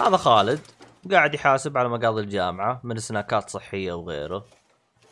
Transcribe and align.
هذا 0.00 0.16
خالد 0.16 0.60
قاعد 1.10 1.34
يحاسب 1.34 1.78
على 1.78 1.88
مقاضي 1.88 2.20
الجامعة 2.20 2.80
من 2.84 2.98
سناكات 2.98 3.50
صحية 3.50 3.92
وغيره. 3.92 4.44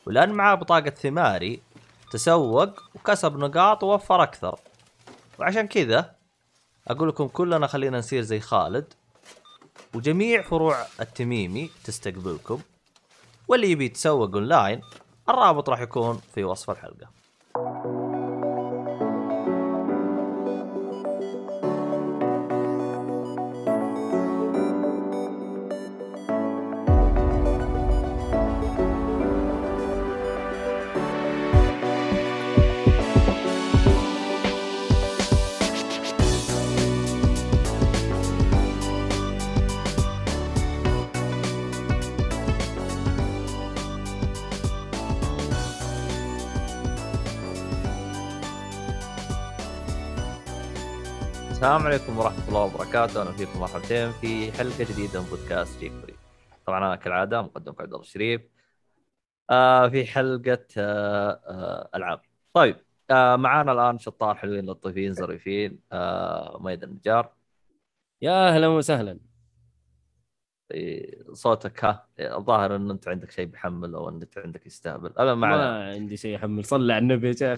ولأن 0.07 0.33
معاه 0.33 0.55
بطاقة 0.55 0.91
ثماري 0.91 1.62
تسوق 2.11 2.69
وكسب 2.95 3.37
نقاط 3.37 3.85
ووفر 3.85 4.23
أكثر. 4.23 4.59
وعشان 5.39 5.67
كذا 5.67 6.15
أقول 6.89 7.09
لكم 7.09 7.29
كلنا 7.29 7.66
خلينا 7.66 7.98
نصير 7.98 8.23
زي 8.23 8.41
خالد. 8.41 8.95
وجميع 9.95 10.43
فروع 10.43 10.87
التميمي 11.01 11.71
تستقبلكم. 11.85 12.61
واللي 13.48 13.71
يبي 13.71 13.85
يتسوق 13.85 14.35
أونلاين 14.35 14.80
الرابط 15.29 15.71
راح 15.71 15.80
يكون 15.80 16.21
في 16.35 16.45
وصف 16.45 16.71
الحلقة. 16.71 17.23
السلام 51.84 52.01
عليكم 52.01 52.19
ورحمة 52.19 52.48
الله 52.48 52.65
وبركاته، 52.65 53.20
أهلا 53.23 53.33
فيكم 53.33 53.61
مرحبتين 53.61 54.10
في 54.13 54.52
حلقة 54.52 54.85
جديدة 54.93 55.21
من 55.21 55.27
بودكاست 55.30 55.80
Geek 55.80 55.93
Free. 55.93 56.15
طبعا 56.66 56.79
أنا 56.79 56.96
كالعادة 56.96 57.43
مقدمكم 57.43 57.82
عبد 57.82 57.93
الله 57.93 58.02
الشريف. 58.04 58.40
آه 59.51 59.88
في 59.88 60.07
حلقة 60.07 60.66
آه 60.79 61.40
آه 61.46 61.88
ألعاب. 61.95 62.21
طيب 62.55 62.77
آه 63.10 63.37
معانا 63.37 63.73
الآن 63.73 63.99
شطار 63.99 64.34
حلوين 64.34 64.66
لطيفين 64.71 65.12
ظريفين 65.12 65.78
آه 65.93 66.59
ميد 66.62 66.82
النجار. 66.82 67.32
يا 68.22 68.49
أهلا 68.49 68.66
وسهلا 68.69 69.19
إيه، 70.71 71.32
صوتك 71.32 71.84
ها 71.84 72.06
الظاهر 72.21 72.77
إن 72.77 72.91
أنت 72.91 73.09
عندك 73.09 73.31
شيء 73.31 73.47
بيحمل 73.47 73.94
أو 73.94 74.09
أنت 74.09 74.38
عندك 74.38 74.66
يستهبل 74.66 75.12
أنا 75.19 75.34
ما 75.34 75.84
عندي 75.91 76.16
شيء 76.16 76.37
احمل 76.37 76.65
صلى 76.65 76.93
على 76.93 77.03
النبي 77.03 77.34
يا 77.41 77.56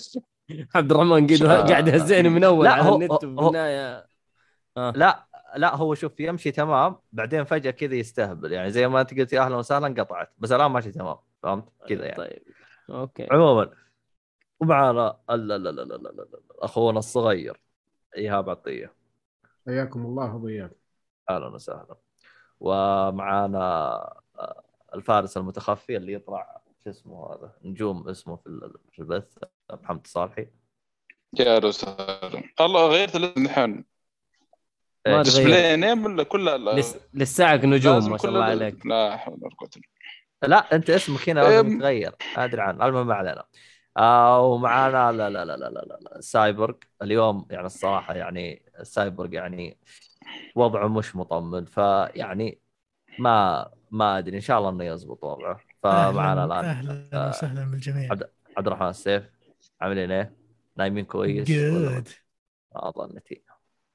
عبد 0.74 0.92
الرحمن. 0.92 1.26
قاعد 1.68 1.88
يهزئني 1.88 2.28
من 2.28 2.44
أول 2.44 2.64
لا، 2.64 2.70
على 2.72 2.82
هو- 2.82 2.96
النت 2.96 3.10
هو- 3.24 3.48
وفي 3.48 4.06
النهايه 4.76 4.92
لا 4.96 5.26
لا 5.56 5.76
هو 5.76 5.94
شوف 5.94 6.20
يمشي 6.20 6.50
تمام 6.50 6.96
بعدين 7.12 7.44
فجأة 7.44 7.70
كذا 7.70 7.94
يستهبل. 7.94 8.52
يعني 8.52 8.70
زي 8.70 8.88
ما 8.88 9.00
انت 9.00 9.14
قلت 9.18 9.32
يا 9.32 9.40
أهلا 9.40 9.56
وسهلا 9.56 10.02
قطعت 10.02 10.32
بس 10.38 10.52
الآن 10.52 10.70
ماشي 10.70 10.92
تمام. 10.92 11.16
فهمت؟ 11.42 11.68
كذا 11.88 12.04
يعني. 12.04 12.16
طيب. 12.16 12.42
أوكي. 12.90 13.26
عموما 13.30 13.70
ومعنا 14.60 15.16
أخونا 16.58 16.98
الصغير 16.98 17.60
إيهاب 18.16 18.50
عطية. 18.50 18.92
حياكم 19.66 20.06
الله 20.06 20.34
وبياكم 20.34 20.74
أهلا 21.30 21.46
وسهلا. 21.46 21.96
ومعانا 22.60 23.58
آه، 24.38 24.62
الفارس 24.94 25.36
المتخفي 25.36 25.96
اللي 25.96 26.12
يطلع 26.12 26.60
شو 26.84 26.90
اسمه 26.90 27.32
هذا؟ 27.32 27.52
نجوم 27.64 28.08
اسمه 28.08 28.36
في 28.36 28.46
ال- 28.46 28.74
في 28.92 28.98
البث 28.98 29.38
محمد 29.72 30.06
صالحي. 30.06 30.48
يا 31.38 31.56
أهلا 31.56 31.66
وسهلا 31.66 32.42
الله 32.60 32.86
غيرت 32.88 33.16
الاسم 33.16 33.44
الحين 33.44 33.84
ما. 35.06 35.22
تغير. 35.22 35.22
ديسبلاي 35.22 35.76
نيم 35.76 36.04
ولا 36.04 36.22
كلها 36.22 36.58
لس... 36.58 36.96
لساعك 37.14 37.64
نجوم 37.64 38.10
ما 38.10 38.16
شاء 38.16 38.16
كل 38.16 38.28
الله 38.28 38.52
ال- 38.52 38.62
عليك 38.62 38.86
لا 38.86 39.16
حول 39.16 39.38
ولا 39.42 39.54
قوة 39.58 39.70
لا 40.42 40.74
أنت 40.76 40.90
اسمك 40.90 41.28
هنا 41.28 41.40
لازم. 41.40 41.76
يتغير 41.76 42.12
أدري 42.36 42.60
عنه 42.62 42.86
المهم 42.86 43.06
ما 43.06 43.14
علينا 43.14 43.44
آه 43.96 44.40
ومعانا 44.40 45.12
لا 45.12 45.30
لا 45.30 45.44
لا 45.44 45.56
لا 45.56 45.68
لا 45.70 45.98
لا. 46.00 46.18
السايبورغ 46.18 46.74
اليوم 47.02 47.46
يعني 47.50 47.66
الصراحة 47.66 48.14
يعني 48.14 48.62
السايبورغ 48.80 49.34
يعني 49.34 49.78
وضعه 50.54 50.86
مش 50.88 51.16
مطمن 51.16 51.64
فيعني 51.64 52.60
ما 53.18 53.66
ما 53.90 54.18
أدري 54.18 54.36
إن 54.36 54.40
شاء 54.40 54.58
الله 54.58 54.70
إنه 54.70 54.84
يزبط 54.84 55.24
وضعه 55.24 55.60
فمعانا 55.82 56.44
الآن 56.44 56.64
أهلا 56.64 57.08
آه، 57.12 57.28
وسهلا 57.28 57.70
بالجميع 57.70 58.10
عبد 58.10 58.22
عبد 58.56 58.66
الرحمن 58.66 58.88
السيف 58.88 59.24
عاملين 59.80 60.10
إيه؟ 60.10 60.32
نايمين 60.76 61.04
كويس؟ 61.04 61.48
جود 61.50 62.08
ما 62.74 62.90
ظنتي 62.90 63.42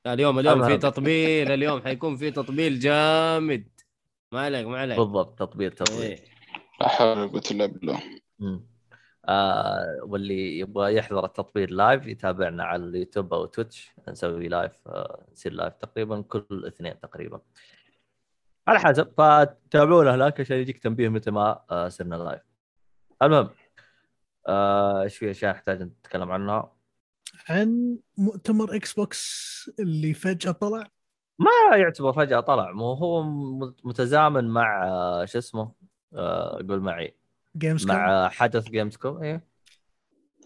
اليوم 0.08 0.40
اليوم 0.40 0.68
في. 0.68 0.78
تطبيل 0.78 1.52
اليوم 1.52 1.82
حيكون 1.82 2.16
في 2.16 2.32
تطبيل 2.32 2.80
جامد. 2.80 3.68
ما 4.32 4.40
عليك 4.42 4.68
ما 4.68 4.80
عليك. 4.80 4.98
بالضبط 4.98 5.40
تطبيل 5.40 5.74
تطبيل 5.74 6.02
إيه. 6.02 6.20
لا 6.82 6.88
حول 6.88 7.08
ولا 7.08 7.28
قوة 7.28 7.44
إلا 7.52 7.66
بالله. 7.66 8.00
آه 9.26 10.00
واللي 10.04 10.60
يبغى 10.60 10.96
يحضر 10.96 11.26
التطبيل 11.26 11.70
live 11.70 12.08
يتابعنا 12.08 12.64
على 12.64 12.84
اليوتيوب 12.84 13.34
أو 13.34 13.46
تويتش. 13.46 13.92
نسوي 14.10 14.48
live 14.48 14.88
آه 14.88 15.26
نصير 15.32 15.54
live 15.54 15.74
تقريبا 15.74 16.22
كل 16.22 16.64
اثنين 16.68 17.00
تقريبا. 17.00 17.40
على 18.68 18.80
حسب 18.80 19.14
فتابعونا 19.18 20.16
هناك 20.16 20.40
عشان 20.40 20.58
يجيك 20.58 20.78
تنبيه 20.78 21.10
متى 21.10 21.32
ما 21.32 21.64
آه 21.72 21.88
صرنا 21.88 22.16
live 22.16 22.42
المهم 23.22 23.50
آه، 24.48 25.02
إيش 25.02 25.18
في 25.18 25.32
أشياء 25.32 25.52
نحتاج 25.52 25.82
نتكلم 25.82 26.32
عنها. 26.32 26.74
عن 27.50 27.98
مؤتمر 28.18 28.76
Xbox 28.76 29.72
اللي 29.80 30.14
فجأة 30.14 30.52
طلع؟ 30.52 30.88
ما 31.40 31.78
يعتبر 31.78 32.14
فجأة 32.14 32.40
طلع 32.40 32.72
مو 32.72 32.94
هو 32.94 33.24
متزامن 33.84 34.48
مع 34.48 34.88
آه، 34.88 35.26
شو 35.26 35.38
اسمه؟ 35.38 35.72
آه، 36.14 36.66
قول 36.70 36.80
معي. 36.80 37.16
Games 37.58 37.86
مع 37.86 38.30
حدث 38.30 38.70
Gamescom 38.70 39.24
إيه. 39.24 39.52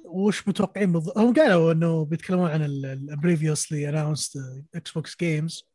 وش 0.06 0.47
متوقعين 0.47 0.91
بالضبط 0.91 1.18
هم 1.18 1.34
قالوا 1.34 1.72
إنه 1.72 2.06
بيتكلمون 2.06 2.50
عن 2.50 2.63
ال 2.63 2.75
previously 2.75 3.90
announced 3.90 4.38
Xbox 4.75 5.18
games 5.19 5.69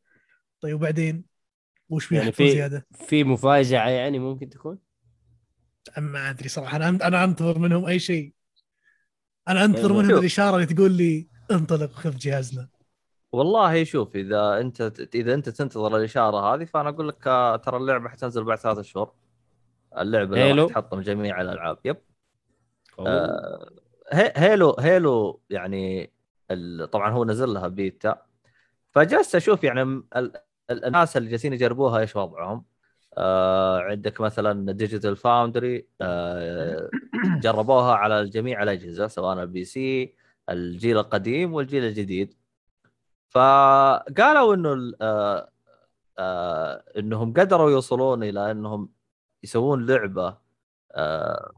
طيب 0.61 0.75
وبعدين؟ 0.75 1.25
وش 1.89 2.13
يعني 2.13 2.27
بيحطون 2.27 2.47
في 2.47 2.53
زيادة؟ 2.53 2.87
في 2.93 3.25
مفاجأة 3.25 3.89
يعني 3.89 4.19
ممكن 4.19 4.49
تكون؟ 4.49 4.79
ما 5.99 6.31
أدري 6.31 6.49
صراحة 6.49 6.77
أنا 6.77 6.89
أنا 6.89 7.25
أنتظر 7.25 7.59
منهم 7.59 7.87
أي 7.87 7.99
شيء. 7.99 8.33
أنا 9.51 9.65
أنتظر 9.65 9.91
يلا. 9.91 10.03
منهم. 10.03 10.19
الإشارة 10.19 10.55
اللي 10.55 10.67
تقول 10.67 10.93
لي 10.93 11.29
انطلق 11.51 11.93
خذ 11.93 12.17
جهازنا 12.17 12.69
والله 13.33 13.85
شوف 13.85 14.17
إذا 14.17 14.61
أنت 14.61 14.93
إذا 15.15 15.35
أنت 15.35 15.49
تنتظر 15.49 15.97
الإشارة 15.97 16.55
هذه 16.55 16.65
فأنا 16.65 16.89
أقول 16.89 17.09
لك 17.09 17.27
آه، 17.27 17.57
ترى 17.57 17.77
اللعبة 17.77 18.09
حتنزل 18.09 18.45
بعد 18.45 18.59
ثلاثة 18.59 18.83
شهور 18.83 19.13
اللعبة 19.99 20.51
اللي 20.51 20.67
تحطم 20.67 21.01
جميع 21.01 21.41
الألعاب 21.41 21.79
yep 21.85 21.97
أوه. 22.99 23.09
آه، 23.09 23.71
هي- 24.13 24.33
Halo 24.37 24.77
Halo 24.81 25.41
يعني 25.51 26.13
طبعا 26.93 27.11
هو 27.11 27.25
نزل 27.25 27.49
لها 27.49 27.69
بيتا 27.69 28.23
فجلست 28.93 29.35
أشوف 29.35 29.65
يعني 29.65 29.83
ال- 29.83 30.05
ال- 30.17 30.85
الناس 30.85 31.17
اللي 31.17 31.31
جالسين 31.31 31.53
يجربوها 31.53 32.01
إيش 32.01 32.17
وضعهم 32.17 32.65
آه 33.19 33.81
عندك 33.81 34.21
مثلا 34.21 34.73
Digital 34.73 35.17
Foundry 35.17 35.87
آه 36.01 36.91
جربوها 37.43 37.95
على 37.95 38.25
جميع 38.29 38.63
الأجهزة 38.63 39.07
سواء 39.07 39.43
ال 39.43 39.65
PC 39.65 40.15
الجيل 40.51 40.99
القديم 40.99 41.55
والجيل 41.55 41.85
الجديد. 41.85 42.35
فقالوا 43.29 44.55
إنه 44.55 44.93
آه 45.03 45.51
آه 46.19 46.85
إنهم 46.99 47.33
قدروا 47.33 47.71
يوصلون 47.71 48.23
إلى 48.23 48.51
إنهم 48.51 48.89
يسوون 49.43 49.87
لعبة 49.87 50.39
آه 50.93 51.53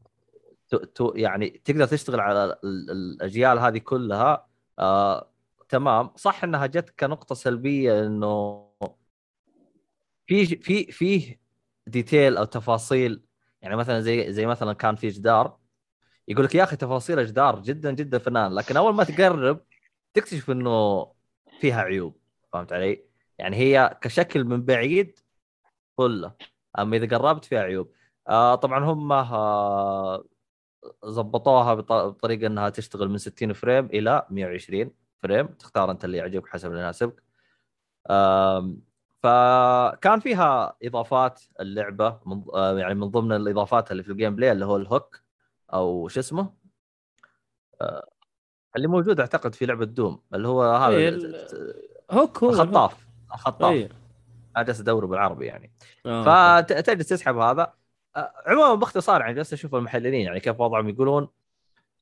يعني 1.15 1.51
تقدر 1.51 1.87
تشتغل 1.87 2.21
على 2.21 2.45
ال- 2.45 2.59
ال- 2.65 2.91
الأجيال 2.91 3.59
هذه 3.59 3.79
كلها 3.79 4.47
آه 4.79 5.29
تمام. 5.69 6.11
صح 6.17 6.45
إنها 6.45 6.67
جت 6.67 6.91
كنقطة 7.01 7.35
سلبية 7.35 8.07
إنه 8.07 8.69
في 10.27 10.47
في 10.47 10.93
فيه 10.93 11.42
ديتيل 11.87 12.37
أو 12.37 12.45
تفاصيل 12.45 13.23
يعني 13.63 13.77
مثلا 13.77 14.01
زي 14.01 14.33
زي 14.33 14.47
مثلا 14.47 14.73
كان 14.73 14.97
في 14.97 15.09
جدار 15.09 15.59
يقول 16.29 16.45
لك 16.45 16.55
يا 16.55 16.65
أخي 16.65 16.77
تفاصيل 16.77 17.19
الجدار 17.19 17.61
جدا 17.63 17.93
جدا 17.93 18.19
فنان 18.19 18.55
لكن 18.55 18.77
أول 18.77 18.95
ما 18.95 19.05
تقرب 19.05 19.61
تكتشف 20.15 20.51
إنه 20.51 21.07
فيها 21.61 21.81
عيوب 21.83 22.17
فهمت 22.53 22.73
علي؟ 22.73 23.05
يعني 23.39 23.57
هي 23.57 23.99
كشكل 24.03 24.45
من 24.45 24.63
بعيد 24.65 25.19
فله 25.99 26.35
أما 26.79 26.97
إذا 26.97 27.19
قربت 27.19 27.45
فيها 27.45 27.61
عيوب 27.61 27.93
آه 28.29 28.55
طبعا 28.55 28.85
هم 28.85 29.13
آه 29.13 30.25
ضبطوها 31.07 31.75
بط- 31.75 31.93
بطريقة 31.93 32.47
إنها 32.47 32.69
تشتغل 32.69 33.09
من 33.09 33.19
60 33.19 33.53
frame 33.53 33.87
إلى 33.87 34.27
120 34.31 34.91
frame 35.23 35.47
تختار 35.47 35.91
أنت 35.91 36.05
اللي 36.05 36.19
يعجبك 36.19 36.49
حسب 36.49 36.71
اللي 36.71 36.81
يناسبك 36.83 37.23
آم، 38.11 38.83
فكان 39.23 40.21
فيها 40.21 40.77
إضافات 40.83 41.43
اللعبة 41.61 42.21
من 42.27 42.43
آه، 42.55 42.79
يعني 42.79 42.95
من 42.95 43.11
ضمن 43.11 43.33
الإضافات 43.33 43.93
اللي 43.93 44.03
في 44.03 44.13
ال 44.13 44.37
gameplay 44.37 44.53
اللي 44.53 44.65
هو 44.65 44.77
ال 44.77 44.86
hook 44.86 45.23
أو 45.73 46.09
شو 46.09 46.21
اسمه؟ 46.21 46.55
آه، 47.81 48.09
اللي 48.77 48.89
موجود 48.89 49.21
أعتقد 49.21 49.55
في 49.55 49.67
لعبة 49.67 49.85
Doom 49.85 50.23
اللي 50.35 50.49
هو 50.49 50.63
هذا 50.63 50.97
إيه، 50.97 51.19
hook 52.11 52.39
هو 52.39 52.51
الخطاف. 52.51 53.07
الخطاف. 53.35 53.73
اي 53.73 53.89
أنا 54.57 54.65
جالس 54.65 54.81
أدور 54.81 55.07
بالعربي 55.07 55.47
يعني. 55.47 55.73
آه،. 56.07 56.63
فتجلس 56.63 57.09
تسحب 57.09 57.37
هذا. 57.37 57.73
عموما 58.47 58.75
باختصار 58.75 59.21
يعني 59.21 59.35
جالس 59.35 59.53
أشوف 59.53 59.75
المحللين 59.75 60.15
يعني 60.15 60.41
كيف 60.41 60.61
وضعهم 60.61 60.89
يقولون. 60.89 61.29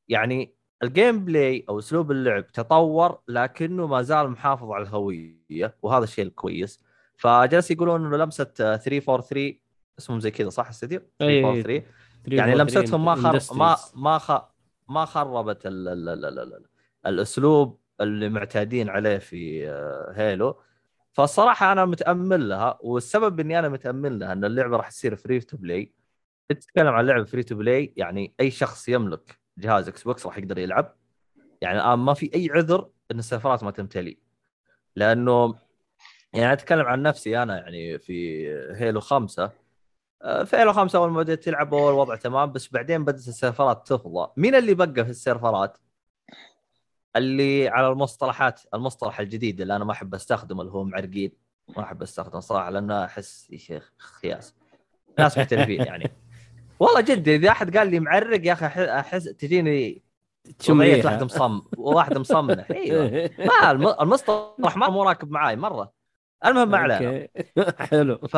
يعني 0.08 0.54
ال 0.82 1.24
gameplay 1.24 1.64
أو 1.68 1.78
أسلوب 1.78 2.10
اللعب 2.10 2.46
تطور 2.46 3.20
لكنه 3.28 3.86
ما 3.86 4.02
زال 4.02 4.30
محافظ 4.30 4.70
على 4.70 4.82
الهوية 4.82 5.76
وهذا 5.82 6.04
الشيء 6.04 6.24
الكويس. 6.24 6.89
فجالس 7.20 7.70
يقولون 7.70 8.06
إنه 8.06 8.16
لمسة 8.16 8.52
آه، 8.60 8.76
343 8.76 9.58
اسمهم 9.98 10.20
زي 10.20 10.30
كذا 10.30 10.48
صح 10.48 10.68
استديو؟ 10.68 11.00
أي. 11.20 11.42
343 11.42 11.82
يعني 12.26 12.52
343 12.52 12.60
لمستهم 12.60 13.04
ما. 13.04 13.76
ما. 13.94 14.20
ما. 14.28 14.48
ما 14.88 15.04
خربت 15.04 15.66
ال... 15.66 15.88
ال... 15.88 16.08
ال... 16.08 16.24
ال... 16.24 16.38
ال... 16.38 16.66
الأسلوب 17.06 17.80
اللي 18.00 18.28
معتادين 18.28 18.88
عليه 18.88 19.18
في 19.18 19.68
آه، 19.68 20.12
Halo 20.16 20.60
فالصراحة 21.12 21.72
أنا 21.72 21.84
متأمل 21.84 22.48
لها 22.48 22.78
والسبب 22.82 23.40
إني 23.40 23.58
أنا 23.58 23.68
متأمل 23.68 24.18
لها 24.18 24.32
إن 24.32 24.44
اللعبة 24.44 24.76
راح 24.76 24.88
تصير 24.88 25.16
free 25.16 25.40
to 25.40 25.56
play 25.56 25.92
تتكلم 26.48 26.88
عن 26.88 27.06
لعبة 27.06 27.24
free 27.24 27.42
to 27.42 27.56
play 27.56 27.92
يعني 27.96 28.34
أي 28.40 28.50
شخص 28.50 28.88
يملك 28.88 29.40
جهاز 29.58 29.88
Xbox 29.88 30.26
راح 30.26 30.38
يقدر 30.38 30.58
يلعب 30.58 30.96
يعني 31.60 31.78
الان 31.78 31.98
ما 31.98 32.14
في 32.14 32.30
أي 32.34 32.48
عذر 32.50 32.88
إن 33.10 33.18
السيرفرات 33.18 33.64
ما 33.64 33.70
تمتلي 33.70 34.18
لأنه 34.96 35.54
يعني 36.32 36.52
أتكلم 36.52 36.86
عن 36.86 37.02
نفسي 37.02 37.42
أنا 37.42 37.56
يعني 37.58 37.98
في 37.98 38.46
هيلو 38.76 39.00
خمسة. 39.00 39.50
آه، 40.22 40.44
في 40.44 40.56
هيلو 40.56 40.72
خمسة 40.72 40.98
أول 40.98 41.10
ما 41.10 41.22
بديت 41.22 41.44
تلعب 41.44 41.74
أول 41.74 41.92
الوضع 41.92 42.16
تمام 42.16 42.52
بس 42.52 42.68
بعدين 42.72 43.04
بدأت 43.04 43.28
السيرفرات 43.28 43.86
تفضى 43.88 44.28
مين 44.36 44.54
اللي 44.54 44.74
بقى 44.74 45.04
في 45.04 45.10
السيرفرات؟ 45.10 45.78
اللي 47.16 47.68
على 47.68 47.88
المصطلحات 47.88 48.60
المصطلح 48.74 49.20
الجديد 49.20 49.60
اللي 49.60 49.76
أنا 49.76 49.84
ما 49.84 49.92
أحب 49.92 50.14
أستخدمه 50.14 50.60
اللي 50.60 50.72
هو 50.72 50.84
معرقين. 50.84 51.32
ما 51.76 51.82
أحب 51.82 52.02
أستخدمه 52.02 52.40
صراحة 52.40 52.70
لأنه 52.70 53.04
أحس 53.04 53.50
يا 53.50 53.58
شيخ 53.58 53.92
خياس. 53.98 54.54
ناس 55.18 55.38
محترفين 55.38 55.80
يعني. 55.82 56.10
والله 56.80 57.00
جد 57.00 57.28
إذا 57.28 57.50
أحد 57.50 57.76
قال 57.76 57.90
لي 57.90 58.00
معرق 58.00 58.46
يا 58.46 58.52
أخي 58.52 58.66
احس 58.84 59.24
تجيني 59.24 60.02
ريحة. 60.70 61.08
واحد 61.08 61.22
مصم 61.22 61.62
واحد 61.76 62.18
مصمنح 62.18 62.70
أيوه. 62.70 63.30
ما 63.62 63.70
الم- 63.70 63.96
المصطلح 64.00 64.76
ما 64.76 64.88
مو 64.88 65.02
راكب 65.02 65.30
معاي 65.30 65.56
مرة. 65.56 65.99
المهم 66.44 66.70
ما 66.70 66.78
علينا. 66.78 67.28
حلو. 67.90 68.18
ف 68.18 68.36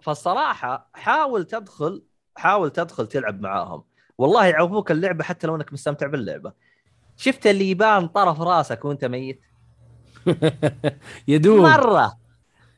فالصراحة 0.00 0.90
حاول 0.94 1.44
تدخل 1.44 2.02
حاول 2.36 2.70
تدخل 2.70 3.06
تلعب 3.06 3.40
معاهم. 3.40 3.84
والله 4.18 4.46
يعوفوك 4.46 4.90
اللعبة 4.90 5.24
حتى 5.24 5.46
لو 5.46 5.56
إنك 5.56 5.72
مستمتع 5.72 6.06
باللعبة. 6.06 6.52
شفت 7.16 7.46
اللي 7.46 7.70
يبان 7.70 8.08
طرف 8.08 8.40
راسك 8.40 8.84
وأنت 8.84 9.04
ميت؟ 9.04 9.40
يدوب. 11.28 11.60
مرة. 11.60 12.18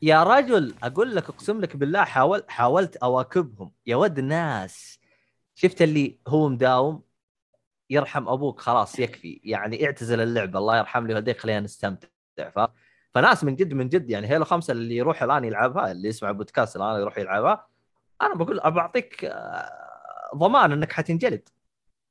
يا 0.01 0.23
رجل 0.23 0.75
أقول 0.83 1.15
لك 1.15 1.29
أقسم 1.29 1.61
لك 1.61 1.75
بالله 1.77 2.03
حاول 2.03 2.43
حاولت 2.47 2.95
أواكبهم. 2.95 3.71
يا 3.85 3.95
ود 3.95 4.19
الناس. 4.19 4.99
شفت 5.55 5.81
اللي 5.81 6.19
هو 6.27 6.49
مداوم؟ 6.49 7.03
يرحم 7.89 8.27
أبوك 8.27 8.59
خلاص 8.59 8.99
يكفي. 8.99 9.41
يعني 9.43 9.85
اعتزل 9.85 10.21
اللعبة. 10.21 10.59
الله 10.59 10.77
يرحم 10.77 11.07
لي 11.07 11.13
والديك 11.13 11.39
خلينا 11.39 11.59
نستمتع 11.59 12.07
ف... 12.55 12.59
فناس 13.15 13.43
من 13.43 13.55
جد 13.55 13.73
من 13.73 13.89
جد 13.89 14.09
يعني 14.09 14.27
هيلو 14.27 14.45
خمسة 14.45 14.71
اللي 14.71 14.95
يروح 14.95 15.23
الآن 15.23 15.43
يلعبها 15.43 15.91
اللي 15.91 16.09
يسمع 16.09 16.31
بودكاست 16.31 16.75
الآن 16.75 17.01
يروح 17.01 17.17
يلعبها 17.17 17.67
أنا 18.21 18.35
بقول 18.35 18.59
أبى 18.59 18.75
بعطيك 18.75 19.25
آه، 19.25 20.31
ضمان 20.35 20.71
إنك 20.71 20.91
حتنجلد. 20.91 21.49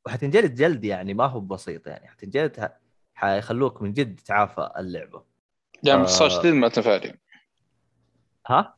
وحتنجلد 0.07 0.55
جلد 0.55 0.85
يعني 0.85 1.15
ما 1.15 1.27
هو 1.27 1.41
بسيط 1.41 1.87
يعني 1.87 2.09
حتنجلد 2.09 2.73
حيخلوك 3.15 3.83
من 3.83 3.93
جد 3.93 4.21
تعافى 4.21 4.71
اللعبة. 4.79 5.23
يعني 5.83 5.99
آه. 5.99 6.03
باختصار 6.03 6.29
شديد 6.29 6.55
ما 6.55 6.69
تنفع 6.69 6.97
لي. 6.97 7.15
ها؟ 8.47 8.75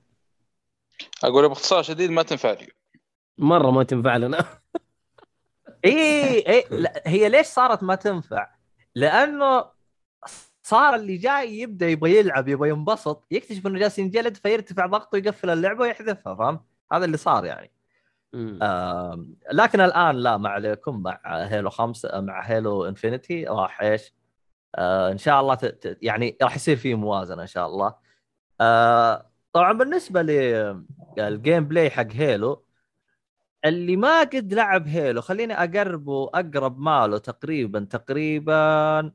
أقول 1.24 1.48
باختصار 1.48 1.82
شديد 1.82 2.10
ما 2.10 2.22
تنفع 2.22 2.50
لي. 2.50 2.68
مرة 3.38 3.70
ما 3.70 3.82
تنفع 3.82 4.16
لنا. 4.16 4.44
اي 5.84 6.38
اي 6.48 6.64
لا 6.70 7.02
هي 7.06 7.28
ليش 7.28 7.46
صارت 7.46 7.82
ما 7.82 7.94
تنفع؟ 7.94 8.48
لأنه 8.94 9.75
صار 10.66 10.94
اللي 10.94 11.16
جاي 11.16 11.58
يبدأ 11.60 11.88
يبغى 11.88 12.18
يلعب 12.18 12.48
يبغى 12.48 12.68
ينبسط 12.68 13.26
يكتشف 13.30 13.66
إنه 13.66 13.78
جالس 13.78 13.98
ينجلد 13.98 14.36
فيرتفع 14.36 14.86
ضغطه 14.86 15.16
يقفل 15.18 15.50
اللعبة 15.50 15.80
ويحذفها 15.80 16.34
فاهم؟ 16.34 16.60
هذا 16.92 17.04
اللي 17.04 17.16
صار 17.16 17.44
يعني. 17.44 17.72
آم، 18.62 19.36
لكن 19.52 19.80
الآن 19.80 20.16
لا 20.16 20.36
ما 20.36 20.48
عليكم 20.48 21.02
مع 21.02 21.20
Halo 21.24 21.70
خمسة 21.70 22.20
مع 22.20 22.42
Halo 22.42 22.84
Infinite 22.84 23.44
راح 23.44 23.80
إيش؟ 23.82 24.14
آه 24.74 25.12
إن 25.12 25.18
شاء 25.18 25.40
الله 25.40 25.54
ت... 25.54 25.64
ت... 25.64 25.98
يعني 26.02 26.36
راح 26.42 26.56
يصير 26.56 26.76
في 26.76 26.94
موازنة 26.94 27.42
إن 27.42 27.46
شاء 27.46 27.66
الله. 27.66 27.94
آه 28.60 29.30
طبعا 29.52 29.72
بالنسبة 29.72 30.22
لل 30.22 31.64
gameplay 31.68 31.90
حق 31.90 32.12
Halo 32.12 32.64
اللي 33.64 33.96
ما 33.96 34.20
قد 34.20 34.54
لعب 34.54 34.88
Halo 34.88 35.20
خليني 35.20 35.54
أقربه 35.54 36.30
أقرب 36.34 36.78
ماله 36.80 37.18
تقريبا 37.18 37.86
تقريبا 37.90 38.54
آه 38.54 39.12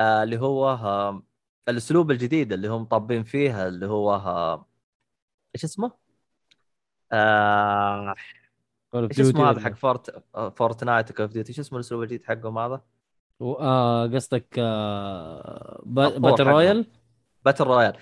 اللي 0.00 0.38
هو 0.38 0.70
آه 0.70 1.22
الأسلوب 1.68 2.10
الجديد 2.10 2.52
اللي 2.52 2.68
هم 2.68 2.84
طابين 2.84 3.24
فيها 3.24 3.68
اللي 3.68 3.86
هو 3.86 4.14
آه 4.14 4.66
إيش 5.54 5.64
اسمه؟ 5.64 5.92
آه 7.12 8.14
إيش 8.94 9.20
اسمه 9.20 9.50
هذا 9.50 9.60
حق 9.60 9.72
Fort 9.72 10.22
آه، 10.34 10.50
Fortnite 10.50 11.10
و 11.10 11.13
Call 11.13 11.24
of 11.24 11.30
Duty 11.30 11.48
إيش 11.48 11.60
اسمه 11.60 11.78
الأسلوب 11.78 12.02
الجديد 12.02 12.24
حقهم 12.24 12.58
هذا؟ 12.58 12.80
آه، 13.40 14.06
قصدك 14.06 14.46
آه، 14.58 15.82
battle. 15.86 16.46
royale 16.46 16.86
battle 17.44 17.64
royale 17.64 17.96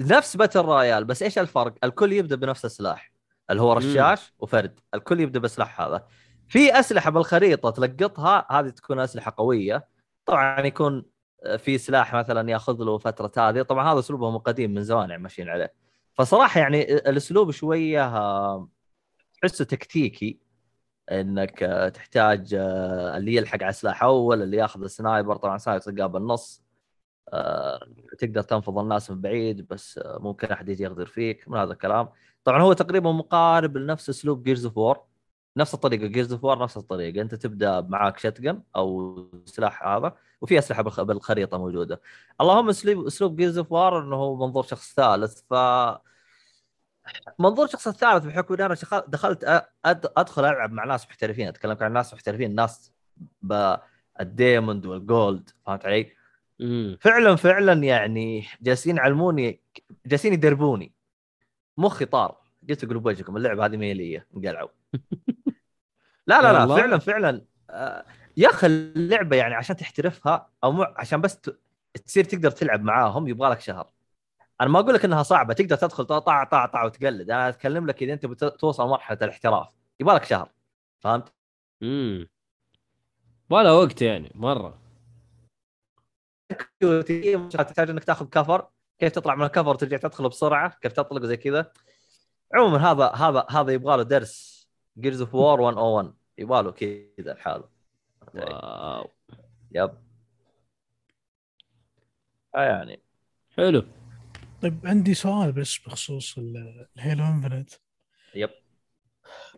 نفس 0.00 0.36
battle 0.36 0.60
royale 0.60 1.04
بس 1.04 1.22
إيش 1.22 1.38
الفرق؟ 1.38 1.74
الكل 1.84 2.12
يبدأ 2.12 2.36
بنفس 2.36 2.64
السلاح 2.64 3.12
اللي 3.50 3.62
هو 3.62 3.72
رشاش 3.72 4.32
وفرد، 4.38 4.80
الكل 4.94 5.20
يبدأ 5.20 5.40
بالسلاح 5.40 5.80
هذا. 5.80 6.06
في 6.48 6.80
أسلحة 6.80 7.10
بالخريطة 7.10 7.70
تلقطها 7.70 8.46
هذه 8.50 8.68
تكون 8.68 9.00
أسلحة 9.00 9.34
قوية 9.36 9.88
طبعا 10.26 10.60
يكون 10.60 11.04
في 11.58 11.78
سلاح 11.78 12.14
مثلا 12.14 12.50
ياخذ 12.50 12.84
له 12.84 12.98
فترة 12.98 13.32
هذه. 13.48 13.62
طبعا 13.62 13.92
هذا 13.92 13.98
أسلوبهم 13.98 14.38
قديم 14.38 14.74
من 14.74 14.82
زمان 14.82 15.10
يعني 15.10 15.22
ماشيين 15.22 15.48
عليه. 15.48 15.74
فصراحة 16.14 16.60
يعني 16.60 16.94
الأسلوب 16.94 17.50
شوية 17.50 18.12
تحسه 19.42 19.64
تكتيكي 19.64 20.40
إنك 21.12 21.58
تحتاج 21.94 22.54
آه، 22.54 23.16
اللي 23.16 23.34
يلحق 23.36 23.62
على 23.62 23.72
سلاح 23.72 24.02
أول 24.02 24.42
اللي 24.42 24.56
ياخذ 24.56 24.82
ال 24.82 24.89
sniper. 24.89 25.36
طبعا 25.36 25.58
sniper 25.58 25.82
تلقاه 25.84 26.06
بالنص 26.06 26.62
آه، 27.32 27.80
تقدر 28.18 28.42
تنفض 28.42 28.78
الناس 28.78 29.10
من 29.10 29.20
بعيد 29.20 29.68
بس 29.68 29.98
آه، 29.98 30.18
ممكن 30.22 30.48
أحد 30.48 30.68
يجي 30.68 30.82
يغدر 30.84 31.06
فيك. 31.06 31.48
من 31.48 31.58
هذا 31.58 31.72
الكلام. 31.72 32.08
طبعا 32.44 32.62
هو 32.62 32.72
تقريبا 32.72 33.12
مقارب 33.12 33.76
لنفس 33.76 34.08
أسلوب 34.08 34.42
Gears 34.42 34.66
of 34.66 34.78
War 34.78 35.09
نفس 35.56 35.74
الطريقة 35.74 36.06
Gears 36.06 36.32
of 36.32 36.44
War 36.44 36.62
نفس 36.62 36.76
الطريقة. 36.76 37.22
أنت 37.22 37.34
تبدأ 37.34 37.80
معاك 37.80 38.18
shotgun 38.18 38.62
أو 38.76 39.26
سلاح 39.44 39.86
هذا 39.86 40.16
وفي 40.40 40.58
أسلحة 40.58 40.82
بالخ- 40.82 41.00
بالخريطة 41.00 41.58
موجودة. 41.58 42.00
اللهم 42.40 42.68
أسلوب 42.68 43.06
أسلوب 43.06 43.36
Gears 43.36 43.58
of 43.58 43.72
War 43.72 44.02
إنه 44.02 44.16
هو 44.16 44.46
منظور 44.46 44.62
شخص 44.62 44.94
ثالث. 44.94 45.40
ف 45.50 45.54
منظور 47.38 47.66
شخص 47.66 47.88
الثالث 47.88 48.24
بحكم 48.24 48.54
إني 48.54 48.66
أنا 48.66 48.76
دخلت 49.08 49.66
أدخل 50.16 50.44
ألعب 50.44 50.72
مع 50.72 50.84
ناس 50.84 51.06
محترفين. 51.06 51.48
أتكلم 51.48 51.76
عن 51.80 51.92
ناس 51.92 52.14
محترفين 52.14 52.54
ناس 52.54 52.92
بال 53.42 53.74
diamond 53.74 54.86
وال 54.86 55.07
gold 55.07 55.50
فهمت 55.66 55.86
علي؟ 55.86 56.12
مم. 56.60 56.98
فعلا 57.00 57.36
فعلا 57.36 57.72
يعني 57.72 58.46
جالسين 58.62 58.96
يعلموني 58.96 59.60
جالسين 60.06 60.32
يدربوني. 60.32 60.92
مخي 61.76 62.04
طار 62.04 62.40
قلت 62.68 62.84
أقول 62.84 62.98
بوجهكم 62.98 63.36
اللعبة 63.36 63.66
هذه 63.66 63.76
ما 63.76 63.84
هي 63.84 63.94
لي 63.94 64.22
انقلعوا 64.36 64.68
لا 66.30 66.52
لا 66.52 66.66
لا؟ 66.66 66.76
فعلا 66.76 66.98
فعلا. 66.98 67.44
آه، 67.70 68.04
يا 68.36 68.50
أخي 68.50 68.66
اللعبة 68.66 69.36
يعني 69.36 69.54
عشان 69.54 69.76
تحترفها 69.76 70.48
أو 70.64 70.72
مو 70.72 70.82
عشان 70.82 71.20
بس 71.20 71.40
تصير 72.06 72.24
تقدر 72.24 72.50
تلعب 72.50 72.82
معاهم 72.82 73.28
يبغى 73.28 73.50
لك 73.50 73.60
شهر. 73.60 73.90
أنا 74.60 74.68
ما 74.68 74.80
أقول 74.80 74.94
لك 74.94 75.04
إنها 75.04 75.22
صعبة 75.22 75.54
تقدر 75.54 75.76
تدخل 75.76 76.04
طاع 76.04 76.44
طاع 76.44 76.66
طاع 76.66 76.84
وتقلد. 76.84 77.30
أنا 77.30 77.48
أتكلم 77.48 77.86
لك 77.86 78.02
إذا 78.02 78.12
أنت 78.12 78.26
بتوصل 78.26 78.88
مرحلة 78.88 79.18
الاحتراف 79.22 79.68
يبغى 80.00 80.14
لك 80.14 80.24
شهر. 80.24 80.48
فهمت؟ 81.00 81.32
مم. 81.80 82.28
ولا 83.50 83.72
وقت 83.72 84.02
يعني 84.02 84.32
مرة. 84.34 84.80
تحتاج 87.50 87.90
إنك 87.90 88.04
تاخذ 88.04 88.26
cover. 88.26 88.68
كيف 88.98 89.12
تطلع 89.12 89.34
من 89.34 89.44
ال 89.44 89.48
cover 89.48 89.68
وترجع 89.68 89.96
تدخل 89.96 90.28
بسرعة؟ 90.28 90.78
كيف 90.80 90.92
تطلق 90.92 91.24
زي 91.24 91.36
كذا؟ 91.36 91.72
عموما 92.54 92.90
هذا 92.90 93.06
هذا 93.06 93.46
هذا 93.50 93.72
يبغى 93.72 93.96
له 93.96 94.02
درس. 94.02 94.60
Gears 94.98 95.20
of 95.20 95.34
War 95.34 95.60
101 95.60 96.19
يبغى 96.40 96.62
له 96.62 96.70
كذا 96.70 97.32
لحاله. 97.32 97.68
wow. 98.34 99.10
Yep. 99.72 99.90
آه 102.54 102.62
يعني. 102.64 103.02
حلو. 103.56 103.84
طيب 104.62 104.86
عندي 104.86 105.14
سؤال 105.14 105.52
بس 105.52 105.78
بخصوص 105.78 106.38
ال- 106.38 106.86
ال 106.96 107.02
Halo 107.02 107.24
Infinite 107.24 107.70
yep. 108.34 108.50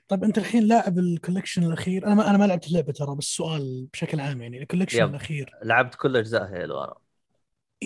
طيب 0.09 0.25
أنت 0.25 0.39
الحين 0.39 0.63
لاعب 0.63 0.99
ال 0.99 1.05
collection 1.05 1.65
الأخير. 1.65 2.07
أنا 2.07 2.15
ما 2.15 2.31
أنا 2.31 2.39
ما 2.39 2.45
لعبت 2.47 2.67
اللعبة 2.67 2.93
ترى 2.93 3.17
بس 3.17 3.25
سؤال 3.25 3.89
بشكل 3.93 4.21
عام 4.21 4.43
يعني. 4.43 4.63
ال 4.63 4.66
collection 4.66 5.03
yep. 5.03 5.09
الأخير. 5.11 5.51
لعبت 5.63 5.95
كل 5.95 6.17
أجزاء 6.17 6.45
Halo 6.45 6.85
أنا. 6.85 6.95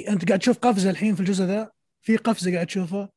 أنت 0.09 0.29
قاعد 0.29 0.39
تشوف 0.41 0.59
قفزة 0.59 0.91
الحين 0.91 1.15
في 1.15 1.21
الجزء 1.21 1.45
ذا؟ 1.45 1.71
في 2.03 2.17
قفزة 2.17 2.55
قاعد 2.55 2.67
تشوفها 2.67 3.09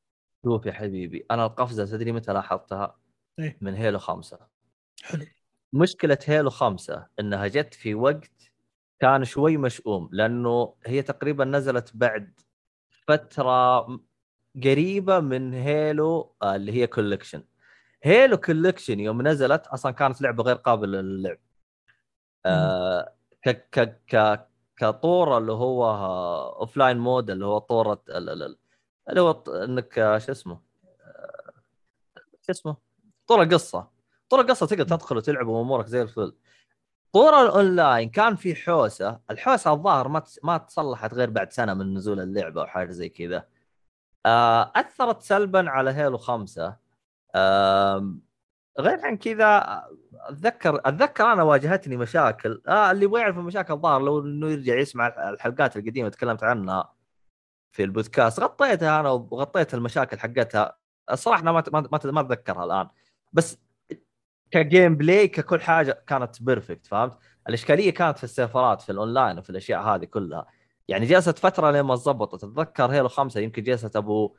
شوف 0.45 0.65
يا 0.65 0.71
حبيبي 0.71 1.25
أنا 1.31 1.45
القفزة 1.45 1.86
تدري 1.86 2.12
متى 2.12 2.33
لاحظتها؟ 2.33 2.98
إيه. 3.39 3.57
من 3.62 3.75
Halo 3.75 4.00
خمسة. 4.00 4.39
حلو. 5.03 5.25
مشكلة 5.73 6.17
Halo 6.25 6.50
خمسة 6.49 7.07
إنها 7.19 7.47
جت 7.47 7.73
في 7.73 7.95
وقت 7.95 8.31
كان 8.99 9.25
شوي 9.25 9.57
مشؤوم 9.57 10.09
لأنه 10.11 10.73
هي 10.85 11.01
تقريبا 11.01 11.45
نزلت 11.45 11.91
بعد 11.93 12.39
فترة 13.07 13.79
قريبة 14.63 15.19
من 15.19 15.53
Halo 15.53 16.36
آه، 16.41 16.55
اللي 16.55 16.71
هي 16.71 16.88
collection 16.88 17.43
Halo 18.03 18.38
collection 18.38 19.00
يوم 18.99 19.27
نزلت 19.27 19.67
أصلا 19.67 19.91
كانت 19.91 20.21
لعبة 20.21 20.43
غير 20.43 20.55
قابلة 20.55 21.01
للعب. 21.01 21.38
آه 22.45 23.13
ك 23.45 23.49
ك 23.49 24.01
ك 24.07 24.47
كطور 24.77 25.38
اللي 25.38 25.51
هو 25.51 25.85
offline 26.60 26.98
mode 26.98 27.29
اللي 27.29 27.45
هو 27.45 27.57
طورة 27.57 28.03
ال- 28.09 28.29
ال- 28.29 28.43
ال- 28.43 28.57
اللي 29.09 29.21
هو 29.21 29.31
إنك 29.47 29.99
آه، 29.99 30.17
شو 30.17 30.31
اسمه؟ 30.31 30.61
آه، 31.05 31.51
شو 32.41 32.51
اسمه؟ 32.51 32.77
طور 33.27 33.41
القصة 33.43 33.89
طور 34.29 34.41
القصة 34.41 34.65
تقدر 34.65 34.83
تدخل 34.83 35.17
وتلعب 35.17 35.48
وامورك 35.48 35.86
زي 35.86 36.01
الفل. 36.01 36.36
طور 37.13 37.41
الأونلاين 37.41 38.09
كان 38.09 38.36
في 38.36 38.55
حوسة. 38.55 39.19
الحوسة 39.31 39.74
الظاهر 39.74 40.07
ما 40.07 40.24
ما 40.43 40.57
تصلحت 40.57 41.13
غير 41.13 41.29
بعد 41.29 41.51
سنة 41.51 41.74
من 41.74 41.93
نزول 41.93 42.19
اللعبة 42.19 42.62
أو 42.62 42.67
حاجة 42.67 42.91
زي 42.91 43.09
كذا. 43.09 43.48
آه، 44.25 44.71
أثرت 44.75 45.21
سلبا 45.21 45.69
على 45.69 45.91
Halo 45.91 46.17
خمسة. 46.17 46.75
غير 48.79 49.05
عن 49.05 49.17
كذا 49.17 49.83
أتذكر 50.13 50.81
أتذكر 50.86 51.33
أنا 51.33 51.43
واجهتني 51.43 51.98
مشاكل. 51.98 52.62
آه 52.67 52.91
اللي 52.91 53.05
يبغى 53.05 53.21
يعرف 53.21 53.38
المشاكل 53.38 53.74
الظاهر 53.74 54.01
لو 54.01 54.19
إنه 54.19 54.48
يرجع 54.50 54.75
يسمع 54.79 55.07
الحلقات 55.07 55.77
القديمة 55.77 56.09
تكلمت 56.09 56.43
عنها 56.43 56.93
في 57.71 57.83
البودكاست. 57.83 58.39
غطيتها 58.39 59.00
أنا 59.00 59.09
وغطيت 59.09 59.74
المشاكل 59.74 60.19
حقتها. 60.19 60.77
الصراحة 61.12 61.43
ما, 61.43 61.63
ما 62.12 62.21
اتذكرها 62.21 62.65
الآن. 62.65 62.89
بس 63.33 63.57
ك 64.51 64.96
gameplay 64.96 65.27
ككل 65.27 65.62
حاجة 65.62 66.03
كانت 66.08 66.44
perfect 66.43 66.86
فهمت؟ 66.86 67.18
الإشكالية 67.50 67.94
كانت 67.94 68.18
في 68.18 68.24
السيرفرات 68.24 68.82
في 68.82 68.91
الأونلاين 68.91 69.39
وفي 69.39 69.50
الأشياء 69.50 69.82
هذه 69.82 70.06
كلها. 70.06 70.46
يعني 70.88 71.06
جلست 71.06 71.39
فترة 71.39 71.72
لين 71.72 71.82
ما 71.82 71.96
ضبطت 71.96 72.44
أتذكر 72.44 72.86
Halo 72.86 73.08
خمسة 73.08 73.39
يمكن 73.39 73.63
جلست 73.63 73.96
أبو 73.96 74.36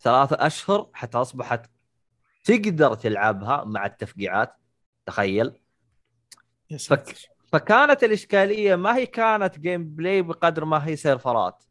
ثلاثة 0.00 0.46
أشهر 0.46 0.90
حتى 0.92 1.18
أصبحت 1.18 1.70
تقدر 2.44 2.94
تلعبها 2.94 3.64
مع 3.64 3.86
التفقيعات 3.86 4.56
تخيل. 5.06 5.60
ساتر. 6.76 7.14
فكانت 7.52 8.04
الإشكالية 8.04 8.76
ما 8.76 8.96
هي 8.96 9.06
كانت 9.06 9.58
gameplay 9.58 10.22
بقدر 10.22 10.64
ما 10.64 10.86
هي 10.86 10.96
سيرفرات. 10.96 11.64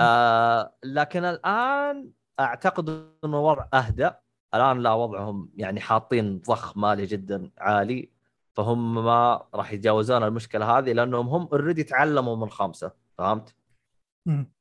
آه 0.00 0.74
لكن 0.84 1.24
الآن 1.24 2.10
أعتقد 2.40 3.14
إنه 3.24 3.40
وضع 3.40 3.66
اهدى 3.74 4.10
الآن 4.54 4.78
لا 4.82 4.92
وضعهم 4.92 5.50
يعني 5.56 5.80
حاطين 5.80 6.38
ضخ 6.38 6.76
مالي 6.76 7.06
جدا 7.06 7.50
عالي 7.58 8.10
فهم 8.54 8.94
ما 9.04 9.46
راح 9.54 9.72
يتجاوزون 9.72 10.22
المشكلة 10.22 10.78
هذه 10.78 10.92
لأنهم 10.92 11.28
هم 11.28 11.48
already 11.52 11.84
تعلموا 11.84 12.36
من 12.36 12.50
خمسة 12.50 12.92
فهمت؟ 13.18 13.54
مم. 14.26 14.52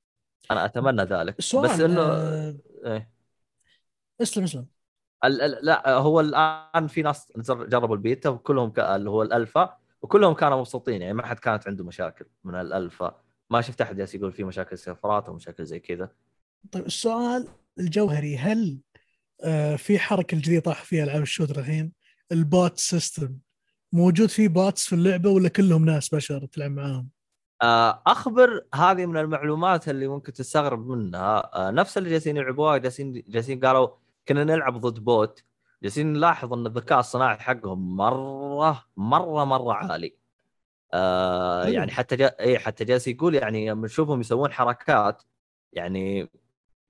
أنا 0.51 0.65
أتمنى 0.65 1.01
ذلك 1.03 1.39
السؤال 1.39 1.63
بس 1.63 1.79
إنه 1.79 2.01
آه، 2.01 2.55
إيه. 2.86 3.10
اسلم 4.22 4.43
اسلم 4.43 4.65
ال- 5.25 5.41
ال- 5.41 5.65
لا 5.65 5.89
هو 5.93 6.19
الآن 6.19 6.88
في 6.88 7.01
ناس 7.01 7.31
جربوا 7.50 7.96
البيتا 7.96 8.29
وكلهم 8.29 8.69
ك- 8.72 8.79
اللي 8.79 9.10
هو 9.10 9.22
الألفا 9.22 9.77
وكلهم 10.01 10.34
كانوا 10.34 10.58
مبسوطين 10.58 11.01
يعني 11.01 11.13
ما 11.13 11.25
حد 11.25 11.39
كانت 11.39 11.67
عنده 11.67 11.84
مشاكل 11.84 12.25
من 12.43 12.55
الألفا 12.55 13.22
ما 13.50 13.62
شفت 13.62 13.81
أحد 13.81 13.96
جالس 13.96 14.15
يقول 14.15 14.31
في 14.31 14.43
مشاكل 14.43 14.77
سيرفرات 14.77 15.27
أو 15.27 15.34
مشاكل 15.34 15.65
زي 15.65 15.79
كذا 15.79 16.10
طيب 16.72 16.86
السؤال 16.86 17.48
الجوهري 17.79 18.38
هل 18.38 18.79
في 19.77 20.00
حركة 20.00 20.36
الجديده 20.36 20.62
طاح 20.62 20.84
فيها 20.84 21.03
العاب 21.03 21.22
ال 21.21 21.26
shooter 21.26 21.59
الحين 21.60 21.91
ال 22.31 22.43
bot 22.43 22.77
system. 22.77 23.38
موجود 23.93 24.29
فيه 24.29 24.48
bots 24.47 24.88
في 24.88 24.96
اللعبة 24.96 25.29
ولا 25.29 25.50
كلهم 25.50 25.86
ناس 25.86 26.15
بشر 26.15 26.46
تلعب 26.46 26.72
معاهم؟ 26.72 27.10
آه، 27.62 28.01
أخبر 28.08 28.65
هذه 28.75 29.05
من 29.05 29.17
المعلومات 29.17 29.89
اللي 29.89 30.08
ممكن 30.08 30.34
تستغرب 30.34 30.88
منها. 30.88 31.55
آه، 31.55 31.72
نفس 31.72 31.98
اللي 31.98 32.10
جالسين 32.10 32.38
يلعبوها 32.38 32.77
جالسين 32.77 33.24
جالسين 33.27 33.60
قالوا 33.60 33.88
كنا 34.27 34.43
نلعب 34.43 34.81
ضد 34.81 35.00
bot. 34.99 35.43
جالسين 35.84 36.13
نلاحظ 36.13 36.53
إن 36.53 36.67
الذكاء 36.67 37.00
الصناعي 37.00 37.38
حقهم 37.38 37.96
مره 37.96 38.86
مره 38.98 39.46
مرة 39.46 39.74
عالي. 39.74 40.15
آه. 40.93 41.65
يعني 41.65 41.91
حتى 41.91 42.15
جا... 42.15 42.36
اي 42.39 42.60
حتى 42.60 42.86
جالس 42.86 43.08
يقول 43.08 43.36
يعني 43.36 43.69
لما 43.69 43.86
نشوفهم 43.86 44.19
يسوون 44.19 44.51
حركات 44.51 45.24
يعني 45.74 46.29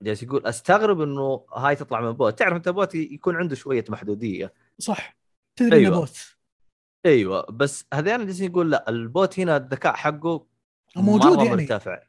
جالس 0.02 0.22
يقول 0.22 0.46
أستغرب 0.46 1.00
إنه 1.00 1.44
هاي 1.54 1.76
تطلع 1.76 2.00
من 2.00 2.12
bot. 2.12 2.38
تعرف 2.38 2.56
أنت 2.56 2.68
bot 2.68 2.94
يكون 2.94 3.36
عنده 3.36 3.54
شوية 3.54 3.84
محدودية. 3.88 4.52
صح. 4.78 5.16
تدري 5.56 5.76
أيوة. 5.76 6.00
bot. 6.00 6.36
أيوه. 7.06 7.46
بس 7.50 7.86
هذين 7.94 8.26
جالسين 8.26 8.50
يقول 8.50 8.70
لا 8.70 8.88
ال 8.88 9.01
bot 9.01 9.40
هنا 9.40 9.56
الذكاء 9.56 9.94
حقه 9.94 10.46
موجود 10.96 11.38
يعني. 11.38 11.50
مرتفع. 11.50 12.02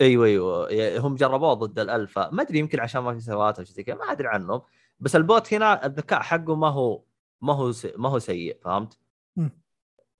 أيوه 0.00 0.26
أيوه. 0.26 0.98
هم 0.98 1.14
جربوه 1.14 1.54
ضد 1.54 1.78
الألفا. 1.78 2.30
ما 2.30 2.42
أدري 2.42 2.58
يمكن 2.58 2.80
عشان 2.80 3.00
ما 3.00 3.14
في 3.14 3.20
سيرفرات 3.20 3.58
أو 3.58 3.64
شيء 3.64 3.74
زي 3.74 3.82
كذا 3.82 3.94
ما 3.94 4.04
أدري 4.04 4.28
عنهم. 4.28 4.62
بس 5.00 5.16
ال 5.16 5.25
bot 5.25 5.54
هنا 5.54 5.86
الذكاء 5.86 6.20
حقه 6.20 6.54
ما 6.54 6.68
هو 6.68 7.02
ما 7.40 7.54
هو 7.54 7.72
سي... 7.72 7.92
ما 7.96 8.08
هو 8.08 8.18
سيء 8.18 8.58
فهمت؟ 8.62 8.98
مم. 9.36 9.50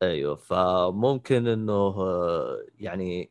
أيوه. 0.03 0.37
فممكن 0.37 1.47
إنه 1.47 1.73
آه، 1.73 2.67
يعني 2.79 3.31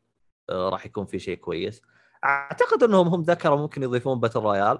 آه، 0.49 0.69
راح 0.69 0.85
يكون 0.85 1.05
في 1.05 1.19
شيء 1.19 1.37
كويس. 1.37 1.81
أعتقد 2.23 2.83
إنهم 2.83 3.07
هم 3.07 3.21
ذكروا 3.21 3.57
ممكن 3.57 3.83
يضيفون 3.83 4.19
battle 4.19 4.39
royale 4.39 4.79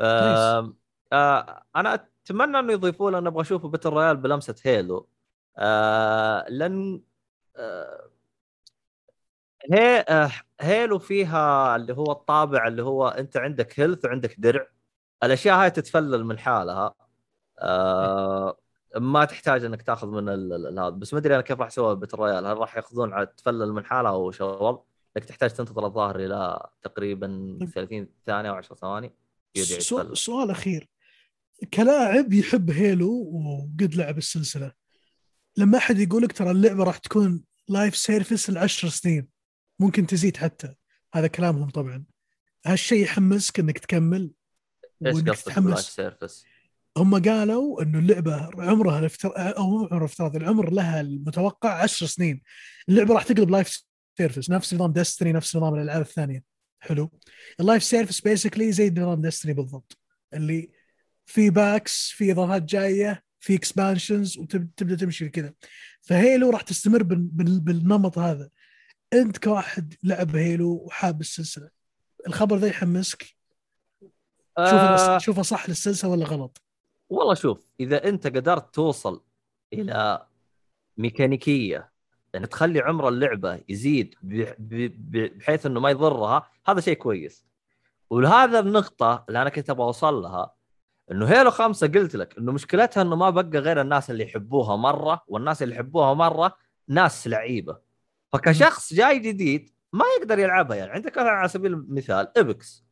آم، 0.00 0.76
آه 1.12 1.64
أنا 1.76 1.94
أتمنى 1.94 2.58
إنه 2.58 2.72
يضيفوا 2.72 3.10
له 3.10 3.20
نبغى 3.20 3.40
أشوف 3.42 3.66
battle 3.66 3.88
royale 3.90 4.16
بلمسة 4.16 4.54
Halo 4.64 5.08
آه 5.58 6.46
لأن 6.48 7.02
آه 7.56 8.10
هي 9.72 10.04
آه 10.08 10.30
Halo 10.60 10.98
فيها 10.98 11.76
اللي 11.76 11.92
هو 11.94 12.12
الطابع 12.12 12.66
اللي 12.66 12.82
هو 12.82 13.08
أنت 13.08 13.36
عندك 13.36 13.80
health 13.80 14.04
وعندك 14.04 14.40
درع. 14.40 14.66
الأشياء 15.24 15.56
هاي 15.62 15.70
تتفلل 15.70 16.24
من 16.24 16.38
حالها. 16.38 16.94
آه 17.58 18.58
ما 18.96 19.24
تحتاج 19.24 19.64
إنك 19.64 19.82
تأخذ 19.82 20.08
من 20.08 20.28
هذا. 20.78 20.88
بس 20.90 21.12
ما 21.14 21.18
أدري 21.20 21.34
أنا 21.34 21.42
كيف 21.42 21.60
راح 21.60 21.68
يسوي 21.68 21.96
battle 21.96 22.16
royale 22.18 22.46
هل 22.46 22.58
راح 22.58 22.76
يأخذون 22.76 23.12
على 23.12 23.26
تفلل 23.26 23.72
من 23.72 23.84
حالها 23.84 24.10
أو 24.10 24.30
شغل؟ 24.30 24.82
إنك 25.16 25.24
تحتاج 25.24 25.50
تنتظر 25.50 25.86
الظاهر 25.86 26.16
إلى 26.16 26.68
تقريبا 26.82 27.56
طيب. 27.60 27.68
30 27.68 28.08
ثانية 28.26 28.50
أو 28.50 28.54
10 28.54 28.76
ثواني 28.76 29.14
سؤال, 29.78 30.18
سؤال 30.18 30.50
أخير. 30.50 30.88
كلاعب 31.74 32.32
يحب 32.32 32.70
Halo 32.70 33.30
وقد 33.32 33.94
لعب 33.94 34.18
السلسلة. 34.18 34.72
لما 35.56 35.78
أحد 35.78 35.98
يقول 35.98 36.22
لك 36.22 36.32
ترى 36.32 36.50
اللعبة 36.50 36.84
راح 36.84 36.98
تكون 36.98 37.44
live 37.68 37.96
service 37.96 38.50
لعشر 38.50 38.88
سنين 38.88 39.28
ممكن 39.80 40.06
تزيد 40.06 40.36
حتى. 40.36 40.74
هذا 41.14 41.26
كلامهم 41.26 41.70
طبعا. 41.70 42.04
هالشيء 42.66 43.02
يحمسك 43.02 43.60
إنك 43.60 43.78
تكمل 43.78 44.30
إيش 45.06 45.14
قصدك 45.14 45.78
service؟ 45.78 46.44
هم 46.96 47.22
قالوا 47.22 47.82
إنه 47.82 47.98
اللعبة 47.98 48.50
عمرها 48.58 48.98
الافتر... 48.98 49.32
أو 49.36 49.70
مو 49.70 49.86
عمرها 49.86 50.04
افتراضي 50.04 50.38
العمر 50.38 50.70
لها 50.70 51.00
المتوقع 51.00 51.82
10 51.82 52.06
سنين. 52.06 52.42
اللعبة 52.88 53.14
راح 53.14 53.22
تقلب 53.22 53.50
live 53.50 53.85
service 54.18 54.50
نفس 54.50 54.74
نظام 54.74 54.92
Destiny 54.92 55.32
نفس 55.32 55.56
نظام 55.56 55.74
الألعاب 55.74 56.00
الثانية. 56.00 56.42
حلو. 56.80 57.10
ال 57.60 57.64
live 57.64 57.82
service 57.82 58.20
basically 58.20 58.72
زي 58.72 58.90
نظام 58.90 59.20
Destiny 59.20 59.52
بالضبط. 59.52 59.98
اللي 60.34 60.70
في 61.26 61.50
packs 61.50 62.10
في 62.10 62.32
إضافات 62.32 62.62
جاية 62.62 63.22
في 63.40 63.54
expansions 63.54 64.38
وتبدا 64.38 64.96
تمشي 64.96 65.28
كذا. 65.28 65.54
ف 66.00 66.10
Halo 66.10 66.50
راح 66.50 66.60
تستمر 66.60 67.02
بال... 67.02 67.16
بال... 67.18 67.60
بالنمط 67.60 68.18
هذا. 68.18 68.50
أنت 69.12 69.38
كواحد 69.38 69.94
لعب 70.02 70.36
Halo 70.36 70.72
وحاب 70.72 71.20
السلسلة. 71.20 71.70
الخبر 72.26 72.56
ذا 72.56 72.66
يحمسك؟ 72.66 73.36
آه. 74.58 75.18
شوفه 75.18 75.42
صح 75.42 75.68
للسلسلة 75.68 76.10
ولا 76.10 76.24
غلط؟ 76.24 76.62
والله 77.08 77.34
شوف 77.34 77.70
إذا 77.80 78.08
أنت 78.08 78.26
قدرت 78.26 78.74
توصل 78.74 79.24
إلى 79.72 80.26
ميكانيكية 80.96 81.90
يعني 82.36 82.46
تخلي 82.46 82.80
عمر 82.80 83.08
اللعبة 83.08 83.60
يزيد 83.68 84.14
بحيث 84.22 85.66
إنه 85.66 85.80
ما 85.80 85.90
يضرها 85.90 86.50
هذا 86.66 86.80
شيء 86.80 86.94
كويس. 86.94 87.46
ولهذا 88.10 88.58
النقطة 88.58 89.24
اللي 89.28 89.42
أنا 89.42 89.50
كنت 89.50 89.70
أبغى 89.70 89.86
أوصل 89.86 90.14
لها 90.14 90.54
إنه 91.12 91.26
هيلو 91.26 91.50
خمسة 91.50 91.86
قلت 91.86 92.16
لك 92.16 92.38
إنه 92.38 92.52
مشكلتها 92.52 93.02
إنه 93.02 93.16
ما 93.16 93.30
بقى 93.30 93.60
غير 93.60 93.80
الناس 93.80 94.10
اللي 94.10 94.24
يحبوها 94.24 94.76
مرة 94.76 95.22
والناس 95.28 95.62
اللي 95.62 95.74
يحبوها 95.74 96.14
مرة 96.14 96.56
ناس 96.88 97.28
لعيبة. 97.28 97.78
فكشخص 98.32 98.94
جاي 98.94 99.18
جديد 99.18 99.70
ما 99.92 100.04
يقدر 100.20 100.38
يلعبها 100.38 100.76
يعني. 100.76 100.90
عندك 100.90 101.18
على 101.18 101.48
سبيل 101.48 101.72
المثال 101.72 102.38
ابكس 102.38 102.84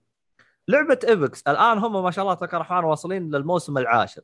لعبة 0.68 0.98
ابكس 1.04 1.42
الآن 1.48 1.78
هم 1.78 2.04
ما 2.04 2.10
شاء 2.10 2.22
الله 2.22 2.34
تبارك 2.34 2.54
الرحمن 2.54 2.84
واصلين 2.84 3.30
للموسم 3.34 3.78
العاشر. 3.78 4.22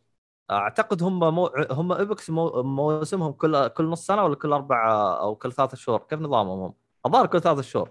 أعتقد 0.51 1.03
هم 1.03 1.35
مو... 1.35 1.51
هم 1.71 1.93
ابكس 1.93 2.31
مو... 2.31 2.63
موسمهم 2.63 3.33
كل 3.33 3.69
كل 3.69 3.85
نص 3.85 4.07
سنة 4.07 4.25
ولا 4.25 4.35
كل 4.35 4.53
أربع 4.53 4.93
أو 5.21 5.35
كل 5.35 5.53
ثلاث 5.53 5.75
شهور؟ 5.75 5.99
كيف 6.11 6.21
نظامهم 6.21 6.61
هم؟ 6.61 6.75
الظاهر 7.07 7.27
كل 7.27 7.41
ثلاث 7.41 7.61
شهور. 7.61 7.91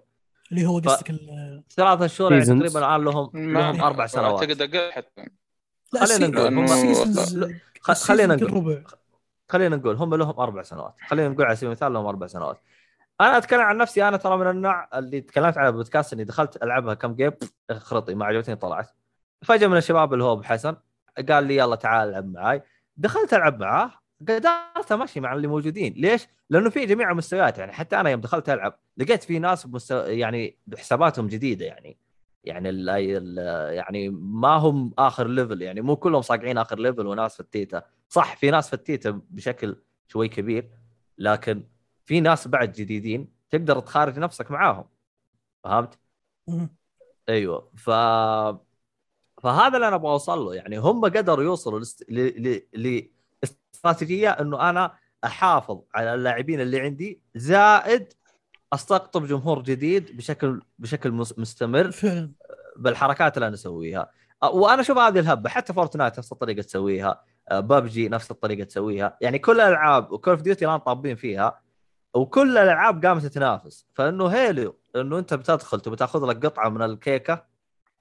اللي 0.52 0.66
هو 0.66 0.80
قصدك 0.80 1.10
ال- 1.10 1.64
ثلاثة 1.76 2.08
شهور 2.08 2.34
يعني. 2.34 2.46
تقريبا 2.46 2.80
الان 2.80 3.04
لهم 3.04 3.30
لهم 3.34 3.82
أربع 3.82 4.06
سنوات. 4.06 4.42
أعتقد 4.44 4.62
أقل 4.62 4.92
حتى. 4.92 5.26
لا 5.94 6.06
خلينا 6.06 6.28
نقول 6.28 6.58
هم- 6.58 6.68
خلينا 7.94 8.36
نقول 8.36 8.84
خلينا 9.50 9.76
نقول 9.76 9.96
هم 9.96 10.16
لهم 10.16 10.40
أربع 10.40 10.62
سنوات. 10.64 10.96
خلينا 11.08 11.30
نقول 11.30 11.46
على 11.46 11.56
سبيل 11.56 11.68
المثال 11.70 11.94
لهم 11.94 12.06
أربع 12.06 12.28
سنوات. 12.28 12.62
أنا 13.22 13.38
أتكلم 13.38 13.62
عن 13.62 13.78
نفسي 13.78 14.08
أنا 14.08 14.18
ترى 14.18 14.38
من 14.38 14.50
النوع 14.50 14.90
اللي 14.94 15.22
تكلمت 15.22 15.58
على 15.58 15.72
بودكاست 15.72 16.14
إني 16.14 16.24
دخلت 16.24 16.64
ألعبها 16.64 16.94
كم 16.94 17.14
جيم 17.16 17.32
خرطي 17.78 18.16
ما 18.16 18.26
عجبتني 18.26 18.56
طلعت. 18.56 18.90
فجأة 19.42 19.68
من 19.68 19.78
الشباب 19.78 20.14
اللي 20.14 20.24
هو 20.24 20.34
أبو 20.34 20.42
حسن 20.44 20.76
قال 21.22 21.44
لي 21.44 21.56
يلا 21.56 21.76
تعال 21.76 22.10
العب 22.10 22.26
معاي. 22.26 22.62
دخلت 22.98 23.34
العب 23.34 23.60
معاه 23.60 23.92
قدرت 24.22 24.92
امشي 24.92 25.20
مع 25.20 25.34
اللي 25.34 25.48
موجودين. 25.48 25.94
ليش؟ 25.94 26.28
لأنه 26.50 26.70
في 26.70 26.86
جميع 26.86 27.12
المستويات 27.12 27.58
يعني 27.58 27.72
حتى 27.72 28.00
أنا 28.00 28.10
يوم 28.10 28.22
دخلت 28.22 28.50
ألعب 28.50 28.80
لقيت 28.98 29.24
في 29.24 29.40
ناس 29.40 29.68
بمستو... 29.68 29.96
يعني 29.96 30.58
بحساباتهم 30.68 31.28
جديدة 31.28 31.66
يعني. 31.66 31.98
يعني 32.44 32.70
ال... 32.70 32.90
ال... 32.90 33.38
يعني 33.76 34.10
ما 34.10 34.56
هم 34.56 34.94
آخر 34.98 35.28
level 35.28 35.62
يعني 35.62 35.82
مو 35.82 35.96
كلهم 35.96 36.22
صاقعين 36.22 36.58
آخر 36.58 36.80
level 36.80 37.08
وناس 37.08 37.34
في 37.34 37.40
التيتا 37.40 37.84
صح 38.10 38.36
في 38.36 38.52
ناس 38.52 38.68
في 38.68 38.74
التيتا 38.74 39.22
بشكل 39.30 39.76
شوي 40.08 40.28
كبير 40.28 40.70
لكن 41.18 41.64
في 42.06 42.20
ناس 42.22 42.48
بعد 42.48 42.72
جديدين 42.72 43.34
تقدر 43.50 43.80
تخارج 43.80 44.20
نفسك 44.20 44.52
معاهم. 44.52 44.86
فهمت؟ 45.64 46.00
أيوه. 47.30 47.72
ف 47.76 47.90
فهذا 49.42 49.76
اللي 49.76 49.88
أنا 49.88 49.96
أبغى 49.96 50.12
أوصل 50.12 50.40
له. 50.46 50.56
يعني 50.56 50.78
هم 50.78 51.06
قدروا 51.06 51.44
يوصلوا 51.44 51.80
لاست... 51.80 52.06
ل... 52.10 52.20
ل... 52.74 53.10
لاستراتيجية 53.44 54.30
إنه 54.30 54.70
أنا 54.70 54.94
أحافظ 55.26 55.82
على 55.96 56.14
اللاعبين 56.14 56.62
اللي 56.62 56.80
عندي 56.80 57.22
زائد 57.36 58.14
أستقطب 58.74 59.26
جمهور 59.26 59.62
جديد 59.62 60.18
بشكل 60.18 60.62
بشكل 60.80 61.12
مس- 61.12 61.40
مستمر 61.40 61.92
فعلا. 61.92 62.32
بالحركات 62.78 63.38
اللي 63.38 63.48
أنا 63.48 63.56
أسويها. 63.56 64.12
وأنا 64.44 64.82
أشوف 64.82 64.98
هذه 64.98 65.20
الهبة 65.20 65.50
حتى 65.50 65.74
Fortnite 65.74 66.18
نفس 66.20 66.32
الطريقة 66.32 66.62
تسويها 66.62 67.22
ببجي 67.52 68.10
نفس 68.10 68.32
الطريقة 68.32 68.64
تسويها. 68.64 69.18
يعني 69.22 69.40
كل 69.40 69.62
الألعاب 69.62 70.12
و 70.12 70.16
Call 70.16 70.34
of 70.34 70.42
Duty 70.42 70.66
الآن 70.66 70.78
طابين 70.80 71.16
فيها 71.16 71.62
وكل 72.14 72.58
الألعاب 72.58 73.06
قامت 73.06 73.24
تتنافس. 73.26 73.86
فإنه 73.94 74.28
Halo 74.28 74.76
إنه 74.96 75.20
أنت 75.20 75.34
بتدخل 75.34 75.80
تبي 75.80 75.96
تأخذ 75.96 76.26
لك 76.26 76.46
قطعة 76.46 76.70
من 76.70 76.82
الكيكة 76.82 77.49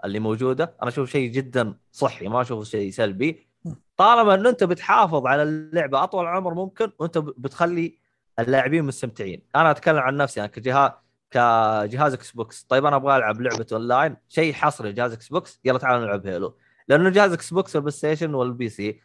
اللي 0.05 0.19
موجودة. 0.19 0.77
أنا 0.83 0.89
أشوف 0.89 1.11
شيء 1.11 1.31
جدا 1.31 1.75
صحي 1.93 2.29
ما 2.29 2.41
اشوفه 2.41 2.65
شيء 2.65 2.91
سلبي. 2.91 3.49
طالما 3.97 4.35
انه 4.35 4.49
أنت 4.49 4.65
بتحافظ 4.65 5.27
على 5.27 5.43
اللعبة 5.43 6.05
أطول 6.05 6.27
عمر 6.27 6.55
ممكن 6.55 6.93
وأنت 6.99 7.19
بتخلي 7.19 7.99
اللاعبين 8.39 8.85
مستمتعين. 8.85 9.43
أنا 9.57 9.71
أتكلم 9.71 9.99
عن 9.99 10.17
نفسي 10.17 10.41
أنا 10.41 10.49
كجهاز 10.49 10.91
كجهاز 11.31 12.15
Xbox 12.15 12.63
طيب 12.63 12.85
أنا 12.87 12.97
أبغى 12.97 13.17
ألعب 13.17 13.41
لعبة 13.41 13.67
اونلاين 13.73 14.17
شيء 14.29 14.53
حصري 14.53 14.93
جهاز 14.93 15.13
Xbox 15.13 15.61
يلا 15.65 15.79
تعال 15.79 16.01
نلعب 16.01 16.27
Halo 16.27 16.57
لأنه 16.89 17.11
جهاز 17.11 17.33
Xbox 17.33 17.77
وال 17.77 17.93
PlayStation 17.93 18.35
وال 18.35 18.69
PC 18.69 19.01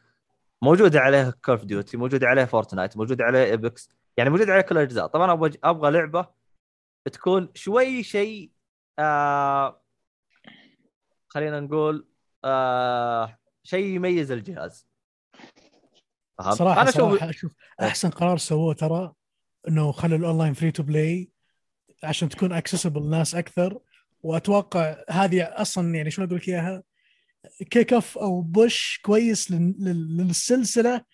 موجود 0.61 0.95
عليه 0.95 1.29
Call 1.45 1.55
of 1.55 1.65
Duty 1.65 1.97
موجود 1.97 2.23
عليه 2.23 2.45
Fortnite 2.45 2.97
موجود 2.97 3.21
عليه 3.21 3.43
Apex 3.43 3.89
يعني 4.17 4.29
موجود 4.29 4.49
عليه 4.49 4.61
كل 4.61 4.77
الأجزاء. 4.77 5.07
طبعا 5.07 5.31
أبغى 5.31 5.51
أبغى 5.63 5.91
لعبة 5.91 6.27
تكون 7.11 7.49
شوي 7.53 8.03
شيء 8.03 8.51
آه 8.99 9.82
خلينا 11.33 11.59
نقول 11.59 12.07
آه 12.45 13.37
شيء 13.63 13.85
يميز 13.85 14.31
الجهاز. 14.31 14.87
فهمت؟ 16.37 16.53
صراحة 16.53 16.81
أنا 16.81 16.91
صراحة 16.91 17.13
أشوف 17.15 17.29
أشوف 17.29 17.53
أحسن 17.81 18.09
قرار 18.09 18.37
سووه 18.37 18.73
ترى 18.73 19.13
إنه 19.67 19.91
خلوا 19.91 20.17
ال 20.17 20.22
online 20.22 20.53
free 20.53 20.71
to 20.71 20.83
play 20.83 21.29
عشان 22.03 22.29
تكون 22.29 22.51
accessible 22.53 23.01
للناس 23.01 23.35
أكثر. 23.35 23.79
وأتوقع 24.23 25.03
هذه 25.09 25.43
أصلا 25.43 25.95
يعني 25.95 26.11
شلون 26.11 26.27
أقول 26.27 26.39
لك 26.39 26.49
إياها؟ 26.49 26.83
kick 27.69 27.93
off 27.93 28.17
أو 28.17 28.41
push 28.41 28.99
كويس 29.03 29.51
لل- 29.51 29.75
لل- 29.79 30.17
للسلسلة 30.17 31.05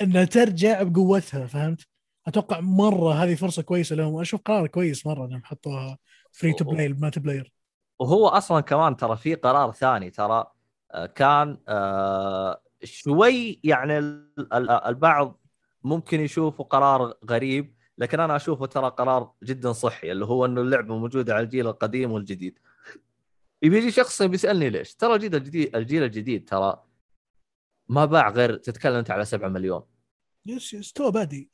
إنها 0.00 0.24
ترجع 0.24 0.82
بقوتها 0.82 1.46
فهمت؟ 1.46 1.86
أتوقع 2.26 2.60
مرة 2.60 3.14
هذه 3.14 3.34
فرصة 3.34 3.62
كويسة 3.62 3.96
لهم. 3.96 4.12
واشوف 4.12 4.40
قرار 4.40 4.66
كويس 4.66 5.06
مرة 5.06 5.26
إنهم 5.26 5.44
حطوها 5.44 5.98
free 6.32 6.52
to 6.52 6.64
play 6.64 6.86
ال 6.86 7.20
multiplayer 7.20 7.52
وهو 8.00 8.28
أصلا 8.28 8.60
كمان 8.60 8.96
ترى 8.96 9.16
في 9.16 9.34
قرار 9.34 9.72
ثاني 9.72 10.10
ترى 10.10 10.52
آه، 10.90 11.06
كان 11.06 11.58
آه، 11.68 12.62
شوي 12.84 13.60
يعني 13.64 13.98
ال- 13.98 14.52
ال- 14.54 14.70
البعض 14.70 15.40
ممكن 15.84 16.20
يشوفه 16.20 16.64
قرار 16.64 17.14
غريب 17.30 17.74
لكن 17.98 18.20
أنا 18.20 18.36
أشوفه 18.36 18.66
ترى 18.66 18.88
قرار 18.88 19.32
جدا 19.44 19.72
صحي 19.72 20.12
اللي 20.12 20.24
هو 20.24 20.44
إنه 20.44 20.60
اللعبة 20.60 20.96
موجودة 20.96 21.34
على 21.34 21.44
الجيل 21.44 21.66
القديم 21.66 22.12
والجديد. 22.12 22.58
يجي 23.62 23.90
شخص 23.90 24.22
بيسألني 24.22 24.70
ليش؟ 24.70 24.94
ترى 24.94 25.14
الجيل 25.14 25.34
الجديد 25.34 25.76
الجيل 25.76 26.02
الجديد 26.02 26.48
ترى 26.48 26.84
ما 27.88 28.04
باع 28.04 28.30
غير 28.30 28.56
تتكلم 28.56 28.94
أنت 28.94 29.10
على 29.10 29.24
7 29.24 29.48
مليون. 29.48 29.82
yes 30.46 30.74
yes 30.74 30.92
توه 30.92 31.10
بادي. 31.10 31.50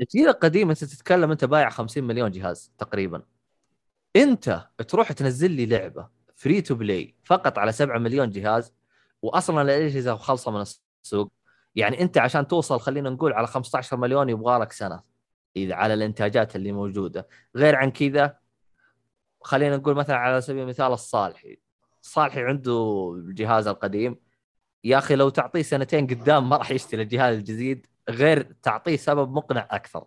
الجيل 0.00 0.28
القديم 0.28 0.70
أنت 0.70 0.84
تتكلم 0.84 1.30
أنت 1.30 1.44
بايع 1.44 1.70
50 1.70 2.04
مليون 2.04 2.30
جهاز 2.30 2.72
تقريبا. 2.78 3.22
انت 4.16 4.68
تروح 4.88 5.12
تنزل 5.12 5.50
لي 5.50 5.66
لعبة 5.66 6.08
free 6.34 6.60
to 6.62 6.74
play 6.74 7.16
فقط 7.24 7.58
على 7.58 7.72
7 7.72 7.98
مليون 7.98 8.30
جهاز 8.30 8.74
واصلا 9.22 9.62
الاجهزه 9.62 10.16
خالصه 10.16 10.50
من 10.50 10.64
السوق. 11.04 11.32
يعني 11.74 12.00
أنت 12.00 12.18
عشان 12.18 12.46
توصل 12.48 12.80
خلينا 12.80 13.10
نقول 13.10 13.32
على 13.32 13.46
15 13.46 13.96
مليون 13.96 14.28
يبغى 14.28 14.58
لك 14.58 14.72
سنة 14.72 15.02
إذا 15.56 15.74
على 15.74 15.94
الإنتاجات 15.94 16.56
اللي 16.56 16.72
موجودة. 16.72 17.28
غير 17.56 17.76
عن 17.76 17.90
كذا 17.90 18.38
خلينا 19.40 19.76
نقول 19.76 19.94
مثلا 19.94 20.16
على 20.16 20.40
سبيل 20.40 20.62
المثال 20.62 20.92
الصالحي. 20.92 21.58
الصالحي 22.02 22.42
عنده 22.42 23.12
الجهاز 23.16 23.66
القديم. 23.66 24.16
يا 24.84 24.98
أخي 24.98 25.16
لو 25.16 25.28
تعطيه 25.28 25.62
سنتين 25.62 26.06
قدام 26.06 26.48
ما 26.48 26.56
راح 26.56 26.70
يشتري 26.70 27.02
الجهاز 27.02 27.36
الجديد 27.36 27.86
غير 28.08 28.42
تعطيه 28.42 28.96
سبب 28.96 29.32
مقنع 29.32 29.68
أكثر. 29.70 30.04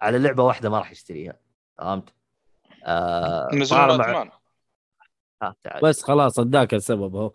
على 0.00 0.18
لعبة 0.18 0.42
واحدة 0.42 0.70
ما 0.70 0.78
راح 0.78 0.90
يشتريها. 0.90 1.38
فهمت؟ 1.78 2.14
آه 2.82 3.48
نزلوا 3.54 3.80
طالما- 3.80 3.96
باتمان 3.96 4.30
آه،. 5.42 5.54
بس 5.82 6.02
خلاص 6.02 6.38
اداك 6.38 6.74
السبب 6.74 7.16
اهو 7.16 7.32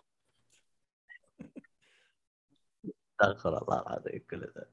استغفر 3.20 3.62
الله 3.62 3.82
العظيم 3.82 4.22
كل 4.30 4.40
ذا 4.40 4.64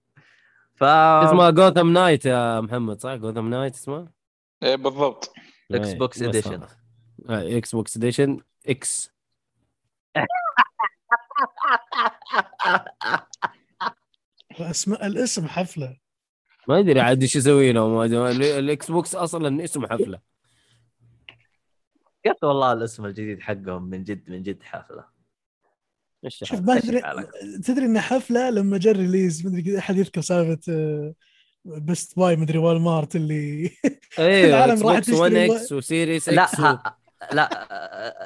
ف 0.75 0.83
اسمها 0.83 1.49
Gotham 1.49 1.87
Knight 1.93 2.25
يا 2.25 2.61
محمد 2.61 3.01
صح؟ 3.01 3.13
Gotham 3.15 3.49
Knight 3.49 3.73
اسمها 3.75 4.11
إيه 4.63 4.75
بالضبط. 4.75 5.33
Xbox 5.71 6.23
بس 6.23 6.27
edition 6.27 6.67
Xbox 7.29 7.97
edition 7.97 8.39
X 8.67 9.11
اسماء 14.59 15.05
الاسم 15.05 15.47
حفلة. 15.47 15.97
ما 16.67 16.79
أدري 16.79 16.99
عاد 17.01 17.21
إيش 17.21 17.35
يسوي 17.35 17.71
لهم. 17.71 18.01
ال- 18.01 18.43
ال 18.43 18.91
Xbox 18.91 19.15
أصلا 19.15 19.63
اسمه 19.63 19.87
حفلة. 19.87 20.19
قلت 22.25 22.43
والله 22.43 22.73
الاسم 22.73 23.05
الجديد 23.05 23.39
حقهم 23.41 23.83
من 23.89 24.03
جد 24.03 24.29
من 24.29 24.43
جد 24.43 24.63
حفلة. 24.63 25.05
إيش 26.25 26.43
شوف؟ 26.43 26.59
ما 26.59 26.79
تدري؟ 26.79 27.01
تدري 27.63 27.85
انه 27.85 27.99
حفلة 27.99 28.49
لما 28.49 28.77
جاء 28.77 28.93
ريليز 28.95 29.45
مدري 29.47 29.61
كذا 29.61 29.77
أحد 29.79 29.97
يذكر 29.97 30.21
سالفة 30.21 30.73
آه، 30.73 31.13
بيست 31.65 32.19
باي 32.19 32.35
مدري 32.35 32.57
وال 32.57 32.81
مارت 32.81 33.15
اللي 33.15 33.71
أيوه 34.19 34.49
العالم 34.65 34.87
راح 34.87 34.99
تشتري. 34.99 35.15
1 35.19 35.33
و- 35.33 35.53
إكس 35.53 35.71
وسيريس 35.71 36.29
لا 36.29 36.43
و... 36.59 36.63
ها 36.63 36.97
لا 37.31 37.49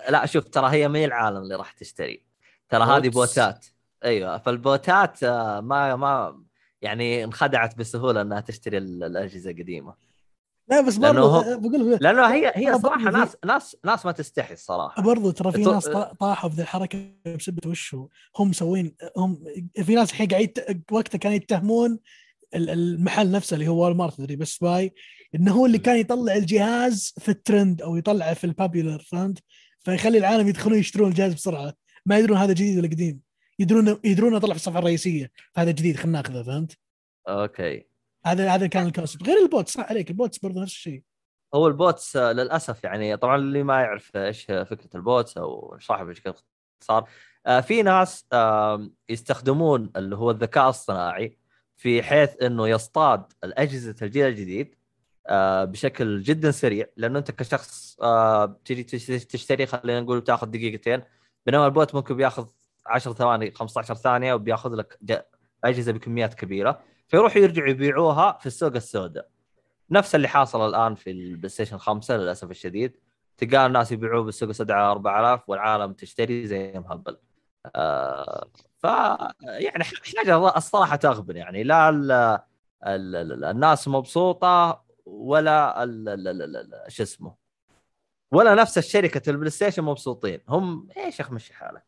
لا 0.09 0.25
شوف 0.25 0.43
ترى 0.43 0.71
هي 0.71 0.88
ما 0.88 0.99
هي 0.99 1.05
العالم 1.05 1.38
اللي 1.38 1.55
راح 1.55 1.71
تشتري. 1.71 2.23
ترى 2.69 2.83
هذه. 2.83 3.09
بوتات. 3.09 3.65
أيوه 4.05 4.38
فالبوتات 4.38 5.23
آه، 5.23 5.59
ما 5.62 5.95
ما 5.95 6.43
يعني 6.81 7.23
انخدعت 7.23 7.77
بسهولة 7.77 8.21
إنها 8.21 8.39
تشتري 8.39 8.77
ال- 8.77 9.03
الأجهزة 9.03 9.51
القديمة. 9.51 10.09
لا 10.69 10.82
بس 10.82 10.97
لأنه 10.97 11.13
برضو 11.21 11.27
هو- 11.27 11.41
آه، 11.53 11.55
بقول 11.55 11.97
لأنه 12.01 12.25
هي 12.34 12.51
هي 12.55 12.65
ترى 12.65 12.79
صراحة 12.79 13.12
ناس 13.12 13.38
ناس 13.45 13.77
ناس 13.86 14.05
ما 14.05 14.12
تستحي 14.12 14.53
الصراحة. 14.53 15.01
برضو 15.01 15.32
ترى 15.32 15.51
في 15.51 15.63
ناس 15.63 15.88
طا- 15.89 16.13
طاحوا 16.19 16.49
في 16.49 16.55
ذي 16.55 16.62
الحركة 16.62 17.12
بسبه 17.38 17.69
وشو؟ 17.69 18.08
هم 18.38 18.49
مسوين 18.49 18.95
هم 19.17 19.43
في 19.84 19.95
ناس 19.95 20.10
الحين 20.10 20.27
قاعد 20.27 20.82
وقتها 20.91 21.17
كانوا 21.17 21.36
يتهمون 21.38 21.99
ال- 22.55 22.69
المحل 22.69 23.32
نفسه 23.32 23.53
اللي 23.53 23.67
هو 23.67 23.86
Walmart 23.86 24.17
تدري 24.17 24.36
Best 24.36 24.58
Buy 24.58 24.93
إنه 25.36 25.51
هو 25.53 25.65
اللي 25.65 25.77
كان 25.77 25.97
يطلع 25.97 26.34
الجهاز 26.36 27.13
في 27.19 27.29
الترند 27.29 27.82
أو 27.82 27.95
يطلعه 27.95 28.34
في 28.34 28.43
ال 28.43 28.50
popular 28.50 28.99
فهمت؟ 29.12 29.39
فيخلي 29.79 30.17
العالم 30.17 30.47
يدخلون 30.47 30.79
يشترون 30.79 31.10
الجهاز 31.10 31.34
بسرعة. 31.34 31.73
ما 32.05 32.17
يدرون 32.17 32.38
هذا 32.38 32.53
جديد 32.53 32.77
ولا 32.77 32.88
قديم. 32.88 33.19
يدرون 33.60 33.99
يدرون 34.03 34.36
يطلع 34.36 34.53
في 34.53 34.60
الصفحة 34.60 34.79
الرئيسية 34.79 35.32
هذا 35.55 35.71
جديد 35.71 35.95
خلينا 35.97 36.17
ناخذه 36.17 36.43
فهمت؟ 36.43 36.77
أوكي. 37.29 37.88
هذا 38.25 38.49
هذا 38.49 38.67
كان 38.67 38.86
ال 38.88 38.92
concept 38.92 39.23
غير 39.23 39.38
ال 39.38 39.45
bot 39.45 39.67
صح 39.67 39.89
عليك. 39.89 40.10
ال 40.10 40.15
bots 40.15 40.38
برضو 40.38 40.62
نفس 40.62 40.71
الشيء. 40.71 41.03
هو 41.55 41.67
ال 41.67 41.77
bots 41.77 42.15
آه، 42.15 42.32
للأسف 42.32 42.84
يعني 42.84 43.17
طبعا 43.17 43.36
اللي 43.36 43.63
ما 43.63 43.82
يعرف 43.82 44.15
إيش 44.15 44.43
فكرة 44.45 44.89
ال 44.95 45.04
bots 45.04 45.38
أو 45.38 45.73
نشرحها 45.77 46.03
بشكل 46.03 46.34
اختصار 46.79 47.10
آه، 47.45 47.60
في 47.60 47.82
ناس 47.84 48.25
يستخدمون 49.10 49.91
اللي 49.95 50.15
هو 50.15 50.32
الذكاء 50.32 50.69
الصناعي 50.69 51.38
في 51.77 52.03
حيث 52.03 52.43
إنه 52.43 52.67
يصطاد 52.67 53.23
الأجهزة 53.43 53.95
الجيل 54.01 54.25
الجديد 54.27 54.75
آه، 55.27 55.63
بشكل 55.65 56.21
جدا 56.21 56.51
سريع. 56.51 56.86
لأنه 56.97 57.19
أنت 57.19 57.32
كشخص 57.32 57.95
تجي 58.65 58.84
تش- 58.84 59.25
تشتري 59.25 59.65
خلينا 59.65 59.99
نقول 60.01 60.19
بتاخذ 60.19 60.47
دقيقتين 60.47 61.01
بينما 61.45 61.65
ال 61.65 61.73
bot 61.73 61.95
ممكن 61.95 62.15
بياخذ 62.17 62.47
10 62.86 63.13
ثواني 63.13 63.51
15 63.51 63.95
ثانية 63.95 64.34
وبياخذ 64.34 64.73
لك 64.75 64.99
أجهزة 65.63 65.91
بكميات 65.91 66.34
كبيرة. 66.34 66.82
فيروحوا 67.10 67.41
يرجعوا 67.41 67.69
يبيعوها 67.69 68.38
في 68.39 68.45
السوق 68.45 68.76
السوداء. 68.76 69.30
نفس 69.91 70.15
اللي 70.15 70.28
حاصل 70.28 70.69
الآن 70.69 70.95
في 70.95 71.12
ال 71.12 71.49
PlayStation 71.49 71.77
5 71.78 72.17
للأسف 72.17 72.52
الشديد. 72.52 72.98
تلقى 73.38 73.65
الناس 73.65 73.91
يبيعوه 73.91 74.24
بالسوق 74.24 74.50
السوداء 74.50 74.78
على 74.78 74.91
4000 74.91 75.50
والعالم 75.50 75.93
تشتري 75.93 76.48
زي 76.48 76.74
مهبل 76.80 77.17
آه 77.76 78.50
ف 78.78 78.84
يعني 79.43 79.84
حاجة 80.17 80.58
الصراحة 80.58 80.95
تغبن 80.95 81.38
يعني. 81.38 81.63
لا 81.63 81.89
ال 81.89 82.12
ال 82.12 83.15
ال 83.15 83.45
الناس 83.45 83.88
مبسوطة 83.88 84.84
ولا 85.06 85.86
شو 86.88 87.04
اسمه 87.04 87.36
ولا 88.32 88.56
نفس 88.56 88.78
الشركة 88.78 89.30
ال 89.29 89.49
PlayStation 89.49 89.84
مبسوطين. 89.84 90.39
هم 90.50 90.88
إيش 90.98 91.19
أخي 91.19 91.34
مشي 91.34 91.54
حالك؟ 91.54 91.84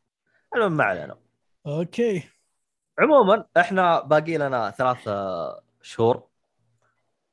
المهم 0.56 0.72
ما 0.78 0.84
علينا. 0.84 1.18
okay. 1.67 2.24
عموما 3.02 3.46
إحنا 3.58 4.02
باقي 4.02 4.38
لنا 4.38 4.72
ثلاث 4.72 5.10
شهور. 5.82 6.24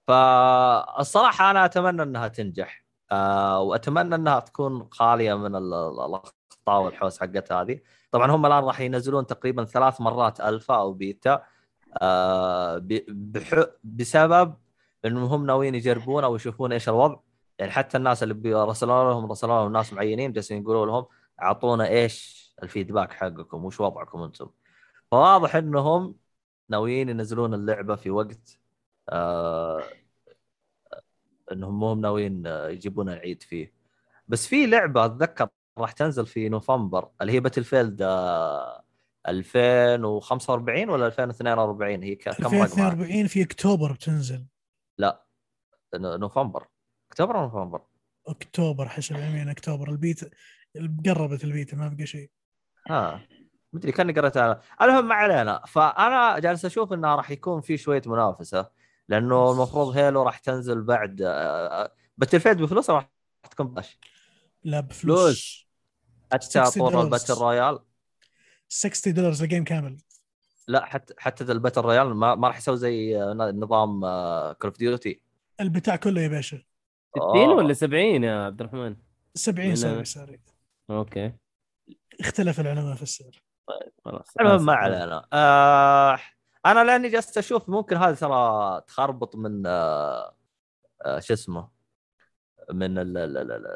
فالصراحة 0.06 1.50
أنا 1.50 1.64
أتمنى 1.64 2.02
إنها 2.02 2.28
تنجح. 2.28 2.84
آه 3.12 3.60
وأتمنى 3.60 4.14
إنها 4.14 4.40
تكون 4.40 4.88
خالية 4.90 5.34
من 5.34 5.56
ال- 5.56 5.74
ال- 5.74 6.00
الأخطاء 6.00 6.82
والحوس 6.82 7.20
حقت 7.20 7.52
هذه. 7.52 7.80
طبعا 8.10 8.30
هم 8.30 8.46
الآن 8.46 8.64
راح 8.64 8.80
ينزلون 8.80 9.26
تقريبا 9.26 9.64
ثلاث 9.64 10.00
مرات 10.00 10.40
ألفا 10.40 10.74
أو 10.76 10.92
بيتا. 10.92 11.42
آه. 12.02 12.82
بسبب 13.84 14.54
إنهم 15.04 15.24
هم 15.24 15.46
ناويين 15.46 15.74
يجربون 15.74 16.24
أو 16.24 16.36
يشوفون 16.36 16.72
إيش 16.72 16.88
الوضع. 16.88 17.16
يعني 17.58 17.72
حتى 17.72 17.96
الناس 17.96 18.22
اللي 18.22 18.34
بيرسلوا 18.34 19.10
لهم 19.12 19.30
رسلوا 19.30 19.62
لهم 19.62 19.72
ناس 19.72 19.92
معينين 19.92 20.32
جالسين 20.32 20.62
يقولوا 20.62 20.86
لهم 20.86 21.06
أعطونا 21.42 21.88
إيش 21.88 22.48
ال 22.62 22.68
feedback 22.68 23.12
حقكم 23.12 23.64
وش 23.64 23.80
وضعكم 23.80 24.22
أنتم. 24.22 24.48
فواضح 25.10 25.56
إنهم 25.56 26.14
ناويين 26.68 27.08
ينزلون 27.08 27.54
اللعبة 27.54 27.96
في 27.96 28.10
وقت 28.10 28.58
آه 29.08 29.82
إنهم 31.52 31.78
مو 31.80 31.94
ناويين 31.94 32.46
آه، 32.46 32.68
يجيبون 32.68 33.08
العيد 33.08 33.42
فيه. 33.42 33.72
بس 34.28 34.46
في 34.46 34.66
لعبة 34.66 35.04
أتذكر 35.04 35.48
راح 35.78 35.92
تنزل 35.92 36.26
في 36.26 36.48
نوفمبر 36.48 37.08
اللي 37.20 37.32
هي 37.32 37.40
Battlefield 37.40 38.02
آه 38.02 38.84
2045 39.28 40.90
ولا 40.90 41.06
2042 41.06 42.02
هي 42.02 42.14
كم 42.16 42.30
رقمها؟ 42.30 42.64
2042 42.64 43.26
في 43.26 43.42
أكتوبر 43.42 43.92
بتنزل. 43.92 44.46
لا 44.98 45.24
نوفمبر. 45.94 46.66
أكتوبر 47.10 47.36
ولا 47.36 47.44
نوفمبر؟ 47.46 47.82
أكتوبر 48.26 48.88
حسب 48.88 49.16
يمين 49.16 49.48
أكتوبر. 49.48 49.90
البيت 49.90 50.20
قربت 51.06 51.44
البيت 51.44 51.74
ما 51.74 51.88
بقى 51.88 52.06
شيء. 52.06 52.30
ها 52.86 53.20
مدري 53.72 53.92
كأني 53.92 54.12
قرأتها. 54.12 54.60
المهم 54.82 55.08
ما 55.08 55.14
علينا. 55.14 55.62
فأنا 55.66 56.38
جالس 56.38 56.64
أشوف 56.64 56.92
انها 56.92 57.16
راح 57.16 57.30
يكون 57.30 57.60
في 57.60 57.76
شوية 57.76 58.02
منافسة 58.06 58.70
لأنه 59.08 59.50
المفروض 59.52 59.96
Halo 59.96 60.22
راح 60.22 60.38
تنزل 60.38 60.82
بعد 60.82 61.16
Battlefield 62.18 62.62
بفلوس 62.62 62.90
راح 62.90 63.10
تكون 63.50 63.66
بلاش 63.68 63.98
لا 64.64 64.80
بفلوس. 64.80 65.20
فلوس. 65.20 65.66
حتى 66.32 66.64
60 66.64 66.90
طور. 66.90 67.02
ال 67.02 67.07
battle 67.07 67.34
royale. 67.34 67.78
60 68.68 69.14
دولار 69.14 69.30
ال 69.32 69.38
game 69.38 69.64
كامل. 69.64 69.98
لا 70.68 70.84
حتى 70.84 71.14
حتى 71.18 71.44
ال 71.44 71.49
battle 71.49 71.80
royale 71.80 72.14
ما, 72.14 72.34
ما 72.34 72.48
راح 72.48 72.58
يسوي 72.58 72.76
زي 72.76 73.22
آه، 73.22 73.32
نظام 73.34 74.00
Call 74.52 74.70
of 74.70 74.78
Duty 74.78 75.20
البتاع 75.60 75.96
كله 75.96 76.20
يا 76.20 76.28
باشا. 76.28 76.62
60 77.18 77.48
ولا 77.48 77.72
70 77.74 78.24
يا 78.24 78.44
عبد 78.46 78.60
الرحمن؟ 78.60 78.96
70 79.34 79.68
من- 79.68 79.76
سعر 79.76 80.04
سعري 80.04 80.40
okay. 80.90 81.32
اختلف 82.20 82.60
العلماء 82.60 82.94
في 82.94 83.02
السعر. 83.02 83.42
خلاص 84.04 84.34
المهم 84.40 84.64
ما 84.66 84.72
علينا. 84.72 85.26
آه 85.32 86.18
أنا 86.66 86.84
لأني 86.84 87.08
جالس 87.08 87.38
أشوف 87.38 87.68
ممكن 87.68 87.96
هذه 87.96 88.14
ترى 88.14 88.80
تخربط 88.86 89.36
من 89.36 89.62
آه 89.66 90.34
آه 91.02 91.18
شو 91.18 91.34
اسمه 91.34 91.68
من 92.72 92.98
ال 92.98 93.18
ال 93.18 93.36
ال 93.36 93.66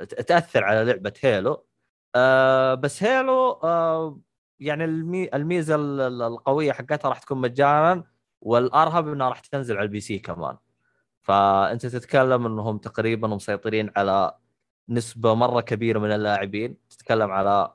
ال 0.00 0.06
تأثر 0.06 0.64
على 0.64 0.84
لعبة 0.84 1.12
Halo 1.20 1.66
آه 2.14 2.74
بس 2.74 3.02
Halo 3.02 3.50
آه 3.50 4.18
يعني 4.60 4.84
المي 4.84 5.34
الميزة 5.34 5.74
ال- 5.74 6.00
ال- 6.00 6.22
القوية 6.22 6.72
حقتها 6.72 7.08
راح 7.08 7.18
تكون 7.18 7.38
مجانا 7.38 8.04
والأرهب 8.40 9.08
إنها 9.08 9.28
راح 9.28 9.40
تنزل 9.40 9.76
على 9.76 9.84
البي 9.84 10.00
سي 10.00 10.18
كمان. 10.18 10.56
فأنت 11.22 11.86
تتكلم 11.86 12.46
إنهم 12.46 12.78
تقريبا 12.78 13.28
مسيطرين 13.28 13.90
على 13.96 14.34
نسبة 14.88 15.34
مرة 15.34 15.60
كبيرة 15.60 15.98
من 15.98 16.12
اللاعبين 16.12 16.76
تتكلم 16.90 17.30
على 17.30 17.74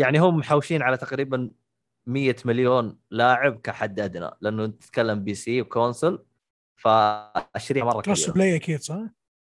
يعني 0.00 0.18
هم 0.18 0.36
محوشين 0.36 0.82
على 0.82 0.96
تقريبا 0.96 1.50
100 2.06 2.36
مليون 2.44 2.98
لاعب 3.10 3.60
كحد 3.60 4.00
ادنى 4.00 4.30
لأنه 4.40 4.66
تتكلم 4.66 5.24
بي 5.24 5.34
سي 5.34 5.60
وكونسل 5.60 6.24
فالشريحه 6.76 7.86
مرة 7.86 8.00
كروس 8.02 8.22
كبيرة. 8.22 8.34
بلاي 8.34 8.56
أكيد 8.56 8.80
صح؟ 8.80 9.00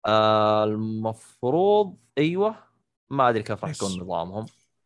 آه 0.05 0.63
المفروض 0.63 1.97
أيوه. 2.17 2.55
ما 3.09 3.29
أدري 3.29 3.43
كيف 3.43 3.65
راح. 3.65 3.75
يكون 3.75 4.01
نظامهم. 4.01 4.45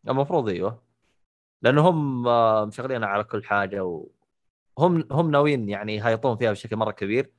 المفروض 0.09 0.49
أيوه. 0.49 0.83
لأنه 1.61 1.89
هم 1.89 2.27
آه 2.27 2.65
مشغلين 2.65 3.03
على 3.03 3.23
كل 3.23 3.43
حاجة 3.43 3.83
وهم 4.77 5.07
هم 5.11 5.31
ناويين 5.31 5.69
يعني 5.69 5.95
يهيطون 5.95 6.37
فيها 6.37 6.51
بشكل 6.51 6.75
مرة 6.75 6.91
كبير. 6.91 7.31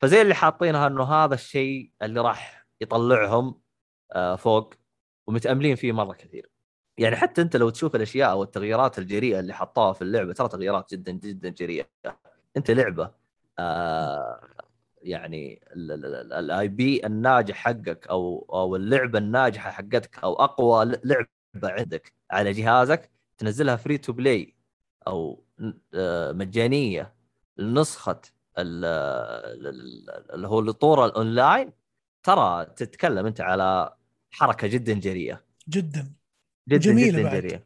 فزي 0.00 0.22
اللي 0.22 0.34
حاطينها 0.34 0.86
إنه 0.86 1.04
هذا 1.04 1.34
الشيء 1.34 1.92
اللي 2.02 2.20
راح 2.20 2.66
يطلعهم 2.80 3.60
آه 4.12 4.36
فوق 4.36 4.74
ومتأملين 5.26 5.76
فيه 5.76 5.92
مرة 5.92 6.12
كثير. 6.12 6.53
يعني 6.98 7.16
حتى 7.16 7.42
أنت 7.42 7.56
لو 7.56 7.70
تشوف 7.70 7.96
الأشياء 7.96 8.30
أو 8.30 8.42
التغييرات 8.42 8.98
الجريئة 8.98 9.40
اللي 9.40 9.52
حطوها 9.54 9.92
في 9.92 10.02
اللعبة 10.02 10.32
ترى 10.32 10.48
تغييرات 10.48 10.94
جدا 10.94 11.12
جدا 11.12 11.48
جريئة. 11.48 11.86
أنت 12.56 12.70
لعبة 12.70 13.10
آه 13.58 14.40
يعني 15.02 15.60
الاي 15.76 16.68
بي 16.68 17.06
الناجح 17.06 17.54
حقك 17.56 18.06
أو 18.08 18.46
أو 18.52 18.76
اللعبة 18.76 19.18
الناجحة 19.18 19.70
حقتك 19.70 20.18
أو 20.24 20.34
أقوى 20.34 20.84
لعبة 21.04 21.28
عندك 21.64 22.12
على 22.30 22.52
جهازك 22.52 23.10
تنزلها 23.38 23.76
free 23.76 23.98
to 23.98 24.12
play 24.12 24.54
أو 25.06 25.44
آه، 25.94 26.32
مجانية 26.32 27.14
لنسخة 27.56 28.20
ال- 28.58 28.84
ال- 28.84 29.66
ال- 29.66 30.30
اللي 30.34 30.48
هو 30.48 30.60
الطور 30.60 31.04
الأونلاين 31.06 31.72
ترى 32.22 32.64
تتكلم 32.64 33.26
أنت 33.26 33.40
على 33.40 33.96
حركة 34.30 34.66
جدا 34.68 34.92
جريئة. 34.94 35.44
جدا. 35.68 36.12
جدا 36.68 36.76
وجميلة 36.90 37.18
جدا. 37.20 37.30
جريئة. 37.30 37.62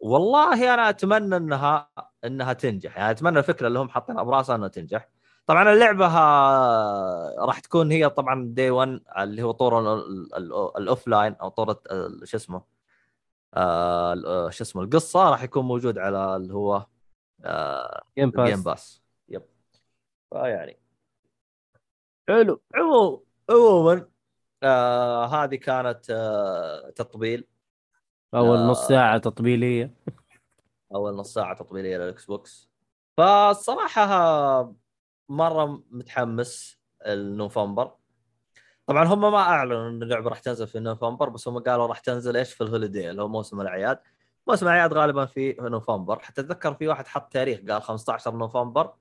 والله 0.00 0.74
أنا 0.74 0.88
أتمنى 0.88 1.36
إنها 1.36 1.90
إنها 2.24 2.52
تنجح. 2.52 2.96
يعني 2.96 3.10
أتمنى 3.10 3.38
الفكرة 3.38 3.66
اللي 3.66 3.78
هم 3.78 3.88
حاطينها 3.88 4.22
براسها 4.22 4.56
إنها 4.56 4.68
تنجح. 4.68 5.08
طبعا 5.46 5.72
اللعبة 5.72 6.06
راح 7.44 7.58
تكون 7.60 7.92
هي 7.92 8.08
طبعا 8.10 8.44
day 8.54 8.70
1 8.70 9.00
اللي 9.18 9.42
هو 9.42 9.50
طور 9.50 9.80
ال- 9.94 10.36
ال- 10.36 10.76
ال 10.78 11.08
offline 11.08 11.34
أو 11.34 11.48
طور 11.48 11.74
شو 12.24 12.36
اسمه؟ 12.36 12.62
آه 13.54 14.12
آه، 14.26 14.50
شو 14.50 14.64
اسمه؟ 14.64 14.82
القصة 14.82 15.30
راح 15.30 15.42
يكون 15.42 15.64
موجود 15.64 15.98
على 15.98 16.36
اللي 16.36 16.54
هو 16.54 16.86
آه 17.44 18.02
Game 18.18 18.30
Pass 18.30 18.48
Game 18.50 18.62
Pass 18.62 19.02
yep. 19.28 19.42
فيعني 20.30 20.78
حلو. 22.28 22.62
عموما 22.74 23.20
عموما 23.50 24.08
آه 24.62 25.26
هذه 25.26 25.54
كانت 25.54 26.10
آه 26.10 26.90
تطبيل. 26.90 27.46
أول 28.34 28.58
لا. 28.58 28.66
نص 28.66 28.88
ساعة 28.88 29.18
تطبيلية. 29.18 29.94
أول 30.94 31.14
نص 31.14 31.34
ساعة 31.34 31.54
تطبيلية 31.56 31.96
لل 31.96 32.24
Xbox 32.24 32.70
فالصراحه 33.16 34.72
مرة 35.28 35.82
متحمس 35.90 36.78
لنوفمبر. 37.06 37.94
طبعا 38.86 39.04
هم 39.04 39.20
ما 39.20 39.38
أعلنوا 39.38 39.88
إن 39.88 40.02
اللعبة 40.02 40.28
راح 40.28 40.38
تنزل 40.38 40.66
في 40.66 40.80
نوفمبر 40.80 41.28
بس 41.28 41.48
هم 41.48 41.58
قالوا 41.58 41.86
راح 41.86 41.98
تنزل 41.98 42.36
إيش؟ 42.36 42.54
في 42.54 42.60
ال 42.60 42.66
holiday 42.66 43.10
اللي 43.10 43.22
هو 43.22 43.28
موسم 43.28 43.60
الأعياد. 43.60 43.98
موسم 44.48 44.66
الأعياد 44.66 44.92
غالبا 44.92 45.26
في 45.26 45.56
نوفمبر. 45.60 46.18
حتى 46.18 46.40
أتذكر 46.40 46.74
في 46.74 46.88
واحد 46.88 47.06
حط 47.06 47.32
تاريخ 47.32 47.60
قال 47.68 47.82
15 47.82 48.36
نوفمبر 48.36 48.94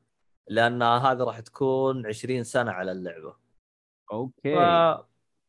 لأن 0.47 0.83
هذه 0.83 1.23
راح 1.23 1.39
تكون 1.39 2.07
20 2.07 2.43
سنة 2.43 2.71
على 2.71 2.91
اللعبة. 2.91 3.35
okay. 4.11 4.55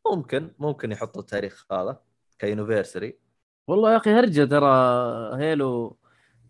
فممكن 0.07 0.53
ممكن 0.59 0.93
يحطوا 0.93 1.21
التاريخ 1.21 1.67
هذا 1.73 2.01
ك 2.39 2.45
anniversary. 2.45 3.22
والله 3.67 3.93
يا 3.93 3.97
أخي 3.97 4.11
هرجة 4.11 4.45
ترى 4.45 4.67
Halo 5.43 5.97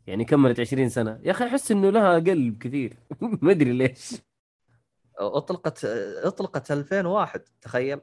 يعني 0.06 0.24
كملت 0.24 0.60
20 0.60 0.88
سنة. 0.88 1.20
يا 1.24 1.30
أخي 1.30 1.44
أحس 1.46 1.70
إنه 1.72 1.90
لها 1.90 2.14
قلب 2.14 2.58
كثير. 2.62 2.96
ما 3.42 3.50
أدري 3.52 3.72
ليش. 3.72 4.12
أطلقت 5.18 5.84
أطلقت 6.24 6.72
2001 6.72 7.44
تخيل. 7.60 8.00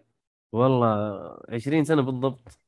والله 0.51 1.37
20 1.49 1.83
سنة 1.83 2.01
بالضبط. 2.01 2.59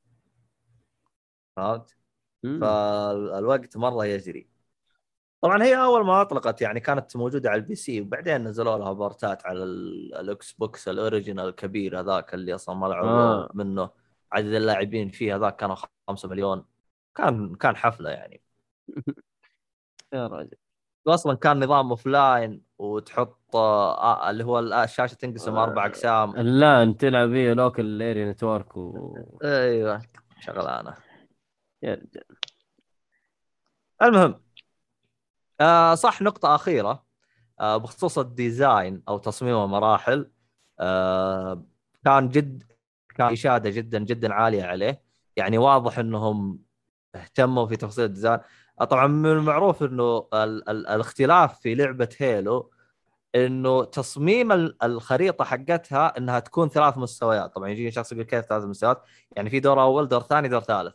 فهمت. 1.55 1.95
فالوقت 2.43 3.77
مرة 3.77 4.05
يجري. 4.05 4.47
طبعا 5.41 5.63
هي 5.63 5.75
أول 5.83 6.05
ما 6.05 6.21
أطلقت 6.21 6.61
يعني 6.61 6.79
كانت 6.79 7.17
موجودة 7.17 7.49
على 7.49 7.59
ال 7.61 7.75
PC 7.75 8.01
وبعدين 8.01 8.43
نزلوا 8.43 8.77
لها 8.77 8.93
port 8.93 9.35
ات 9.35 9.45
على 9.45 9.63
ال- 9.63 10.15
ال 10.15 10.51
Xbox 10.53 10.87
ال 10.87 10.94
original 10.94 11.47
الكبير 11.49 11.99
هذاك 11.99 12.33
اللي 12.33 12.55
أصلا 12.55 12.75
ما 12.75 12.87
لعبوا 12.87 13.09
آه. 13.09 13.49
منه. 13.53 13.89
عدد 14.31 14.53
اللاعبين 14.53 15.09
فيه 15.09 15.35
هذاك 15.35 15.55
كانوا 15.55 15.75
5 16.11 16.29
مليون. 16.29 16.65
كان 17.15 17.55
كان 17.55 17.75
حفلة 17.75 18.09
يعني. 18.09 18.41
يا 20.13 20.27
راجل. 20.27 20.57
واصلا 21.05 21.33
كان 21.35 21.63
نظام 21.63 21.89
offline 21.89 22.63
وتحط 22.77 23.55
آه 23.55 24.29
اللي 24.29 24.43
هو 24.43 24.59
ال- 24.59 24.73
الشاشة 24.73 25.15
تنقسم 25.15 25.55
أربع 25.55 25.85
أقسام. 25.85 26.35
لا 26.35 26.83
أنت 26.83 27.01
تلعب 27.01 27.29
هي 27.31 27.53
local 27.53 28.01
area 28.01 28.31
network 28.31 28.77
و 28.77 29.17
أيوه 29.43 30.01
شغلانة. 30.39 30.95
يا 31.83 31.93
رجال 31.93 32.23
المهم 34.01 34.41
آه 35.61 35.95
صح 35.95 36.21
نقطة 36.21 36.55
أخيرة. 36.55 37.05
آه 37.59 37.77
بخصوص 37.77 38.17
ال 38.17 38.30
design 38.30 39.03
أو 39.07 39.17
تصميم 39.17 39.55
المراحل 39.63 40.31
آه 40.79 41.65
كان 42.05 42.29
جد 42.29 42.63
كان 43.15 43.31
إشادة 43.31 43.69
جدا 43.69 43.99
جدا 43.99 44.33
عالية 44.33 44.63
عليه. 44.63 45.03
يعني 45.37 45.57
واضح 45.57 45.99
أنهم 45.99 46.59
اهتموا 47.15 47.65
في 47.67 47.75
تفاصيل 47.75 48.05
الديزاين. 48.05 48.39
طبعا 48.89 49.07
من 49.07 49.31
المعروف 49.31 49.83
أنه 49.83 50.27
ال- 50.33 50.69
ال- 50.69 50.87
الاختلاف 50.87 51.59
في 51.59 51.75
لعبة 51.75 52.09
هيلو 52.17 52.71
إنه 53.35 53.83
تصميم 53.83 54.51
ال- 54.51 54.83
الخريطة 54.83 55.43
حقتها 55.45 56.17
إنها 56.17 56.39
تكون 56.39 56.69
ثلاث 56.69 56.97
مستويات. 56.97 57.55
طبعا 57.55 57.69
يجي 57.69 57.91
شخص 57.91 58.11
يقول 58.11 58.23
كيف 58.23 58.45
ثلاث 58.45 58.63
مستويات؟ 58.63 59.03
يعني 59.35 59.49
في 59.49 59.59
دور 59.59 59.81
أول 59.81 60.07
دور 60.07 60.21
ثاني 60.21 60.47
دور 60.47 60.61
ثالث. 60.61 60.93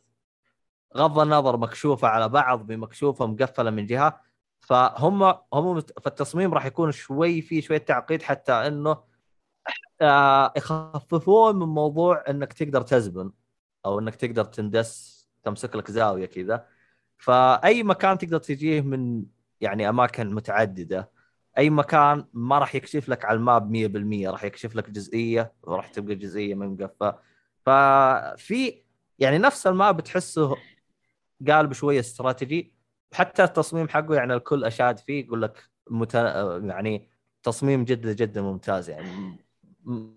غض 0.96 1.18
النظر 1.18 1.56
مكشوفة 1.56 2.08
على 2.08 2.28
بعض 2.28 2.66
بمكشوفة 2.66 3.26
مقفلة 3.26 3.70
من 3.70 3.86
جهة. 3.86 4.20
فهم 4.60 5.34
هم 5.54 5.80
فالتصميم 5.80 6.54
راح 6.54 6.66
يكون 6.66 6.92
شوي 6.92 7.40
في 7.42 7.62
شوية 7.62 7.78
تعقيد 7.78 8.22
حتى 8.22 8.52
إنه 8.52 9.02
آه 10.00 10.52
يخففون 10.56 11.56
من 11.56 11.66
موضوع 11.66 12.24
إنك 12.28 12.52
تقدر 12.52 12.82
تزبن. 12.82 13.32
أو 13.86 13.98
إنك 13.98 14.14
تقدر 14.14 14.44
تندس 14.44 15.16
تمسك 15.42 15.76
لك 15.76 15.90
زاوية 15.90 16.26
كذا. 16.26 16.66
فأي 17.18 17.82
مكان 17.82 18.18
تقدر 18.18 18.38
تجيه 18.38 18.80
من 18.80 19.24
يعني 19.60 19.88
أماكن 19.88 20.34
متعددة. 20.34 21.10
أي 21.58 21.70
مكان 21.70 22.26
ما 22.32 22.58
راح 22.58 22.74
يكشف 22.74 23.08
لك 23.08 23.24
على 23.24 23.36
الماب 23.36 23.70
100% 23.70 24.30
راح 24.30 24.44
يكشف 24.44 24.76
لك 24.76 24.90
جزئية 24.90 25.52
وراح 25.62 25.88
تبقى 25.88 26.14
جزئية 26.14 26.54
من 26.54 26.76
مقفى. 26.82 27.14
ففي 27.66 28.82
يعني 29.18 29.38
نفس 29.38 29.66
الماب 29.66 30.00
تحسه 30.00 30.56
قالب 31.48 31.72
شوية 31.72 32.00
استراتيجي. 32.00 32.74
حتى 33.12 33.44
التصميم 33.44 33.88
حقه 33.88 34.14
يعني 34.14 34.34
الكل 34.34 34.64
أشاد 34.64 34.98
فيه 34.98 35.24
يقول 35.24 35.42
لك 35.42 35.70
مت... 35.90 36.14
يعني 36.64 37.08
تصميم 37.42 37.84
جدا 37.84 38.12
جدا 38.12 38.42
ممتاز 38.42 38.90
يعني. 38.90 39.36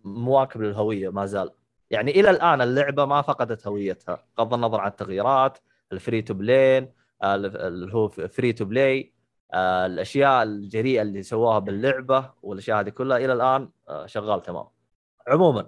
مواكب 0.03 0.61
للهوية 0.61 1.09
ما 1.09 1.25
زال. 1.25 1.58
يعني 1.91 2.11
إلى 2.11 2.29
الآن 2.29 2.61
اللعبة 2.61 3.05
ما 3.05 3.21
فقدت 3.21 3.67
هويتها 3.67 4.25
بغض 4.37 4.53
النظر 4.53 4.79
عن 4.81 4.89
التغييرات 4.89 5.57
ال 5.91 5.97
free 5.97 6.21
to 6.21 6.33
play 6.33 6.93
اللي 7.23 7.93
هو 7.93 8.09
free 8.09 8.53
to 8.53 8.65
play 8.65 9.13
الأشياء 9.55 10.43
الجريئة 10.43 11.01
اللي 11.01 11.23
سووها 11.23 11.59
باللعبة 11.59 12.33
والأشياء 12.41 12.79
هذه 12.79 12.89
كلها 12.89 13.17
إلى 13.17 13.33
الآن 13.33 13.69
آه، 13.89 14.05
شغال 14.05 14.41
تمام. 14.41 14.67
عموما 15.27 15.67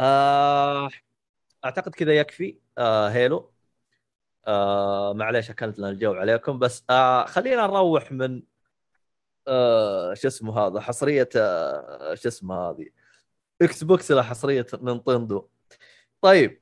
آه، 0.00 0.88
أعتقد 1.64 1.94
كذا 1.94 2.12
يكفي 2.12 2.58
آه، 2.78 3.08
Halo. 3.08 3.52
معليش 5.14 5.50
أكلت 5.50 5.78
لنا 5.78 5.90
الجو 5.90 6.12
عليكم 6.14 6.58
بس 6.58 6.84
خلينا 7.26 7.66
نروح 7.66 8.12
من 8.12 8.42
شو 10.14 10.28
اسمه 10.28 10.58
هذا 10.58 10.80
حصرية 10.80 11.28
شو 12.14 12.28
اسمه 12.28 12.54
هذه 12.70 12.86
Xbox 13.62 14.10
إلى 14.12 14.24
حصرية 14.24 14.66
Nintendo. 14.82 15.48
طيب 16.20 16.60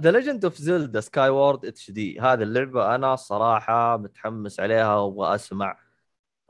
The 0.00 0.10
Legend 0.10 0.44
of 0.44 0.56
Zelda 0.58 1.00
Skyward 1.00 1.90
HD 1.90 2.20
هذه 2.20 2.42
اللعبة 2.42 2.94
أنا 2.94 3.16
صراحة 3.16 3.96
متحمس 3.96 4.60
عليها 4.60 4.96
وابغى 4.96 5.34
اسمع 5.34 5.78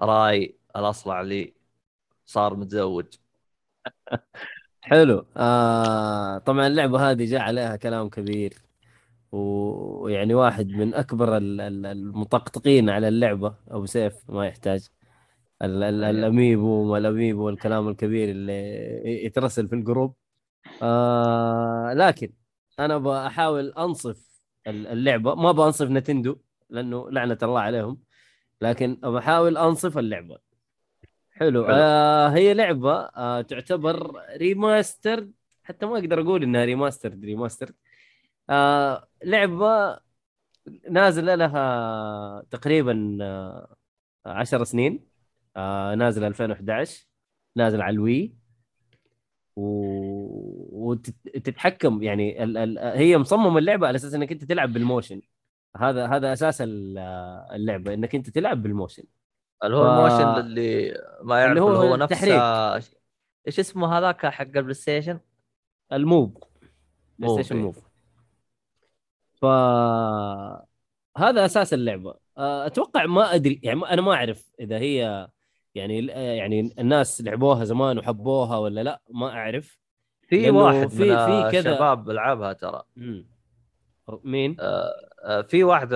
رأي 0.00 0.58
الأصلع 0.76 1.20
اللي 1.20 1.54
صار 2.26 2.56
متزوج. 2.56 3.06
حلو. 4.82 5.26
آه 5.36 6.38
طبعا 6.38 6.66
اللعبة 6.66 7.10
هذه 7.10 7.24
جاء 7.30 7.40
عليها 7.40 7.76
كلام 7.76 8.08
كبير. 8.08 8.54
ويعني 9.32 10.34
واحد 10.34 10.68
من 10.68 10.94
أكبر 10.94 11.36
ال- 11.36 11.60
ال- 11.60 11.86
المطقطقين 11.86 12.90
على 12.90 13.08
اللعبة 13.08 13.54
ابو 13.68 13.86
سيف 13.86 14.30
ما 14.30 14.46
يحتاج. 14.46 14.88
الأميبو 15.62 16.66
وما 16.66 16.98
الأميبو 16.98 17.46
والكلام 17.46 17.88
الكبير 17.88 18.28
اللي 18.30 18.52
يترسل 19.24 19.68
في 19.68 19.74
الجروب. 19.74 20.14
آه 20.82 21.92
لكن 21.96 22.32
أنا 22.78 22.98
بحاول 22.98 23.72
أنصف 23.72 24.28
ال- 24.66 24.86
اللعبه 24.86 25.34
ما 25.34 25.52
بنصف 25.52 25.90
نتندو 25.90 26.36
لأنه 26.70 27.10
لعنة 27.10 27.38
الله 27.42 27.60
عليهم 27.60 27.98
لكن 28.60 28.94
بحاول 28.94 29.56
أنصف 29.56 29.98
اللعبة. 29.98 30.38
حلو. 31.30 31.64
آه 31.68 32.28
هي 32.28 32.54
لعبة 32.54 32.92
آه 32.94 33.40
تعتبر 33.40 34.12
remaster 34.36 35.28
حتى 35.64 35.86
ما 35.86 35.98
أقدر 35.98 36.20
أقول 36.20 36.42
إنها 36.42 36.64
remaster 36.64 37.14
remaster 37.24 37.70
آه 38.50 39.08
لعبة 39.24 39.98
نازلة 40.90 41.34
لها 41.34 42.42
تقريبا 42.50 43.18
آه 43.22 43.76
10 44.26 44.64
سنين. 44.64 45.08
آه 45.56 45.94
نازله 45.94 46.26
2011 46.26 47.06
نازله 47.56 47.84
على 47.84 47.94
الوي 47.94 48.34
و... 49.56 49.62
وتتحكم 50.72 52.02
يعني 52.02 52.44
ال... 52.44 52.56
ال... 52.56 52.78
هي 52.78 53.18
مصممة 53.18 53.58
اللعبة 53.58 53.86
على 53.86 53.96
أساس 53.96 54.14
إنك 54.14 54.32
أنت 54.32 54.44
تلعب 54.44 54.72
بال 54.72 54.85
motion 54.85 55.22
هذا 55.76 56.06
هذا 56.06 56.32
أساس 56.32 56.60
ال- 56.62 56.98
اللعبة 57.52 57.94
إنك 57.94 58.14
أنت 58.14 58.30
تلعب 58.30 58.62
بال 58.62 58.73
motion 58.73 59.04
اللي 59.64 59.76
هو 59.76 59.84
ف- 59.84 59.86
ال 59.86 59.95
motion 59.95 60.46
اللي 60.46 60.94
ما 61.22 61.40
يعرف 61.40 61.50
اللي 61.50 61.60
هو 61.60 61.72
هو, 61.72 61.96
نفس 61.96 62.12
التحريك. 62.12 62.98
إيش 63.46 63.58
اسمه 63.58 63.98
هذاك 63.98 64.26
حق 64.26 64.42
البلاي 64.44 64.74
ستيشن؟ 64.74 65.20
ال 65.92 66.00
Move 66.00 66.30
بلاي 67.18 67.32
ستيشن 67.34 67.56
إيه. 67.56 67.62
Move 67.62 67.88
ف 69.40 69.44
هذا 71.18 71.44
أساس 71.44 71.74
اللعبة 71.74 72.14
آه، 72.38 72.66
أتوقع 72.66 73.06
ما 73.06 73.34
أدري 73.34 73.60
يعني 73.62 73.80
أنا 73.82 74.02
ما 74.02 74.14
أعرف 74.14 74.50
إذا 74.60 74.78
هي 74.78 75.28
يعني 75.78 76.06
يعني 76.36 76.74
الناس 76.78 77.22
لعبوها 77.22 77.64
زمان 77.64 77.98
وحبوها 77.98 78.58
ولا 78.58 78.80
لا 78.82 79.00
ما 79.10 79.28
أعرف. 79.30 79.78
في 80.28 80.50
واحد 80.50 80.86
في- 80.88 80.96
في 80.96 81.48
كذا- 81.52 81.70
الشباب 81.72 82.10
لعبها 82.10 82.52
ترى. 82.52 82.82
مين؟ 84.24 84.56
آه، 84.60 85.42
في 85.42 85.64
واحد 85.64 85.90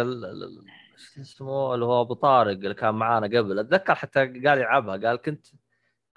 شو 1.14 1.20
اسمه 1.20 1.74
اللي 1.74 1.84
هو 1.84 2.00
أبو 2.00 2.14
طارق 2.14 2.50
اللي 2.50 2.74
كان 2.74 2.94
معانا 2.94 3.26
قبل. 3.26 3.58
أتذكر 3.58 3.94
حتى 3.94 4.20
قال 4.20 4.58
يلعبها 4.58 4.96
قال 4.96 5.16
كنت 5.16 5.46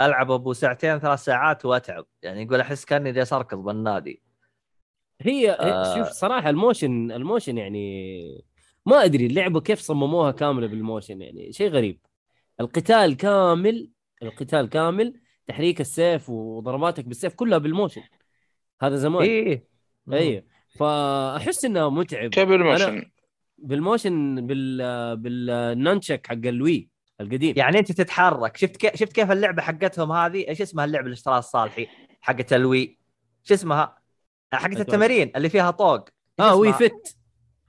ألعب 0.02 0.32
أبو 0.32 0.54
ساعتين 0.54 1.00
ثلاث 1.00 1.20
ساعات 1.24 1.66
وأتعب. 1.66 2.06
يعني 2.22 2.44
يقول 2.44 2.60
أحس 2.62 2.86
كأني 2.86 3.12
جالس 3.12 3.34
اركض 3.34 3.58
بالنادي. 3.58 4.22
هي 5.22 5.52
آه. 5.52 5.56
آه. 5.56 5.96
شوف 5.98 6.08
صراحة 6.08 6.50
ال 6.50 6.59
motion 6.59 7.12
ال 7.12 7.18
motion 7.18 7.58
يعني 7.58 8.46
ما 8.86 9.04
أدري 9.04 9.26
اللعبه 9.26 9.62
كيف 9.62 9.80
صمموها 9.80 10.32
كاملة 10.32 10.68
بال 10.68 10.81
motion 10.81 11.22
يعني 11.22 11.52
شيء 11.52 11.70
غريب. 11.70 12.00
القتال 12.60 13.18
كامل 13.18 13.90
القتال 14.24 14.70
كامل 14.70 15.22
تحريك 15.48 15.82
السيف 15.82 16.30
وضرباتك 16.30 17.06
بالسيف 17.06 17.34
كلها 17.34 17.58
بال 17.58 17.67
motion. 17.67 18.02
هذا 18.82 18.96
زمان. 18.96 19.24
إيه. 19.24 19.68
اي 20.14 20.46
فأحس 20.80 21.66
انها 21.66 21.90
متعب. 21.90 22.30
كيف 22.30 22.50
بالموشن؟ 22.50 23.12
بالموشن 23.58 24.48
بال 24.48 25.18
بالنانشك 25.18 26.28
حق 26.28 26.34
الوي 26.34 26.90
القديم. 27.22 27.54
يعني 27.58 27.80
أنت 27.80 27.92
تتحرك. 27.92 28.58
شفت 28.58 28.78
كيف 28.78 28.96
شفت 28.96 29.14
كيف 29.14 29.32
اللعبة 29.32 29.62
حقتهم 29.62 30.12
هذه؟ 30.12 30.48
إيش 30.48 30.62
اسمها 30.62 30.86
اللعبة 30.86 31.06
اللي 31.06 31.14
اشتراها 31.14 31.40
الصالحي؟ 31.40 31.88
حقت 32.22 32.54
الوي. 32.54 33.00
شو 33.44 33.54
اسمها؟ 33.54 33.98
حقت. 34.54 34.80
التمارين 34.80 35.32
اللي 35.36 35.50
فيها 35.50 35.72
طوق. 35.72 36.10
آه 36.40 36.56
وي؟ 36.56 36.74
فت 36.74 37.18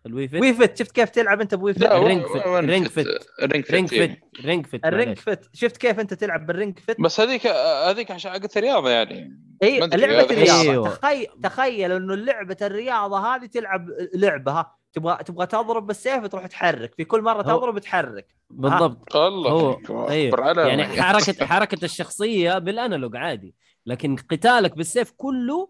الوي 0.06 0.28
فت 0.28 0.40
وي 0.40 0.54
فت 0.54 0.76
شفت 0.78 0.92
كيف 0.92 1.10
تلعب 1.10 1.40
أنت 1.40 1.54
بوي 1.54 1.70
الرينج 1.70 2.24
وين- 2.46 2.84
فت- 2.84 2.90
فت؟ 2.90 3.06
فت. 3.08 3.28
الرينج 3.42 3.64
فت 3.66 3.72
رينج. 3.72 3.88
فت 3.88 4.44
رينج 4.44 4.66
فت 4.66 4.80
الرينج. 4.84 5.18
فت 5.18 5.48
شفت 5.52 5.76
كيف 5.76 6.00
أنت 6.00 6.14
تلعب 6.14 6.46
بالرينج 6.46 6.78
فت 6.78 7.00
بس 7.00 7.20
هذيك 7.20 7.46
هذيك 7.86 8.10
عشان 8.10 8.30
حقت 8.30 8.56
الرياضه 8.56 8.90
يعني 8.90 9.40
إي 9.62 9.78
لعبة 9.80 9.94
الرياضة 10.24 10.70
أيوة. 10.70 10.88
تخيل 10.88 11.26
تخيل 11.42 11.92
إنه 11.92 12.14
لعبة 12.14 12.56
الرياضة 12.62 13.18
هذه 13.36 13.46
تلعب 13.46 13.88
لعبها 14.14 14.76
تبغى 14.92 15.24
تبغى 15.24 15.46
تضرب 15.46 15.86
بالسيف 15.86 16.26
تروح 16.26 16.46
تحرك 16.46 16.94
في 16.94 17.04
كل 17.04 17.22
مرة 17.22 17.42
تضرب 17.42 17.78
تحرك 17.78 18.26
بالضبط 18.50 19.16
الله 19.16 19.50
هو- 19.50 20.08
أيوه. 20.08 20.66
يعني 20.68 20.84
حركة 21.02 21.46
حركة 21.46 21.84
الشخصية 21.84 22.58
بال 22.58 22.73
analog 22.73 23.16
عادي 23.16 23.54
لكن 23.86 24.16
قتالك 24.16 24.76
بالسيف 24.76 25.12
كله 25.16 25.68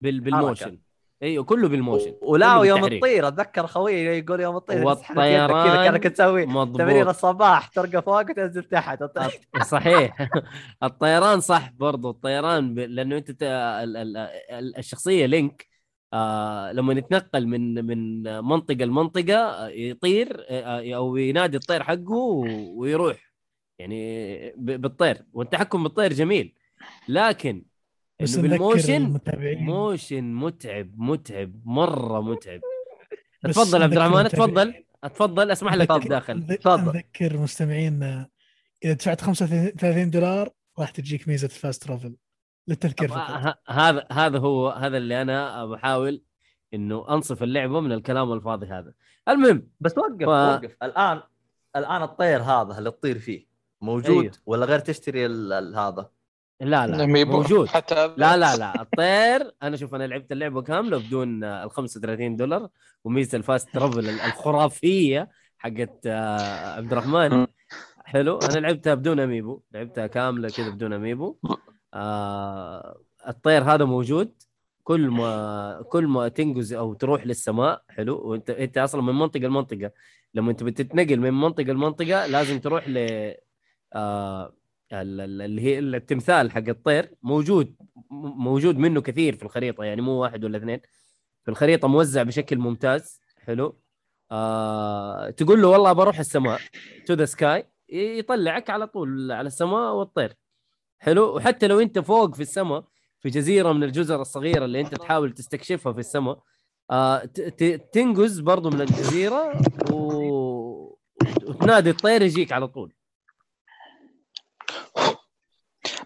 بال 0.00 0.20
بال 0.20 0.35
motion 0.35 0.78
أيوه 1.24 1.44
كله 1.44 1.68
بال 1.68 1.79
motion 1.79 2.14
ولا 2.22 2.58
بالتحريك. 2.60 3.00
تطير 3.02 3.28
أتذكر 3.28 3.66
خوي 3.66 3.92
يقول 3.94 4.40
يوم 4.40 4.56
يدك 4.56 4.86
والطيران 4.86 5.64
كذا 5.64 5.84
كانك 5.84 6.02
تسوي 6.02 6.46
تمرين 6.46 7.08
الصباح 7.08 7.66
ترقى 7.68 8.02
فوق 8.02 8.30
وتنزل 8.30 8.64
تحت. 8.64 9.02
صحيح. 9.62 10.28
الطيران 10.82 11.40
صح 11.40 11.70
برضو 11.72 12.10
الطيران 12.10 12.74
ب... 12.74 12.78
لأنه 12.78 13.16
أنت 13.16 13.30
ت... 13.30 13.42
ال... 13.42 13.96
ال... 13.96 14.16
ال- 14.50 14.78
الشخصية 14.78 15.26
لينك 15.26 15.66
آه 16.12 16.72
لما 16.72 16.92
يتنقل 16.92 17.46
من 17.46 17.84
من 17.86 18.22
منطقة 18.44 18.84
لمنطقة 18.84 19.34
آه، 19.36 19.68
يطير 19.68 20.46
آه 20.48 20.94
أو 20.96 21.16
ينادي 21.16 21.56
الطير 21.56 21.82
حقه 21.82 22.12
و- 22.14 22.80
ويروح. 22.80 23.16
يعني 23.78 24.36
ب... 24.56 24.80
بالطير 24.80 25.24
والتحكم 25.32 25.82
بالطير 25.82 26.12
جميل. 26.12 26.54
لكن 27.08 27.64
بس 28.22 28.36
بالموشن 28.36 29.20
موشن 29.60 30.24
متعب 30.24 30.90
متعب 30.96 31.52
مرة 31.64 32.20
متعب. 32.20 32.60
تفضل 33.42 33.82
عبد 33.82 33.92
الرحمن. 33.92 34.28
تفضل. 34.28 34.74
اتفضل 35.04 35.50
اسمح 35.50 35.74
لك 35.74 35.88
تدخل 35.88 36.40
نذ- 36.46 36.56
تفضل. 36.58 36.96
نذكر 36.96 37.36
مستمعين 37.36 38.02
إذا 38.84 38.92
دفعت 38.92 39.20
35 39.20 40.10
دولار 40.10 40.48
راح 40.78 40.90
تجيك 40.90 41.28
ميزة 41.28 41.44
الفاست 41.46 41.84
ترافل 41.84 42.16
للتذكير 42.68 43.08
فقط. 43.08 43.56
هذا 43.68 44.06
هذا 44.12 44.38
هو 44.38 44.68
هذا 44.68 44.96
اللي 44.96 45.22
أنا 45.22 45.66
بحاول 45.66 46.22
إنه 46.74 47.08
أنصف 47.14 47.42
اللعبة 47.42 47.80
من 47.80 47.92
الكلام 47.92 48.32
الفاضي 48.32 48.66
هذا. 48.66 48.92
المهم 49.28 49.68
بس 49.80 49.98
وقف 49.98 50.22
ف- 50.24 50.28
وقف. 50.28 50.76
الآن 50.82 51.20
الآن 51.76 52.02
الطير 52.02 52.42
هذا 52.42 52.78
اللي 52.78 52.90
تطير 52.90 53.18
فيه 53.18 53.46
موجود 53.80 54.22
أيوه. 54.22 54.32
ولا 54.46 54.66
غير 54.66 54.78
تشتري 54.78 55.26
ال- 55.26 55.52
ال- 55.52 55.76
هذا؟ 55.76 56.10
لا 56.60 56.86
لا. 56.86 57.24
موجود. 57.24 57.68
حتى 57.68 57.94
لا 58.16 58.36
لا 58.36 58.56
لا 58.56 58.82
الطير 58.82 59.54
أنا 59.62 59.76
شوف 59.76 59.94
أنا 59.94 60.04
لعبت 60.04 60.32
اللعبة 60.32 60.62
كاملة 60.62 60.98
بدون 60.98 61.44
آه، 61.44 61.64
ال 61.64 61.70
35 61.70 62.36
دولار 62.36 62.68
وميزة 63.04 63.38
الفاست 63.38 63.68
ترافل 63.74 63.98
ال- 63.98 64.20
الخرافية 64.20 65.28
حقت 65.58 66.00
آه، 66.06 66.72
عبد 66.76 66.92
الرحمن 66.92 67.46
حلو. 68.04 68.38
أنا 68.38 68.58
لعبتها 68.58 68.94
بدون 68.94 69.20
أميبو 69.20 69.60
لعبتها 69.72 70.06
كاملة 70.06 70.48
كذا 70.48 70.70
بدون 70.70 70.92
أميبو. 70.92 71.36
آه 71.94 72.98
الطير 73.28 73.62
هذا 73.62 73.84
موجود. 73.84 74.32
كل 74.84 75.08
ما 75.10 75.82
كل 75.88 76.06
ما 76.06 76.28
تنقز 76.28 76.72
أو 76.72 76.94
تروح 76.94 77.26
للسماء 77.26 77.82
حلو. 77.88 78.20
وأنت 78.30 78.50
أنت 78.50 78.78
أصلا 78.78 79.02
من 79.02 79.14
منطقة 79.14 79.40
لمنطقة. 79.40 79.90
لما 80.34 80.50
أنت 80.50 80.62
بتتنقل 80.62 81.20
من 81.20 81.34
منطقة 81.34 81.64
لمنطقة 81.72 82.26
لازم 82.26 82.60
تروح 82.60 82.88
ل 82.88 82.98
آه 83.94 84.54
اللي 84.92 85.62
هي 85.62 85.78
التمثال 85.78 86.50
حق 86.50 86.68
الطير 86.68 87.14
موجود 87.22 87.76
موجود 88.36 88.78
منه 88.78 89.00
كثير 89.00 89.36
في 89.36 89.42
الخريطة 89.42 89.84
يعني 89.84 90.02
مو 90.02 90.12
واحد 90.12 90.44
ولا 90.44 90.58
اثنين. 90.58 90.80
في 91.44 91.50
الخريطة 91.50 91.88
موزع 91.88 92.22
بشكل 92.22 92.58
ممتاز 92.58 93.20
حلو. 93.38 93.80
آه 94.32 95.30
تقول 95.30 95.62
له 95.62 95.68
والله 95.68 95.92
بروح 95.92 96.18
السماء 96.18 96.60
to 97.06 97.14
the 97.14 97.24
sky 97.24 97.64
يطلعك 97.88 98.70
على 98.70 98.86
طول 98.86 99.32
على 99.32 99.46
السماء 99.46 99.94
والطير. 99.94 100.34
حلو. 100.98 101.36
وحتى 101.36 101.66
لو 101.66 101.80
انت 101.80 101.98
فوق 101.98 102.34
في 102.34 102.42
السماء 102.42 102.84
في 103.20 103.28
جزيرة 103.28 103.72
من 103.72 103.82
الجزر 103.84 104.20
الصغيرة 104.20 104.64
اللي 104.64 104.80
انت 104.80 104.94
تحاول 104.94 105.32
تستكشفها 105.32 105.92
في 105.92 105.98
السماء 105.98 106.38
آه 106.90 107.24
تنقز 107.92 108.40
برضو 108.40 108.70
من 108.70 108.80
الجزيرة 108.80 109.62
و... 109.92 109.96
وتنادي 111.48 111.90
الطير 111.90 112.22
يجيك 112.22 112.52
على 112.52 112.68
طول. 112.68 112.94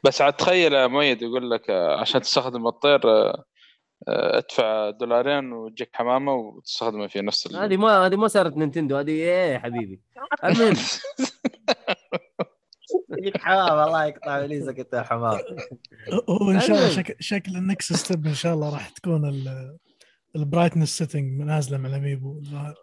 بس 0.05 0.23
عاد 0.23 0.33
تخيل 0.33 0.73
يا 0.73 0.87
مؤيد 0.87 1.23
يقول 1.23 1.51
لك 1.51 1.71
آه، 1.71 2.01
عشان 2.01 2.21
تستخدم 2.21 2.67
الطير 2.67 3.01
آه، 3.05 3.45
آه، 4.09 4.39
ادفع 4.39 4.91
دولارين 4.91 5.53
وتجيك 5.53 5.91
حمامة 5.93 6.35
وتستخدمه 6.35 7.07
في 7.07 7.21
نفس 7.21 7.47
ال... 7.47 7.57
هذه 7.57 7.77
ما 7.77 8.07
هذه 8.07 8.17
ما 8.17 8.29
صارت 8.29 8.57
نينتندو 8.57 8.97
هذه 8.97 9.11
إيه 9.11 9.53
يا 9.53 9.59
حبيبي 9.59 10.01
المهم 10.45 10.75
يجيك 13.19 13.39
حمام 13.39 13.87
الله 13.89 14.05
يقطع 14.05 14.39
وليسك 14.39 14.79
أنت 14.79 14.95
يا 14.95 15.03
حمام 15.03 15.39
وإن 16.29 16.61
شاء 16.61 16.71
الله 16.71 16.87
المهم. 16.89 16.97
شكل 16.97 17.15
شكل 17.21 17.57
ال 17.57 17.64
next 17.64 17.93
step 17.93 18.27
إن 18.27 18.35
شاء 18.35 18.55
الله 18.55 18.73
راح 18.73 18.89
تكون 18.89 19.45
ال 20.37 20.42
brightness 20.42 20.99
setting 20.99 21.41
نازلة 21.43 21.79
مع 21.79 21.89
الأميبو 21.89 22.39
الظاهر. 22.39 22.75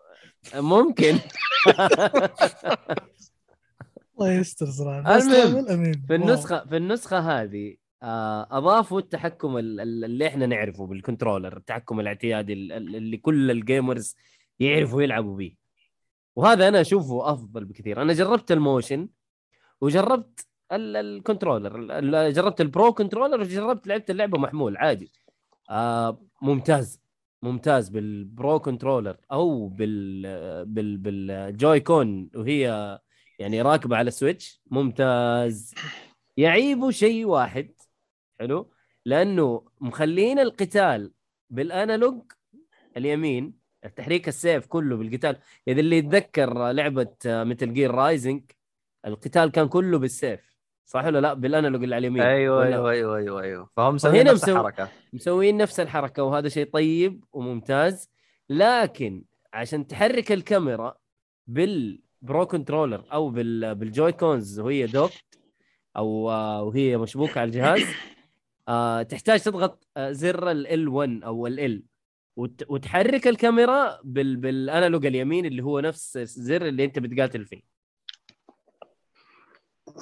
ممكن 0.56 1.20
الله 4.16 4.32
يستر 4.32 4.66
صراحة 4.66 5.18
المهم، 5.18 5.68
أميبو. 5.70 6.08
في. 6.08 6.16
النسخة 6.16 6.66
في 6.66 6.78
النسخة 6.78 7.20
هذه 7.20 7.76
آه، 8.04 8.48
أضافوا 8.52 9.00
التحكم 9.00 9.58
ال- 9.58 9.80
ال- 9.80 10.06
اللي 10.06 10.28
إحنا 10.28 10.46
نعرفه 10.46 10.86
بال 10.88 11.00
controller 11.00 11.58
التحكم 11.58 12.00
الاعتيادي 12.00 12.54
ال- 12.54 12.72
ال- 12.72 12.96
اللي 12.96 13.18
كل 13.18 13.52
ال 13.52 13.61
gamers 13.61 14.16
يعرفوا 14.60 15.02
يلعبوا 15.04 15.38
به 15.38 15.56
وهذا 16.36 16.68
أنا 16.68 16.82
أشوفه 16.82 17.32
أفضل 17.32 17.66
بكثير 17.66 18.02
أنا 18.02 18.14
جربت 18.14 18.52
ال 18.52 18.60
motion 18.60 19.10
وجربت 19.82 20.48
ال- 20.72 20.96
ال 20.98 21.05
controller 21.05 21.76
ال- 21.80 22.16
ال- 22.16 22.34
جربت 22.34 22.62
ال 22.62 22.70
Pro 22.70 22.94
Controller 22.94 23.40
وجربت 23.42 23.88
لعبت 23.88 24.10
اللعبة 24.10 24.38
محمول 24.38 24.78
عادي 24.78 25.12
آه 25.70 26.20
ممتاز 26.42 27.02
ممتاز 27.44 27.90
بال 27.90 28.18
Pro 28.18 28.60
Controller 28.60 29.18
أو 29.32 29.68
بال 29.68 30.66
بال 30.66 30.98
بال 30.98 31.80
Joy-Con 31.80 32.30
وهي 32.36 33.00
يعني 33.40 33.62
راكبة 33.62 33.98
على 33.98 34.08
السويتش 34.08 34.62
ممتاز. 34.72 35.74
يعيبه 36.38 36.92
شيء 36.92 37.26
واحد 37.26 37.72
حلو 38.40 38.72
لأنه 39.06 39.66
مخلين 39.82 40.40
القتال 40.40 41.12
بال 41.50 41.70
analog 41.70 42.32
اليمين 42.98 43.54
التحريك 43.86 44.28
السيف 44.28 44.66
كله 44.68 44.96
بالقتال. 44.98 45.38
إذا 45.68 45.80
اللي 45.80 45.98
يتذكر 45.98 46.72
لعبة 46.72 47.16
Metal 47.26 47.74
Gear 47.74 47.92
Rising 47.92 48.44
القتال 49.06 49.52
كان 49.52 49.68
كله 49.68 50.00
بالسيف 50.00 50.56
صح 50.86 51.06
ولا 51.06 51.22
لا؟ 51.22 51.34
بال 51.34 51.46
analog 51.46 51.84
اللي 51.84 51.96
على 51.96 52.08
اليمين 52.08 52.24
أيوه 52.24 52.58
ولا- 52.58 52.68
أيوه 52.76 52.92
أيوه 52.92 53.18
أيوه 53.18 53.42
أيوه. 53.42 53.70
فهم 53.76 53.96
مسويين 53.96 54.26
نفس 54.26 54.44
مسوي- 54.44 54.52
الحركة. 54.52 54.90
مسويين 55.14 55.58
نفس 55.58 55.80
الحركة 55.80 56.24
وهذا 56.24 56.50
شيء 56.50 56.70
طيب 56.70 57.24
وممتاز. 57.34 58.10
لكن 58.50 59.24
عشان 59.54 59.88
تحرك 59.88 60.32
الكاميرا 60.32 60.98
بال 62.26 62.34
Pro 62.34 62.46
Controller 62.46 63.04
أو 63.14 63.30
بال 63.30 63.76
بال 63.76 64.12
Joy-Cons 64.12 64.60
وهي 64.60 64.86
docked 64.88 65.40
أو 65.98 66.08
وهي 66.68 66.98
مشبوكة 66.98 67.42
على 67.42 67.48
الجهاز. 67.48 67.82
آه، 68.68 69.02
تحتاج 69.02 69.42
تضغط 69.42 69.88
آه، 69.98 70.12
زر 70.12 70.52
ال 70.52 70.88
L 70.88 71.24
أو 71.24 71.48
ال 71.48 71.84
وت- 72.38 72.66
وتحرك 72.70 73.28
الكاميرا 73.28 74.00
بال 74.04 74.36
بال 74.38 74.55
analog 74.55 75.06
اليمين 75.06 75.46
اللي 75.46 75.64
هو 75.64 75.80
نفس 75.80 76.18
الزر 76.18 76.66
اللي 76.68 76.86
أنت 76.86 77.00
بتقاتل 77.00 77.46
فيه. 77.46 77.62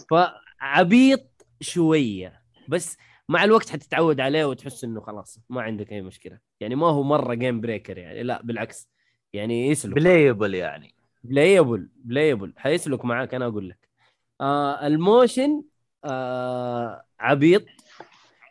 فعبيط 0.10 1.46
شوية 1.62 2.42
بس 2.68 2.98
مع 3.30 3.44
الوقت 3.44 3.70
حتتعود 3.70 4.20
عليه 4.20 4.46
وتحس 4.46 4.84
إنه 4.84 5.02
خلاص 5.02 5.40
ما 5.50 5.62
عندك 5.62 5.92
أي 5.92 6.02
مشكلة. 6.02 6.40
يعني 6.60 6.76
ما 6.76 6.88
هو 6.88 7.04
مرة 7.04 7.34
game 7.34 7.62
breaker 7.62 7.98
يعني 7.98 8.24
لا 8.24 8.42
بالعكس. 8.44 8.90
يعني 9.34 9.68
يسلك 9.68 9.94
playable 9.96 10.54
يعني. 10.56 10.96
playable 11.24 11.90
playable 11.96 12.54
حيسلك 12.58 13.06
معاك 13.06 13.34
أنا 13.34 13.46
أقول 13.48 13.70
لك. 13.70 13.90
آه 14.42 14.88
ال 14.88 14.99
motion 14.99 15.64
آه 16.06 17.04
عبيط 17.20 17.66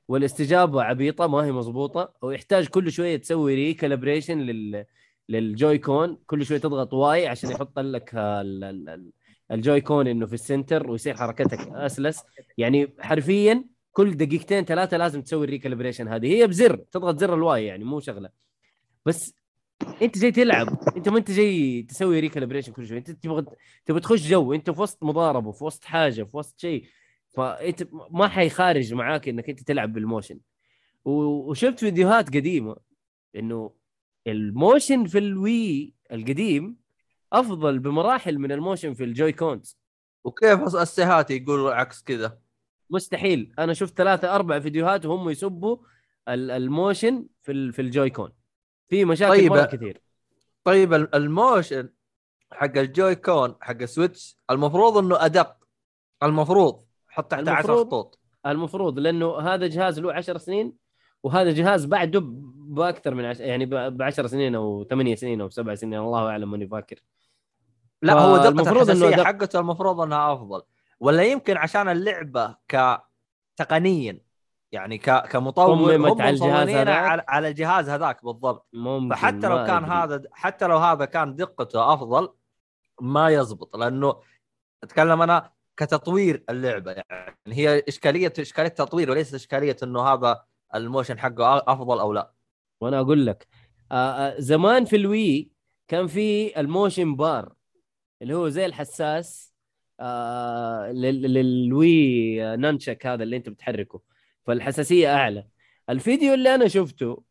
والاستجابة 0.09 0.83
عبيطة 0.83 1.27
ما 1.27 1.39
هي 1.39 1.53
مضبوطة 1.53 2.13
ويحتاج 2.23 2.67
كل 2.69 2.93
شوية 2.93 3.17
تسوي 3.17 3.55
recalibration 3.55 4.39
لل 4.39 4.85
لل 5.29 5.79
Joy-Con. 5.79 6.19
كل 6.27 6.47
شوية 6.47 6.59
تضغط 6.59 6.95
Y 6.95 7.27
عشان 7.29 7.51
يحط 7.51 7.79
لك 7.79 8.15
ال- 8.15 8.65
ال- 8.65 8.89
ال- 8.89 9.13
ال 9.51 9.81
Joy-Con 9.81 10.07
إنه 10.07 10.27
في 10.27 10.33
ال 10.35 10.43
center 10.43 10.91
ويصير 10.91 11.17
حركتك 11.17 11.59
أسلس. 11.73 12.23
يعني 12.59 12.93
حرفيا 13.01 13.65
كل 13.93 14.17
دقيقتين 14.17 14.65
ثلاثة 14.65 14.97
لازم 14.97 15.23
تسوي 15.23 15.45
ال 15.45 15.49
recalibration 15.49 16.09
هذه 16.09 16.27
هي 16.27 16.47
بزر 16.47 16.77
تضغط 16.77 17.19
زر 17.21 17.35
ال 17.35 17.51
Y 17.51 17.67
يعني 17.67 17.85
مو 17.85 18.01
شغلة. 18.01 18.31
بس 19.07 19.35
انت 20.03 20.19
جاي 20.19 20.33
تلعب 20.33 20.69
انت 20.97 21.09
ما 21.09 21.19
انت 21.19 21.31
جاي 21.31 21.83
تسوي 21.83 22.21
recalibration 22.21 22.73
كل 22.73 22.87
شوي 22.87 22.99
انت 22.99 23.11
تبغى 23.11 23.45
تبغى 23.87 24.01
تخش 24.01 24.29
جو 24.29 24.53
انت 24.55 24.71
في 24.71 24.81
وسط 24.81 25.05
مضاربة 25.05 25.53
في 25.53 25.65
وسط 25.65 25.85
حاجة 25.85 26.23
في 26.23 26.37
وسط 26.37 26.59
شيء 26.59 26.85
فانت 27.31 27.89
ما 28.11 28.29
حيخارج 28.29 28.95
معاك 28.95 29.29
انك 29.29 29.49
انت 29.51 29.61
تلعب 29.63 29.93
بال 29.93 30.03
motion. 30.03 30.39
وشفت 31.05 31.79
فيديوهات 31.81 32.27
قديمة 32.27 32.77
انه 33.37 33.73
ال 34.27 34.38
motion 34.38 35.07
في 35.07 35.19
ال 35.19 35.38
Wii 35.38 35.95
القديم 36.13 36.77
أفضل 37.33 37.79
بمراحل 37.79 38.39
من 38.39 38.53
ال 38.53 38.59
motion 38.59 38.95
في 38.95 39.05
ال 39.05 39.33
Joy-Cons. 39.33 39.79
وكيف 40.25 40.61
السهات 40.77 41.31
يقولوا 41.31 41.75
عكس 41.75 42.03
كذا؟ 42.03 42.39
مستحيل. 42.91 43.55
أنا 43.59 43.73
شفت 43.75 43.97
ثلاثة 43.99 44.35
أربع 44.35 44.61
فيديوهات 44.61 45.07
وهم 45.07 45.31
يسبوا 45.31 45.77
ال- 46.29 46.51
ال 46.51 46.62
motion 46.62 47.27
في 47.43 47.73
في 47.73 47.83
ال 47.83 48.11
Joy-Con. 48.11 48.31
في 48.89 49.05
مشاكل 49.05 49.33
طيب. 49.33 49.53
مرة 49.53 49.65
كثير 49.65 50.03
طيب 50.65 50.95
ال- 50.95 51.15
ال 51.15 51.25
motion 51.25 51.89
حق 52.53 52.77
ال 52.79 53.15
Joy-Con 53.15 53.55
حق 53.61 53.83
ال 53.83 53.90
Switch 53.90 54.37
المفروض 54.51 54.97
إنه 54.99 55.25
أدق 55.25 55.57
المفروض 56.23 56.83
حط 57.09 57.31
تحت 57.31 57.41
10 57.49 57.51
المفروض. 57.51 57.87
خطوط 57.87 58.19
المفروض 58.47 58.99
لأنه 58.99 59.39
هذا 59.39 59.67
جهاز 59.67 60.01
له 60.01 60.13
10 60.13 60.39
سنين 60.39 60.73
وهذا 61.23 61.51
جهاز 61.53 61.85
بعده 61.85 62.21
بأكثر 62.55 63.15
من 63.15 63.25
عش... 63.25 63.41
يعني 63.41 63.67
ب 63.67 64.03
10 64.03 64.27
سنين 64.27 64.55
أو 64.55 64.85
8 64.91 65.15
سنين 65.15 65.41
أو 65.41 65.51
7 65.51 65.75
سنين 65.75 65.99
الله 65.99 66.29
أعلم 66.29 66.51
ماني 66.51 66.67
فاكر 66.69 67.01
لا 68.03 68.13
هو 68.13 68.37
دقة 68.37 68.49
إنه 68.49 68.73
الحساسية 68.73 69.17
دق- 69.17 69.23
حقته 69.23 69.59
المفروض 69.61 70.01
إنها 70.01 70.33
أفضل 70.33 70.63
ولا 71.01 71.23
يمكن 71.23 71.57
عشان 71.57 71.89
اللعبة 71.89 72.57
ك 72.69 72.99
تقنيا 73.57 74.21
يعني 74.73 74.99
ك... 74.99 75.27
كمطور 75.27 75.97
هم 75.97 76.21
على 76.23 76.31
الجهاز 76.31 76.69
هذاك؟ 76.69 76.89
على... 76.89 77.25
على 77.29 77.49
الجهاز 77.49 77.89
هذاك 77.89 78.25
بالضبط. 78.25 78.67
ممكن 78.73 79.15
فحتى 79.15 79.49
لو 79.49 79.57
كان 79.67 79.85
أدري. 79.85 79.91
هذا 80.17 80.23
حتى 80.33 80.67
لو 80.67 80.77
هذا 80.77 81.05
كان 81.05 81.37
دقته 81.37 81.95
أفضل 81.95 82.29
ما 83.01 83.29
يزبط. 83.31 83.77
لأنه 83.77 84.21
أتكلم 84.83 85.23
أنا 85.23 85.51
كتطوير 85.77 86.45
اللعبة. 86.51 86.93
يعني 86.93 87.33
هي 87.49 87.83
إشكالية 87.89 88.33
إشكالية 88.39 88.69
تطوير 88.69 89.11
وليس 89.11 89.35
إشكالية 89.35 89.77
إنه 89.83 90.01
هذا 90.01 90.43
ال 90.75 90.81
motion 90.81 91.19
حقه 91.19 91.59
أفضل 91.67 92.01
أو 92.01 92.13
لا. 92.13 92.33
وأنا 92.81 93.01
أقول 93.01 93.27
لك 93.27 93.47
آه 93.93 93.95
آه 94.11 94.35
زمان 94.41 94.85
في 94.85 94.97
ال 94.97 95.10
Wii 95.10 95.51
كان 95.89 96.07
في 96.07 96.61
ال 96.61 96.69
motion 96.69 97.17
bar 97.17 97.53
اللي 98.23 98.35
هو 98.35 98.49
زي 98.49 98.67
الحساس 98.67 99.55
آه 100.01 100.93
لل- 100.93 101.33
لل 101.35 102.37
Wii 102.57 102.72
Nunchuk 102.72 103.07
هذا 103.07 103.23
اللي 103.23 103.37
أنت 103.37 103.49
بتحركه. 103.49 104.12
فالحساسية 104.47 105.15
أعلى. 105.15 105.47
الفيديو 105.91 106.35
اللي 106.35 106.55
أنا 106.55 106.69
شفته 106.69 107.23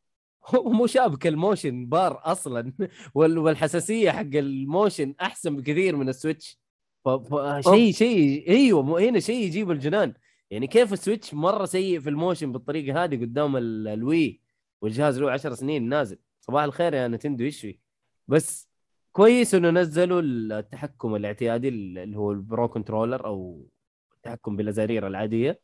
هو 0.55 0.69
مو 0.69 0.89
شابك 0.89 1.27
ال 1.27 1.36
motion 1.36 1.85
bar 1.85 2.21
أصلا 2.23 2.73
وال- 3.15 3.37
والحساسية 3.37 4.11
حق 4.11 4.35
ال 4.35 4.47
motion 4.47 5.15
أحسن 5.21 5.55
بكثير 5.55 5.95
من 5.95 6.09
ال 6.09 6.16
Switch. 6.16 6.59
ف- 7.05 7.09
ف- 7.09 7.59
شيء 7.91 8.49
أيوه 8.49 8.81
مو- 8.81 8.97
هنا 8.97 9.19
شيء 9.19 9.45
يجيب 9.45 9.71
الجنان. 9.71 10.13
يعني 10.51 10.67
كيف 10.67 10.93
ال 10.93 10.99
Switch 10.99 11.33
مرة 11.33 11.65
سيء 11.65 11.99
في 11.99 12.09
ال 12.09 12.15
motion 12.15 12.51
بالطريقة 12.51 13.03
هذه 13.03 13.21
قدام 13.21 13.57
ال- 13.57 13.87
ال 13.87 14.01
Wii 14.01 14.41
والجهاز 14.81 15.19
له 15.19 15.31
10 15.31 15.53
سنين 15.53 15.89
نازل. 15.89 16.17
صباح 16.41 16.63
الخير 16.63 16.93
يا 16.93 17.07
Nintendo 17.07 17.43
يشوي 17.43 17.79
بس 18.27 18.69
كويس 19.11 19.55
إنه 19.55 19.69
نزلوا 19.69 20.21
التحكم 20.21 21.15
الاعتيادي 21.15 21.67
اللي 21.67 22.17
هو 22.17 22.31
ال 22.31 22.40
Pro 22.40 22.67
Controller 22.67 23.25
أو 23.25 23.67
التحكم 24.15 24.55
بالازارير 24.55 25.07
العادية. 25.07 25.59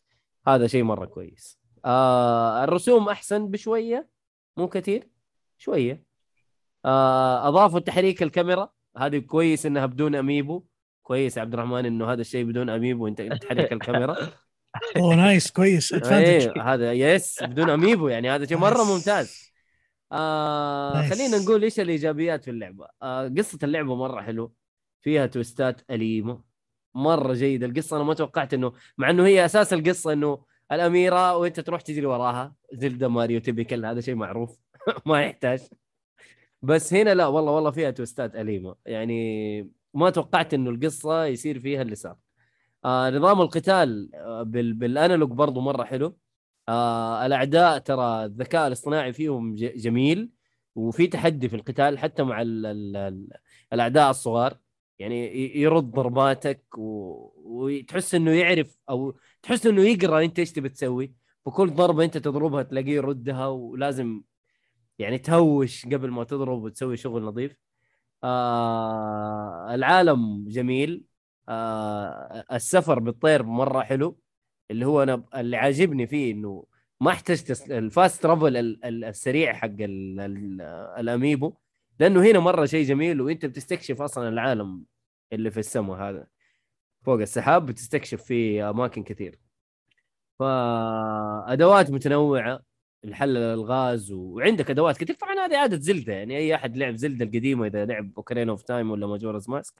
هذا 0.48 0.68
شيء 0.68 0.84
مرة 0.84 1.06
كويس. 1.06 1.60
آه 1.86 2.64
الرسوم 2.64 3.10
أحسن 3.10 3.48
بشوية 3.48 4.10
مو 4.58 4.68
كثير 4.68 5.10
شوية. 5.58 6.04
آه 6.86 7.48
أضافوا 7.48 7.80
تحريك 7.80 8.24
الكاميرا. 8.24 8.70
هذه 8.98 9.18
كويس 9.18 9.66
إنها 9.66 9.86
بدون 9.86 10.16
amiibo. 10.16 10.64
كويس 11.04 11.38
يا 11.38 11.41
عبد 11.41 11.54
الرحمن 11.54 11.86
إنه 11.86 12.12
هذا 12.12 12.22
الشيء 12.22 12.45
بدون 12.45 12.70
amiibo 12.70 13.08
أنت 13.08 13.22
تحرك 13.22 13.74
الكاميرا. 13.74 14.18
أوه 14.98 15.16
nice 15.16 15.52
كويس 15.52 15.93
advantage 15.93 16.28
إيه 16.28 16.74
هذا 16.74 16.93
yes 16.93 17.43
بدون 17.43 17.70
amiibo 17.70 18.08
يعني 18.08 18.30
هذا 18.30 18.45
شيء 18.45 18.58
مرة. 18.58 18.84
ممتاز. 18.84 19.52
آه. 20.12 21.10
خلينا 21.10 21.38
نقول 21.38 21.64
إيش 21.64 21.80
الإيجابيات 21.80 22.43
في 22.43 22.52
اللعبة؟ 22.52 22.88
آه 23.02 23.28
قصة 23.38 23.60
اللعبة 23.64 23.95
مرة 23.95 24.22
حلوة. 24.22 24.52
فيها 25.02 25.26
تويستات 25.26 25.82
أليمة. 25.91 26.47
مرة 26.98 27.34
جيدة. 27.34 27.66
القصة 27.66 27.95
أنا 27.98 28.04
ما 28.04 28.14
توقعت 28.14 28.54
إنه 28.54 28.74
مع 28.98 29.10
إنه 29.10 29.26
هي 29.26 29.45
أساس 29.45 29.74
القصة 29.74 30.14
إنه 30.14 30.45
الأميرة 30.72 31.38
وأنت 31.38 31.60
تروح 31.60 31.82
تجري 31.82 32.06
وراها 32.06 32.56
زلدا 32.74 33.08
ماريو 33.08 33.39
تيبيكال 33.39 33.86
هذا 33.86 34.02
شيء 34.02 34.16
معروف. 34.16 34.58
ما 35.06 35.22
يحتاج. 35.24 35.60
بس 36.62 36.93
هنا 36.93 37.14
لا 37.14 37.28
والله 37.28 37.52
والله 37.52 37.72
فيها 37.72 37.91
تويستات 37.91 38.36
أليمة. 38.36 38.76
يعني 38.86 39.72
ما 39.93 40.10
توقعت 40.10 40.54
إنه 40.54 40.70
القصة 40.70 41.26
يصير 41.26 41.60
فيها 41.60 41.82
اللي 41.82 41.95
صار. 41.95 42.18
آه 42.86 43.10
نظام 43.10 43.41
القتال 43.41 44.12
آه 44.16 44.43
بال 44.43 44.74
بالأنالوج 44.74 45.30
برضو 45.32 45.62
مرة 45.62 45.84
حلو. 45.84 46.18
آه 46.70 47.26
الأعداء 47.26 47.78
ترى 47.80 48.26
الذكاء 48.26 48.68
الاصطناعي 48.68 49.14
فيهم 49.14 49.56
جميل. 49.56 50.30
وفي 50.76 51.08
تحدي 51.08 51.50
في 51.50 51.56
القتال 51.56 52.00
حتى 52.00 52.24
مع 52.24 52.41
ال 52.41 52.66
ال 52.66 52.98
ال 52.98 53.28
الأعداء 53.74 54.10
الصغار. 54.10 54.58
يعني 55.00 55.36
يرد 55.62 55.91
ضرباتك 55.91 56.78
و... 56.78 57.32
وتحس 57.36 58.16
إنه 58.16 58.32
يعرف 58.32 58.78
أو 58.89 59.18
تحس 59.43 59.66
إنه 59.66 59.82
يقرأ 59.82 60.24
أنت 60.24 60.39
إيش 60.39 60.52
تبي 60.52 60.70
تسوي. 60.70 61.14
فكل 61.45 61.70
ضربة 61.70 62.04
أنت 62.04 62.18
تضربها 62.18 62.64
تلاقيه 62.64 62.95
يردها 62.95 63.48
ولازم 63.48 64.22
يعني 65.00 65.18
تهوش 65.18 65.86
قبل 65.86 66.12
ما 66.12 66.24
تضرب 66.24 66.64
وتسوي 66.64 66.98
شغل 66.98 67.24
نظيف. 67.24 67.58
آه 68.24 69.76
العالم 69.76 70.45
جميل. 70.50 71.04
آه 71.50 72.45
السفر 72.54 73.00
بالطير 73.00 73.43
مرة 73.43 73.82
حلو. 73.82 74.20
اللي 74.72 74.86
هو 74.86 75.04
أنا 75.04 75.24
اللي 75.36 75.58
عاجبني 75.58 76.08
فيه 76.08 76.34
إنه 76.34 76.66
ما 77.02 77.12
احتجت 77.12 77.72
ال 77.72 77.82
fast 77.82 78.24
travel 78.24 78.58
ال- 78.58 78.86
ال- 78.86 79.04
السريع 79.06 79.54
حق 79.54 79.66
ال- 79.68 80.20
ال- 80.20 80.62
ال 81.00 81.06
amiibo. 81.06 81.54
لأنه 82.00 82.22
هنا 82.32 82.39
مرة 82.39 82.66
شيء 82.66 82.86
جميل 82.86 83.22
وأنت 83.22 83.45
بتستكشف 83.45 84.02
أصلا 84.02 84.30
العالم 84.30 84.84
اللي 85.34 85.52
في 85.52 85.60
السماء 85.60 85.98
هذا. 85.98 86.28
فوق 87.04 87.22
السحاب 87.22 87.66
بتستكشف 87.66 88.24
فيه 88.24 88.70
أماكن 88.70 89.04
كثير. 89.04 89.39
فأدوات 90.39 91.91
متنوعة 91.91 92.60
الحل 93.06 93.38
الالغاز 93.38 94.12
وعندك 94.12 94.70
أدوات 94.70 94.98
كثير. 94.98 95.16
طبعا 95.16 95.45
هذه 95.45 95.58
عادة 95.58 95.78
Zelda 95.80 96.14
يعني 96.14 96.38
أي 96.38 96.56
أحد 96.56 96.78
لعب 96.78 96.95
Zelda 96.95 97.26
القديمة 97.26 97.68
إذا 97.68 97.86
لعب 97.86 98.12
Ocarina 98.18 98.50
of 98.50 98.64
Time 98.64 98.91
ولا 98.91 99.08
Majora's 99.08 99.50
Mask 99.50 99.74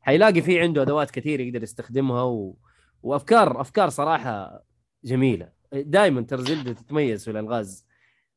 حيلاقي 0.00 0.42
في 0.42 0.60
عنده 0.60 0.82
أدوات 0.82 1.10
كثير 1.10 1.40
يقدر 1.40 1.62
يستخدمها 1.62 2.22
و... 2.22 2.56
وأفكار 3.02 3.60
أفكار 3.60 3.88
صراحة 3.88 4.64
جميلة. 5.04 5.52
دائما 5.72 6.22
ترى 6.22 6.42
Zelda 6.42 6.72
تتميز 6.72 7.24
في 7.24 7.30
الألغاز. 7.30 7.86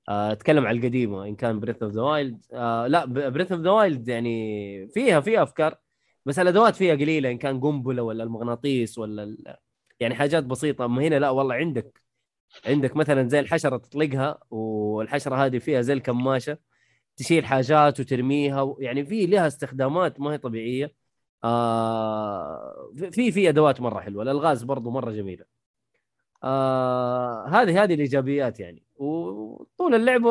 أتكلم 0.10 0.66
عن 0.68 0.78
القديمة 0.78 1.26
إن 1.26 1.36
كان 1.36 1.60
Breath 1.60 1.84
of 1.84 1.94
the 1.94 2.02
Wild 2.02 2.42
لا 2.88 3.06
Breath 3.06 3.52
of 3.52 3.62
the 3.62 3.70
Wild 3.72 4.08
يعني 4.08 4.88
فيها 4.88 5.20
فيها 5.22 5.44
أفكار 5.44 5.78
بس 6.26 6.40
الأدوات 6.40 6.76
فيها 6.76 6.96
قليلة 6.96 7.32
إن 7.32 7.38
كان 7.38 7.60
قنبلة 7.62 8.04
ولا 8.04 8.24
المغناطيس 8.24 8.98
ولا 8.98 9.24
ال... 9.24 9.58
يعني 10.00 10.16
حاجات 10.16 10.44
بسيطة. 10.44 10.86
أما 10.86 11.02
هنا 11.08 11.20
لا 11.20 11.30
والله 11.30 11.56
عندك 11.56 12.02
عندك 12.66 12.96
مثلا 12.96 13.30
زي 13.30 13.40
الحشرة 13.40 13.78
تطلقها 13.78 14.40
والحشرة 14.52 15.36
هذه 15.46 15.58
فيها 15.60 15.82
زي 15.82 15.94
الكماشة 15.94 16.58
تشيل 17.18 17.46
حاجات 17.46 18.00
وترميها 18.00 18.62
و- 18.62 18.78
يعني 18.82 19.06
في 19.06 19.26
لها 19.26 19.48
استخدامات 19.48 20.20
ما 20.20 20.34
هي 20.34 20.38
طبيعية. 20.38 20.96
آه 21.44 22.94
في 23.12 23.32
في 23.32 23.50
أدوات 23.50 23.82
مرة 23.82 24.00
حلوة 24.02 24.24
الألغاز 24.24 24.64
برضو 24.64 24.92
مرة 24.92 25.12
جميلة. 25.12 25.46
آه 26.44 27.48
هذه 27.48 27.84
هذه 27.84 27.94
الإيجابيات 27.94 28.60
يعني. 28.60 28.84
وطول 28.96 29.96
اللعبة 29.96 30.30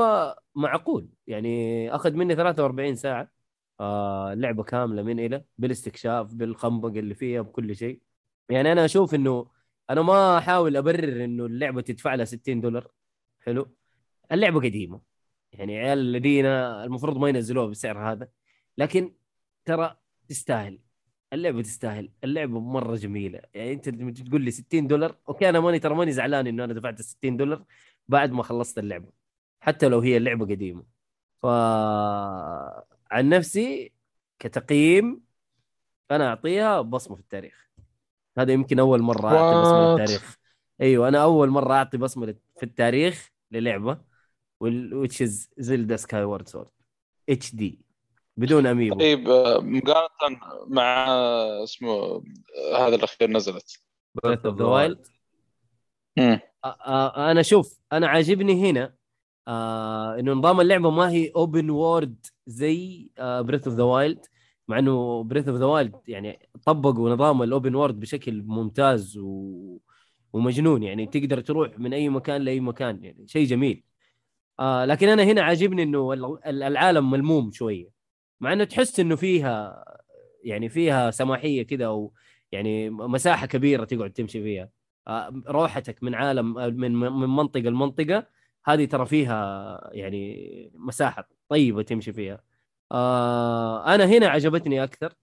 معقول. 0.55 1.09
يعني 1.27 1.91
أخذ 1.95 2.13
مني 2.15 2.35
43 2.37 2.97
ساعة. 2.97 3.31
آه 3.81 4.35
لعبه 4.35 4.63
كاملة 4.63 5.03
من 5.03 5.21
إلى 5.21 5.45
بالاستكشاف 5.59 6.35
بالخنبق 6.35 6.89
اللي 6.89 7.15
فيها 7.15 7.41
بكل 7.43 7.77
شيء. 7.77 8.01
يعني 8.51 8.73
أنا 8.73 8.85
أشوف 8.85 9.15
إنه 9.15 9.47
أنا 9.91 10.03
ما 10.03 10.39
أحاول 10.39 10.77
أبرر 10.77 11.25
إنه 11.25 11.47
اللعبة 11.47 11.81
تدفع 11.81 12.15
لها 12.15 12.25
60 12.25 12.61
دولار. 12.61 12.89
حلو. 13.41 13.77
اللعبة 14.33 14.61
قديمة. 14.61 15.01
يعني 15.53 15.79
عيال 15.79 15.99
الذين 15.99 16.47
المفروض 16.47 17.19
ما 17.19 17.29
ينزلوها 17.29 17.67
بالسعر 17.67 18.13
هذا. 18.13 18.29
لكن 18.79 19.15
ترى 19.65 19.97
تستاهل. 20.29 20.79
اللعبة 21.33 21.62
تستاهل. 21.62 22.11
اللعبة 22.24 22.61
مرة 22.61 22.97
جميلة. 22.97 23.41
يعني 23.55 23.72
أنت 23.72 23.89
تقول 24.20 24.43
لي 24.43 24.51
60 24.51 24.87
دولار 24.87 25.16
أوكي 25.28 25.49
أنا 25.49 25.61
ماني 25.61 25.78
ترى 25.78 25.95
ماني 25.95 26.12
زعلان 26.12 26.47
إنه 26.47 26.64
أنا 26.64 26.72
دفعت 26.74 27.03
60 27.03 27.37
دولار 27.37 27.64
بعد 28.09 28.33
ما 28.33 28.43
خلصت 28.43 28.78
اللعبة 28.78 29.09
حتى 29.61 29.89
لو 29.89 29.99
هي 30.01 30.16
اللعبه 30.16 30.47
قديمة. 30.47 30.85
ف 31.43 31.47
عن 33.11 33.28
نفسي 33.28 33.93
كتقييم 34.39 35.20
أنا 36.11 36.28
أعطيها 36.28 36.80
بصمة 36.80 37.16
في 37.16 37.22
التاريخ. 37.22 37.68
هذا 38.39 38.53
يمكن 38.53 38.78
أول 38.78 39.03
مرة 39.03 39.28
أعطي 39.28 39.61
بصمة 39.61 39.97
What? 39.97 40.01
للتاريخ 40.01 40.39
أيوه 40.80 41.09
أنا 41.09 41.22
أول 41.22 41.49
مرة 41.49 41.74
أعطي 41.74 41.97
بصمة 41.99 42.35
في 42.57 42.62
التاريخ 42.62 43.30
للعبة 43.51 44.01
which 44.64 45.26
is 45.26 45.49
Zelda 45.59 45.97
Skyward 45.97 46.49
Sword 46.49 47.55
HD 47.55 47.80
بدون 48.37 48.66
amiibo 48.66 48.99
طيب 48.99 49.28
آه، 49.28 49.61
مقارنة 49.61 50.41
مع 50.66 51.07
آه، 51.09 51.64
اسمه 51.64 51.91
آه، 51.91 52.22
هذا 52.78 52.95
الأخير 52.95 53.30
نزلت. 53.30 53.80
Breath 54.24 54.47
of 54.47 54.59
the 54.59 54.64
Wild. 54.64 55.07
أنا 57.16 57.43
شوف 57.43 57.80
أنا 57.93 58.09
عاجبني 58.09 58.70
هنا 58.70 58.95
آه 59.49 60.18
إنه 60.18 60.33
نظام 60.33 60.61
اللعبة 60.61 60.91
ما 60.91 61.11
هي 61.11 61.33
open 61.37 61.70
world 61.70 62.26
زي 62.47 63.11
Breath 63.20 63.68
of 63.68 63.76
the 63.76 63.83
Wild 63.83 64.26
مع 64.68 64.78
إنه 64.78 65.22
Breath 65.24 65.49
of 65.49 65.57
the 65.59 65.64
Wild 65.66 65.95
يعني 66.09 66.49
طبقوا 66.66 67.11
نظام 67.11 67.43
ال 67.43 67.49
open 67.49 67.74
world 67.74 68.01
بشكل 68.01 68.43
ممتاز 68.43 69.18
و... 69.18 69.78
ومجنون 70.33 70.83
يعني 70.83 71.07
تقدر 71.07 71.41
تروح 71.41 71.78
من 71.78 71.95
أي 71.95 72.09
مكان 72.09 72.43
لأي 72.43 72.61
مكان 72.61 73.05
يعني 73.05 73.26
شيء 73.28 73.47
جميل. 73.47 73.85
آه 74.61 74.85
لكن 74.85 75.09
أنا 75.09 75.22
هنا 75.22 75.43
عاجبني 75.43 75.83
إنه 75.83 76.12
ال- 76.12 76.39
ال- 76.47 76.62
العالم 76.62 77.11
ملموم 77.11 77.53
شوية. 77.53 78.01
مع 78.43 78.53
إنه 78.53 78.64
تحس 78.64 79.01
إنه 79.01 79.16
فيها 79.16 79.84
يعني 80.45 80.68
فيها 80.68 81.11
سماحية 81.11 81.62
كده 81.62 81.86
أو 81.86 82.12
يعني 82.53 82.90
مساحة 82.90 83.47
كبيرة 83.47 83.84
تقعد 83.84 84.12
تمشي 84.12 84.43
فيها. 84.43 84.70
آه، 85.09 85.43
روحتك 85.49 86.03
من 86.03 86.14
عالم 86.14 86.59
آه، 86.59 86.68
من 86.68 86.93
من 86.97 87.28
منطقة 87.28 87.61
لمنطقة 87.61 88.26
هذه 88.66 88.84
ترى 88.84 89.07
فيها 89.07 89.90
يعني 89.93 90.72
مساحة 90.74 91.28
طيبة 91.49 91.82
تمشي 91.82 92.12
فيها. 92.12 92.43
آه 92.93 93.95
أنا 93.95 94.05
هنا 94.07 94.28
عجبتني 94.28 94.84
أكثر 94.84 95.14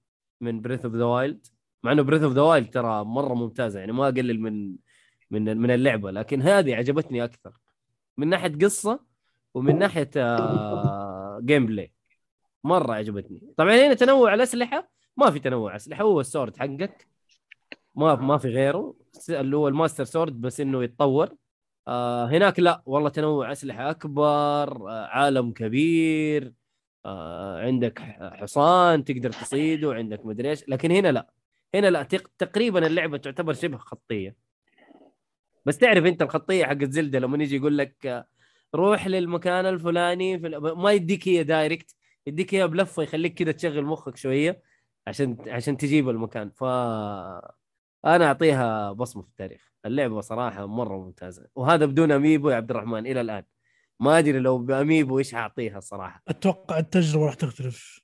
من 0.42 0.62
Breath 0.62 0.86
of 0.86 0.96
the 0.96 1.06
Wild 1.06 1.48
مع 1.84 1.92
إنه 1.92 2.02
Breath 2.04 2.24
of 2.24 2.34
the 2.34 2.42
Wild 2.42 2.70
ترى 2.70 3.04
مرة 3.06 3.34
ممتازة 3.34 3.80
يعني 3.80 3.92
ما 3.92 4.08
أقلل 4.08 4.42
من 4.42 4.76
من 5.32 5.58
من 5.58 5.72
اللعبة 5.72 6.12
لكن 6.12 6.42
هذه 6.42 6.76
عجبتني 6.76 7.24
أكثر. 7.24 7.54
من 8.18 8.28
ناحية 8.30 8.58
قصة 8.58 9.00
ومن 9.54 9.80
ناحية 9.80 10.10
آه 10.18 11.40
gameplay 11.46 11.99
مرة 12.64 12.94
عجبتني. 12.94 13.54
طبعا 13.58 13.76
هنا 13.76 13.94
تنوع 13.94 14.34
الأسلحة 14.34 14.90
ما 15.18 15.32
في 15.32 15.40
تنوع 15.40 15.76
أسلحة 15.76 16.04
هو 16.04 16.20
ال 16.22 16.28
sword 16.28 16.58
حقك. 16.58 17.08
ما 17.96 18.16
ما 18.16 18.38
في 18.38 18.48
غيره. 18.48 18.96
اللي 19.30 19.58
هو 19.58 19.68
ال 19.68 19.73
Master 19.73 20.04
Sword 20.04 20.42
بس 20.42 20.60
إنه 20.62 20.84
يتطور. 20.84 21.30
آه 21.88 22.26
هناك 22.26 22.60
لا 22.60 22.82
والله 22.86 23.10
تنوع 23.10 23.52
أسلحة 23.52 23.90
أكبر 23.90 24.90
آه 24.90 25.06
عالم 25.08 25.52
كبير. 25.52 26.54
آه 27.06 27.62
عندك 27.62 28.00
حصان 28.22 29.04
تقدر 29.04 29.32
تصيده 29.32 29.94
عندك 29.94 30.26
مدري 30.26 30.50
إيش. 30.50 30.70
لكن 30.70 30.92
هنا 30.92 31.12
لا. 31.12 31.30
هنا 31.76 31.88
لا 31.90 32.04
تق- 32.04 32.32
تقريبا 32.38 32.88
اللعبة 32.88 33.18
تعتبر 33.18 33.54
شبه 33.54 33.78
خطية. 33.78 34.36
بس 35.66 35.78
تعرف 35.78 36.06
أنت 36.06 36.22
الخطية 36.22 36.66
حقت 36.66 36.92
زلدة 36.92 37.20
لما 37.20 37.44
يجي 37.44 37.56
يقول 37.56 37.78
لك 37.78 38.06
آه، 38.06 38.28
روح 38.76 39.08
للمكان 39.08 39.66
الفلاني 39.66 40.40
في 40.40 40.50
ما 40.78 40.92
يديك 40.92 41.28
هي 41.28 41.44
دايركت 41.44 41.96
يديك 42.30 42.54
اياها 42.54 42.66
بلفة 42.66 43.04
يخليك 43.04 43.34
كذا 43.34 43.52
تشغل 43.52 43.86
مخك 43.86 44.18
شوية 44.18 44.62
عشان 45.08 45.38
عشان 45.48 45.78
تجيب 45.78 46.10
المكان. 46.10 46.50
ف 46.50 46.64
أنا 48.06 48.26
أعطيها 48.26 48.92
بصمة 48.92 49.22
في 49.24 49.30
التاريخ. 49.30 49.72
اللعبة 49.86 50.22
صراحة 50.22 50.66
مرة 50.66 50.98
ممتازة. 50.98 51.48
وهذا 51.56 51.86
بدون 51.86 52.12
أميبو 52.12 52.50
يا 52.50 52.56
عبد 52.56 52.72
الرحمن 52.72 53.08
إلى 53.08 53.22
الآن. 53.22 53.44
ما 54.00 54.20
أدري 54.20 54.40
لو 54.40 54.58
ب 54.58 54.67
amiibo 54.67 55.20
إيش 55.20 55.36
حاعطيها 55.36 55.78
الصراحه 55.78 56.24
أتوقع 56.28 56.80
التجربة 56.80 57.26
راح 57.26 57.34
تختلف. 57.34 58.02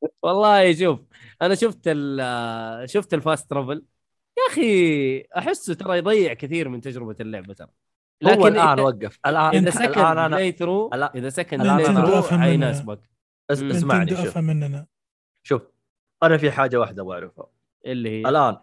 والله 0.22 0.74
شوف 0.74 1.00
أنا 1.42 1.54
شفت 1.54 1.88
شفت 2.84 3.14
ال 3.14 3.21
fast 3.21 3.50
travel. 3.50 3.84
يا 4.38 4.52
أخي 4.52 5.20
أحسه 5.38 5.74
ترى 5.74 5.98
يضيع 5.98 6.34
كثير 6.34 6.68
من 6.68 6.80
تجربة 6.80 7.16
اللعبة 7.20 7.54
ترى. 7.54 7.85
هو 8.24 8.46
الآن 8.46 8.80
وقف 8.80 9.18
الآن 9.26 9.54
إذا 9.56 9.70
second 9.70 10.00
الآن 10.00 10.30
playthrough 10.30 10.90
لا. 10.94 11.12
إذا 11.14 11.28
second 11.28 11.56
play 11.56 11.86
أنا 11.86 12.06
through. 12.06 12.22
حيناسبك. 12.22 13.10
اسمعني 13.50 14.16
شوف 14.16 14.38
مننا 14.38 14.86
شوف 15.42 15.62
أنا 16.22 16.36
في 16.36 16.50
حاجة 16.50 16.76
واحدة 16.76 17.02
أبغى 17.02 17.14
أعرفها 17.14 17.46
اللي 17.86 18.10
هي 18.10 18.28
الآن 18.28 18.56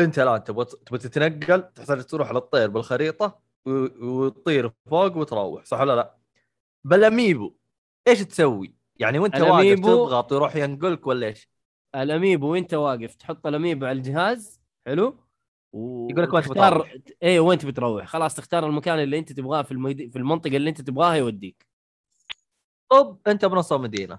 أنت 0.00 0.18
الآن 0.18 0.44
تبغى 0.44 0.64
تبغى 0.64 0.98
تتنقل 0.98 1.62
تحتاج 1.62 2.04
تروح 2.04 2.28
على 2.28 2.38
الطير 2.38 2.70
بالخريطة 2.70 3.40
وتطير 3.66 4.72
فوق 4.90 5.16
وتروح 5.16 5.64
صح 5.64 5.80
ولا 5.80 5.96
لا؟ 5.96 6.16
بالأميبو 6.84 7.54
إيش 8.08 8.20
تسوي؟ 8.20 8.74
يعني 8.96 9.18
وأنت 9.18 9.40
واقف 9.40 9.78
تضغط 9.78 10.32
يروح 10.32 10.56
ينقلك 10.56 11.06
ولا 11.06 11.26
إيش؟ 11.26 11.48
الأميبو 11.94 12.52
وأنت 12.52 12.74
واقف 12.74 13.14
تحط 13.14 13.46
الأميبو 13.46 13.86
على 13.86 13.98
الجهاز 13.98 14.60
حلو 14.86 15.23
و... 15.74 16.08
يقول 16.10 16.22
لك 16.22 16.32
وين 16.32 16.42
تختار-. 16.42 16.88
إيه 17.22 17.40
وين 17.40 17.58
تبي 17.58 17.72
تروح؟ 17.72 18.06
خلاص 18.06 18.34
تختار 18.34 18.66
المكان 18.66 18.98
اللي 18.98 19.18
انت 19.18 19.32
تبغاه 19.32 19.62
في 19.62 19.72
الميد... 19.72 20.12
في 20.12 20.18
المنطقة 20.18 20.56
اللي 20.56 20.70
انت 20.70 20.80
تبغاها 20.80 21.14
يوديك. 21.14 21.66
طب 22.90 23.18
انت 23.26 23.44
بنص 23.44 23.72
المدينة. 23.72 24.18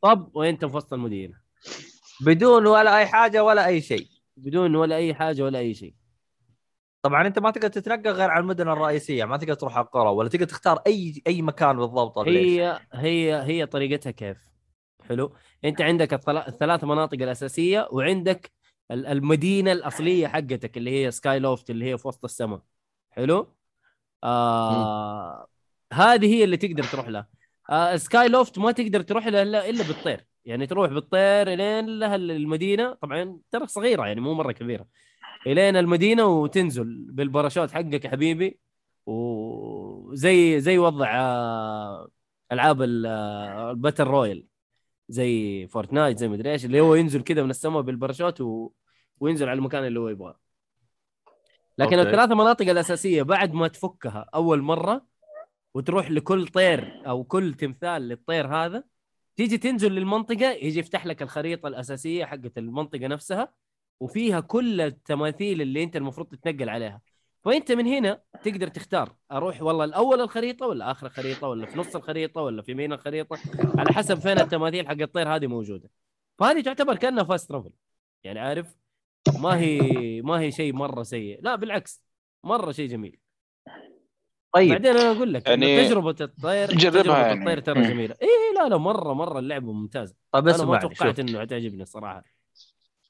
طب 0.00 0.30
وانت 0.36 0.64
في 0.64 0.76
وسط 0.76 0.92
المدينة؟ 0.92 1.34
بدون 2.20 2.66
ولا 2.66 2.98
أي 2.98 3.06
حاجة 3.06 3.44
ولا 3.44 3.66
أي 3.66 3.80
شيء. 3.80 4.06
بدون 4.36 4.76
ولا 4.76 4.96
أي 4.96 5.14
حاجة 5.14 5.42
ولا 5.42 5.58
أي 5.58 5.74
شيء. 5.74 5.94
طبعا 7.02 7.26
أنت 7.26 7.38
ما 7.38 7.50
تقدر 7.50 7.68
تتنقل 7.68 8.10
غير 8.10 8.30
على 8.30 8.42
المدن 8.42 8.68
الرئيسية 8.68 9.24
ما 9.24 9.36
تقدر 9.36 9.54
تروح 9.54 9.76
على 9.76 9.84
القرى 9.84 10.08
ولا 10.08 10.28
تقدر 10.28 10.44
تختار 10.44 10.82
أي 10.86 11.22
أي 11.26 11.42
مكان 11.42 11.76
بالضبط 11.76 12.18
هي 12.18 12.80
هي 12.92 13.42
هي 13.42 13.66
طريقتها 13.66 14.10
كيف؟ 14.10 14.38
حلو. 15.08 15.34
أنت 15.64 15.80
عندك 15.80 16.14
الثلا- 16.14 16.48
الثلاث 16.48 16.84
مناطق 16.84 17.22
الأساسية 17.22 17.88
وعندك 17.92 18.52
المدينة 18.90 19.72
الأصلية 19.72 20.26
حقتك 20.26 20.76
اللي 20.76 20.90
هي 20.90 21.10
سكاي 21.10 21.38
لوفت 21.38 21.70
اللي 21.70 21.84
هي 21.84 21.98
في 21.98 22.08
وسط 22.08 22.24
السماء. 22.24 22.60
حلو؟ 23.10 23.54
آه 24.24 25.46
هذه 25.92 26.34
هي 26.34 26.44
اللي 26.44 26.56
تقدر 26.56 26.84
تروح 26.84 27.08
لها. 27.08 27.28
آه 27.70 27.96
Skyloft 27.96 28.58
ما 28.58 28.72
تقدر 28.72 29.02
تروح 29.02 29.26
لها 29.26 29.42
الا 29.42 29.84
بالطير. 29.84 30.26
يعني 30.44 30.66
تروح 30.66 30.90
بالطير 30.90 31.52
إلين 31.52 31.86
لها 31.98 32.14
المدينة. 32.16 32.92
طبعا 32.94 33.38
ترى 33.50 33.66
صغيرة 33.66 34.06
يعني 34.06 34.20
مو 34.20 34.34
مرة 34.34 34.52
كبيرة. 34.52 34.86
إلين 35.46 35.76
المدينة 35.76 36.24
وتنزل 36.26 37.06
بالباراشوت 37.10 37.70
حقك 37.70 38.04
يا 38.04 38.10
حبيبي. 38.10 38.58
وزي 39.06 40.60
زي 40.60 40.78
وضع 40.78 41.10
آه، 41.16 42.08
ألعاب 42.52 42.82
ال- 42.82 43.06
آه، 43.06 43.70
ال 43.70 43.75
battle 43.75 44.04
royale 44.04 44.46
زي 45.12 45.66
Fortnite 45.66 46.18
زي 46.18 46.28
مدري 46.28 46.52
إيش 46.52 46.64
اللي 46.64 46.80
هو 46.80 46.94
ينزل 46.94 47.22
كذا 47.22 47.42
من 47.42 47.50
السماء 47.50 47.82
بالباراشوت 47.82 48.40
و... 48.40 48.72
وينزل 49.20 49.48
على 49.48 49.58
المكان 49.58 49.84
اللي 49.84 50.00
هو 50.00 50.08
يبغاه 50.08 50.40
لكن 51.78 51.98
okay. 51.98 52.10
الثلاث 52.10 52.30
مناطق 52.30 52.68
الأساسية 52.68 53.22
بعد 53.22 53.52
ما 53.54 53.68
تفكها 53.68 54.26
أول 54.34 54.62
مرة 54.62 55.06
وتروح 55.74 56.10
لكل 56.10 56.48
طير 56.48 57.02
أو 57.06 57.24
كل 57.24 57.54
تمثال 57.54 58.02
للطير 58.08 58.46
هذا 58.46 58.84
تيجي 59.36 59.58
تنزل 59.58 59.92
للمنطقة 59.92 60.50
يجي 60.50 60.78
يفتح 60.80 61.06
لك 61.06 61.22
الخريطة 61.22 61.68
الأساسية 61.68 62.24
حقت 62.24 62.58
المنطقة 62.58 63.06
نفسها 63.06 63.52
وفيها 64.00 64.40
كل 64.40 64.80
التماثيل 64.80 65.62
اللي 65.62 65.82
أنت 65.82 65.96
المفروض 65.96 66.28
تتنقل 66.28 66.68
عليها 66.68 67.00
فأنت 67.44 67.72
من 67.72 67.86
هنا 67.86 68.22
تقدر 68.44 68.68
تختار 68.68 69.14
أروح 69.32 69.62
والله 69.62 69.84
الأول 69.84 70.20
الخريطة 70.20 70.66
ولا 70.66 70.90
آخر 70.90 71.06
الخريطة 71.06 71.48
ولا 71.48 71.66
في 71.66 71.78
نص 71.78 71.96
الخريطة 71.96 72.40
ولا 72.40 72.62
في 72.62 72.72
يمين 72.72 72.92
الخريطة؟ 72.92 73.38
على 73.78 73.92
حسب 73.92 74.18
فين 74.18 74.38
التماثيل 74.40 74.88
حق 74.88 75.00
الطير 75.00 75.36
هذه 75.36 75.46
موجودة. 75.46 75.90
فهذه 76.38 76.60
تعتبر 76.60 76.96
كأنها 76.96 77.24
فاست 77.24 77.48
ترافل 77.48 77.70
يعني 78.24 78.40
عارف 78.40 78.76
ما 79.38 79.58
هي 79.58 79.80
ما 80.22 80.40
هي 80.40 80.52
شيء 80.52 80.72
مرة 80.72 81.02
سيء. 81.02 81.38
لا 81.42 81.56
بالعكس 81.56 82.02
مرة 82.44 82.72
شيء 82.72 82.88
جميل. 82.88 83.18
طيب. 84.54 84.70
بعدين 84.70 84.96
أنا 84.96 85.12
أقول 85.12 85.34
لك 85.34 85.48
يعني 85.48 85.86
تجربة 85.86 86.16
الطير 86.20 86.68
تجربة 86.68 87.18
يعني. 87.18 87.40
الطير 87.40 87.60
ترى 87.60 87.82
جميلة. 87.82 88.14
اي 88.22 88.28
لا 88.56 88.68
لا 88.68 88.76
مرة 88.76 89.12
مرة 89.12 89.38
اللعبه 89.38 89.72
ممتازه 89.72 90.14
طيب 90.32 90.48
أنا 90.48 90.64
ما 90.64 90.78
توقعت 90.78 91.18
إنه 91.18 91.40
حتعجبني 91.40 91.82
الصراحه 91.82 92.24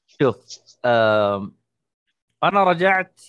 شوف 0.07 0.37
آم، 0.85 1.55
أنا 2.43 2.63
رجعت 2.63 3.21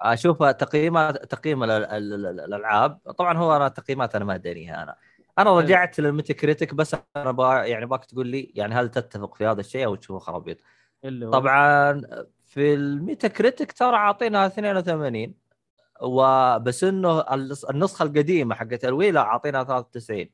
أشوف 0.00 0.42
تقييمات 0.42 1.24
تقييم 1.30 1.64
ال- 1.64 1.70
ال- 1.70 2.14
ال- 2.26 2.40
الألعاب. 2.40 2.98
طبعا 3.18 3.38
هو 3.38 3.56
أنا 3.56 3.68
تقييمات 3.68 4.14
أنا 4.14 4.24
ما 4.24 4.34
أدريها 4.34 4.82
أنا. 4.82 4.96
أنا 5.38 5.58
رجعت 5.58 5.98
لل 6.00 6.34
Metacritic 6.34 6.74
بس 6.74 6.96
أنا 7.16 7.30
با 7.30 7.54
يعني 7.64 7.86
باك 7.86 8.04
تقول 8.04 8.26
لي 8.26 8.52
يعني 8.54 8.74
هل 8.74 8.88
تتفق 8.90 9.34
في 9.34 9.46
هذا 9.46 9.60
الشيء 9.60 9.84
أو 9.86 9.94
تشوفه 9.94 10.18
خرابيط؟ 10.18 10.56
طبعا 11.32 12.00
في 12.44 12.74
ال 12.74 13.28
Metacritic 13.28 13.72
ترى 13.72 13.96
عاطينها 13.96 14.46
82 14.46 15.34
وبس 16.00 16.84
إنه 16.84 17.20
النس- 17.20 17.64
النسخة 17.64 18.02
القديمة 18.02 18.54
حقت 18.54 18.84
ال 18.84 18.91
Wii 18.91 19.10
لا 19.10 19.20
عاطينها 19.22 19.62
93 19.62 20.30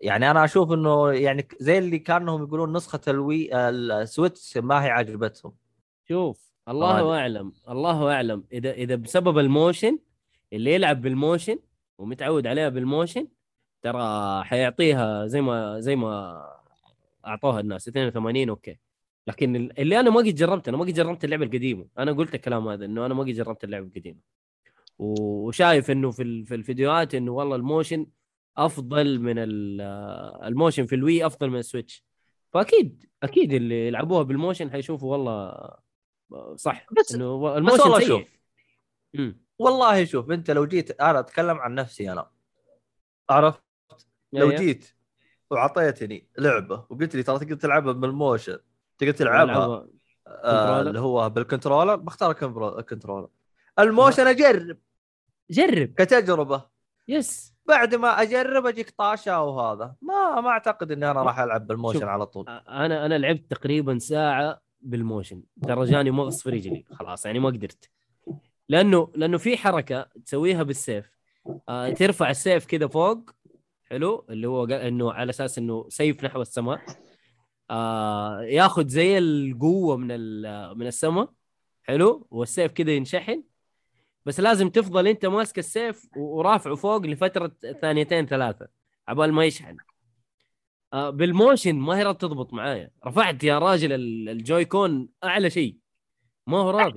يعني 0.00 0.30
أنا 0.30 0.44
أشوف 0.44 0.72
إنه 0.72 1.12
يعني 1.12 1.48
زي 1.60 1.78
اللي 1.78 1.98
كأنهم 1.98 2.42
يقولون 2.44 2.72
نسخة 2.76 3.00
ال 3.08 3.50
Wii 3.68 3.95
ال 3.95 4.04
Switch 4.04 4.58
ما 4.58 4.84
هي 4.84 4.90
عجبتهم 4.90 5.52
شوف 6.10 6.50
الله 6.68 7.00
طبعاً. 7.00 7.18
أعلم 7.18 7.52
الله 7.68 8.12
أعلم 8.14 8.44
إذا 8.52 8.70
إذا 8.72 8.94
بسبب 8.94 9.38
ال 9.38 9.47
motion 9.47 9.98
اللي 10.52 10.74
يلعب 10.74 11.00
بال 11.02 11.16
motion 11.16 11.58
ومتعود 11.98 12.46
عليها 12.46 12.68
بال 12.68 12.83
motion 12.83 13.28
ترى 13.82 14.44
حيعطيها 14.44 15.26
زي 15.26 15.40
ما 15.40 15.80
زي 15.80 15.96
ما 15.96 16.42
أعطوها 17.26 17.60
الناس 17.60 17.88
82 17.88 18.48
okay. 18.48 18.78
لكن 19.26 19.56
ال- 19.56 19.78
اللي 19.80 20.00
أنا 20.00 20.10
ما 20.10 20.16
قد 20.20 20.34
جربت 20.34 20.68
أنا 20.68 20.76
ما 20.76 20.84
قد 20.84 20.92
جربت 20.94 21.24
اللعبة 21.24 21.44
القديمة. 21.44 21.86
أنا 21.98 22.12
قلت 22.12 22.34
الكلام 22.34 22.68
هذا 22.68 22.84
إنه 22.84 23.06
أنا 23.06 23.14
ما 23.14 23.20
قد 23.22 23.28
جربت 23.28 23.64
اللعبة 23.64 23.86
القديمة. 23.86 24.18
وشايف 24.98 25.90
إنه 25.90 26.10
في 26.10 26.44
في 26.44 26.54
الفيديوهات 26.54 27.14
إنه 27.14 27.32
والله 27.32 27.56
ال 27.56 27.63
motion 27.63 28.06
أفضل 28.56 29.18
من 29.20 29.38
ال- 29.38 29.80
ال 30.44 30.50
motion 30.50 30.86
في 30.86 30.94
ال 30.94 31.02
Wii 31.02 31.26
أفضل 31.26 31.50
من 31.50 31.58
ال 31.58 31.64
Switch. 31.64 32.04
فأكيد 32.52 33.04
أكيد 33.22 33.52
اللي 33.52 33.86
يلعبوها 33.86 34.22
بال 34.22 34.34
motion 34.34 34.70
حيشوفوا 34.70 35.12
والله 35.12 35.70
صح 36.56 36.86
بس- 36.92 37.14
إنه 37.14 37.40
بس 37.50 37.56
ال 37.56 37.60
motion 37.60 37.82
والله 37.82 38.00
شوف. 38.06 38.28
والله 39.58 40.04
شوف 40.04 40.30
انت 40.30 40.50
لو 40.50 40.66
جيت 40.66 41.00
أنا 41.00 41.18
اتكلم 41.20 41.58
عن 41.58 41.74
نفسي 41.74 42.12
أنا 42.12 42.30
عرفت 43.30 43.62
لو 44.32 44.50
يا. 44.50 44.58
جيت 44.58 44.90
وعطيتني 45.50 46.28
لعبة 46.38 46.86
وقلت 46.90 47.16
لي 47.16 47.22
ترى 47.22 47.38
تقدر 47.38 47.54
تلعبها 47.56 47.92
بال 47.92 48.09
motion 48.09 48.58
تقدر 48.98 49.12
تلعبها. 49.12 49.86
آه؟ 50.26 50.80
اللي 50.80 51.00
هو 51.00 51.30
بال 51.30 51.41
controller 51.41 51.96
بختار 51.96 52.34
ال 52.34 52.39
contro- 52.39 52.78
ال 52.78 52.83
controller 52.83 53.28
ال 53.78 53.85
motion 53.85 54.26
أجرب 54.26 54.78
جرب 55.50 55.94
كتجربه 55.96 56.64
yes 57.08 57.54
بعد 57.66 57.94
ما 57.94 58.22
أجرب 58.22 58.66
أجيك 58.66 58.90
طاشة 58.90 59.42
وهذا 59.42 59.94
ما 60.02 60.40
ما 60.40 60.48
أعتقد 60.50 60.92
إني 60.92 61.10
أنا 61.10 61.22
راح 61.22 61.38
ألعب 61.40 61.66
بال 61.66 61.74
motion. 61.74 62.04
على 62.08 62.26
طول 62.26 62.48
أنا 62.48 63.06
أنا 63.06 63.18
لعبت 63.18 63.50
تقريبا 63.50 63.98
ساعة 63.98 64.60
بال 64.82 64.97
motion 64.97 65.42
ترى 65.62 65.84
جاني 65.84 66.10
مغص 66.10 66.42
في 66.42 66.50
رجلي 66.50 66.84
خلاص 66.90 67.26
يعني 67.26 67.38
ما 67.38 67.48
قدرت. 67.48 67.90
لأنه 68.68 69.12
لأنه 69.14 69.38
في 69.38 69.56
حركة 69.56 70.08
تسويها 70.24 70.62
بالسيف. 70.62 71.10
آه 71.68 71.90
ترفع 71.90 72.30
السيف 72.30 72.66
كذا 72.66 72.86
فوق 72.86 73.30
حلو؟ 73.84 74.26
اللي 74.30 74.48
هو 74.48 74.64
إنه 74.64 75.12
على 75.12 75.30
أساس 75.30 75.58
إنه 75.58 75.86
سيف 75.88 76.24
نحو 76.24 76.42
السماء. 76.42 76.80
آه 77.70 78.42
ياخذ 78.42 78.86
زي 78.86 79.18
القوة 79.18 79.96
من 79.96 80.06
من 80.78 80.86
السماء 80.86 81.32
حلو؟ 81.82 82.26
والسيف 82.30 82.72
كذا 82.72 82.90
ينشحن. 82.90 83.42
بس 84.26 84.40
لازم 84.40 84.68
تفضل 84.68 85.06
أنت 85.06 85.26
ماسك 85.26 85.58
السيف 85.58 86.08
ورافعه 86.16 86.74
فوق 86.74 87.06
لفترة 87.06 87.52
ثانيتين 87.80 88.26
ثلاثة. 88.26 88.68
عبال 89.08 89.32
ما 89.32 89.44
يشحن. 89.44 89.76
بال 90.92 91.12
motion 91.12 91.74
ما 91.74 91.98
هي 91.98 92.02
راضية 92.02 92.18
تضبط 92.18 92.52
معايا. 92.52 92.90
رفعت 93.06 93.44
يا 93.44 93.58
راجل 93.58 93.92
ال- 93.92 94.28
ال 94.28 94.64
Joy-Con 94.64 95.08
أعلى 95.24 95.50
شيء. 95.50 95.76
ما 96.46 96.58
هو 96.58 96.70
راضي. 96.70 96.94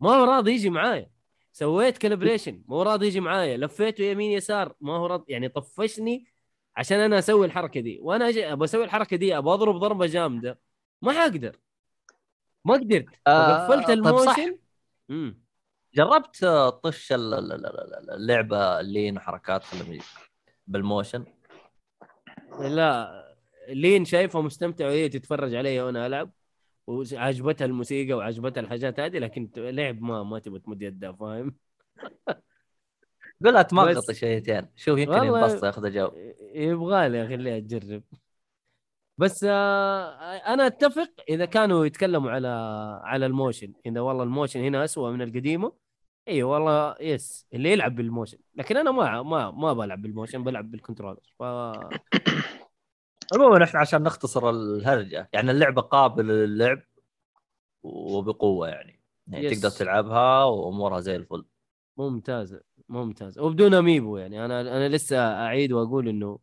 ما 0.00 0.10
هو 0.10 0.24
راضي 0.24 0.52
يجي 0.52 0.70
معايا. 0.70 1.10
سويت 1.52 1.98
calibration 1.98 2.62
ما 2.68 2.76
هو 2.76 2.82
راضي 2.82 3.06
يجي 3.06 3.20
معايا. 3.20 3.56
لفيته 3.56 4.04
يمين 4.04 4.32
يسار. 4.32 4.74
ما 4.80 4.92
هو 4.92 5.06
راضي. 5.06 5.32
يعني 5.32 5.48
طفشني 5.48 6.26
عشان 6.76 7.00
أنا 7.00 7.18
أسوي 7.18 7.46
الحركة 7.46 7.80
دي. 7.80 7.98
وأنا 8.00 8.28
أجي 8.28 8.52
أبغى 8.52 8.64
أسوي 8.64 8.84
الحركة 8.84 9.16
دي. 9.16 9.38
أبغى 9.38 9.54
أضرب 9.54 9.76
ضربة 9.76 10.06
جامدة. 10.06 10.60
ما 11.02 11.12
حقدر. 11.12 11.58
ما 12.64 12.74
قدرت. 12.74 13.06
آه، 13.26 13.66
قفلت. 13.66 13.90
ال 13.90 13.98
motion. 13.98 14.58
جربت 15.94 16.44
آه، 16.44 16.70
طش 16.70 17.12
ال- 17.12 17.34
ال- 17.34 17.52
ال- 17.52 17.66
ال- 17.66 18.10
اللعبة 18.10 18.80
لما 19.74 19.94
يجي 19.94 20.04
بال 20.66 20.79
motion؟ 20.79 21.24
لا 22.60 23.22
لين 23.68 24.04
شايفها 24.04 24.40
مستمتع 24.42 24.86
وهي 24.86 25.08
تتفرج 25.08 25.54
علي 25.54 25.80
وأنا 25.82 26.06
العب. 26.06 26.30
وعجبتها 26.86 27.64
الموسيقى 27.64 28.12
وعجبتها 28.12 28.60
الحاجات 28.60 29.00
هذه 29.00 29.18
لكن 29.18 29.50
لعب 29.56 30.02
ما 30.02 30.22
ما 30.22 30.38
تبغى 30.38 30.58
تمد 30.58 30.82
يدها 30.82 31.12
فاهم؟ 31.12 31.54
قول 33.44 33.54
لها 33.54 33.62
تمغط 33.62 33.96
بس- 33.96 34.10
شويتين. 34.20 34.68
شوف 34.76 34.98
يمكن 34.98 35.24
ينبسط 35.24 35.64
ياخذ 35.64 35.90
جو. 35.92 36.10
يبغى 36.54 37.08
لي 37.08 37.24
اخليها 37.26 37.58
تجرب 37.60 38.02
بس 39.18 39.44
آه 39.48 40.10
أنا 40.36 40.66
أتفق 40.66 41.10
إذا 41.28 41.44
كانوا 41.44 41.86
يتكلموا 41.86 42.30
على 42.30 42.48
على 43.04 43.26
ال 43.26 43.32
motion. 43.32 43.72
إذا 43.86 44.00
والله 44.00 44.22
ال 44.22 44.27
motion 44.27 44.60
هنا 44.60 44.84
أسوأ 44.84 45.10
من 45.10 45.22
القديمة 45.22 45.72
اي 46.28 46.42
والله 46.42 46.96
yes 47.00 47.46
اللي 47.54 47.72
يلعب 47.72 47.94
بال 47.96 48.07
motion 48.07 48.38
لكن 48.54 48.76
أنا 48.76 48.90
ما 48.90 49.22
ما 49.22 49.50
ما 49.50 49.72
بلعب 49.72 50.02
بال 50.02 50.12
motion 50.12 50.44
بلعب 50.44 50.70
بال 50.70 50.78
controller 50.78 51.20
ف 51.38 51.42
عموما 53.34 53.64
إحنا 53.64 53.80
عشان 53.80 54.02
نختصر 54.02 54.50
الهرجة 54.50 55.28
يعني 55.32 55.50
اللعبة 55.50 55.82
قابلة 55.82 56.34
للعب 56.34 56.82
وبقوة 57.82 58.68
يعني. 58.68 59.00
يعني 59.28 59.46
yes. 59.46 59.60
تقدر 59.60 59.76
تلعبها 59.76 60.44
وأمورها 60.44 61.00
زي 61.00 61.16
الفل. 61.16 61.44
ممتازة 61.96 62.60
ممتازة. 62.88 63.42
وبدون 63.42 63.74
amiibo 63.74 64.16
يعني. 64.16 64.44
أنا 64.44 64.60
أنا 64.60 64.88
لسه 64.88 65.16
أعيد 65.18 65.72
وأقول 65.72 66.08
إنه 66.08 66.38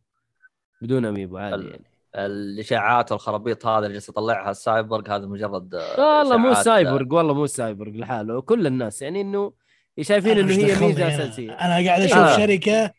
بدون 0.82 1.04
amiibo 1.04 1.36
عادي 1.38 1.54
ال- 1.54 1.70
يعني. 1.70 1.84
الإشاعات 2.14 3.12
والخرابيط 3.12 3.66
هذا 3.66 3.78
اللي 3.78 3.92
جالس 3.92 4.08
يطلعها 4.08 4.50
السايبرغ 4.50 5.16
هذا 5.16 5.26
مجرد 5.26 5.74
والله 5.98 6.36
مو. 6.36 6.54
سايبورغ 6.54 7.14
والله 7.16 7.34
مو 7.34 7.46
سايبورغ 7.46 7.92
لحاله. 7.92 8.40
كل 8.40 8.66
الناس 8.66 9.02
يعني 9.02 9.20
إنه 9.20 9.52
شايفين 10.00 10.38
إنه 10.38 10.52
هي 10.52 10.86
ميزة؟ 10.86 11.08
أساسية 11.08 11.52
أنا 11.52 11.88
قاعد 11.88 12.00
أشوف 12.02 12.18
آه. 12.18 12.36
شركة 12.36 12.92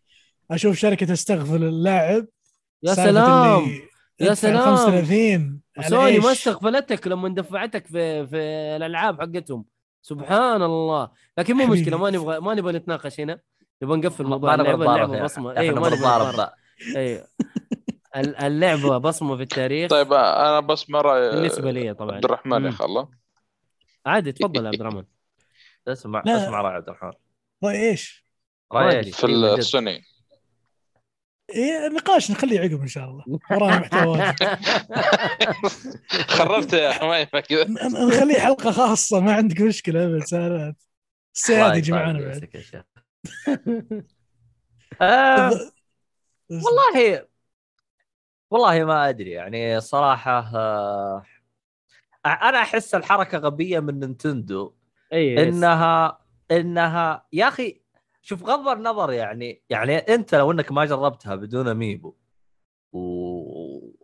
أشوف 0.52 0.78
شركة 0.78 1.06
تستغفل 1.06 1.64
اللاعب 1.64 2.26
يا 2.84 2.94
سلام 2.94 3.68
يا 4.20 4.34
سلام. 4.34 4.76
35 4.76 5.62
على 5.78 5.88
سوني 5.90 6.20
ما؟ 6.20 6.32
استغفلتك 6.32 7.08
لما 7.08 7.30
دفعتك 7.30 7.88
في 7.88 8.28
في 8.28 8.38
الألعاب 8.76 9.22
حقتهم 9.22 9.66
سبحان 10.02 10.62
الله 10.64 11.10
لكن 11.38 11.54
مو. 11.56 11.66
مشكلة 11.68 11.98
ما 11.98 12.10
نبغى 12.10 12.40
ما 12.40 12.54
نبغى 12.54 12.74
نتناقش 12.74 13.20
هنا 13.20 13.40
نبغى 13.84 13.98
نقفل 13.98 14.24
ما 14.24 14.30
موضوع 14.30 14.56
نبغى 14.56 14.74
اللعبة 14.74 15.06
اللعبة. 15.06 15.24
بصمة 15.24 15.58
أيوه 15.58 15.80
ما 15.80 15.88
نبغى. 15.90 16.50
أيوه 16.96 17.28
ال- 18.16 18.36
اللعبة 18.36 18.98
بصمة 18.98 19.36
في 19.36 19.44
التاريخ 19.44 19.90
طيب 19.90 20.14
أنا 20.14 20.76
راي 20.94 21.32
بالنسبة 21.32 21.72
لي 21.72 21.94
طبعا 21.94 22.16
عبد 22.16 22.26
الرحمن. 22.26 22.66
يا 22.66 22.74
الله 22.82 23.10
عادي 24.06 24.32
تفضل 24.32 24.64
يا 24.64 24.68
عبد 24.70 24.82
الرحمن 24.82 25.04
اسمع 25.88 26.24
لا. 26.26 26.44
اسمع 26.44 26.62
راي 26.62 26.74
عبد 26.74 26.90
الرحمن 26.90 27.12
راي 27.64 27.90
إيش؟ 27.90 28.26
راي؟ 28.74 29.04
في 29.12 29.28
إيه،. 29.28 29.56
السوني 29.56 30.04
إيه 31.50 31.88
النقاش 31.88 32.32
نخليه 32.32 32.60
عقب 32.60 32.82
إن 32.82 32.88
شاء 32.88 33.10
الله 33.10 33.24
ورانا 33.52 33.80
محتوى 33.80 34.18
خربت 36.38 36.74
يا 36.74 36.92
حمايمه 36.92 37.40
كذا 37.40 37.68
نخليه 38.08 38.40
حلقة 38.40 38.72
خاصة 38.72 39.20
ما 39.20 39.34
عندك 39.34 39.62
مشكلة 39.62 40.06
أبد 40.06 40.24
سالات 40.24 40.76
السياد 41.36 41.60
الله 41.60 41.76
يجي 41.76 41.92
يطال 41.92 42.06
معنا 42.06 42.20
بعد. 42.20 42.50
آه، 45.02 45.52
والله 46.50 47.28
والله 48.52 48.84
ما 48.84 49.10
أدري 49.10 49.32
يعني 49.32 49.82
صراحة 49.82 50.52
آه، 50.56 51.24
أنا 52.26 52.62
أحس 52.62 52.96
الحركة 52.96 53.38
غبية 53.38 53.80
من 53.80 54.00
نينتندو 54.00 54.74
يس. 55.14 55.40
إنها 55.40 56.20
إنها 56.52 57.26
يا 57.34 57.48
أخي 57.48 57.82
شوف 58.22 58.44
غض 58.44 58.68
النظر 58.68 59.12
يعني 59.12 59.64
يعني 59.70 59.98
أنت 59.98 60.36
لو 60.36 60.52
إنك 60.52 60.72
ما 60.72 60.86
جربتها 60.86 61.36
بدون 61.36 61.68
amiibo 61.68 62.16
و... 62.94 63.00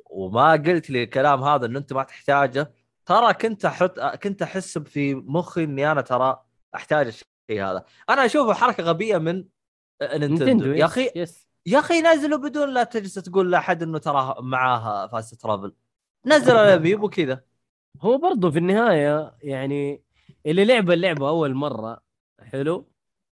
وما 0.10 0.51
قلت 0.51 0.89
لي 0.89 1.03
الكلام 1.03 1.43
هذا 1.43 1.66
إنه 1.66 1.80
أنت 1.80 1.93
ما 1.93 2.03
تحتاجه 2.03 2.74
ترى 3.05 3.34
كنت 3.34 3.66
أحط 3.66 3.99
كنت 3.99 4.41
أحس 4.41 4.78
في 4.78 5.16
مخي 5.16 5.64
إني 5.64 5.91
أنا 5.91 6.01
ترى 6.01 6.43
أحتاج 6.76 7.08
الشيء 7.08 7.64
هذا. 7.64 7.84
أنا 8.10 8.26
أشوفه 8.26 8.53
حركة 8.53 8.84
غبية 8.84 9.18
من 9.18 9.45
Nintendo, 10.02 10.45
Nintendo 10.45 10.72
يا 10.72 10.86
أخي 10.86 11.12
يا 11.66 11.80
أخي 11.80 12.01
نزلوا 12.01 12.38
بدون 12.38 12.74
لا 12.74 12.84
تجلس 12.84 13.14
تقول 13.14 13.51
لأحد 13.51 13.84
إنه 13.84 13.97
ترى 13.97 14.36
معاه 14.39 15.08
fast 15.08 15.41
travel. 15.41 15.74
نزل 16.26 16.55
ال 16.58 16.65
amiib 16.65 17.04
وكذا 17.03 17.43
هو 18.01 18.18
برضه 18.18 18.51
في 18.51 18.58
النهاية 18.60 19.36
يعني 19.41 20.03
اللي 20.48 20.66
لعب 20.66 20.91
اللعبة 20.91 21.30
أول 21.30 21.54
مرة 21.56 22.00
حلو؟ 22.39 22.91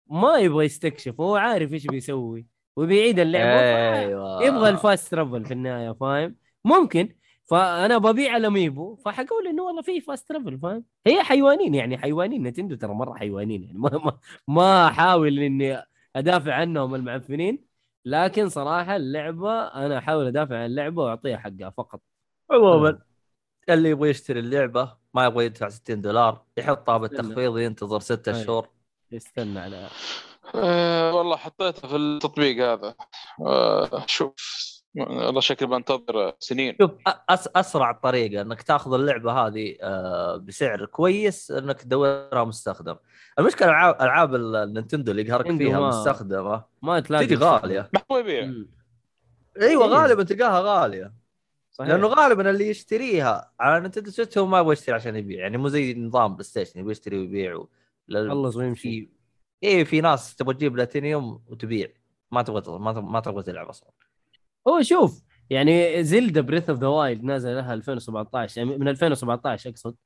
ما 0.06 0.38
يبغى 0.38 0.64
يستكشف 0.64 1.20
هو 1.20 1.36
عارف 1.36 1.72
إيش 1.72 1.86
بيسوي 1.86 2.46
وبيعيد 2.76 3.18
اللعبة 3.18 3.60
أيوه. 3.98 4.44
يبغى 4.44 4.68
ال 4.68 4.76
fast 4.76 5.10
travel 5.10 5.44
في 5.44 5.52
النهاية 5.52 5.92
فاهم؟ 5.92 6.36
ممكن. 6.64 7.16
فأنا 7.44 7.98
ببيع 7.98 8.36
ال 8.36 8.45
amiibo 8.45 8.96
فحقول 8.96 9.46
إنه 9.48 9.62
والله 9.62 9.82
في 9.82 10.00
fast 10.00 10.28
travel 10.28 10.58
فاهم؟ 10.58 10.84
هي 11.06 11.22
حيوانين 11.22 11.74
يعني 11.74 11.98
حيوانين 11.98 12.42
Nintendo 12.42 12.74
ترى 12.74 12.94
مرة 12.94 13.14
حيوانين 13.14 13.64
يعني 13.64 13.78
ما 13.78 13.90
ما, 13.90 14.18
ما 14.48 14.88
أحاول 14.88 15.38
إني 15.38 15.82
أدافع 16.16 16.54
عنهم 16.54 16.94
المعفنين 16.94 17.64
لكن 18.04 18.48
صراحة 18.48 18.96
اللعبة 18.96 19.62
أنا 19.62 19.98
أحاول 19.98 20.26
أدافع 20.26 20.56
عن 20.56 20.66
اللعبة 20.66 21.02
وأعطيها 21.02 21.36
حقها 21.38 21.70
فقط. 21.70 22.00
عموما 22.50 22.98
اللي 23.68 23.90
يبغى 23.90 24.10
يشتري 24.10 24.40
اللعبة 24.40 25.01
ما 25.14 25.24
يبغى 25.24 25.44
يدفع 25.44 25.68
60 25.68 26.00
دولار 26.00 26.42
يحطها. 26.56 26.96
بالتخفيض 26.98 27.58
ينتظر 27.58 28.00
ستة. 28.00 28.44
شهور 28.44 28.68
استنى 29.14 29.58
على 29.60 29.88
أه 30.54 31.14
والله 31.14 31.36
حطيتها 31.36 31.88
في 31.88 31.96
التطبيق 31.96 32.64
هذا 32.72 32.94
أه 33.46 34.04
شوف 34.06 34.34
والله 34.96 35.40
شكلي 35.40 35.68
بنتظر 35.68 36.32
سنين 36.38 36.76
شوف 36.80 36.90
أس 37.28 37.48
أسرع 37.56 37.92
طريقة 37.92 38.42
إنك 38.42 38.62
تاخذ 38.62 38.94
اللعبة 38.94 39.32
هذه 39.32 39.76
آه، 39.82 40.36
بسعر 40.36 40.84
كويس 40.86 41.50
إنك 41.50 41.82
تدورها 41.82 42.44
مستخدم 42.44 42.96
المشكلة 43.38 43.68
العاب 43.68 44.02
ألعاب 44.02 44.34
النينتندو 44.34 45.10
اللي 45.10 45.22
يقهرك 45.22 45.56
فيها 45.58 45.80
ما- 45.80 45.88
مستخدمة 45.88 46.64
ما 46.82 47.00
تلاقي 47.00 47.26
تجي 47.26 47.34
غالية 47.36 47.90
ما 47.94 48.00
هو 48.12 48.18
يبيع. 48.18 48.42
إيوه 49.60 49.84
إيه. 49.84 49.90
غالبا 49.90 50.22
تلقاها 50.22 50.60
غالية 50.60 51.12
صحيح. 51.82 51.94
لأنه 51.94 52.06
غالبا 52.06 52.50
اللي 52.50 52.68
يشتريها 52.68 53.52
على 53.60 53.80
Nintendo 53.80 54.10
Switch 54.10 54.38
هو 54.38 54.46
ما 54.46 54.58
يبغى 54.58 54.72
يشتري 54.72 54.94
عشان 54.94 55.16
يبيع 55.16 55.40
يعني 55.40 55.56
مو 55.56 55.68
زي 55.68 55.94
نظام 55.94 56.32
PlayStation 56.32 56.80
يبغى 56.80 56.92
يشتري 56.92 57.18
ويبيع 57.18 57.54
و... 57.54 57.68
خلص 58.12 58.56
ويمشي. 58.56 58.82
في 58.82 59.08
إيه 59.62 59.84
في 59.84 60.00
ناس 60.00 60.36
تبغى 60.36 60.54
تجيب 60.54 60.72
بلاتينيوم 60.72 61.42
وتبيع. 61.46 61.88
ما 62.30 62.42
تبغى 62.42 62.78
ما 62.78 62.92
تبغى, 62.92 63.04
ما 63.12 63.20
تبغى 63.20 63.42
تلعب 63.42 63.68
أصلا. 63.68 63.90
هو 64.68 64.82
شوف 64.82 65.22
يعني 65.50 66.04
Zelda 66.04 66.40
Breath 66.40 66.70
of 66.70 66.78
the 66.78 66.86
Wild 66.86 67.24
نازل 67.24 67.54
لها 67.54 67.74
2017 67.74 68.60
يعني 68.60 68.78
من 68.78 68.88
2017 68.88 69.70
أقصد. 69.70 69.96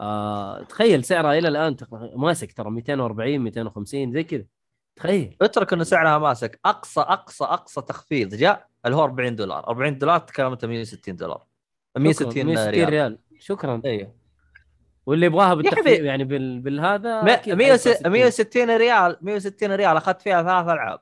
آه 0.00 0.62
تخيل 0.62 1.04
سعرها 1.04 1.38
إلى 1.38 1.48
الآن 1.48 1.76
ماسك 2.16 2.52
ترى 2.52 2.70
240 2.70 3.38
250 3.38 4.12
زي 4.12 4.24
كذا. 4.24 4.44
تخيل. 4.96 5.36
اترك 5.42 5.72
إنه 5.72 5.84
سعرها 5.84 6.18
ماسك. 6.18 6.60
اقصى 6.64 7.00
اقصى 7.00 7.44
أقصى 7.44 7.80
تخفيض 7.80 8.34
جاء 8.34 8.71
اللي 8.86 8.96
هو 8.96 9.04
40 9.04 9.36
دولار. 9.36 9.68
40 9.68 9.98
دولار 9.98 10.18
تتكلم 10.18 10.52
أنت 10.52 10.64
160 10.64 11.16
دولار. 11.16 11.46
160 11.98 12.46
160 12.46 12.70
ريال. 12.70 12.88
ريال. 12.88 13.18
شكرا. 13.38 13.82
أيوه 13.84 14.14
واللي 15.06 15.26
يبغاها 15.26 15.54
بالتخفيض. 15.54 16.04
يعني 16.04 16.24
بال... 16.24 16.60
بالهذا 16.60 17.22
م- 17.22 17.28
أكيد 17.28 17.54
160 17.54 17.92
حيدفع 17.94 18.08
160 18.10 18.70
ريال 18.76 19.16
160 19.20 19.72
ريال. 19.72 19.96
أخذت 19.96 20.22
فيها 20.22 20.42
ثلاث 20.42 20.68
ألعاب. 20.68 21.00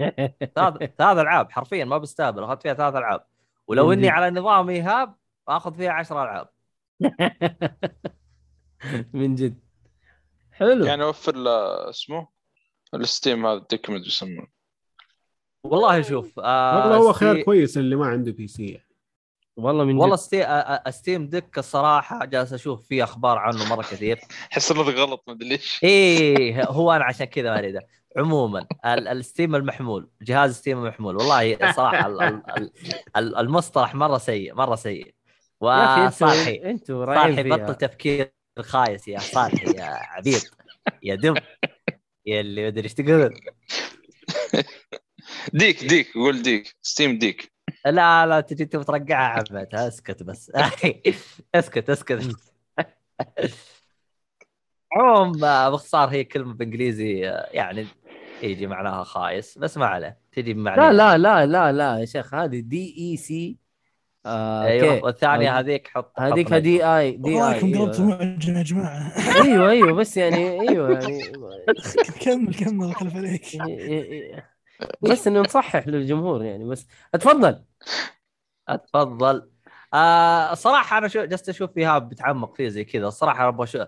60. 0.00 0.28
ثلاث 0.56 0.90
ثلاث 0.98 1.18
ألعاب 1.18 1.50
حرفيا 1.50 1.84
ما 1.84 1.98
بستهبل 1.98 2.44
أخذت 2.44 2.62
فيها 2.62 2.74
ثلاث 2.74 2.94
ألعاب. 2.94 3.24
ولو 3.66 3.92
إني. 3.92 4.08
على 4.08 4.40
نظام 4.40 4.70
إيهاب 4.70 5.14
أخذ 5.48 5.74
فيها 5.74 5.90
10 5.92 6.22
ألعاب. 6.22 6.48
من 9.12 9.34
جد. 9.34 9.58
حلو. 10.52 10.84
يعني 10.84 11.04
وفر 11.04 11.36
له 11.36 11.88
اسمه؟ 11.90 12.28
الستيم 12.94 13.46
هذا 13.46 13.56
الدوكيمنت 13.58 14.06
يسمونه. 14.06 14.46
والله 15.64 16.02
شوف 16.02 16.40
آه 16.40 16.80
والله 16.82 16.96
هو 16.96 17.12
خيار 17.12 17.42
كويس 17.42 17.78
اللي 17.78 17.96
ما 17.96 18.06
عنده 18.06 18.32
بي 18.32 18.46
سي 18.48 18.80
والله 19.56 19.84
من 19.84 19.96
والله. 19.96 20.16
ستي... 20.16 20.44
آه، 20.44 20.46
آه، 20.86 20.90
ستيم 20.90 21.28
ديك 21.28 21.58
الصراحة 21.58 22.24
جالس 22.24 22.52
أشوف 22.52 22.86
فيه 22.86 23.04
أخبار 23.04 23.38
عنه 23.38 23.68
مرة 23.68 23.82
كثير. 23.82 24.20
أحس 24.52 24.70
إنه 24.72 24.80
غلط 24.82 25.24
ما 25.26 25.32
أدري 25.34 25.48
ليش. 25.48 25.80
إيه 25.84 26.64
هو 26.64 26.92
أنا 26.92 27.04
عشان 27.04 27.26
كذا 27.26 27.50
ما 27.50 27.58
اريده 27.58 27.80
عموما 28.16 28.66
ال- 28.86 29.08
الستيم 29.08 29.54
المحمول 29.56 30.10
جهاز 30.22 30.54
ستيم 30.56 30.78
المحمول. 30.78 31.16
والله 31.16 31.72
صراحة 31.72 32.06
ال- 32.06 32.22
ال- 32.22 32.42
ال- 32.56 32.70
ال- 33.16 33.36
المصطلح 33.36 33.94
مرة 33.94 34.18
سيء 34.18 34.54
مرة 34.54 34.74
سيء. 34.74 35.14
وصالحي 35.60 36.70
أنتوا 36.70 37.06
فيها. 37.42 37.56
بطل 37.56 37.74
تفكير 37.74 38.32
خايس 38.58 39.08
يا 39.08 39.18
صالحي 39.18 39.76
يا 39.76 39.84
عبيط 39.84 40.42
يا 41.02 41.14
دب 41.14 41.38
يا 42.26 42.40
اللي 42.40 42.66
مدري 42.66 42.84
إيش 42.84 42.94
تقول. 42.94 43.34
ديك 45.52 45.84
ديك 45.84 46.14
قول 46.14 46.42
ديك. 46.42 46.76
ستيم 46.82 47.18
ديك. 47.18 47.52
لا 47.86 48.26
لا 48.26 48.40
تجي 48.40 48.64
تبغى 48.64 48.84
ترقعها 48.84 49.44
عمت 49.50 49.74
اسكت 49.74 50.22
بس. 50.22 50.52
اسكت 51.54 51.90
اسكت. 51.90 52.36
عموم 54.92 55.44
آه، 55.44 55.70
باختصار 55.70 56.08
هي 56.08 56.24
كلمة 56.24 56.54
بالانجليزي 56.54 57.18
يعني 57.52 57.86
يجي 58.42 58.66
معناها 58.66 59.04
خايس 59.04 59.58
بس 59.58 59.76
ما 59.78 59.86
عليه. 59.86 60.18
تجي 60.32 60.54
بمعنى 60.54 60.80
لا 60.80 60.92
لا 60.92 61.18
لا 61.18 61.46
لا 61.46 61.72
لا 61.72 61.98
يا 61.98 62.04
شيخ 62.04 62.34
هذه 62.34 62.60
دي 62.60 62.94
اي 62.98 63.16
سي 63.16 63.56
آه، 64.26 64.64
أيوه 64.64 64.96
كي. 64.98 65.04
والثانية 65.04 65.58
هذيك 65.58 65.88
حط 65.88 66.12
هذيك 66.20 66.54
دي 66.54 66.84
اي 66.84 67.10
دي 67.12 67.30
اي 67.30 67.40
رايكم 67.40 67.78
قلبتوا 67.78 68.04
معجم 68.04 68.56
يا 68.56 68.62
جماعة. 68.62 69.12
أيوه 69.42 69.70
أيوه 69.70 69.92
بس 69.92 70.16
يعني 70.16 70.60
أيوه 70.60 70.90
يعني. 70.92 71.22
كمل 72.24 72.54
كمل 72.54 72.94
خلف 72.94 73.16
عليك. 73.16 73.44
بس 75.02 75.26
إنه 75.26 75.40
نصحح 75.40 75.88
للجمهور 75.88 76.44
يعني 76.44 76.64
بس 76.64 76.86
اتفضل. 77.14 77.64
اتفضل. 78.68 79.50
آه 79.94 80.54
صراحة 80.54 80.98
أنا 80.98 81.08
شو 81.08 81.24
جلست 81.24 81.48
أشوف 81.48 81.72
فيها 81.72 81.98
بتعمق 81.98 82.54
فيه 82.56 82.68
زي 82.68 82.84
كذا. 82.84 83.06
الصراحه 83.08 83.48
أبغى 83.48 83.66
شو 83.66 83.84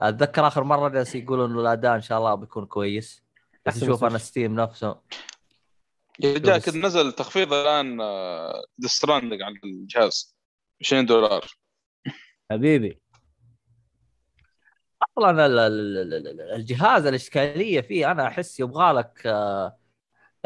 أتذكر 0.00 0.46
آخر 0.46 0.64
مرة 0.64 0.88
جالس 0.88 1.14
يقولوا 1.14 1.46
إنه 1.46 1.60
الأداء 1.60 1.94
إن 1.96 2.00
شاء 2.00 2.18
الله 2.18 2.34
بيكون 2.34 2.66
كويس. 2.66 3.22
بس 3.66 3.82
أشوف 3.82 4.04
أنا 4.04 4.18
Steam 4.18 4.54
نفسه. 4.60 5.00
رجال. 6.24 6.58
كذا 6.62 6.78
نزل 6.78 7.12
تخفيض 7.12 7.52
الآن 7.52 7.98
Death 8.78 9.01
Stranding 9.01 9.42
على 9.42 9.54
الجهاز. 9.64 10.36
20 10.80 11.06
دولار. 11.06 11.44
حبيبي. 12.50 13.00
أصلا 15.18 15.46
ال- 15.46 15.58
ال- 15.58 15.98
ال- 15.98 16.26
ال- 16.28 16.40
الجهاز 16.52 17.06
الإشكالية 17.06 17.80
فيه 17.80 18.10
أنا 18.10 18.26
أحس 18.26 18.60
يبغى 18.60 18.92
لك 18.92 19.22
آه، 19.26 19.76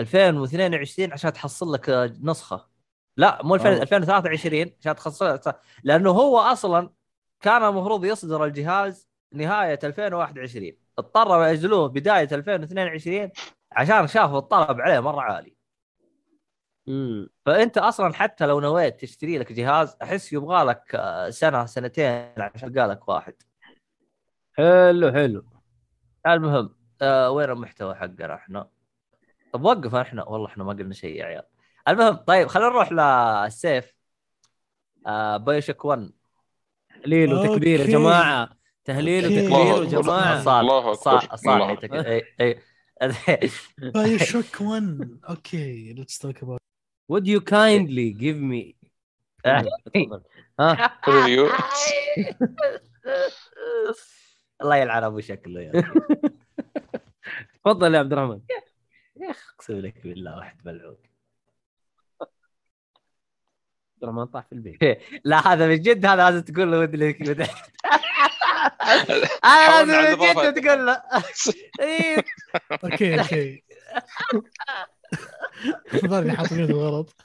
2022 0.01 1.13
عشان 1.13 1.33
تحصل 1.33 1.73
لك 1.73 1.91
نسخة. 2.23 2.69
لا 3.17 3.43
مو 3.43 3.55
2000 3.55 3.69
آه. 3.69 3.83
2023 3.83 4.73
عشان 4.81 4.95
تحصل 4.95 5.41
لأنه 5.85 6.11
هو 6.11 6.39
أصلا 6.39 6.91
كان 7.41 7.65
المفروض 7.65 8.05
يصدر 8.05 8.45
الجهاز 8.45 9.09
نهاية 9.33 9.79
2021 9.85 10.73
اضطروا 10.99 11.47
ياجلوه 11.47 11.89
بداية 11.89 12.29
2022 12.33 13.31
عشان 13.73 14.07
شافوا 14.07 14.39
الطلب 14.39 14.81
عليه 14.81 15.01
مرة 15.01 15.21
عالي. 15.21 15.57
فأنت 17.47 17.79
أصلا 17.79 18.15
حتى 18.15 18.47
لو 18.47 18.61
نويت 18.61 19.01
تشتري 19.01 19.39
لك 19.39 19.53
جهاز 19.53 19.97
أحس 20.03 20.33
يبغى 20.33 20.65
لك 20.65 21.03
سنة 21.31 21.67
سنتين 21.67 22.33
عشان 22.39 22.69
لك 22.69 23.09
واحد. 23.09 23.35
حلو 24.53 25.13
حلو. 25.13 25.45
المهم 26.27 26.75
آه 27.03 27.31
وين 27.31 27.51
المحتوى 27.51 27.95
حقنا؟ 27.95 28.35
إحنا؟ 28.35 28.69
طب 29.53 29.65
وقف 29.65 29.95
إحنا 29.95 30.25
والله 30.25 30.47
إحنا 30.47 30.65
ما 30.65 30.73
قلنا 30.73 30.95
شيء 30.95 31.17
يا 31.17 31.25
عيال. 31.25 31.43
المهم 31.89 32.15
طيب 32.17 32.47
خلينا 32.49 32.69
نروح 32.69 32.93
للسيف 32.93 33.95
آه 35.07 35.37
بايوشك 35.37 35.85
1 35.85 36.11
تهليل 37.03 37.35
وتكبير 37.35 37.81
يا. 37.81 37.87
جماعة 37.87 38.51
تهليل. 38.85 39.25
وتكبير 39.25 39.83
يا 39.85 39.85
جماعة 40.03 40.43
صار 40.45 40.61
الله 40.61 40.93
صار. 40.93 41.37
صار 41.37 41.63
الله 41.63 41.75
تك- 41.75 41.93
اي 41.93 42.25
اي 42.41 42.61
باي 43.79 44.19
شوك 44.19 44.61
1 44.61 45.19
أوكي 45.29 45.93
ليتس 45.93 46.19
توك 46.19 46.43
اباوت 46.43 46.61
would 47.13 47.25
you 47.27 47.41
kindly 47.41 48.15
give 48.21 48.41
me 48.53 48.75
تفضل. 49.45 50.23
ها 50.61 50.99
ريفيو 51.09 51.49
الله 54.63 54.77
يلعن 54.77 55.05
أبو 55.05 55.21
شكله 55.21 55.61
يا. 55.61 55.73
تفضل 57.65 57.95
يا 57.95 57.99
عبد 57.99 58.13
الرحمن 58.13 58.41
يا 59.21 59.31
أخي 59.31 59.41
اقسم 59.55 59.79
لك 59.79 60.03
بالله 60.03 60.37
واحد 60.37 60.57
ملعون. 60.65 60.97
عبد 62.21 64.03
الرحمن 64.03 64.25
طاح 64.25 64.47
في 64.47 64.53
البيت. 64.53 64.79
لا 65.25 65.53
هذا 65.53 65.67
من 65.69 65.83
جد 65.83 66.07
هذا 66.07 66.31
لازم 66.31 66.41
تقول 66.41 66.73
له 66.73 66.79
ودي 66.79 66.97
لك 66.97 67.21
ودي. 67.21 67.45
أنا 69.45 69.85
لازم 69.85 70.21
من. 70.21 70.53
جد 70.53 70.63
تقول 70.63 70.87
له. 70.87 71.03
إيه. 71.81 72.25
okay 72.85 73.21
okay. 73.21 73.65
ظهرني 76.07 76.37
حاط 76.37 76.53
يده 76.53 76.75
غلط 76.75 77.17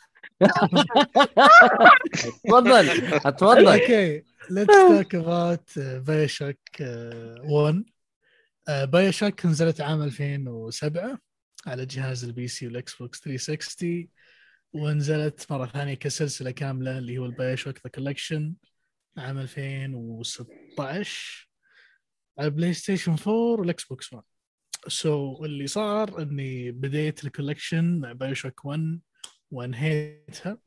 تفضل 2.43 2.89
اتفضل 3.13 3.67
okay 3.67 4.23
let's 4.49 4.75
talk 4.75 5.15
about 5.15 5.79
BioShock 5.79 6.57
1 6.79 7.83
BioShock 8.67 9.45
نزلت 9.45 9.81
عام 9.81 10.01
2007 10.03 11.17
على 11.65 11.85
جهاز 11.85 12.23
ال 12.23 12.47
PC 12.47 12.67
وال 12.67 12.95
Xbox 12.95 13.19
360 13.19 14.07
ونزلت 14.73 15.51
مرة 15.51 15.65
ثانية 15.65 15.93
كسلسلة 15.93 16.51
كاملة 16.51 16.97
اللي 16.97 17.17
هو 17.17 17.25
ال 17.25 17.57
BioShock 17.57 17.77
The 17.77 17.89
Collection 17.89 18.53
عام 19.17 19.37
2016 19.37 21.49
على 22.39 22.47
ال 22.47 22.73
PlayStation 22.73 23.11
4 23.11 23.33
وال 23.33 23.83
Xbox 23.83 24.13
1 24.13 24.23
so 24.87 25.37
so, 25.37 25.43
اللي 25.43 25.67
صار 25.67 26.21
إني 26.21 26.71
بديت 26.71 27.23
ال 27.23 27.30
collection 27.30 27.99
مع 27.99 28.11
BioShock 28.11 28.65
1 28.65 28.99
وانهيتها 29.51 30.57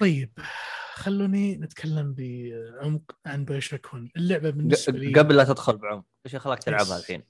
طيب 0.00 0.38
خلوني 0.94 1.56
نتكلم 1.56 2.14
بعمق 2.14 3.18
عن 3.26 3.44
BioShock 3.44 3.94
1 3.94 4.08
اللعبه 4.16 4.50
بالنسبة 4.50 4.98
لي 4.98 5.12
قبل 5.12 5.36
لا 5.36 5.44
تدخل 5.44 5.76
بعمق 5.76 6.04
إيش 6.26 6.34
يخليك 6.34 6.58
تلعبها. 6.58 6.98
الحين؟ 6.98 7.22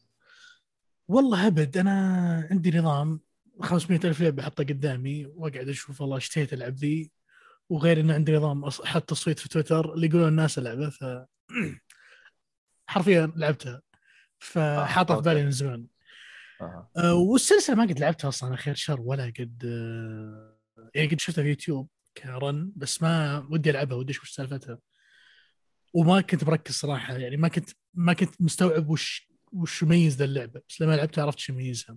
والله 1.10 1.46
أبد 1.46 1.76
أنا 1.76 2.48
عندي 2.50 2.78
نظام 2.78 3.20
500 3.60 4.00
ألف 4.04 4.20
لعبة 4.20 4.42
أحطها 4.42 4.64
قدامي 4.64 5.26
وأقعد 5.26 5.68
أشوف 5.68 6.00
والله 6.00 6.16
اشتهيت 6.16 6.52
ألعب 6.52 6.74
ذي 6.74 7.12
وغير 7.68 8.00
انه 8.00 8.14
عندي 8.14 8.36
نظام 8.36 8.70
أص- 8.70 8.84
حط 8.84 9.02
تصويت 9.02 9.38
في 9.38 9.48
تويتر 9.48 9.94
اللي 9.94 10.06
يقولون 10.06 10.28
الناس 10.28 10.58
ألعبه 10.58 10.90
ف 10.90 11.04
حرفيا 12.90 13.32
لعبتها 13.36 13.82
فحاطها 14.38 15.16
في 15.16 15.22
بالي. 15.22 15.44
من 15.44 15.50
زمان 15.50 15.86
آه. 16.60 17.14
والسلسلة 17.14 17.76
ما 17.76 17.82
قد 17.82 17.98
لعبتها 17.98 18.28
أصلا 18.28 18.56
خير 18.56 18.74
شر 18.74 19.00
ولا 19.00 19.24
قد 19.38 19.62
أه، 19.64 20.58
يعني 20.94 21.08
قد 21.08 21.20
شفتها 21.20 21.42
في 21.42 21.48
يوتيوب 21.48 21.88
كرن 22.16 22.72
بس 22.76 23.02
ما 23.02 23.46
ودي 23.50 23.70
ألعبها 23.70 23.96
ودي 23.96 24.12
أشوف 24.12 24.28
سالفتها 24.28 24.78
وما 25.94 26.20
كنت 26.20 26.44
مركز 26.44 26.74
صراحة 26.74 27.16
يعني 27.16 27.36
ما 27.36 27.48
كنت 27.48 27.70
ما 27.94 28.12
كنت 28.12 28.42
مستوعب 28.42 28.88
وش 28.88 29.29
وش 29.52 29.82
يميز 29.82 30.16
ذا 30.16 30.24
اللعبة؟ 30.24 30.60
بس 30.68 30.80
لما 30.80 30.96
لعبتها 30.96 31.22
عرفت 31.24 31.38
شو 31.38 31.52
يميزها 31.52 31.96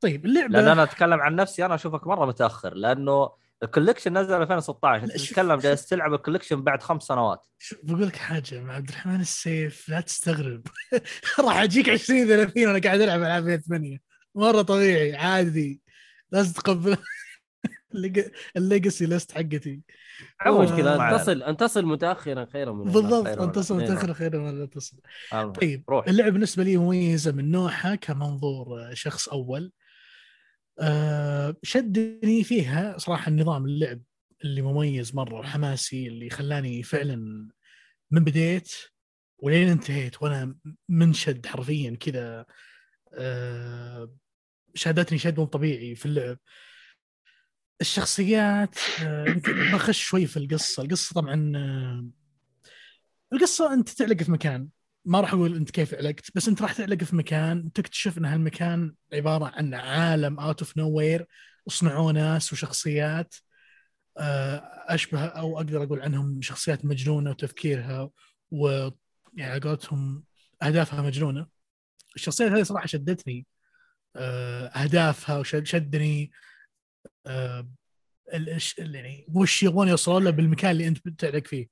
طيب 0.00 0.24
اللعبه 0.26 0.52
لأن 0.52 0.68
أنا 0.68 0.82
أتكلم 0.82 1.20
عن 1.20 1.36
نفسي 1.36 1.64
أنا 1.64 1.74
أشوفك 1.74 2.06
مرة 2.06 2.26
متأخر 2.26 2.74
لأنه 2.74 3.30
ال 3.62 3.67
collection 3.67 4.18
نزل 4.18 4.34
2016 4.34 4.98
لا، 5.06 5.12
انت 5.12 5.20
شوف- 5.20 5.28
تتكلم. 5.30 5.58
جالس 5.58 5.86
تلعب 5.86 6.14
ال 6.14 6.18
collection 6.18 6.62
بعد 6.62 6.82
خمس 6.82 7.02
سنوات. 7.02 7.46
شوف 7.58 7.78
بقول 7.82 8.06
لك 8.06 8.16
حاجة 8.16 8.60
مع 8.60 8.74
عبد 8.74 8.88
الرحمن 8.88 9.20
السيف 9.20 9.88
لا 9.88 10.00
تستغرب. 10.00 10.62
راح 11.40 11.56
أجيك 11.56 11.88
20 11.88 12.26
30 12.26 12.66
وأنا 12.66 12.78
قاعد 12.80 13.00
ألعب 13.00 13.20
ألعاب 13.22 13.56
8 13.56 13.98
مرة 14.34 14.62
طبيعي 14.62 15.16
عادي. 15.16 15.80
لازم 16.32 16.52
تقبل 16.52 16.96
ال 18.56 18.63
legacy 18.63 19.06
ليست 19.06 19.32
حقتي. 19.32 19.80
مو 20.46 20.62
مشكله 20.62 20.96
معنا. 20.98 21.16
ان 21.16 21.20
تصل 21.20 21.42
ان 21.42 21.56
تصل 21.56 21.84
متاخرا 21.86 22.44
خيرا 22.52 22.72
من 22.72 22.84
بالضبط 22.84 23.24
خير 23.26 23.32
ولا- 23.38 23.44
انت 23.44 23.54
تصل 23.54 23.78
خير. 23.78 23.86
تاخر 23.86 24.14
خير 24.14 24.36
ولا 24.36 24.66
تصل. 24.66 24.96
المهم، 25.32 25.52
طيب 25.52 25.84
روح. 25.90 26.08
اللعبه 26.08 26.30
بالنسبة 26.30 26.62
لي 26.64 26.76
مميزه 26.76 27.32
من 27.32 27.50
نوعها 27.50 27.94
كمنظور 27.94 28.80
آه، 28.90 28.94
شخص 28.94 29.28
أول. 29.28 29.72
أه 30.80 31.56
شدني 31.62 32.44
فيها 32.44 32.98
صراحة 32.98 33.28
النظام 33.28 33.64
اللعب 33.64 34.00
اللي 34.44 34.62
مميز 34.62 35.14
مرة 35.14 35.34
وحماسي 35.34 36.06
اللي 36.08 36.30
خلاني 36.30 36.82
فعلا 36.82 37.16
من 38.10 38.24
بديت 38.24 38.72
ولين 39.38 39.68
انتهيت 39.68 40.22
وأنا 40.22 40.54
منشد 40.88 41.46
حرفيا 41.46 41.96
كذا. 42.00 42.46
أه 43.14 44.14
شادتني 44.74 45.18
شد 45.18 45.38
مو 45.40 45.46
طبيعي 45.46 45.94
في 45.94 46.06
اللعب. 46.06 46.38
الشخصيات 47.82 48.74
آه، 49.02 49.40
بخش 49.72 50.02
شوي 50.02 50.26
في 50.26 50.36
القصة. 50.36 50.82
القصة 50.82 51.14
طبعا 51.14 51.52
آه، 51.56 52.06
القصة 53.32 53.74
انت 53.74 53.88
تعلق 53.88 54.22
في 54.22 54.30
مكان. 54.30 54.68
ما 55.04 55.20
راح 55.20 55.32
أقول 55.34 55.56
انت 55.56 55.70
كيف 55.70 55.94
علقت 55.94 56.30
بس 56.34 56.48
انت 56.48 56.62
راح 56.62 56.72
تعلق 56.72 57.04
في 57.04 57.16
مكان 57.16 57.72
تكتشف 57.72 58.18
إن 58.18 58.24
هالمكان 58.24 58.94
عبارة 59.12 59.52
عن 59.54 59.74
عالم 59.74 60.40
out 60.40 60.60
of 60.60 60.76
nowhere 60.76 61.26
وصنعوه 61.66 62.12
ناس 62.12 62.52
وشخصيات 62.52 63.34
آه، 64.18 64.62
أشبه 64.86 65.24
أو 65.24 65.56
أقدر 65.56 65.82
أقول 65.82 66.00
عنهم 66.00 66.42
شخصيات 66.42 66.84
مجنونة 66.84 67.30
وتفكيرها 67.30 68.10
و 68.50 68.88
يعني 69.34 69.60
قولتهم 69.60 70.24
أهدافها 70.62 71.02
مجنونة. 71.02 71.46
الشخصيات 72.16 72.52
هذه 72.52 72.62
صراحة 72.62 72.86
شدتني 72.86 73.46
أهدافها 74.16 75.38
وشدني 75.38 76.30
يعني 78.78 79.26
وش 79.34 79.62
يبغون 79.62 79.88
يوصلون 79.88 80.24
له 80.24 80.30
بالمكان 80.30 80.70
اللي 80.70 80.88
انت 80.88 81.08
بتعلق 81.08 81.46
فيه. 81.46 81.68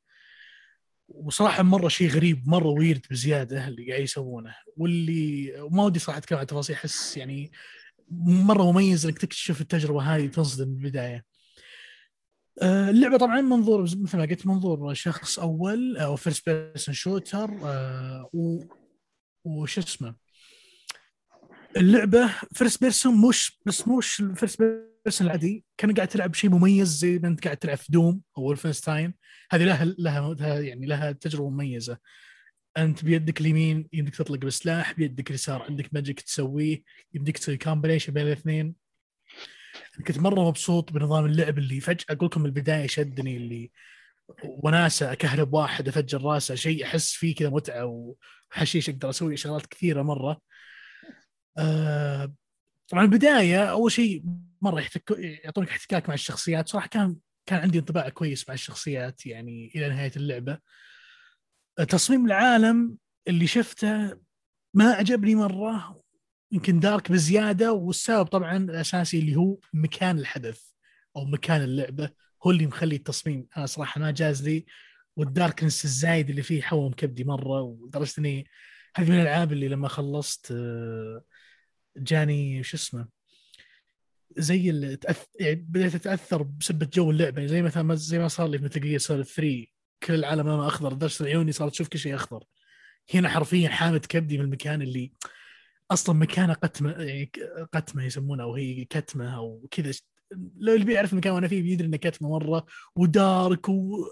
وصراحة 1.09 1.62
مرة 1.62 1.89
شيء 1.89 2.09
غريب 2.09 2.49
مرة 2.49 2.68
ويرد 2.68 3.07
بزيادة 3.11 3.68
اللي 3.68 3.91
قاعد 3.91 4.03
يسوونه. 4.03 4.55
واللي 4.76 5.53
ما 5.70 5.85
ودي 5.85 5.99
صراحة 5.99 6.18
أتكلم 6.18 6.39
عن 6.39 6.47
تفاصيل 6.47 6.76
أحس 6.76 7.16
يعني 7.16 7.53
مرة 8.26 8.72
مميز 8.72 9.07
إنك 9.07 9.18
تكتشف 9.18 9.61
التجربة 9.61 10.03
هذه 10.03 10.26
تنصدم 10.26 10.68
من 10.68 10.76
البدايه. 10.76 11.24
آه، 12.62 12.91
اللعبة 12.91 13.16
طبعا 13.16 13.41
منظور 13.41 13.83
مثل 13.83 14.16
ما 14.16 14.24
قلت 14.24 14.47
منظور 14.47 14.95
شخص 14.95 15.39
أول 15.39 15.97
أو 15.97 16.16
first 16.16 16.51
person 16.51 16.94
shooter 16.94 17.51
وش 19.45 19.78
اسمه؟ 19.78 20.14
اللعبة 21.76 22.35
first 22.53 22.80
person 22.80 23.28
مش 23.28 23.61
بس 23.66 23.89
مش 23.89 24.20
ال 24.20 24.28
first 24.28 24.62
person 25.05 25.26
العادي 25.26 25.64
كان 25.76 25.94
قاعد 25.94 26.09
تلعب 26.09 26.34
شيء 26.34 26.51
مميز 26.51 26.88
زي 26.88 27.18
ما 27.18 27.28
أنت 27.28 27.44
قاعد 27.44 27.57
تلعب 27.57 27.76
في 27.76 27.92
Doom 27.92 28.20
أو 28.38 28.42
Wolfenstein 28.42 29.14
هذه 29.51 29.64
لها 29.64 29.84
لها 29.84 30.61
يعني 30.61 30.86
لها 30.86 31.12
تجربة 31.12 31.51
مميزة. 31.51 31.98
أنت 32.76 33.05
بيدك 33.05 33.40
اليمين 33.40 33.88
يمديك 33.92 34.16
تطلق 34.16 34.38
بسلاح 34.38 34.92
بيدك 34.92 35.30
اليسار 35.30 35.62
عندك 35.62 35.94
magic 35.94 36.20
تسويه 36.20 36.82
يمديك 37.14 37.38
تسوي 37.38 37.57
combination 37.57 38.12
بين 38.12 38.26
الاثنين. 38.26 38.74
كنت 40.07 40.18
مرة 40.18 40.48
مبسوط 40.48 40.92
بنظام 40.92 41.26
اللعب 41.26 41.59
اللي 41.59 41.80
فجأة 41.80 42.05
أقول 42.11 42.26
لكم 42.26 42.44
البداية 42.46 42.86
شدني 42.86 43.36
اللي 43.36 43.70
وناسة 44.44 45.12
اكهرب 45.12 45.55
واحد 45.55 45.88
أفجر 45.88 46.22
راسه 46.22 46.55
شيء 46.55 46.84
أحس 46.84 47.12
فيه 47.12 47.34
كذا 47.34 47.51
متعة 47.51 48.14
وحشيش 48.53 48.90
أقدر 48.90 49.11
أسوي 49.11 49.36
شغلات 49.36 49.66
كثيرة 49.66 50.03
مرة. 50.03 50.40
آه 51.59 52.34
طبعا 52.91 53.05
البداية 53.05 53.64
أول 53.64 53.93
شيء 53.93 54.22
مرة 54.62 54.80
يحتك 54.80 55.11
يعطونك 55.45 55.68
احتكاك 55.68 56.09
مع 56.09 56.14
الشخصيات. 56.14 56.68
صراحة 56.68 56.88
كان 56.88 57.16
كان 57.47 57.59
عندي 57.59 57.78
انطباع 57.78 58.09
كويس 58.09 58.49
مع 58.49 58.55
الشخصيات 58.55 59.26
يعني 59.26 59.72
إلى 59.74 59.88
نهاية 59.88 60.12
اللعبة. 60.16 60.59
تصميم 61.88 62.26
العالم 62.26 62.97
اللي 63.28 63.47
شفته 63.47 64.18
ما 64.74 64.93
عجبني 64.93 65.34
مرة 65.34 66.03
يمكن 66.53 66.80
دارك 66.80 67.12
بزيادة 67.12 67.72
والسبب 67.72 68.26
طبعا 68.26 68.57
الأساسي 68.57 69.18
اللي 69.18 69.36
هو 69.36 69.59
مكان 69.72 70.18
الحدث 70.18 70.62
أو 71.16 71.24
مكان 71.24 71.62
اللعبة. 71.62 72.11
هو 72.47 72.51
اللي 72.51 72.66
مخلي 72.66 72.97
التصميم. 72.97 73.47
أنا 73.57 73.66
صراحة 73.66 74.01
ما 74.01 74.11
جاز 74.11 74.49
لي 74.49 74.66
والداركنس 75.16 75.84
الزايد 75.84 76.30
اللي 76.30 76.43
فيه 76.43 76.62
حوم 76.62 76.93
كبدي 76.93 77.24
مرة 77.24 77.61
ولدرجه 77.62 78.14
إني 78.18 78.47
هذه 78.97 79.11
من 79.11 79.16
الألعاب 79.16 79.53
اللي 79.53 79.68
لما 79.68 79.88
خلصت 79.88 80.53
آه، 80.53 81.22
جاني 81.97 82.62
شو 82.62 82.76
اسمه 82.76 83.09
زي 84.36 84.70
اللي 84.70 84.97
تأث... 84.97 85.24
يعني 85.41 85.55
بديت 85.55 85.95
أتأثر 85.95 86.43
بسبه 86.43 86.88
جو 86.93 87.11
اللعبة. 87.11 87.47
زي 87.47 87.62
مثلا 87.62 87.95
زي 87.95 88.18
ما 88.18 88.28
صار 88.28 88.49
لي 88.49 88.59
في 88.59 88.64
Metal 88.64 88.80
Gear 88.80 88.98
Solid 88.98 89.24
3 89.24 89.66
كل 90.03 90.14
العالم 90.14 90.49
لونه 90.49 90.66
أخضر 90.66 90.93
لدرجة 90.93 91.22
إن 91.22 91.26
عيوني 91.26 91.53
صارت 91.53 91.72
تشوف 91.72 91.88
كل 91.88 91.99
شيء 91.99 92.14
أخضر. 92.14 92.45
هنا 93.14 93.28
حرفيا 93.28 93.68
حامت 93.68 94.07
كبدي 94.07 94.38
من 94.38 94.45
المكان 94.45 94.82
اللي 94.82 95.12
أصلا 95.91 96.14
مكانه 96.14 96.53
قتمة 96.53 96.91
يعني 96.93 97.30
قتمة 97.72 98.05
يسمونها 98.05 98.45
أو 98.45 98.55
هي 98.55 98.84
كتمة 98.84 99.36
أو 99.36 99.68
كذا. 99.70 99.93
لو 100.57 100.74
اللي 100.74 100.84
بيعرف 100.84 101.12
المكان 101.12 101.32
وأنا 101.32 101.49
فيه 101.49 101.62
بيدري 101.62 101.86
إنه 101.86 101.97
كتمة 101.97 102.28
مرة 102.30 102.66
و 102.96 103.11
dark 103.11 103.68
و... 103.68 104.07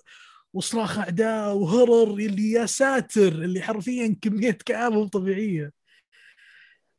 وصراخ 0.53 0.99
أعداء 0.99 1.55
وهرر 1.57 2.11
اللي 2.15 2.51
يا 2.51 2.67
ساتر 2.67 3.29
اللي 3.29 3.63
حرفيا 3.63 4.17
كمية 4.23 4.51
كآبه 4.67 4.95
مو 4.95 5.07
طبيعية. 5.07 5.73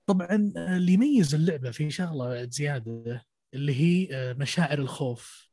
طبعا 0.10 0.54
آه، 0.58 0.78
اللي 0.78 0.94
يميز 0.94 1.36
اللعبة 1.36 1.72
في 1.72 1.92
شغلة 1.92 2.44
زيادة 2.44 3.26
اللي 3.54 3.76
هي 3.76 4.08
آه، 4.12 4.34
مشاعر 4.34 4.80
الخوف. 4.80 5.50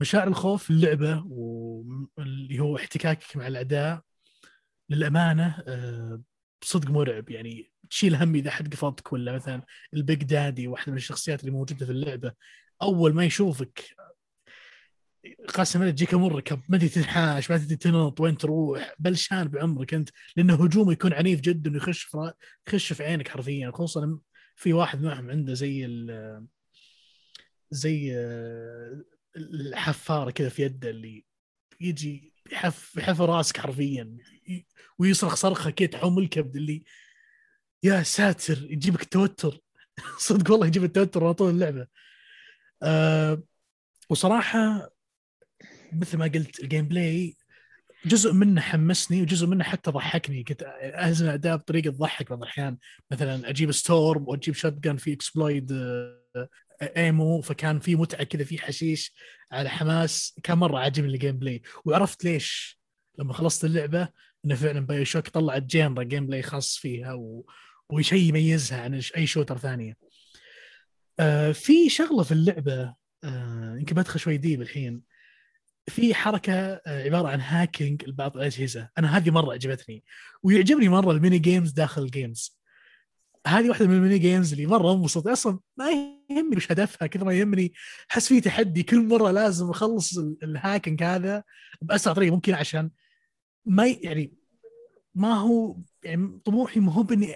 مشاعر 0.00 0.28
الخوف 0.28 0.70
اللعبة 0.70 1.24
واللي 1.26 2.60
هو 2.60 2.76
احتكاكك 2.76 3.36
مع 3.36 3.46
الاعداء 3.46 4.02
للأمانة 4.90 5.62
آه، 5.68 6.22
صدق 6.64 6.90
مرعب. 6.90 7.30
يعني 7.30 7.72
تشيل 7.90 8.14
هم 8.14 8.34
إذا 8.34 8.50
حد 8.50 8.74
قفطك 8.74 9.12
ولا 9.12 9.32
مثلا 9.32 9.62
البيج 9.94 10.24
دادي 10.24 10.68
واحدة 10.68 10.92
من 10.92 10.98
الشخصيات 10.98 11.40
اللي 11.40 11.52
موجودة 11.52 11.86
في 11.86 11.92
اللعبة 11.92 12.32
أول 12.82 13.14
ما 13.14 13.24
يشوفك 13.24 13.84
قسما 15.54 15.90
تجيك 15.90 16.14
مركب 16.14 16.60
ما 16.68 16.78
تدري 16.78 16.88
تنحاش 16.88 17.50
ما 17.50 17.58
تدري 17.58 17.76
تنط 17.76 18.20
وين 18.20 18.36
تروح 18.36 18.94
بلشان 18.98 19.48
بعمرك 19.48 19.94
أنت 19.94 20.10
لأنه 20.36 20.64
هجومه 20.64 20.92
يكون 20.92 21.12
عنيف 21.12 21.40
جدا 21.40 21.72
ويخش 21.72 22.02
في 22.02 22.32
يخش 22.68 22.92
في 22.92 23.04
عينك 23.04 23.28
حرفيا. 23.28 23.70
خصوصا 23.70 24.18
في 24.56 24.72
واحد 24.72 25.02
معهم 25.02 25.30
عنده 25.30 25.54
زي 25.54 25.84
ال 25.86 26.46
زي 27.70 28.12
الحفارة 29.36 30.30
كذا 30.30 30.48
في 30.48 30.62
يده 30.62 30.90
اللي 30.90 31.24
يجي 31.80 32.32
يحف 32.52 32.96
يحف 32.96 33.20
راسك 33.20 33.58
حرفيا 33.58 34.16
ويصرخ 34.98 35.34
صرخة 35.34 35.70
كذا 35.70 35.88
تحوم 35.88 36.18
الكبد 36.18 36.56
اللي 36.56 36.84
يا 37.82 38.02
ساتر 38.02 38.66
يجيبك 38.70 39.02
التوتر. 39.02 39.58
صدق 40.18 40.50
والله 40.50 40.66
يجيب 40.66 40.84
التوتر 40.84 41.24
على 41.24 41.34
طول 41.34 41.50
اللعبة. 41.50 41.86
أه 42.82 43.42
وصراحة 44.10 44.90
مثل 45.92 46.18
ما 46.18 46.24
قلت 46.24 46.60
ال 46.60 46.88
gameplay 46.88 47.36
جزء 48.06 48.32
منه 48.32 48.60
حمسني 48.60 49.22
وجزء 49.22 49.46
منه 49.46 49.64
حتى 49.64 49.90
ضحكني. 49.90 50.44
كنت 50.44 50.62
أهزم 50.82 51.26
اعداء 51.26 51.56
بطريقة 51.56 51.90
تضحك 51.90 52.30
بعض 52.30 52.42
الأحيان. 52.42 52.78
مثلا 53.10 53.48
أجيب 53.48 53.72
storm 53.72 54.28
وأجيب 54.28 54.54
shotgun 54.54 54.96
في 54.96 55.12
explode 55.12 55.72
ammo 56.82 57.40
فكان 57.40 57.78
في 57.78 57.96
متعة 57.96 58.24
كذا 58.24 58.44
في 58.44 58.58
حشيش 58.58 59.14
على 59.52 59.68
حماس. 59.68 60.40
كان 60.42 60.58
مرة 60.58 60.78
عاجبني 60.78 61.14
ال 61.14 61.38
gameplay 61.38 61.62
وعرفت 61.84 62.24
ليش؟ 62.24 62.78
لما 63.18 63.32
خلصت 63.32 63.64
اللعبة 63.64 64.08
إنه 64.44 64.54
فعلا 64.54 64.80
BioShock 64.80 65.28
طلعت 65.28 65.62
جينرا 65.62 66.02
gameplay 66.02 66.42
خاص 66.42 66.76
فيها 66.76 67.14
و... 67.14 67.46
وشيء 67.90 68.28
يميزها 68.28 68.80
عن 68.80 69.00
أي 69.16 69.26
shooter 69.26 69.58
ثانية. 69.58 69.96
آه 71.20 71.52
في 71.52 71.88
شغلة 71.88 72.22
في 72.22 72.32
اللعبة 72.32 72.94
آه 73.24 73.76
يمكن 73.78 73.96
بدخل 73.96 74.20
شوي 74.20 74.36
deep 74.36 74.62
الحين. 74.62 75.02
في 75.88 76.14
حركة 76.14 76.52
آه، 76.54 77.04
عبارة 77.04 77.28
عن 77.28 77.40
hacking 77.40 78.04
لبعض 78.08 78.36
الأجهزة. 78.36 78.88
أنا 78.98 79.16
هذه 79.16 79.30
مرة 79.30 79.52
عجبتني. 79.52 80.04
ويعجبني 80.42 80.88
مرة 80.88 81.12
ال 81.12 81.17
mini 81.17 81.38
games 81.38 81.70
داخل 81.70 82.02
ال 82.02 82.11
games 82.11 82.56
هذه 83.46 83.68
واحدة 83.68 83.86
من 83.86 83.94
ال 83.96 84.00
mini 84.00 84.18
games 84.18 84.52
اللي 84.52 84.66
مرة 84.66 84.92
انبسط 84.92 85.28
أصلا 85.28 85.58
ما 85.76 85.90
يهمني 86.30 86.56
وش 86.56 86.72
هدفها 86.72 87.06
كذا 87.08 87.24
ما 87.24 87.32
يهمني 87.32 87.72
أحس 88.10 88.28
في 88.28 88.40
تحدي. 88.40 88.82
كل 88.82 89.00
مرة 89.08 89.30
لازم 89.30 89.70
أخلص 89.70 90.18
ال- 90.18 90.36
ال 90.42 90.49
hacking 90.49 91.02
هذا 91.02 91.42
بأسرع 91.82 92.12
طريقة 92.14 92.34
ممكن 92.34 92.54
عشان 92.54 92.90
ما 93.66 93.86
يعني 93.86 94.32
ما 95.14 95.34
هو 95.34 95.76
يعني 96.04 96.40
طموحي 96.44 96.80
ما 96.80 96.92
هو 96.92 97.02
بإني 97.02 97.34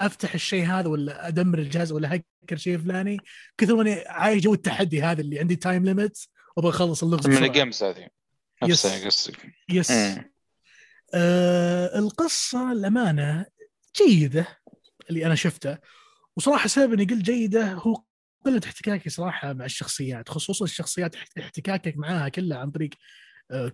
أفتح 0.00 0.34
الشيء 0.34 0.66
هذا 0.66 0.88
ولا 0.88 1.28
أدمر 1.28 1.58
الجهاز 1.58 1.92
ولا 1.92 2.14
أهكر 2.16 2.56
شيء 2.56 2.78
فلاني. 2.78 3.16
كثر 3.58 3.76
ماني 3.76 3.94
عايش 4.06 4.42
جو 4.42 4.54
التحدي 4.54 5.02
هذا 5.02 5.20
اللي 5.20 5.38
عندي 5.38 5.56
time 5.56 5.84
limit 5.84 6.18
وابغى 6.56 6.70
أخلص 6.70 7.02
اللغز 7.02 7.26
من. 7.26 7.44
ال 7.44 7.50
games 7.50 7.82
هذه 7.82 8.08
yes. 8.62 8.86
نفسها 8.86 9.06
قصدك 9.06 9.46
yes 9.68 9.90
مم. 9.90 10.32
آه 11.14 11.98
القصة 11.98 12.72
الأمانة 12.72 13.46
جيدة 13.96 14.46
اللي 15.10 15.26
أنا 15.26 15.34
شفته 15.34 15.78
وصراحة 16.36 16.68
سبب 16.68 16.92
إني 16.92 17.04
قلت 17.04 17.22
جيدة 17.22 17.72
هو 17.72 18.02
قلة 18.46 18.60
احتكاكي 18.64 19.10
صراحة 19.10 19.52
مع 19.52 19.64
الشخصيات 19.64 20.28
خصوصا 20.28 20.64
الشخصيات 20.64 21.14
احت- 21.16 21.38
احتكاكك 21.38 21.96
معاها 21.96 22.28
كلها 22.28 22.58
عن 22.58 22.70
طريق 22.70 22.90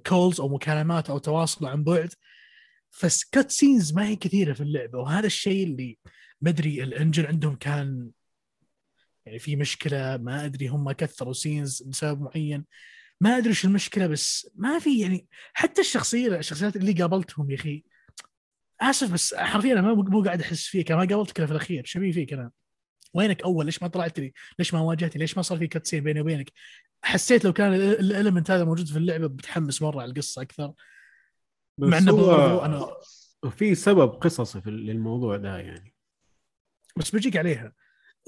calls 0.06 0.40
أو 0.40 0.48
مكالمات 0.48 1.10
أو 1.10 1.18
تواصل 1.18 1.66
عن 1.66 1.84
بعد 1.84 2.14
فـ 2.90 3.50
cutscenes 3.50 3.92
ما 3.92 4.06
هي 4.08 4.16
كثيرة 4.16 4.52
في 4.52 4.60
اللعبة 4.60 4.98
وهذا 4.98 5.26
الشيء 5.26 5.64
اللي 5.66 5.98
مدري 6.42 6.82
ال 6.82 6.89
engine 6.89 7.26
عندهم 7.26 7.56
كان 7.56 8.10
يعني 9.28 9.38
في 9.38 9.56
مشكلة 9.56 10.16
ما 10.16 10.44
أدري 10.44 10.68
هم 10.68 10.92
cut 10.92 11.32
scenes 11.32 11.82
بسبب 11.82 12.20
معين. 12.22 12.64
ما 13.20 13.36
أدري 13.36 13.48
إيش 13.48 13.64
المشكلة 13.64 14.06
بس 14.06 14.50
ما 14.54 14.78
في 14.78 15.00
يعني 15.00 15.26
حتى 15.52 15.80
الشخصية 15.80 16.36
الشخصيات 16.36 16.76
اللي 16.76 16.92
قابلتهم 16.92 17.50
يا 17.50 17.56
أخي 17.56 17.84
آسف 18.80 19.12
بس 19.12 19.34
حرفيا 19.34 19.72
أنا 19.72 19.82
مو 19.82 20.02
مو 20.02 20.22
قاعد 20.22 20.40
أحس 20.40 20.66
فيك 20.66 20.90
أنا 20.92 21.00
ما 21.00 21.08
قابلتك 21.08 21.44
في 21.44 21.50
الأخير 21.52 21.84
شبيه 21.84 22.12
فيك 22.12 22.32
أنا 22.32 22.50
وينك 23.14 23.42
أول؟ 23.42 23.66
ليش 23.66 23.82
ما 23.82 23.88
طلعت 23.88 24.18
لي؟ 24.18 24.32
ليش 24.58 24.74
ما 24.74 24.80
واجهتني؟ 24.80 25.20
ليش 25.20 25.36
ما 25.36 25.42
صار 25.42 25.58
في 25.58 25.66
cutscene 25.66 26.04
بيني 26.04 26.20
وبينك؟ 26.20 26.52
حسيت 27.02 27.44
لو 27.44 27.52
كان 27.52 27.74
ال- 27.74 28.00
ال 28.00 28.07
element 28.07 28.50
هذا 28.50 28.64
موجود 28.64 28.86
في 28.86 28.96
اللعبة 28.96 29.26
بتحمس 29.26 29.82
مرة 29.82 30.02
على 30.02 30.10
القصة 30.10 30.42
أكثر. 30.42 30.72
مع 31.78 31.98
إنه 31.98 32.12
هو 32.12 32.64
أنا 32.64 32.86
وفي 33.42 33.74
سبب 33.74 34.08
قصصي 34.08 34.60
في 34.60 34.70
للموضوع 34.70 35.36
ده 35.36 35.58
يعني. 35.58 35.94
بس 36.96 37.10
بجيك 37.14 37.36
عليها. 37.36 37.72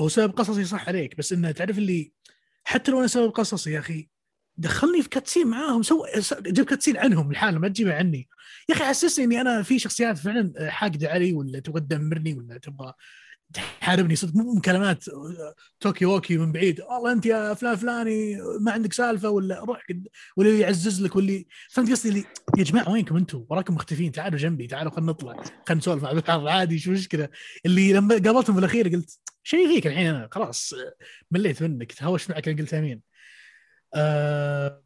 هو 0.01 0.09
سبب 0.09 0.33
قصصي 0.33 0.65
صح 0.65 0.89
عليك 0.89 1.17
بس 1.19 1.33
إنه 1.33 1.51
تعرف 1.51 1.79
اللي 1.79 2.13
حتى 2.65 2.91
لو 2.91 2.99
أنا 2.99 3.07
سبب 3.07 3.31
قصصي 3.31 3.73
يا 3.73 3.79
أخي 3.79 4.09
دخلني 4.57 5.03
في 5.03 5.09
cutscene 5.09 5.47
معاهم 5.47 5.83
سو 5.83 6.07
جيب 6.43 6.65
cutscene 6.65 6.97
عنهم 6.97 7.33
لحالهم 7.33 7.61
ما 7.61 7.69
تجيبها 7.69 7.95
عني. 7.95 8.29
يا 8.69 8.75
أخي 8.75 8.85
حسسني 8.85 9.25
إني 9.25 9.41
أنا 9.41 9.63
في 9.63 9.79
شخصيات 9.79 10.19
فعلا 10.19 10.71
حاقدة 10.71 11.09
علي 11.09 11.33
ولا 11.33 11.61
تبغى 11.61 11.81
تدمرني 11.81 12.35
ولا 12.35 12.59
تبغى 12.59 12.95
تحاربني 13.55 14.17
صدق 14.17 14.35
مو 14.37 14.55
مكالمات 14.55 15.05
talkie 15.81 16.05
walkie 16.07 16.37
من 16.37 16.53
بعيد. 16.53 16.81
والله 16.81 17.13
أنت 17.13 17.27
يا 17.27 17.55
فلان 17.55 17.77
فلاني 17.77 18.37
ما 18.61 18.73
عندك 18.73 18.93
سالفة 18.93 19.31
ولا 19.31 19.61
روح 19.65 19.87
واللي 20.37 20.61
يعزز 20.61 21.03
لك 21.03 21.17
واللي 21.17 21.47
فهمت 21.71 21.91
قصدي؟ 21.91 22.09
اللي 22.09 22.25
يا 22.59 22.65
جماعة 22.65 22.91
وينكم 22.91 23.17
أنتم 23.17 23.45
وراكم 23.51 23.75
مختفين 23.75 24.13
تعالوا 24.13 24.39
جنبي 24.39 24.67
تعالوا 24.67 24.93
خلينا 24.93 25.11
نطلع 25.13 25.33
خلينا 25.43 25.55
نسولف 25.81 26.03
مع 26.03 26.13
بعض 26.13 26.47
عادي 26.47 26.79
شو 26.79 26.91
المشكلة؟ 26.91 27.29
اللي 27.67 27.93
لما 27.93 28.15
قابلتهم 28.15 28.55
في 28.55 28.59
الأخير 28.59 28.89
قلت 28.89 29.19
شيء 29.43 29.69
فيك 29.75 29.87
الحين 29.87 30.07
أنا 30.07 30.29
خلاص 30.33 30.75
مليت 31.31 31.63
منك 31.63 31.93
تهاوشت 31.93 32.31
معك 32.31 32.49
قلت 32.49 32.75
آمين. 32.75 33.01
آه 33.95 34.83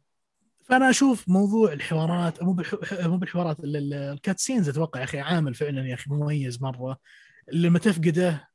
فأنا 0.63 0.89
أشوف 0.89 1.29
موضوع 1.29 1.73
الحوارات 1.73 2.43
مو 2.43 2.63
مو 3.01 3.17
بالحوارات 3.17 3.59
ال- 3.59 3.75
ال- 3.77 3.93
ال 3.93 4.01
cutscenes 4.01 4.69
أتوقع 4.69 4.99
يا 4.99 5.05
أخي 5.05 5.19
عامل 5.19 5.53
فعلا 5.53 5.87
يا 5.87 5.93
أخي 5.93 6.09
مميز 6.09 6.61
مرة. 6.61 6.97
لما 7.53 7.79
تفقده 7.79 8.49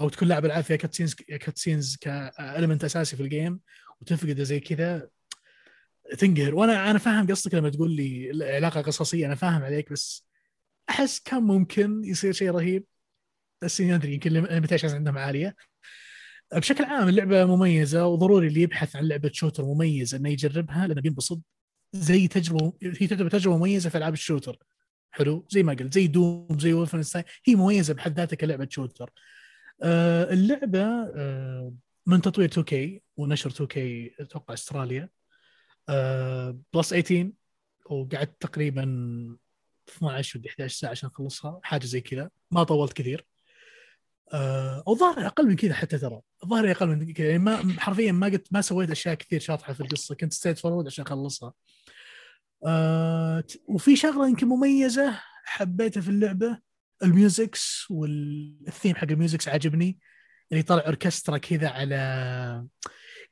أو 0.00 0.08
تكون 0.08 0.28
لاعب 0.28 0.44
العاب 0.44 0.64
فيها 0.64 0.76
cutscenes 0.76 1.14
cutscenes 1.14 1.96
ك 1.96 2.07
element 2.07 2.84
أساسي 2.84 3.16
في 3.16 3.22
ال 3.22 3.30
game 3.30 3.60
وتفقده 4.00 4.42
زي 4.42 4.60
كذا 4.60 5.08
تنقهر. 6.18 6.54
وأنا 6.54 6.90
أنا 6.90 6.98
فاهم 6.98 7.26
قصدك 7.26 7.54
لما 7.54 7.70
تقول 7.70 7.90
لي 7.90 8.30
العلاقة 8.30 8.80
قصصية 8.80 9.26
أنا 9.26 9.34
فاهم 9.34 9.62
عليك 9.62 9.92
بس 9.92 10.26
أحس 10.90 11.20
كان 11.20 11.42
ممكن 11.42 12.04
يصير 12.04 12.32
شيء 12.32 12.50
رهيب 12.50 12.84
بس 13.62 13.80
ما 13.80 13.94
أدري 13.94 14.14
يمكن 14.14 14.36
ال 14.36 14.41
limitations 14.41 14.94
عندهم 14.94 15.18
عالية. 15.18 15.56
بشكل 16.54 16.84
عام 16.84 17.08
اللعبة 17.08 17.44
مميزة 17.44 18.06
وضروري 18.06 18.46
اللي 18.46 18.62
يبحث 18.62 18.96
عن 18.96 19.08
لعبة 19.08 19.30
shooter 19.32 19.64
مميزه 19.64 20.18
إنه 20.18 20.28
يجربها 20.28 20.86
لأنه 20.86 21.00
بينبسط. 21.00 21.40
زي 21.92 22.28
تجربة 22.28 22.72
هي 22.82 23.06
تعتبر 23.06 23.30
تجربة 23.30 23.56
مميزة 23.56 23.90
في 23.90 23.98
ألعاب 23.98 24.12
ال 24.12 24.18
shooter 24.18 24.58
حلو؟ 25.10 25.46
زي 25.50 25.62
ما 25.62 25.74
قلت 25.74 25.94
زي 25.94 26.06
Doom 26.06 26.58
زي 26.58 26.72
Wolfenstein 26.72 27.24
هي 27.44 27.54
مميزة 27.54 27.94
بحد 27.94 28.16
ذاتها 28.16 28.36
كلعبة 28.36 28.68
shooter 28.70 29.10
اللعبة 29.82 30.82
آه 31.14 31.72
من 32.06 32.20
تطوير 32.20 32.50
2K 32.50 33.00
ونشر 33.16 33.50
2K 33.50 33.76
أتوقع 34.20 34.54
أستراليا. 34.54 35.08
آه 35.88 36.58
plus 36.74 36.90
18 36.90 37.30
وقعدت 37.90 38.40
تقريبا 38.40 38.82
12 39.88 40.38
ولا 40.38 40.48
11 40.48 40.78
ساعة 40.78 40.90
عشان 40.90 41.08
أخلصها 41.08 41.60
حاجة 41.62 41.84
زي 41.86 42.00
كذا. 42.00 42.30
ما 42.50 42.62
طولت 42.64 42.92
كثير. 42.92 43.26
آه 44.32 44.84
الظاهر 44.88 45.26
أقل 45.26 45.46
من 45.46 45.56
كذا 45.56 45.74
حتى 45.74 45.98
ترى. 45.98 46.20
الظاهر 46.44 46.70
أقل 46.70 46.86
من 46.86 47.12
كذا. 47.12 47.26
يعني 47.26 47.38
ما 47.38 47.80
حرفيا 47.80 48.12
ما 48.12 48.26
قلت 48.26 48.52
ما 48.52 48.60
سويت 48.60 48.90
أشياء 48.90 49.14
كثير 49.14 49.40
شاطحة 49.40 49.72
في 49.72 49.80
القصة. 49.80 50.14
كنت 50.14 50.32
straightforward 50.32 50.86
عشان 50.86 51.04
أخلصها. 51.04 51.52
آه 52.66 53.44
وفي 53.68 53.96
شغلة 53.96 54.28
يمكن 54.28 54.46
مميزة 54.46 55.20
حبيتها 55.44 56.00
في 56.00 56.08
اللعبة. 56.08 56.65
ال 57.02 57.14
musics 57.14 57.86
وال 57.90 58.20
theme 58.20 58.96
حق 58.96 59.04
ال 59.10 59.15
musics 59.15 59.48
عجبني 59.48 59.98
اللي 60.52 60.62
طلع 60.62 60.82
أوركسترا 60.86 61.38
كذا 61.38 61.68
على 61.68 62.66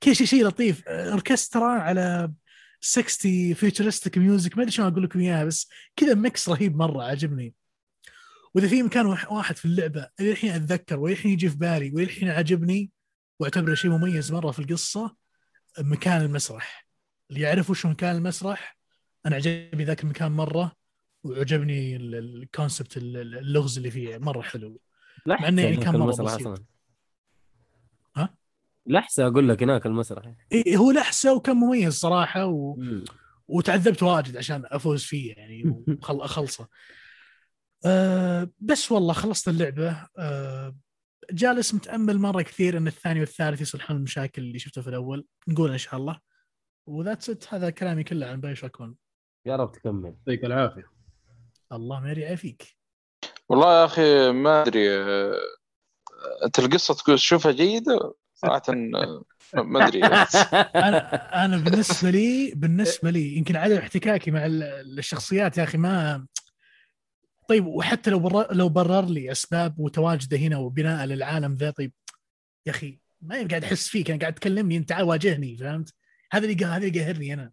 كذا 0.01 0.15
شيء 0.15 0.27
شيء 0.27 0.47
لطيف. 0.47 0.89
أوركسترا 0.89 1.67
على 1.81 2.33
60 2.81 3.55
futuristic 3.55 4.19
music 4.19 4.57
ما 4.57 4.63
أدري 4.63 4.73
شلون 4.73 4.89
أقول 4.89 5.03
لكم 5.05 5.21
إياها 5.21 5.45
بس 5.45 5.69
كذا 5.97 6.15
mix 6.15 6.49
رهيب 6.49 6.77
مرة 6.77 7.03
عجبني 7.03 7.55
واذا 8.55 8.69
في 8.69 8.83
مكان 8.83 9.07
واح- 9.07 9.33
واحد 9.33 9.57
في 9.57 9.65
اللعبة 9.65 10.09
اللي 10.21 10.31
الحين 10.33 10.51
أتذكر 10.51 10.99
والحين 10.99 11.31
يجي 11.33 11.49
في 11.49 11.57
بالي 11.57 11.91
والحين 11.95 12.29
عجبني 12.29 12.91
وأعتبره 13.41 13.75
شيء 13.75 13.91
مميز 13.91 14.33
مرة 14.33 14.51
في 14.51 14.59
القصة 14.59 15.17
مكان 15.79 16.23
المسرح. 16.23 16.87
اللي 17.31 17.41
يعرف 17.41 17.71
وش 17.71 17.87
مكان 17.87 18.17
المسرح 18.17 18.77
أنا 19.27 19.37
عجبني 19.37 19.85
ذاك 19.85 20.03
المكان 20.05 20.33
مرة. 20.33 20.73
وعجبني 21.25 21.97
ال- 21.97 22.15
ال- 22.15 22.43
الكونسبت 22.43 22.97
ال- 22.97 23.17
ال- 23.17 23.39
اللغز 23.39 23.77
اللي 23.77 23.91
فيه 23.91 24.19
مرة 24.19 24.43
حلو. 24.43 24.81
مع 25.27 25.49
إنه 25.49 25.63
يعني 25.63 25.77
كان 25.77 25.95
المسرح 25.95 26.35
بسيط. 26.35 26.65
ها؟ 28.17 28.35
لحسة 28.87 29.27
أقول 29.27 29.49
لك 29.49 29.63
هناك 29.63 29.87
المسرح. 29.87 30.35
إيه 30.53 30.77
هو 30.77 30.91
لحسة 30.91 31.35
وكان 31.35 31.57
مميز 31.57 31.93
صراحة 31.95 32.47
و... 32.47 32.75
مم. 32.77 33.05
وتعذبت 33.49 34.03
واجد 34.03 34.37
عشان 34.37 34.63
أفوز 34.67 35.03
فيه 35.05 35.35
يعني 35.35 35.85
وخل 35.89 36.21
أخلصه. 36.31 36.69
أه 37.87 38.51
بس 38.61 38.93
والله 38.93 39.13
خلصت 39.13 39.49
اللعبة. 39.49 40.07
أه 40.19 40.77
جالس 41.33 41.75
متأمل 41.75 42.19
مرة 42.19 42.43
كثير 42.43 42.77
إن 42.79 42.87
الثاني 42.87 43.21
والثالث 43.21 43.61
يصلحون 43.61 43.97
المشاكل 43.97 44.43
اللي 44.43 44.59
شفتها 44.59 44.83
في 44.83 44.89
الأول. 44.89 45.27
نقول 45.49 45.71
إن 45.73 45.79
شاء 45.79 45.97
الله. 45.97 46.21
و 46.87 46.93
that's 46.93 47.31
it 47.31 47.55
هذا 47.55 47.71
كلامي 47.71 48.05
كله 48.05 48.27
عن 48.27 48.41
بايو 48.41 48.55
1 48.81 48.95
يا 49.47 49.57
رب 49.57 49.73
تكمل. 49.73 50.15
يعطيك 50.27 50.45
العافية. 50.45 50.94
الله 51.73 52.01
ما 52.01 52.13
يعافيك 52.13 52.77
والله 53.49 53.81
يا 53.81 53.85
أخي 53.85 54.31
ما 54.33 54.63
أدري 54.63 54.91
آه، 54.99 55.35
أنت 56.45 56.59
القصة 56.59 56.95
تقول 56.95 57.17
تشوفها 57.17 57.53
جيدة 57.53 58.15
صراحة 58.35 58.63
آه، 58.69 59.25
ما 59.55 59.87
أدري. 59.89 60.05
أنا 60.87 61.45
أنا 61.45 61.57
بالنسبة 61.57 62.11
لي 62.11 62.53
بالنسبة 62.57 63.11
لي 63.11 63.37
يمكن 63.37 63.57
عدم 63.57 63.77
احتكاكي 63.77 64.31
مع 64.31 64.47
ال- 64.47 64.99
الشخصيات 64.99 65.59
يا 65.59 65.63
أخي 65.65 65.79
ما 65.79 66.27
طيب 67.49 67.67
وحتى 67.67 68.11
لو 68.11 68.19
برر 68.19 68.55
لو 68.55 68.69
برر 68.69 69.05
لي 69.05 69.33
أسباب 69.33 69.79
وتواجده 69.79 70.37
هنا 70.37 70.57
وبناء 70.59 71.07
للعالم 71.07 71.55
ذا 71.55 71.71
طيب 71.71 71.93
يا 72.67 72.71
أخي 72.73 72.99
ما 73.23 73.37
يبقى 73.37 73.49
قاعد 73.51 73.65
احس 73.65 73.89
فيك 73.89 74.11
أنا 74.11 74.21
قاعد 74.21 74.35
تكلمني 74.35 74.77
انت 74.77 74.89
تعال 74.89 75.05
واجهني 75.05 75.57
فهمت؟ 75.57 75.95
هذا 76.33 76.47
اللي 76.47 76.65
هذا 76.65 76.87
اللي 76.87 77.01
قاهرني 77.01 77.35
أنا. 77.35 77.53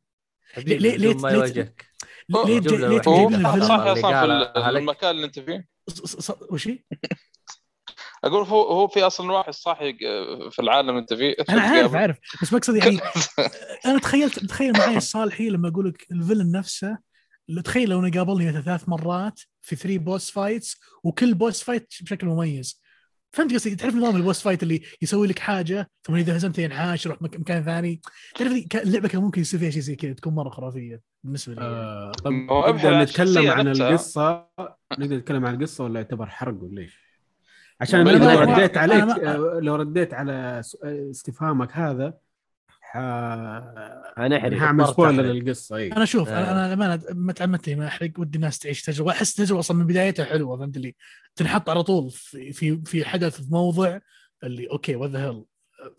ليه- 0.58 0.78
ليه- 0.98 1.14
ما 1.14 1.28
ليه- 1.28 1.36
يواجهك. 1.36 1.86
ليه 2.46 2.60
ليه 2.60 3.02
صح. 3.96 4.16
المكان 4.66 5.12
اللي 5.12 5.26
انت 5.26 5.40
فيه؟ 5.40 5.68
وش 6.52 6.68
هي؟ 6.68 6.80
أقول 8.24 8.44
هو 8.44 8.62
هو 8.62 8.88
في 8.88 9.04
أصلا 9.04 9.32
واحد 9.32 9.54
صاحي 9.54 9.90
آه، 9.90 10.50
في 10.50 10.62
العالم 10.62 10.90
اللي 10.90 11.00
انت 11.00 11.14
فيه. 11.14 11.36
أنا 11.50 11.62
عارف 11.72 11.96
عارف. 11.96 12.18
بس 12.42 12.54
بقصد 12.54 12.76
يعني 12.76 13.00
أنا 13.86 14.00
تخيلت 14.00 14.40
تخيل 14.40 14.74
معي 14.78 14.98
الصالحي 14.98 15.50
لما 15.50 15.70
أقول 15.70 15.90
لك 15.90 16.08
الفيلن 16.12 16.52
نفسه 16.52 16.98
تخيل 17.64 17.90
لو 17.90 18.00
انه 18.00 18.12
قابلني 18.12 18.62
ثلاث 18.62 18.90
مرات 18.90 19.40
في 19.62 19.76
three 19.76 19.98
boss 19.98 20.32
fights 20.32 20.80
وكل 21.04 21.34
boss 21.34 21.64
fight 21.64 21.94
بشكل 22.02 22.28
مميز. 22.28 22.81
فهمت 23.32 23.54
قصدي 23.54 23.76
تعرف 23.76 23.96
نظام 23.96 24.16
ال 24.16 24.21
boss 24.21 24.42
fight 24.42 24.64
اللي 24.64 24.82
يسوي 25.02 25.28
لك 25.28 25.40
حاجة 25.40 25.90
ثم 26.04 26.16
إذا 26.16 26.38
هزمت 26.38 26.60
ينعاش 26.60 27.06
يروح 27.06 27.22
مك- 27.22 27.40
مكان 27.40 27.64
ثاني 27.64 28.02
تعرف 28.36 28.52
اللعبة 28.76 29.08
كان 29.08 29.22
ممكن 29.22 29.42
يصير 29.42 29.60
فيها 29.60 29.70
شيء 29.70 29.82
زي 29.82 29.96
كذا 29.96 30.14
تكون 30.14 30.36
مرة 30.36 30.50
خرافية 30.50 31.02
بالنسبة 31.24 31.54
لي. 31.54 31.62
آه 31.62 32.12
طب 32.12 32.32
ابحث 32.52 32.86
نقدر 32.86 33.02
نتكلم 33.02 33.50
عن. 33.52 33.68
القصة 33.68 34.48
نقدر 35.00 35.16
نتكلم 35.18 35.46
عن 35.46 35.56
القصة 35.56 35.84
ولا 35.84 36.00
يعتبر 36.00 36.26
حرق 36.26 36.64
ولا 36.64 36.82
إيش؟ 36.82 37.00
عشان 37.82 38.08
لو 38.08 38.40
رديت 38.40 38.78
عليك 38.78 39.18
لو 39.64 39.76
رديت 39.76 40.14
على 40.14 40.62
استفهامك 40.84 41.72
هذا 41.78 42.14
ح... 42.92 42.98
هنحرق. 44.18 44.58
هعمل 44.58 44.88
سبويلر. 44.88 45.22
للقصة 45.22 45.76
إي. 45.76 45.92
أنا 45.92 46.06
شوف 46.06 46.30
آه. 46.30 46.74
أنا 46.74 46.96
ما 47.14 47.34
تعمدت 47.34 47.70
ما 47.70 47.88
أحرق 47.88 48.12
ودي 48.18 48.36
الناس 48.36 48.60
تعيش 48.60 48.82
تجربة. 48.82 49.12
أحس 49.12 49.40
التجربه 49.40 49.60
أصلا 49.60 49.78
من 49.78 49.88
بدايتها 49.88 50.26
حلوة 50.26 50.58
فهمت 50.58 50.78
اللي؟ 50.78 50.96
تنحط 51.36 51.70
على 51.70 51.84
طول 51.84 52.10
في 52.12 52.54
في 52.54 52.82
في 52.86 53.06
حدث 53.06 53.42
في 53.42 53.52
موضع 53.52 54.00
اللي 54.44 54.70
أوكي 54.72 54.96
وات 54.96 55.10
ذا 55.10 55.26
هيل 55.26 55.44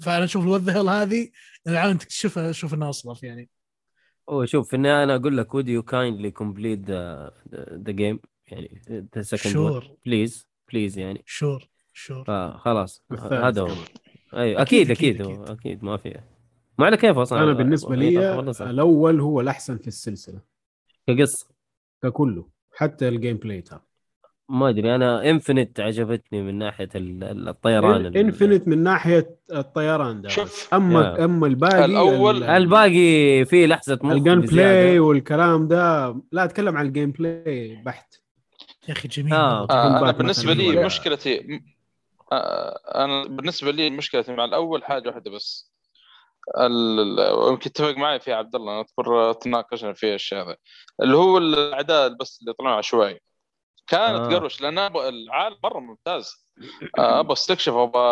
فأنا 0.01 0.25
أشوف 0.25 0.47
وات 0.47 0.61
ذا 0.61 0.77
هيل 0.79 0.89
هذه 0.89 1.29
العالم 1.69 1.97
تكتشفها 1.97 2.53
شوف 2.53 2.75
إنها 2.75 2.91
اصرف 2.91 3.23
يعني. 3.23 3.49
هو 4.31 4.45
شوف 4.45 4.69
في 4.69 4.77
النهايه 4.77 5.05
أنا 5.05 5.15
أقول 5.15 5.37
لك 5.37 5.57
would 5.57 5.67
you 5.67 5.83
kindly 5.83 6.31
complete 6.43 6.87
the, 6.87 7.31
the 7.89 7.93
game 7.93 8.19
يعني 8.47 8.83
the 9.17 9.23
second 9.23 9.45
one. 9.45 9.53
شور 9.53 9.97
بليز 10.07 10.49
بليز 10.73 10.99
يعني. 10.99 11.23
شور 11.27 11.69
شور 11.93 12.25
فخلاص 12.25 13.05
والثالث 13.11 13.33
هذا 13.33 13.63
هو. 13.63 13.75
أيوه 14.35 14.63
أكيد، 14.63 14.91
أكيد 14.91 15.21
أكيد، 15.21 15.31
أكيد 15.31 15.41
أكيد, 15.41 15.51
أكيد 15.51 15.85
ما 15.85 15.97
في. 15.97 16.21
ما 16.79 16.87
على 16.87 16.97
كيف 16.97 17.19
أصلا 17.19 17.43
أنا 17.43 17.53
بالنسبة 17.53 17.97
لي. 17.97 18.41
الأول 18.61 19.21
هو 19.21 19.41
الأحسن 19.41 19.79
في 19.79 19.89
السلسلة 19.89 20.41
كقصة 21.07 21.47
ككله 22.03 22.47
حتى 22.77 23.09
الجيم 23.09 23.37
بلاي 23.37 23.61
ترى 23.61 23.81
ما 24.49 24.69
أدري 24.69 24.95
أنا 24.95 25.31
انفنت 25.31 25.81
عجبتني 25.81 26.43
من 26.43 26.59
ناحية 26.59 26.89
ال- 26.95 27.25
ال- 27.25 27.49
الطيران 27.49 28.07
ال- 28.07 28.17
انفنت 28.17 28.69
من 28.69 28.83
ناحية 28.83 29.37
الطيران 29.53 30.23
ده 30.23 30.29
شوف. 30.29 30.75
أما 30.75 31.01
يا. 31.03 31.25
أما 31.25 31.47
الباقي 31.47 31.87
الأول- 31.87 32.37
ال- 32.37 32.43
الباقي 32.45 33.45
فيه 33.45 33.67
لحظة 33.67 33.99
مخ 34.03 34.13
الجيم 34.13 34.41
بزيادة. 34.41 34.83
بلاي 34.83 34.99
والكلام 34.99 35.69
ده 35.69 36.09
لا 36.33 36.45
أتكلم 36.45 36.77
عن 36.77 36.87
الجيم 36.87 37.11
بلاي 37.11 37.83
بحت 37.87 38.15
يا 38.89 38.93
أخي 38.93 39.09
جميل 39.09 39.35
آه. 39.35 39.67
آه، 39.71 39.99
أنا 40.01 40.11
بالنسبة. 40.13 40.53
لي 40.53 40.85
مشكلتي 40.85 41.39
م- 41.41 41.61
آه، 42.33 43.05
أنا 43.05 43.25
بالنسبة 43.29 43.71
لي 43.71 43.91
مشكلتي 43.91 44.33
مع 44.33 44.45
الأول 44.45 44.85
حاجة 44.85 45.09
واحدة 45.09 45.31
بس 45.31 45.72
ويمكن 47.35 47.73
تتفق 47.73 47.97
معي 47.97 48.21
في 48.21 48.33
عبد 48.33 48.55
الله 48.55 48.79
نذكر 48.79 49.33
تناقشنا 49.33 49.93
في 49.93 50.15
الشيء 50.15 50.39
هذا 50.39 50.57
اللي 51.03 51.17
هو 51.17 51.39
الأعداء 51.39 52.09
بس 52.09 52.39
اللي 52.41 52.53
طلعوا 52.53 52.77
عشوائي 52.77 53.21
كانت 53.87 54.21
آه. 54.21 54.37
قروش 54.37 54.61
لأن 54.61 54.79
العالم 54.79 55.57
مره 55.65 55.81
ممتاز 55.81 56.47
آه، 56.99 57.21
أبغى 57.21 57.33
استكشف 57.33 57.73
أبغى 57.73 58.03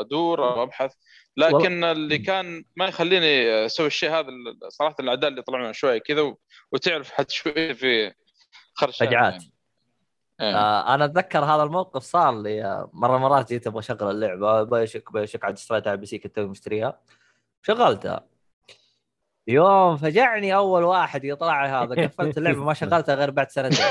ادور 0.00 0.62
أبحث 0.62 0.94
لكن 1.36 1.84
اللي 1.84 2.18
كان 2.18 2.64
ما 2.76 2.86
يخليني 2.86 3.66
أسوي 3.66 3.86
الشيء 3.86 4.10
هذا 4.10 4.28
صراحة 4.68 4.96
الأعداء 5.00 5.30
اللي 5.30 5.42
طلعوا 5.42 5.72
شوية 5.72 5.98
كذا 5.98 6.34
وتعرف 6.72 7.10
حتى 7.10 7.34
شوية 7.34 7.72
في 7.72 8.12
خرشات 8.74 9.08
فجعات. 9.08 9.32
يعني. 9.32 9.52
إيه. 10.40 10.56
آه 10.56 10.94
أنا 10.94 11.04
أتذكر 11.04 11.44
هذا 11.44 11.62
الموقف 11.62 12.02
صار 12.02 12.42
لي 12.42 12.64
آه، 12.64 12.90
مرة 12.92 13.18
مرات 13.18 13.48
جيت 13.48 13.66
أبغى 13.66 13.78
أشغل 13.78 14.10
اللعبة 14.10 14.62
بيشك 14.62 15.12
بيشك 15.12 15.44
عاد 15.44 15.54
اشتريتها 15.54 15.90
على 15.90 15.94
ال 15.94 16.06
PC 16.06 16.18
كنت 16.18 16.38
مشتريها 16.38 17.00
شغلتها. 17.62 18.24
يوم 19.48 19.96
فجعني 19.96 20.54
أول 20.54 20.82
واحد 20.84 21.24
يطلع 21.24 21.66
لي 21.66 21.72
هذا 21.72 22.04
قفلت 22.06 22.38
اللعبة 22.38 22.64
ما 22.64 22.74
شغلتها 22.74 23.14
غير 23.14 23.30
بعد 23.30 23.50
سنتين. 23.50 23.84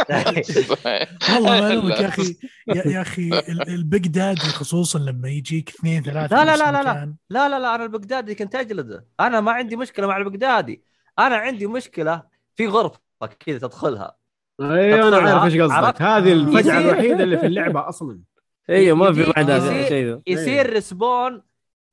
والله 1.34 1.60
ما 1.60 1.72
ألومك 1.72 1.90
لا. 1.92 2.00
يا 2.02 2.08
أخي 2.08 2.36
يا, 2.68 2.82
يا 2.86 3.00
أخي 3.02 3.28
ال- 3.28 3.68
ال 3.68 3.78
Big 3.78 4.06
Daddy 4.08 4.40
خصوصا 4.40 4.98
لما 4.98 5.28
يجيك 5.28 5.68
اثنين 5.68 6.02
ثلاثة 6.02 6.36
لا، 6.36 6.44
لا، 6.44 6.56
لا، 6.56 6.72
لا، 6.72 6.82
لا. 6.82 7.14
لا 7.30 7.48
لا 7.48 7.58
لا 7.58 7.74
أنا 7.74 7.84
ال 7.84 7.90
Big 7.90 8.06
Daddy 8.06 8.34
كنت 8.34 8.54
أجلده. 8.54 9.06
أنا 9.20 9.40
ما 9.40 9.52
عندي 9.52 9.76
مشكلة 9.76 10.06
مع 10.06 10.16
ال 10.16 10.23
Big 10.23 10.45
Daddy 10.45 10.82
أنا 11.18 11.36
عندي 11.36 11.66
مشكلة 11.66 12.22
في 12.56 12.66
غرفة 12.66 12.98
كذا 13.40 13.58
تدخلها. 13.58 14.16
أيوه 14.60 15.08
أنا 15.08 15.16
عارف 15.16 15.44
إيش؟ 15.54 15.60
قصدك. 15.62 16.02
هذه 16.02 16.32
الفجعة 16.32 16.78
الوحيدة 16.80 17.24
اللي 17.24 17.38
في 17.38 17.46
اللعبة 17.46 17.88
أصلا. 17.88 18.20
أيوه 18.70 18.96
ما 18.96 19.12
في 19.12 19.22
بعد 19.32 19.50
هذا 19.50 19.56
يصير- 19.66 19.82
الشيء 19.84 20.20
يصير 20.26 20.70
respawn 20.72 21.42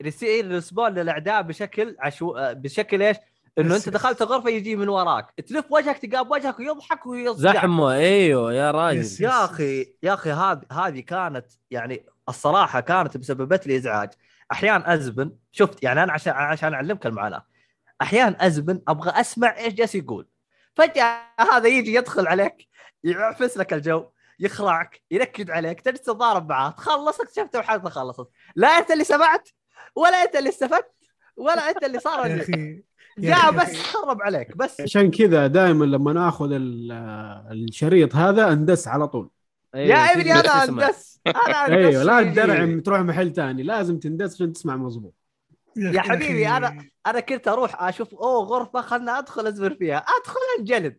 يصير 0.06 0.48
respawn 0.48 0.94
للاعداء 0.94 1.42
بشكل 1.42 1.96
عشو... 2.00 2.34
بشكل 2.38 3.02
إيش؟ 3.02 3.18
إنه 3.58 3.76
أنت 3.76 3.90
دخلت 3.90 4.22
غرفة 4.22 4.50
يجي 4.50 4.76
من 4.76 4.90
وراك. 4.90 5.34
تلف 5.48 5.66
وجهك 5.70 5.98
تقاب 5.98 6.32
وجهك 6.32 6.60
ويضحك 6.60 7.06
ويصدع. 7.06 7.54
زحمة. 7.54 7.94
أيوه 7.94 8.54
يا 8.54 8.92
yes. 8.92 9.22
راجل 9.22 9.26
يا 9.26 9.46
أخي 9.46 9.94
يا 10.04 10.14
أخي 10.14 10.32
هذه 10.32 10.62
هذه 10.72 11.00
كانت 11.00 11.46
يعني 11.72 12.06
الصراحة 12.30 12.80
كانت 12.80 13.18
مسببت 13.18 13.68
لي 13.68 13.78
إزعاج. 13.78 14.10
أحيانا 14.52 14.94
أزبن. 14.94 15.32
شفت 15.52 15.84
يعني 15.84 16.04
أنا 16.04 16.14
عشان 16.14 16.34
عشان 16.34 16.74
أعلمك 16.74 17.06
المعاناة. 17.06 17.46
أحيانا 18.02 18.48
أزبن 18.48 18.82
أبغى 18.88 19.12
أسمع 19.12 19.58
إيش 19.58 19.74
جالس 19.74 19.96
يقول. 19.96 20.28
فجأة 20.76 21.22
هذا 21.40 21.68
يجي 21.68 21.94
يدخل 21.94 22.28
عليك 22.28 22.68
يعفس 23.04 23.58
لك 23.58 23.74
الجو 23.74 24.06
يخرعك 24.40 25.02
ينكد 25.12 25.52
عليك 25.52 25.82
تجلس 25.82 26.02
تتضارب 26.02 26.50
معاه 26.50 26.70
تخلص 26.70 27.22
اكتشفت 27.22 27.56
الحلقة 27.56 27.90
خلصت. 27.90 28.28
لا 28.56 28.68
أنت 28.68 28.92
اللي 28.92 29.04
سمعت 29.04 29.50
ولا 29.96 30.24
انت 30.24 30.36
اللي 30.36 30.50
استفدت 30.50 30.92
ولا 31.38 31.70
انت 31.70 31.84
اللي 31.84 32.00
صار 32.00 32.26
يا 32.30 32.42
أخي 32.42 32.84
يا 33.18 33.30
جاء 33.36 33.52
بس 33.52 33.76
خرب 33.78 34.22
عليك 34.22 34.58
بس. 34.58 34.82
عشان 34.82 35.12
كذا 35.12 35.48
دائما 35.48 35.86
لما 35.86 36.14
ناخذ 36.14 36.52
ال- 36.52 36.92
الشريط 37.52 38.16
هذا 38.16 38.52
أندس 38.52 38.88
على 38.88 39.08
طول. 39.08 39.30
أيوة، 39.76 39.88
يا 39.88 40.14
ابني 40.14 40.24
تقدر 40.34 40.50
أنا. 40.50 40.64
أندس. 40.64 41.20
أنا 41.28 41.36
أندس. 41.68 41.86
أيوه 41.88 42.04
لا 42.04 42.20
يجي. 42.20 42.32
تدرعم 42.32 42.80
تروح 42.80 43.00
محل 43.00 43.34
ثاني 43.34 43.64
لازم 43.64 44.00
تندس 44.00 44.34
عشان 44.36 44.54
تسمع 44.54 44.76
مظبوط 44.76 45.14
يا 45.78 46.02
حبيبي،. 46.02 46.48
أنا- 46.48 46.84
أنا 47.08 47.20
كنت 47.20 47.48
أروح 47.48 47.84
أشوف 47.84 48.14
أوه 48.16 48.44
غرفة 48.46 48.82
خلنا 48.82 49.20
أدخل 49.20 49.48
ازمر 49.48 49.74
فيها. 49.74 49.98
أدخل 49.98 50.40
أنجلد. 50.60 50.98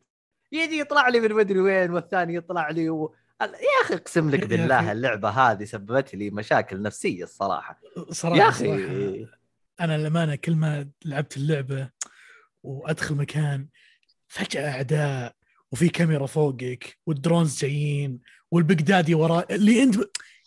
يجي 0.52 0.78
يطلع 0.78 1.08
لي 1.08 1.20
من 1.20 1.32
مدري 1.34 1.60
وين 1.60 1.90
والثاني 1.90 2.34
يطلع 2.34 2.70
لي 2.70 2.90
و... 2.90 3.14
يا 3.42 3.84
أخي 3.84 3.94
اقسم 3.94 4.30
لك 4.30 4.44
بالله. 4.48 4.92
اللعبة 4.92 5.28
هذه 5.28 5.64
سببت 5.64 6.14
لي 6.14 6.30
مشاكل 6.30 6.82
نفسية 6.82 7.24
الصراحة. 7.24 7.80
صراحة 8.10 8.36
يا 8.38 8.48
أخي. 8.48 8.66
صراحة. 8.66 9.38
أنا 9.80 9.98
للأمانة 9.98 10.34
كل 10.34 10.54
ما 10.54 10.88
لعبت 11.04 11.36
اللعبة 11.36 11.90
وأدخل 12.62 13.14
مكان 13.14 13.68
فجأة 14.28 14.70
أعداء 14.70 15.34
وفي 15.72 15.88
كاميرا 15.88 16.26
فوقك 16.26 16.98
وال 17.06 17.19
drones 17.19 17.58
جايين 17.58 18.20
وال 18.50 18.63
Big 18.63 18.82
Daddy 18.82 19.14
وراء 19.14 19.54
اللي 19.54 19.82
أنت 19.82 19.96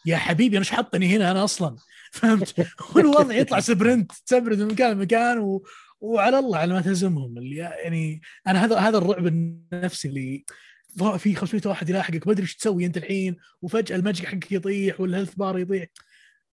يا 0.05 0.17
حبيبي 0.17 0.57
أنا 0.57 0.65
إيش 0.65 0.71
حطني 0.71 1.15
هنا 1.17 1.31
أنا 1.31 1.43
أصلا؟ 1.43 1.75
فهمت؟ 2.11 2.67
والوضع 2.95 3.35
يطلع 3.35 3.59
sprint 3.59 4.11
تسبرد 4.11 4.59
من 4.59 4.67
مكان 4.67 4.91
لمكان 4.91 5.39
و... 5.39 5.63
وعلى 6.01 6.39
الله 6.39 6.57
على 6.57 6.73
ما 6.73 6.81
تهزمهم. 6.81 7.37
اللي 7.37 7.55
يعني 7.55 8.21
أنا 8.47 8.65
هذا 8.65 8.77
هذا 8.77 8.97
الرعب 8.97 9.27
النفسي 9.27 10.07
اللي 10.07 10.45
في 11.17 11.35
500 11.35 11.61
واحد 11.65 11.89
يلاحقك 11.89 12.27
ما 12.27 12.33
أدري 12.33 12.43
إيش 12.43 12.55
تسوي 12.55 12.85
أنت 12.85 12.97
الحين 12.97 13.35
وفجأة 13.61 13.95
ال 13.95 14.00
magic 14.00 14.25
حقك 14.25 14.51
يطيح 14.51 15.01
وال 15.01 15.10
health 15.10 15.35
bar 15.35 15.59
يطيح 15.59 15.87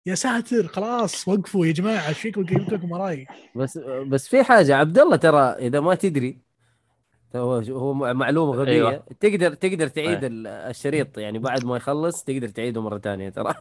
يا 0.06 0.14
ساتر 0.14 0.66
خلاص 0.66 1.28
وقفوا 1.28 1.66
يا 1.66 1.72
جماعة 1.72 2.08
إيش 2.08 2.18
فيكم 2.18 2.46
قلت 2.46 2.72
لكم 2.72 2.92
وراي 2.92 3.26
بس 3.56 3.78
بس 4.06 4.28
في 4.28 4.42
حاجة 4.44 4.76
عبد 4.76 4.98
الله 4.98 5.16
ترى 5.16 5.40
إذا 5.40 5.80
ما 5.80 5.94
تدري 5.94 6.38
هو 7.36 7.54
هو 7.54 7.94
معلومة 7.94 8.52
غبيه 8.52 8.72
أيوة. 8.72 8.90
أيوة. 8.90 9.04
تقدر 9.20 9.54
تقدر 9.54 9.88
تعيد. 9.88 10.24
ال- 10.24 10.46
الشريط 10.46 11.18
يعني 11.18 11.38
بعد 11.38 11.64
ما 11.64 11.76
يخلص 11.76 12.24
تقدر 12.24 12.48
تعيده 12.48 12.82
مرة 12.82 12.98
ثانية 12.98 13.28
ترى 13.28 13.54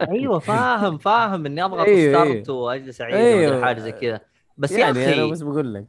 أيوه 0.00 0.38
فاهم 0.38 0.98
فاهم 0.98 1.46
إني 1.46 1.64
اضغط 1.64 1.86
أيوة، 1.86 2.24
ستارت 2.24 2.50
وأجلس 2.50 3.00
أعيد 3.00 3.14
أيوة. 3.14 3.64
حاجة 3.64 3.80
زي 3.80 3.92
كذا 3.92 4.20
بس 4.58 4.72
يا 4.72 4.78
يعني 4.78 5.04
أنا 5.04 5.22
أخي 5.22 5.30
بس 5.30 5.42
بقول 5.42 5.74
لك 5.74 5.86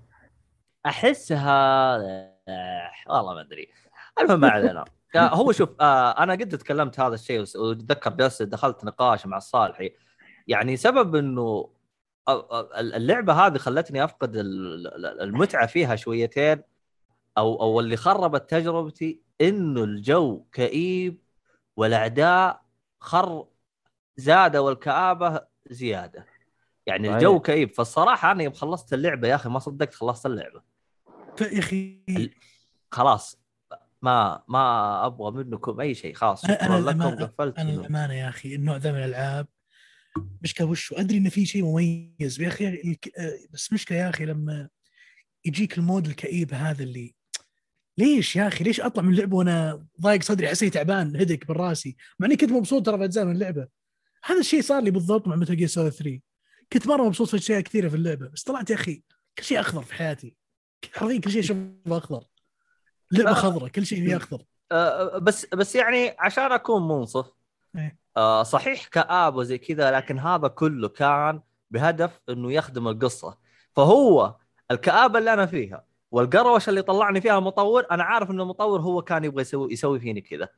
أحسها 0.85 2.34
والله 3.07 3.33
ما 3.33 3.41
أدري. 3.41 3.69
المهم 4.21 4.39
ما 4.39 4.49
علينا. 4.49 4.85
آه، 5.15 5.19
هو 5.35 5.51
شوف 5.51 5.69
آه، 5.81 6.23
أنا 6.23 6.33
قد 6.33 6.57
تكلمت 6.57 6.99
هذا 6.99 7.13
الشيء 7.15 7.39
وأتذكر 7.55 8.09
جلست 8.13 8.43
دخلت 8.43 8.85
نقاش 8.85 9.25
مع 9.25 9.37
الصالحي 9.37 9.93
يعني 10.47 10.77
سبب 10.77 11.15
إنه 11.15 11.69
آه، 12.27 12.47
آه، 12.51 12.79
اللعبة 12.79 13.33
هذه 13.33 13.57
خلتني 13.57 14.03
أفقد 14.03 14.35
ال- 14.35 14.87
ال- 14.87 15.21
المتعة 15.21 15.65
فيها 15.67 15.95
شويتين 15.95 16.61
أو 17.37 17.61
أو 17.61 17.79
اللي 17.79 17.97
خربت 17.97 18.49
تجربتي 18.49 19.21
إنه 19.41 19.83
الجو 19.83 20.43
كئيب 20.51 21.21
والأعداء 21.77 22.61
خر 22.99 23.47
زادوا 24.17 24.71
الكآبه 24.71 25.41
زيادة. 25.69 26.25
يعني. 26.85 27.13
الجو 27.13 27.39
كئيب. 27.39 27.71
فالصراحة 27.73 28.31
أنا 28.31 28.43
يوم 28.43 28.53
خلصت 28.53 28.93
اللعبة 28.93 29.27
يا 29.27 29.35
أخي 29.35 29.49
ما 29.49 29.59
صدقت 29.59 29.93
خلصت 29.93 30.25
اللعبة. 30.25 30.74
يا 31.41 31.59
أخي. 31.59 32.01
خلاص 32.91 33.39
ما 34.01 34.43
ما 34.47 35.05
أبغى 35.05 35.31
منكم 35.43 35.79
أي 35.79 35.95
شيء 35.95 36.13
خلاص 36.13 36.45
شكرا 36.47 36.79
لكم 36.79 36.99
الأمانة- 37.17 37.21
قفلت 37.23 37.59
أنا 37.59 37.73
الأمانة 37.73 38.13
يا 38.13 38.29
أخي 38.29 38.55
النوع 38.55 38.77
ذا 38.77 38.91
من 38.91 38.97
الألعاب. 38.97 39.47
مشكلة 40.43 40.67
وشو؟ 40.67 40.95
أدري 40.95 41.17
إنه 41.17 41.29
في 41.29 41.45
شيء 41.45 41.63
مميز. 41.65 42.41
يا 42.41 42.47
أخي 42.47 42.67
آه، 43.19 43.33
بس 43.53 43.73
مشكلة 43.73 43.97
يا 43.97 44.09
أخي 44.09 44.25
لما 44.25 44.69
يجيك 45.45 45.77
ال 45.77 45.83
mood 45.83 46.07
الكئيب 46.07 46.53
هذا 46.53 46.83
اللي 46.83 47.15
ليش 47.97 48.35
يا 48.35 48.47
أخي؟ 48.47 48.63
ليش 48.63 48.81
أطلع 48.81 49.03
من 49.03 49.13
اللعبة 49.13 49.37
وأنا 49.37 49.85
ضايق 50.01 50.21
صدري؟ 50.23 50.47
حسيت 50.47 50.73
تعبان 50.73 51.15
هدك 51.15 51.49
من 51.49 51.55
راسي 51.55 51.95
مع 52.19 52.27
إني 52.27 52.35
كنت 52.35 52.51
مبسوط 52.51 52.85
ترى 52.85 52.97
في 52.97 53.03
اجزاء 53.03 53.25
من 53.25 53.31
اللعبة. 53.31 53.67
هذا 54.23 54.39
الشيء 54.39 54.61
صار 54.61 54.83
لي 54.83 54.91
بالضبط 54.91 55.27
مع 55.27 55.35
Metal 55.35 55.55
Gear 55.57 55.67
Solid 55.67 55.91
3 55.91 56.19
كنت 56.73 56.87
مرة 56.87 57.03
مبسوط 57.07 57.29
في 57.29 57.35
أشياء 57.37 57.61
كثيرة 57.61 57.89
في 57.89 57.95
اللعبة 57.95 58.27
بس 58.27 58.43
طلعت 58.43 58.69
يا 58.69 58.75
أخي 58.75 59.03
كل 59.37 59.43
شيء 59.43 59.59
أخضر 59.59 59.83
في 59.83 59.93
حياتي. 59.93 60.35
حرفيا 60.93 61.21
كل 61.21 61.31
شيء 61.31 61.41
اشوفه 61.41 61.71
أخضر 61.87 62.23
لعبة 63.11 63.29
آه. 63.29 63.33
خضراء 63.33 63.69
كل 63.69 63.85
شيء 63.85 64.05
فيه 64.05 64.17
أخضر 64.17 64.45
آه، 64.71 65.17
بس 65.17 65.45
بس 65.45 65.75
يعني 65.75 66.15
عشان 66.19 66.51
أكون 66.51 66.87
منصف 66.87 67.31
إيه. 67.75 67.99
آه، 68.17 68.43
صحيح 68.43 68.87
كآب 68.87 69.35
وزي 69.35 69.57
كذا 69.57 69.91
لكن 69.91 70.19
هذا 70.19 70.47
كله 70.47 70.87
كان 70.87 71.41
بهدف 71.71 72.21
إنه 72.29 72.51
يخدم 72.53 72.87
القصة 72.87 73.37
فهو 73.75 74.35
الكآبه 74.71 75.19
اللي 75.19 75.33
أنا 75.33 75.45
فيها 75.45 75.85
والقروشه 76.11 76.69
اللي 76.69 76.81
طلعني 76.81 77.21
فيها 77.21 77.37
المطور 77.37 77.85
أنا 77.91 78.03
عارف 78.03 78.31
انه 78.31 78.43
المطور 78.43 78.81
هو 78.81 79.01
كان 79.01 79.23
يبغى 79.23 79.41
يسوي 79.41 79.73
يسوي 79.73 79.99
فيني 79.99 80.21
كذا 80.21 80.49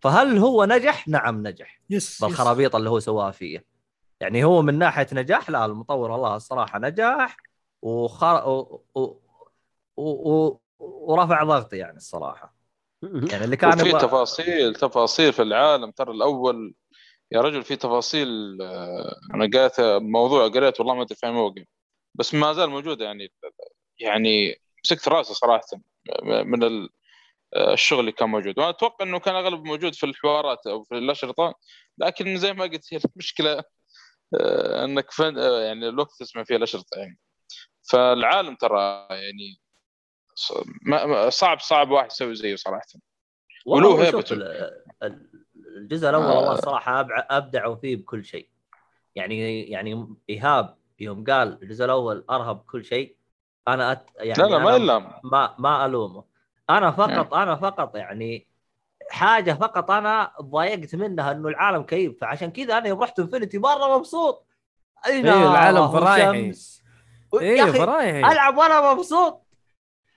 فهل 0.00 0.38
هو 0.38 0.64
نجح؟ 0.64 1.08
نعم 1.08 1.46
نجح 1.46 1.80
يس 1.90 2.14
يس. 2.14 2.24
بالخرابيط 2.24 2.76
اللي 2.76 2.90
هو 2.90 3.00
سواها 3.00 3.30
فيه 3.30 3.64
يعني 4.20 4.44
هو 4.44 4.62
من 4.62 4.78
ناحية 4.78 5.06
نجاح 5.12 5.50
لا 5.50 5.64
المطور 5.64 6.10
والله 6.10 6.36
الصراحة 6.36 6.78
نجح 6.78 7.36
وخر... 7.82 8.48
و... 8.48 8.84
و... 8.94 9.20
و... 9.96 10.30
و... 10.32 10.60
ورفع 10.78 11.44
ضغطي 11.44 11.76
يعني 11.76 11.96
الصراحة. 11.96 12.54
يعني 13.02 13.44
اللي 13.44 13.56
كان 13.56 13.86
يبغى 13.86 13.92
تفاصيل 13.92 14.74
تفاصيل 14.74 15.32
في 15.32 15.42
العالم 15.42 15.90
ترى 15.90 16.10
الأول 16.12 16.74
يا 17.32 17.40
رجل 17.40 17.62
في 17.62 17.76
تفاصيل 17.76 18.28
آه، 18.62 19.16
أنا 19.34 19.50
قريت 19.54 19.80
موضوع 20.02 20.48
قريت 20.48 20.80
والله 20.80 20.94
ما 20.94 21.02
أدري 21.02 21.16
فين 21.16 21.30
موقع 21.30 21.62
بس 22.14 22.34
ما 22.34 22.52
زال 22.52 22.70
موجود 22.70 23.00
يعني 23.00 23.32
يعني 23.98 24.60
مسكت 24.84 25.08
راسي 25.08 25.34
صراحة 25.34 25.66
من 26.22 26.62
ال- 26.62 26.88
آه، 27.56 27.72
الشغل 27.72 28.00
اللي 28.00 28.12
كان 28.12 28.28
موجود. 28.28 28.58
وأنا 28.58 28.70
أتوقع 28.70 29.04
إنه 29.04 29.18
كان 29.18 29.34
أغلب 29.34 29.64
موجود 29.64 29.94
في 29.94 30.06
الحوارات 30.06 30.66
أو 30.66 30.82
في 30.84 30.98
الأشرطة 30.98 31.54
لكن 31.98 32.36
زي 32.36 32.52
ما 32.52 32.64
قلت 32.64 32.94
هي 32.94 33.00
المشكلة 33.16 33.64
آه، 34.40 34.84
إنك 34.84 35.10
فن 35.10 35.36
يعني 35.38 35.88
الوقت 35.88 36.10
تسمع 36.20 36.44
فيه 36.44 36.56
الأشرطة 36.56 36.98
يعني. 36.98 37.18
فالعالم 37.90 38.54
ترى 38.56 39.06
يعني 39.10 39.60
صعب 41.28 41.60
صعب 41.60 41.90
واحد 41.90 42.06
يسوي 42.06 42.34
زيه 42.34 42.56
صراحة. 42.56 42.86
وله 43.66 44.04
هيبته. 44.04 44.32
ال- 44.32 44.42
ال- 45.02 45.30
الجزء 45.76 46.08
الأول 46.08 46.24
آه. 46.24 46.36
والله 46.36 46.52
الصراحه 46.52 47.02
أبع- 47.02 47.24
أبدعوا 47.30 47.76
فيه 47.76 47.96
بكل 47.96 48.24
شيء. 48.24 48.48
يعني 49.14 49.62
يعني 49.62 50.14
إيهاب 50.30 50.76
يوم 51.00 51.24
قال 51.24 51.62
الجزء 51.62 51.84
الأول 51.84 52.24
أرهب 52.30 52.58
كل 52.58 52.84
شيء. 52.84 53.16
أنا 53.68 53.92
أت... 53.92 54.06
يعني 54.16 54.42
لا 54.42 54.48
لا 54.48 54.58
ما 54.58 54.68
أنا 54.68 54.76
إلا 54.76 55.20
ما 55.24 55.54
ما 55.58 55.86
ألومه. 55.86 56.24
أنا 56.70 56.90
فقط 56.90 57.34
أنا 57.34 57.56
فقط 57.56 57.96
يعني 57.96 58.46
حاجة 59.10 59.52
فقط 59.52 59.90
أنا 59.90 60.32
ضايقت 60.42 60.94
منها 60.94 61.32
إنه 61.32 61.48
العالم 61.48 61.82
كئيب. 61.82 62.18
فعشان 62.20 62.50
كذا 62.50 62.78
أنا 62.78 62.88
يوم 62.88 63.02
رحت 63.02 63.18
انفنتي 63.18 63.58
مرة 63.58 63.98
مبسوط. 63.98 64.46
اي 65.06 65.12
إيه، 65.12 65.20
العالم 65.50 65.88
فرايحي. 65.88 66.52
أخي 67.34 67.78
فرايحي. 67.78 68.32
ألعب 68.32 68.56
وأنا 68.56 68.92
مبسوط. 68.94 69.45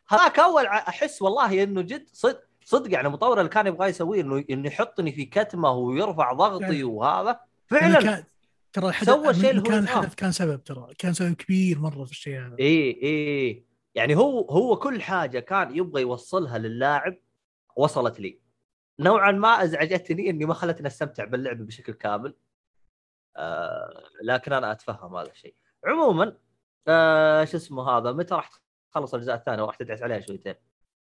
هذاك 0.09 0.39
أول 0.39 0.65
أحس 0.65 1.21
والله 1.21 1.63
إنه 1.63 1.81
جد 1.81 2.07
صدق 2.13 2.43
صدق 2.65 2.93
يعني 2.93 3.07
المطور 3.07 3.39
اللي 3.39 3.49
كان 3.49 3.67
يبغى 3.67 3.89
يسويه 3.89 4.21
إنه 4.21 4.43
إنه 4.49 4.67
يحطني 4.67 5.11
في 5.11 5.25
كتمه 5.25 5.71
ويرفع 5.71 6.33
ضغطي 6.33 6.65
فعلا. 6.65 6.85
وهذا. 6.85 7.29
أنا 7.71 7.79
فعلا 7.79 8.01
كان 8.01 8.23
ترى 8.73 8.93
سوى 8.93 9.29
الشيء 9.29 9.49
اللي 9.49 9.61
هو 9.61 9.65
كان. 9.65 9.83
الحدث 9.83 10.15
كان 10.15 10.31
سبب 10.31 10.63
ترى 10.63 10.93
كان 10.99 11.13
سبب 11.13 11.33
كبير 11.33 11.79
مرة 11.79 12.03
في 12.05 12.11
الشيء 12.11 12.39
هذا. 12.39 12.55
إيه 12.59 13.03
إيه. 13.03 13.65
يعني 13.95 14.15
هو 14.15 14.41
هو 14.41 14.75
كل 14.75 15.01
حاجة 15.01 15.39
كان 15.39 15.75
يبغى 15.75 16.01
يوصلها 16.01 16.57
للاعب 16.57 17.17
وصلت 17.75 18.19
لي. 18.19 18.39
نوعا 18.99 19.31
ما 19.31 19.63
أزعجتني 19.63 20.29
إني 20.29 20.45
ما 20.45 20.53
خلتني 20.53 20.87
أستمتع 20.87 21.25
باللعبه 21.25 21.63
بشكل 21.65 21.93
كامل. 21.93 22.35
آه 23.37 24.03
لكن 24.23 24.53
أنا 24.53 24.71
أتفهم 24.71 25.15
هذا 25.15 25.31
الشيء. 25.31 25.55
عموما 25.85 26.37
آه 26.87 27.45
شو 27.45 27.57
اسمه 27.57 27.89
هذا 27.89 28.11
متى 28.11 28.35
راح 28.35 28.49
تخلص 28.91 29.13
الاجزاء 29.13 29.35
الثانية 29.35 29.63
وراح 29.63 29.75
تدعس 29.75 30.01
عليها 30.03 30.19
شويتين. 30.19 30.55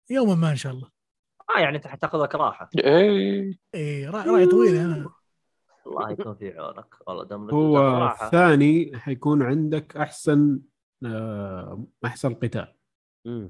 يوما 0.09 0.35
ما 0.35 0.51
إن 0.51 0.55
شاء 0.55 0.73
الله. 0.73 0.89
آه 1.57 1.59
يعني 1.59 1.77
انت 1.77 1.87
حتاخذ 1.87 2.23
لك 2.23 2.35
راحه 2.35 2.69
إيه. 2.77 3.57
إيه 3.75 4.09
را- 4.09 4.23
راي 4.23 4.45
طويل 4.47 4.75
أنا 4.75 5.09
الله 5.87 6.11
يكون 6.11 6.35
في 6.35 6.59
عونك. 6.59 6.95
والله 7.07 7.23
دام 7.23 7.47
لك 7.47 7.53
هو 7.53 7.77
راحة. 7.77 8.25
الثاني 8.25 8.91
حيكون 8.99 9.43
عندك 9.43 9.97
أحسن 9.97 10.59
آه، 11.05 11.85
أحسن 12.05 12.33
قتال. 12.33 12.75
آه، 13.27 13.49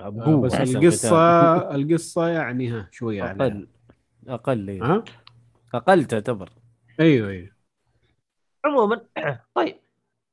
بقوة 0.00 0.40
بس 0.40 0.54
أحسن 0.54 0.76
القصة 0.78 1.56
قتال. 1.58 1.74
القصة 1.80 2.28
يعني 2.28 2.68
ها 2.70 2.88
شوية 2.92 3.22
عليها 3.22 3.46
أقل. 3.46 3.68
أقل 4.28 4.70
إيه. 4.70 4.82
ها؟ 4.84 5.04
أقل 5.74 6.04
تعتبر. 6.04 6.50
أيوه 7.00 7.28
أيوه. 7.30 7.50
عموما 8.64 9.06
طيب. 9.54 9.76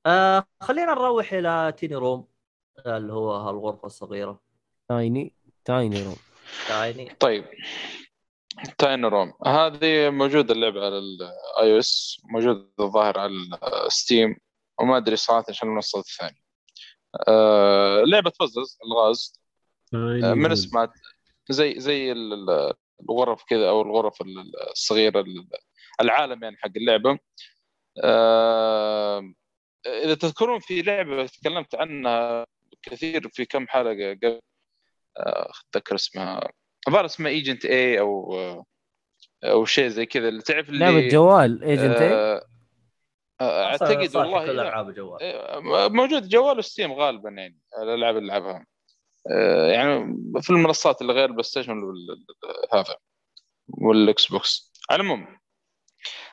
آه 0.05 0.43
خلينا 0.61 0.93
نروح 0.93 1.33
إلى 1.33 1.73
Tiny 1.77 1.95
Room. 1.95 2.27
اللي 2.79 3.13
هو 3.13 3.49
الغرفه 3.49 3.85
الصغيرة. 3.85 4.39
Tiny 4.89 5.33
Tiny 5.65 6.03
Room 6.03 6.15
يعني 6.69 7.15
طيب. 7.19 7.45
Tiny 8.77 9.05
Room 9.05 9.33
هذه 9.45 10.09
موجودة 10.09 10.53
اللعبة 10.53 10.85
على 10.85 10.97
ال 10.97 11.73
iOS 11.73 12.21
موجودة 12.33 12.69
الظاهر 12.79 13.19
على 13.19 13.31
ال 13.85 13.93
Steam 13.93 14.35
وما 14.79 14.97
أدري 14.97 15.15
صراحة 15.15 15.45
عشان 15.49 15.67
المنصه 15.69 15.99
الثانية 15.99 16.45
آه 17.27 18.01
لعبة 18.07 18.31
puzzles 18.39 18.77
ألغاز. 18.85 19.41
آه 19.93 20.33
من 20.33 20.51
اسمها 20.51 20.93
زي 21.49 21.79
زي 21.79 22.11
ال- 22.11 22.33
ال- 22.49 22.73
الغرف 23.09 23.43
كذا 23.43 23.69
أو 23.69 23.81
الغرف 23.81 24.21
ال- 24.21 24.69
الصغيرة 24.71 25.19
ال- 25.19 25.47
العالم 26.01 26.43
يعني 26.43 26.57
حق 26.57 26.71
اللعبة. 26.77 27.19
آه 28.03 29.33
إذا 29.85 30.13
تذكرون 30.15 30.59
في 30.59 30.81
لعبة 30.81 31.25
تكلمت 31.25 31.75
عنها 31.75 32.45
كثير 32.85 33.29
في 33.29 33.45
كم 33.45 33.67
حلقة 33.67 34.13
قبل 34.13 34.41
آه، 35.17 35.51
أتذكر 35.71 35.95
اسمها 35.95 36.49
الظاهر 36.87 37.05
اسمها 37.05 37.31
Agent 37.31 37.65
A 37.65 37.99
أو 37.99 38.35
أو 39.43 39.65
شيء 39.65 39.87
زي 39.87 40.05
كذا. 40.05 40.27
اللي 40.27 40.41
تعرف 40.41 40.69
اللي 40.69 40.79
لعبة 40.79 41.07
جوال 41.07 41.63
Agent 41.63 41.95
A 41.97 42.13
آه، 42.13 42.45
آه، 43.41 43.65
أعتقد 43.65 44.15
والله 44.15 44.45
كل. 44.45 44.51
ألعاب 44.59 44.89
الجوال 44.89 45.23
آه، 45.23 45.87
موجود 45.87 46.29
جوال 46.29 46.57
و 46.57 46.63
Steam 46.63 46.93
غالبا 46.93 47.29
يعني 47.29 47.59
الالعاب 47.83 48.17
اللي 48.17 48.37
ألعبها. 48.37 48.65
آه، 49.31 49.67
يعني 49.71 50.15
في 50.41 50.49
المنصات 50.49 51.01
اللي 51.01 51.13
غير 51.13 51.25
ال 51.25 51.43
PlayStation 51.43 51.81
هذا 52.73 52.95
وال 53.67 54.27
Xbox. 54.27 54.73
على 54.89 55.01
العموم 55.01 55.37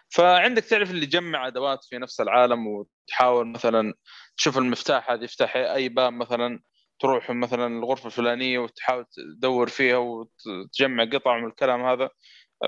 فعندك 0.09 0.65
تعرف 0.65 0.91
اللي 0.91 1.03
يجمع 1.03 1.47
أدوات 1.47 1.85
في 1.85 1.99
نفس 1.99 2.21
العالم 2.21 2.67
وتحاول 2.67 3.47
مثلا 3.47 3.95
تشوف 4.37 4.59
المفتاح 4.59 5.11
هذا 5.11 5.25
يفتح 5.25 5.57
أي 5.57 5.89
باب 5.89 6.13
مثلا 6.13 6.61
تروح 7.01 7.31
مثلا 7.31 7.67
الغرفة 7.67 8.07
الفلانية 8.07 8.59
وتحاول 8.59 9.07
تدور 9.39 9.69
فيها 9.69 9.97
وتجمع 9.97 11.05
قطع 11.05 11.39
من 11.39 11.47
الكلام 11.49 11.85
هذا. 11.85 12.11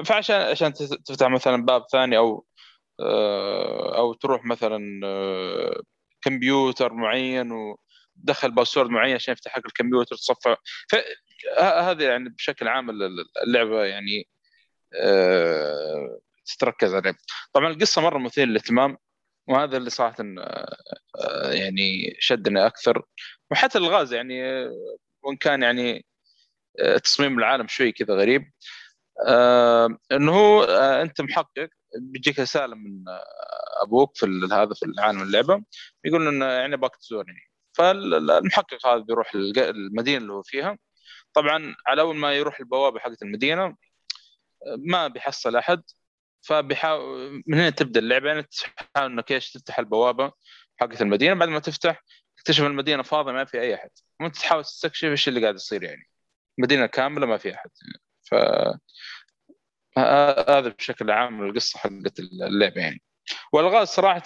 فعشان 0.07 0.36
عشان 0.36 0.73
تفتح 0.74 1.28
مثلا 1.28 1.65
باب 1.65 1.85
ثاني 1.93 2.16
أو 2.19 2.47
آه، 3.01 3.99
أو 3.99 4.15
تروح 4.15 4.45
مثلا 4.45 5.01
آه، 5.05 5.82
كمبيوتر 6.23 6.93
معين 6.93 7.53
وتدخل 7.53 8.51
باسورد 8.51 8.91
معين 8.91 9.15
عشان 9.15 9.32
يفتح 9.32 9.59
لك 9.59 9.66
الكمبيوتر 9.66 10.16
تصفع 10.16 10.57
فهذا 10.91 12.05
يعني 12.05 12.28
بشكل 12.28 12.69
عام 12.69 12.91
اللعبة 13.47 13.85
يعني 13.85 14.28
آه، 14.95 16.20
تتركز 16.47 16.95
عليه 16.95 17.15
طبعا 17.53 17.69
القصة 17.70 18.03
مرة 18.03 18.19
مثيرة 18.19 18.47
للاهتمام. 18.47 18.97
وهذا 19.49 19.77
اللي 19.77 19.91
صراحة 19.91 20.16
آه، 20.39 20.77
آه، 21.21 21.53
يعني 21.53 22.16
شدني 22.19 22.66
أكثر. 22.66 23.03
وحتى 23.51 23.79
الغاز 23.79 24.12
يعني 24.15 24.45
آه، 24.45 24.97
وإن 25.23 25.37
كان 25.37 25.62
يعني 25.62 26.07
تصميم 27.05 27.39
العالم 27.39 27.69
شوي 27.69 27.93
كذا 27.93 28.15
غريب. 28.15 28.53
إنه 30.12 30.33
هو 30.33 30.65
أنت 31.03 31.21
محقق 31.21 31.69
بيجيك 31.99 32.41
رسالة 32.41 32.75
من 32.75 33.05
أبوك 33.83 34.16
في 34.16 34.27
هذا 34.53 34.75
في 34.75 34.87
العالم 34.87 35.23
اللعبة 35.23 35.65
يقول 36.05 36.29
إنه 36.29 36.47
يعني 36.47 36.77
باك 36.77 36.97
تزورني 36.97 37.41
فالمحقق 37.77 38.87
هذا 38.87 38.99
بيروح 38.99 39.35
المدينة 39.35 40.19
اللي 40.19 40.33
هو 40.33 40.43
فيها. 40.43 40.79
طبعا 41.35 41.77
على 41.87 42.03
أول 42.03 42.16
ما 42.16 42.35
يروح 42.35 42.61
البوابة 42.61 43.01
حقت 43.01 43.23
المدينة 43.23 43.77
ما 44.79 45.09
بيحصل 45.09 45.57
أحد. 45.57 45.83
فبيحاول 46.47 47.43
من 47.47 47.59
هنا 47.59 47.71
تبدأ 47.71 48.01
اللعبة 48.01 48.29
يعني 48.29 48.43
تحاول 48.43 49.11
إنك 49.12 49.33
إيش 49.33 49.53
تفتح 49.53 49.79
البوابة 49.79 50.33
حقت 50.81 51.03
المدينة 51.03 51.35
بعد 51.35 51.49
ما 51.49 51.59
تفتح 51.59 52.05
تكتشف 52.37 52.65
المدينة 52.65 53.03
فاضية 53.03 53.33
ما 53.33 53.45
في 53.45 53.61
أي 53.61 53.75
أحد. 53.75 53.91
وانت 54.21 54.37
تحاول 54.37 54.65
تستكشف 54.65 55.05
إيش 55.05 55.29
اللي 55.29 55.43
قاعد 55.43 55.55
يصير 55.55 55.83
يعني. 55.83 56.09
مدينة 56.59 56.87
كاملة 56.87 57.27
ما 57.27 57.39
في 57.39 57.55
أحد. 57.55 57.71
ف 58.23 58.35
هذا 59.99 60.69
بشكل 60.69 61.11
عام 61.11 61.43
القصة 61.43 61.79
حقت 61.79 62.19
اللعبة 62.21 62.81
يعني. 62.81 63.03
والغاز 63.53 63.89
صراحة 63.89 64.23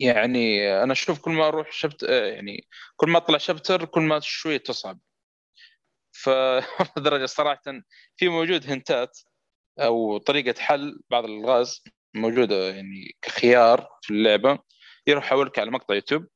يعني 0.00 0.72
أنا 0.82 0.92
أشوف 0.92 1.20
كل 1.20 1.30
ما 1.30 1.48
أروح 1.48 1.72
شبت 1.72 2.02
يعني 2.02 2.68
كل 2.96 3.10
ما 3.10 3.18
أطلع 3.18 3.38
شابتر 3.38 3.84
كل 3.84 4.00
ما 4.02 4.20
شوي 4.20 4.58
تصعب. 4.58 5.00
فلدرجه 6.12 7.26
صراحة 7.38 7.62
في 8.16 8.28
موجود 8.28 8.70
هنتات 8.70 9.18
أو 9.78 10.18
طريقة 10.18 10.60
حل 10.60 11.00
بعض 11.10 11.24
الالغاز 11.24 11.84
موجودة 12.14 12.68
يعني 12.70 13.16
كخيار 13.22 13.88
في 14.02 14.10
اللعبة 14.10 14.58
يروح 15.06 15.26
يحولك 15.26 15.58
على 15.58 15.70
مقطع 15.70 15.94
يوتيوب. 15.94 16.26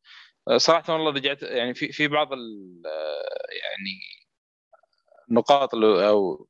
صراحة 0.57 0.93
والله 0.93 1.11
رجعت 1.11 1.43
يعني 1.43 1.75
في 1.75 1.93
في 1.93 2.09
بعض 2.09 2.33
ال- 2.33 2.83
يعني 3.63 4.01
النقاط 5.31 5.75
أو 5.75 6.49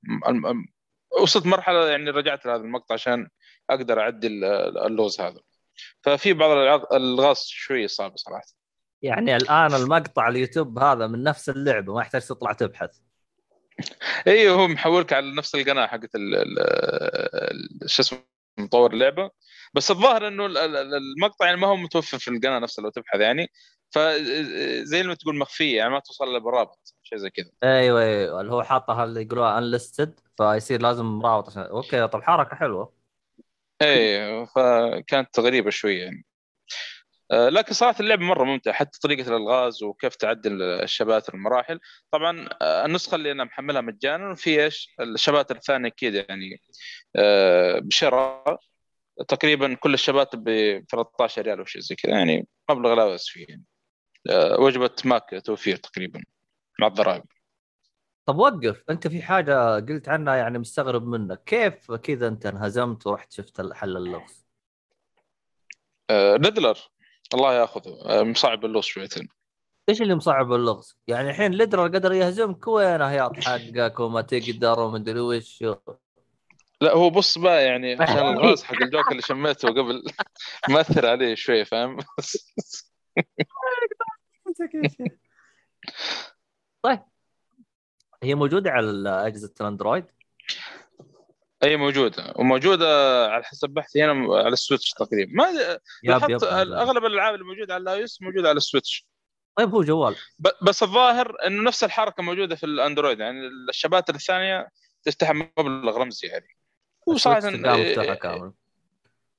وصلت 1.22 1.46
مرحلة 1.46 1.88
يعني 1.90 2.10
رجعت 2.10 2.46
لهذا 2.46 2.62
المقطع 2.62 2.94
عشان 2.94 3.28
أقدر 3.70 4.00
أعدل 4.00 4.44
اللغز 4.86 5.20
هذا. 5.20 5.40
ففي 6.02 6.32
بعض 6.32 6.50
الالغاز 6.92 7.42
شوي 7.46 7.88
صعبه 7.88 8.16
صراحة. 8.16 8.46
يعني 9.02 9.36
الآن 9.36 9.74
المقطع 9.74 10.28
اليوتيوب 10.28 10.78
هذا 10.78 11.06
من 11.06 11.22
نفس 11.22 11.48
اللعبة 11.48 11.94
ما 11.94 12.00
يحتاج 12.00 12.26
تطلع 12.26 12.52
تبحث. 12.52 12.90
أيوه 14.26 14.54
هو 14.56 14.68
محولك 14.68 15.12
على 15.12 15.34
نفس 15.34 15.54
القناة 15.54 15.86
حقت 15.86 16.10
شو 17.86 18.02
اسمه 18.02 18.18
مطور 18.58 18.92
اللعبة. 18.92 19.30
بس 19.74 19.90
الظاهر 19.90 20.28
إنه 20.28 20.46
ال- 20.46 20.58
ال- 20.58 20.94
المقطع 20.94 21.46
يعني 21.46 21.60
ما 21.60 21.66
هو 21.66 21.76
متوفر 21.76 22.18
في 22.18 22.28
القناة 22.28 22.58
نفسها 22.58 22.82
لو 22.82 22.90
تبحث 22.90 23.20
يعني. 23.20 23.46
فزي 23.90 25.02
ما 25.02 25.14
تقول 25.14 25.38
مخفية 25.38 25.76
يعني 25.76 25.90
ما 25.90 26.00
توصل 26.00 26.28
له 26.28 26.38
بالرابط 26.38 26.94
شيء 27.02 27.18
زي 27.18 27.30
كذا. 27.30 27.50
أيوه 27.64 28.02
أيوه 28.02 28.40
اللي 28.40 28.52
هو 28.52 28.62
حاطها 28.62 29.04
اللي 29.04 29.22
يقولوها 29.22 29.58
unlisted 29.58 30.20
فيصير 30.36 30.82
لازم 30.82 31.22
رابط 31.22 31.48
عشان 31.48 31.62
okay 31.62 32.08
طب 32.08 32.22
حركة 32.22 32.56
حلوة. 32.56 32.92
إيه 33.82 34.44
فكانت 34.44 35.40
غريبة 35.40 35.70
شوية 35.70 36.04
يعني. 36.04 36.25
لكن 37.32 37.72
صراحة 37.72 38.00
اللعبه 38.00 38.24
مرة 38.24 38.44
ممتعه 38.44 38.74
حتى 38.74 38.98
طريقة 38.98 39.28
الألغاز 39.28 39.82
وكيف 39.82 40.16
تعدل 40.16 40.62
ال 40.62 40.70
chapters 40.70 41.34
المراحل. 41.34 41.80
طبعا 42.10 42.48
آه، 42.62 42.84
النسخة 42.86 43.14
اللي 43.14 43.32
أنا 43.32 43.44
محملها 43.44 43.80
مجانا 43.80 44.30
وفي 44.30 44.64
إيش؟ 44.64 44.94
ال 45.00 45.06
chapters 45.06 45.56
الثانية 45.56 45.88
أكيد 45.88 46.14
يعني 46.14 46.60
آه، 47.16 47.78
بشراء. 47.78 48.58
تقريبا 49.28 49.74
كل 49.74 49.94
ال 49.94 49.99
chapters 49.99 50.38
ب 50.38 50.48
13 50.90 51.42
ريال 51.42 51.58
أو 51.58 51.64
شيء 51.64 51.82
زي 51.82 51.94
كذا 51.94 52.12
يعني 52.12 52.46
مبلغ 52.70 52.94
لا 52.94 53.06
بأس 53.06 53.28
فيه 53.28 53.46
يعني. 53.48 53.64
آه، 54.30 54.60
وجبة 54.60 54.90
ماك 55.04 55.42
توفير 55.44 55.76
تقريبا 55.76 56.22
مع 56.80 56.86
الضرائب. 56.86 57.24
طب 58.26 58.38
وقف 58.38 58.82
أنت 58.90 59.08
في 59.08 59.22
حاجة 59.22 59.80
قلت 59.80 60.08
عنها 60.08 60.36
يعني 60.36 60.58
مستغرب 60.58 61.06
منك. 61.06 61.44
كيف 61.44 61.92
كذا 61.92 62.28
أنت 62.28 62.46
انهزمت 62.46 63.06
ورحت 63.06 63.32
شفت 63.32 63.72
حل 63.74 63.96
اللغز؟ 63.96 64.46
آه، 66.10 66.36
Riddler 66.36 66.78
الله 67.34 67.54
ياخذه. 67.54 67.98
آه، 68.04 68.22
مصعب 68.22 68.64
اللغز 68.64 68.84
شويتين 68.84 69.28
إيش 69.88 70.02
اللي 70.02 70.14
مصعب 70.14 70.52
اللغز؟ 70.52 70.96
يعني 71.08 71.30
الحين 71.30 71.52
Riddler 71.52 71.88
قدر 71.88 72.12
يهزمك 72.12 72.68
وين 72.68 73.02
هياط 73.02 73.44
حقك 73.44 74.00
وما 74.00 74.20
تقدر 74.20 74.80
ومدري 74.80 75.20
وش. 75.20 75.64
لا 76.80 76.92
هو 76.92 77.10
بص 77.10 77.38
بقى 77.38 77.64
يعني 77.64 77.94
عشان 78.02 78.18
الغاز 78.18 78.62
حق 78.62 78.82
الجوك 78.82 79.10
اللي 79.10 79.22
شميته 79.22 79.68
قبل 79.68 80.02
مأثر 80.70 81.06
عليه 81.06 81.34
شوي 81.34 81.64
فاهم؟ 81.64 81.96
هي 88.22 88.34
موجودة 88.34 88.70
على 88.70 89.08
اجهزه 89.26 89.54
ال 89.60 89.65
Android؟ 89.65 90.04
أي 91.62 91.76
موجودة. 91.76 92.32
وموجودة 92.36 92.86
على 93.26 93.44
حسب 93.44 93.70
بحثي 93.70 94.04
هنا 94.04 94.36
على 94.36 94.52
ال 94.52 94.57
Switch 94.57 94.90
تقريبا. 94.90 95.32
ما 95.32 95.78
لاحظت 96.02 96.44
اغلب 96.44 97.04
الألعاب 97.04 97.34
اللي 97.34 97.44
موجودة 97.44 97.74
على 97.74 97.82
ال 97.82 98.04
iOS 98.04 98.22
موجودة 98.22 98.48
على 98.48 98.56
ال 98.56 98.62
Switch. 98.62 99.06
طيب 99.56 99.74
هو 99.74 99.82
جوال. 99.82 100.16
بس 100.62 100.82
الظاهر 100.82 101.36
إنه 101.46 101.62
نفس 101.62 101.84
الحركة 101.84 102.22
موجودة 102.22 102.56
في 102.56 102.66
ال 102.66 102.72
Android. 102.72 103.20
يعني 103.20 103.38
ال 103.70 103.75
chapters 103.75 104.14
الثانية 104.14 104.68
تفتح 105.02 105.30
مبلغ 105.30 105.98
رمزي 105.98 106.28
يعني 106.28 106.56
وصراحه 107.06 107.48
إيه، 107.48 107.90
مفتوحة 107.90 108.14
كامل. 108.14 108.52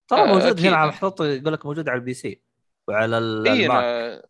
ترى 0.08 0.22
آه، 0.22 0.26
موجود. 0.26 0.60
هنا 0.60 0.76
على 0.76 0.90
محطوط 0.90 1.22
يقول 1.22 1.54
لك 1.54 1.66
موجود 1.66 1.90
على 1.90 2.00
ال 2.00 2.14
PC 2.14 2.42
وعلى 2.88 3.18
اي 3.18 3.22
ال 3.22 3.34
Mac 3.34 3.72
أنا 3.72 4.24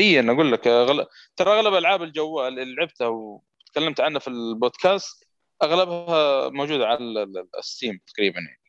اي 0.00 0.20
أنا 0.20 0.32
أقول 0.32 0.52
لك 0.52 0.66
أغل... 0.66 1.06
ترى 1.36 1.50
أغلب 1.50 1.74
العاب 1.74 2.02
الجوال 2.02 2.58
اللي 2.58 2.74
لعبتها 2.74 3.06
وتكلمت 3.06 4.00
عنها 4.00 4.18
في 4.18 4.28
البودكاست 4.28 5.21
أغلبها 5.62 6.48
موجودة 6.48 6.86
على 6.86 6.98
ال- 6.98 7.18
ال- 7.18 7.48
ال 7.58 7.65
Steam 7.65 8.00
تقريبا 8.06 8.40
يعني. 8.40 8.60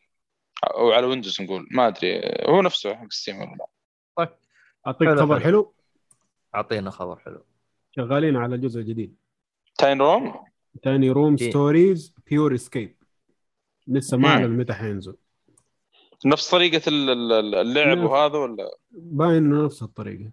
أو 0.64 0.92
على 0.92 1.06
Windows 1.08 1.42
نقول 1.42 1.68
ما 1.72 1.88
أدري. 1.88 2.22
هو 2.48 2.62
نفسه 2.62 2.96
حق 2.96 3.12
Steam 3.12 3.36
ولا 3.42 3.56
لا؟ 4.20 4.38
أعطيك 4.88 5.10
خبر 5.10 5.40
حلو. 5.40 5.74
أعطينا 6.56 6.90
خبر 6.90 7.20
حلو. 7.20 7.46
شغالين 7.96 8.36
على 8.36 8.56
الجزء 8.56 8.80
الجديد 8.80 9.16
Tiny 9.78 10.02
Room؟ 10.02 10.46
Tiny 10.84 11.10
Room 11.10 11.36
إيه. 11.42 11.50
Stories 11.50 12.16
Pure 12.28 12.54
Escape 12.56 12.98
لسه 13.88 14.18
ما. 14.18 14.28
أعلن 14.30 14.58
متى 14.58 14.74
حينزل. 14.74 15.16
نفس 16.26 16.54
ال- 16.54 17.56
اللعب. 17.56 17.98
وهذا 17.98 18.38
ولا؟ 18.38 18.78
باين 18.92 19.38
إنه 19.38 19.66
نفس 19.66 19.84
الطريقة. 19.84 20.32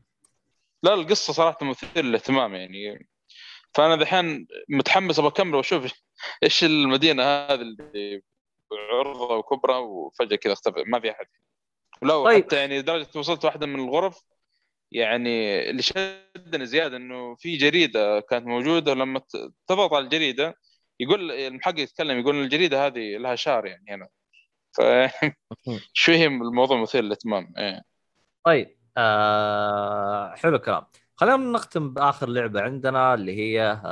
لا 0.82 0.95
القصة 0.95 1.32
صراحة 1.32 1.66
مثير 1.66 2.05
للاهتمام 2.05 2.55
يعني. 2.55 3.09
فأنا 3.74 3.97
دحين 3.97 4.47
متحمس 4.69 5.19
أبغى 5.19 5.31
أكمل 5.31 5.55
وأشوف 5.55 5.93
إيش 6.43 6.65
المدينة 6.65 7.23
هذه 7.23 7.61
اللي 7.61 8.23
عرضه 8.93 9.37
وكبرى 9.37 9.75
وفجأة 9.77 10.37
كذا 10.37 10.53
اختفى؟ 10.53 10.85
ما 10.87 11.01
في 11.01 11.11
أحد. 11.11 11.27
ولو 12.03 12.25
طيب. 12.25 12.45
حتى 12.45 12.57
يعني 12.57 12.79
لدرجة 12.79 13.09
وصلت 13.17 13.45
واحدة 13.45 13.67
من 13.67 13.81
الغرف 13.81 14.23
يعني 14.93 15.71
اللي 15.71 15.83
شدني 15.83 16.67
زيادة 16.67 16.97
إنه 16.97 17.35
في 17.35 17.57
جريدة 17.57 18.21
كانت 18.21 18.47
موجودة 18.47 18.93
ولما 18.93 19.19
ت- 19.19 19.53
تضغط 19.67 19.93
على 19.95 20.05
الجريدة 20.05 20.55
يقول 21.01 21.33
المحقق 21.33 21.79
يتكلم 21.81 22.19
يقول 22.19 22.35
الجريدة 22.43 22.87
هذه 22.87 23.17
لها 23.17 23.35
شعر 23.35 23.67
يعني 23.67 23.85
هنا. 23.89 24.09
ف 24.73 24.81
شوي 25.93 26.27
الموضوع 26.27 26.83
مثير 26.83 27.03
للاهتمام؟ 27.03 27.53
إيه. 27.59 27.83
طيب 28.45 28.77
آه 28.97 30.35
حلو 30.37 30.57
الكلام. 30.57 30.87
خلينا 31.21 31.37
نختم 31.37 31.95
بآخر 31.95 32.29
لعبة 32.29 32.61
عندنا 32.61 33.15
اللي 33.15 33.37
هي 33.37 33.83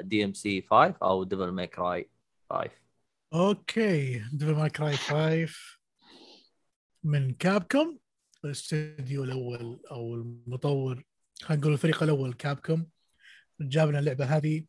دي 0.00 0.24
ام 0.24 0.32
سي 0.34 0.62
5 0.70 0.94
أو 1.02 1.24
ديفل 1.24 1.50
ماي 1.50 1.66
كراي 1.66 2.10
5 2.50 2.70
أوكي 3.34 4.22
ديفل 4.32 4.52
ماي 4.54 4.70
كراي 4.70 4.96
5 4.96 5.46
من 7.04 7.34
كابكوم 7.34 7.98
الاستوديو 8.44 9.24
الأول 9.24 9.80
أو 9.90 10.14
المطور 10.14 11.04
خلينا 11.42 11.60
نقول 11.62 11.72
الفريق 11.72 12.02
الأول 12.02 12.34
كابكوم. 12.34 12.86
جاب 13.60 13.88
لنا 13.88 13.98
اللعبة 13.98 14.24
هذه 14.24 14.64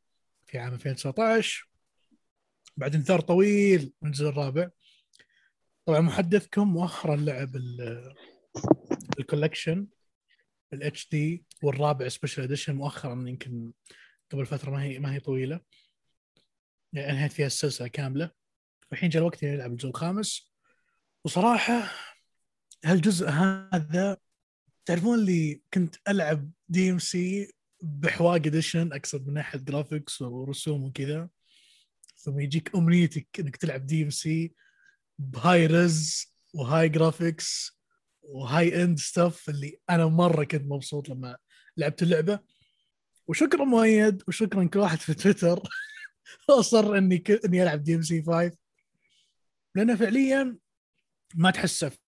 في 0.46 0.58
عام 0.58 0.74
2019 0.74 1.70
بعد 2.78 2.96
انتظار 2.96 3.20
طويل 3.20 3.94
من 4.02 4.10
الجزء 4.10 4.30
الرابع 4.30 4.70
طبعا 5.86 6.00
محدثكم 6.00 6.68
مؤخرا 6.74 7.16
لعب 7.16 7.56
ال- 7.56 8.14
الـ 9.20 9.26
collection. 9.26 9.88
الـ 10.74 11.10
HD 11.12 11.44
والرابع 11.64 12.08
special 12.08 12.42
edition 12.44 12.76
مؤخرا 12.76 13.30
يمكن 13.30 13.72
قبل 14.32 14.46
فترة 14.46 14.72
ما 14.72 14.84
هي 14.84 15.00
ما 15.00 15.14
هي 15.14 15.20
طويلة. 15.20 15.60
يعني 16.94 17.12
انهيت 17.12 17.32
فيها 17.32 17.48
السلسلة 17.48 17.88
كاملة. 17.88 18.32
الحين 18.94 19.10
جاء 19.10 19.22
الوقت 19.22 19.44
إني 19.44 19.56
ألعب 19.56 19.72
الجزء 19.72 19.90
الخامس. 19.90 20.54
وصراحة 21.26 21.92
هالجزء 22.86 23.30
هذا 23.30 24.18
تعرفون 24.86 25.20
اللي 25.20 25.62
كنت 25.74 25.96
ألعب 26.08 26.52
DMC 26.70 27.54
بحواق 27.82 28.34
edition 28.34 28.94
أقصد 28.94 29.28
من 29.28 29.34
ناحية 29.34 29.60
graphics 29.60 30.22
ورسوم 30.22 30.84
وكذا. 30.84 31.30
ثم 32.18 32.40
يجيك 32.40 32.76
أمنيتك 32.76 33.28
إنك 33.40 33.56
تلعب 33.56 33.86
DMC 33.86 34.54
ب 35.20 35.66
high 35.66 36.05
res 36.05 36.34
و 36.54 36.90
high 36.90 37.20
graphics 37.20 37.80
و 38.24 38.84
high 38.84 38.93
end 38.93 39.00
stuff 39.00 39.50
اللي 39.50 39.80
أنا 39.90 40.06
مرة 40.06 40.44
كنت 40.44 40.64
مبسوط 40.66 41.10
لما 41.10 41.38
لعبت 41.78 42.04
اللعبة. 42.04 42.40
وشكرا 43.28 43.64
مؤيد 43.64 44.24
وشكرا 44.28 44.66
كل 44.68 44.80
واحد 44.80 44.98
في 44.98 45.14
تويتر. 45.14 45.64
أصر 46.50 46.98
إني 46.98 47.18
ك... 47.18 47.32
إني 47.32 47.64
ألعب 47.64 47.84
DMC 47.84 48.24
5 48.24 48.52
لأنه 49.76 49.96
فعليا 49.96 50.58
ما 51.36 51.52
تحسفت. 51.52 52.00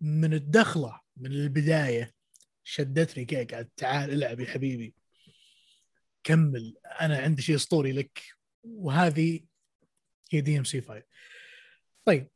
من 0.00 0.34
الدخلة 0.34 1.00
من 1.16 1.32
البداية 1.32 2.14
شدتني 2.64 3.24
كذا 3.24 3.44
قاعد 3.44 3.68
تعال 3.76 4.12
العب 4.12 4.40
يا 4.40 4.46
حبيبي. 4.46 4.94
كمل 6.24 6.76
أنا 7.00 7.18
عندي 7.18 7.42
شيء 7.42 7.56
أسطوري 7.56 7.92
لك. 7.92 8.22
وهذه 8.64 9.40
هي 10.30 10.40
DMC 10.40 10.80
5 10.80 11.02
طيب. 12.04 12.28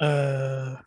آه 0.00 0.84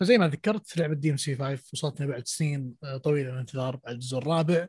فزي 0.00 0.18
ما 0.18 0.28
ذكرت 0.28 0.76
لعبة 0.76 0.94
DMC 0.94 1.36
5 1.36 1.62
وصلتنا 1.72 2.06
بعد 2.06 2.28
سنين 2.28 2.74
آه، 2.84 2.96
طويلة 2.96 3.28
من 3.28 3.34
الانتظار 3.34 3.76
بعد 3.76 3.94
الجزء 3.94 4.18
الرابع. 4.18 4.66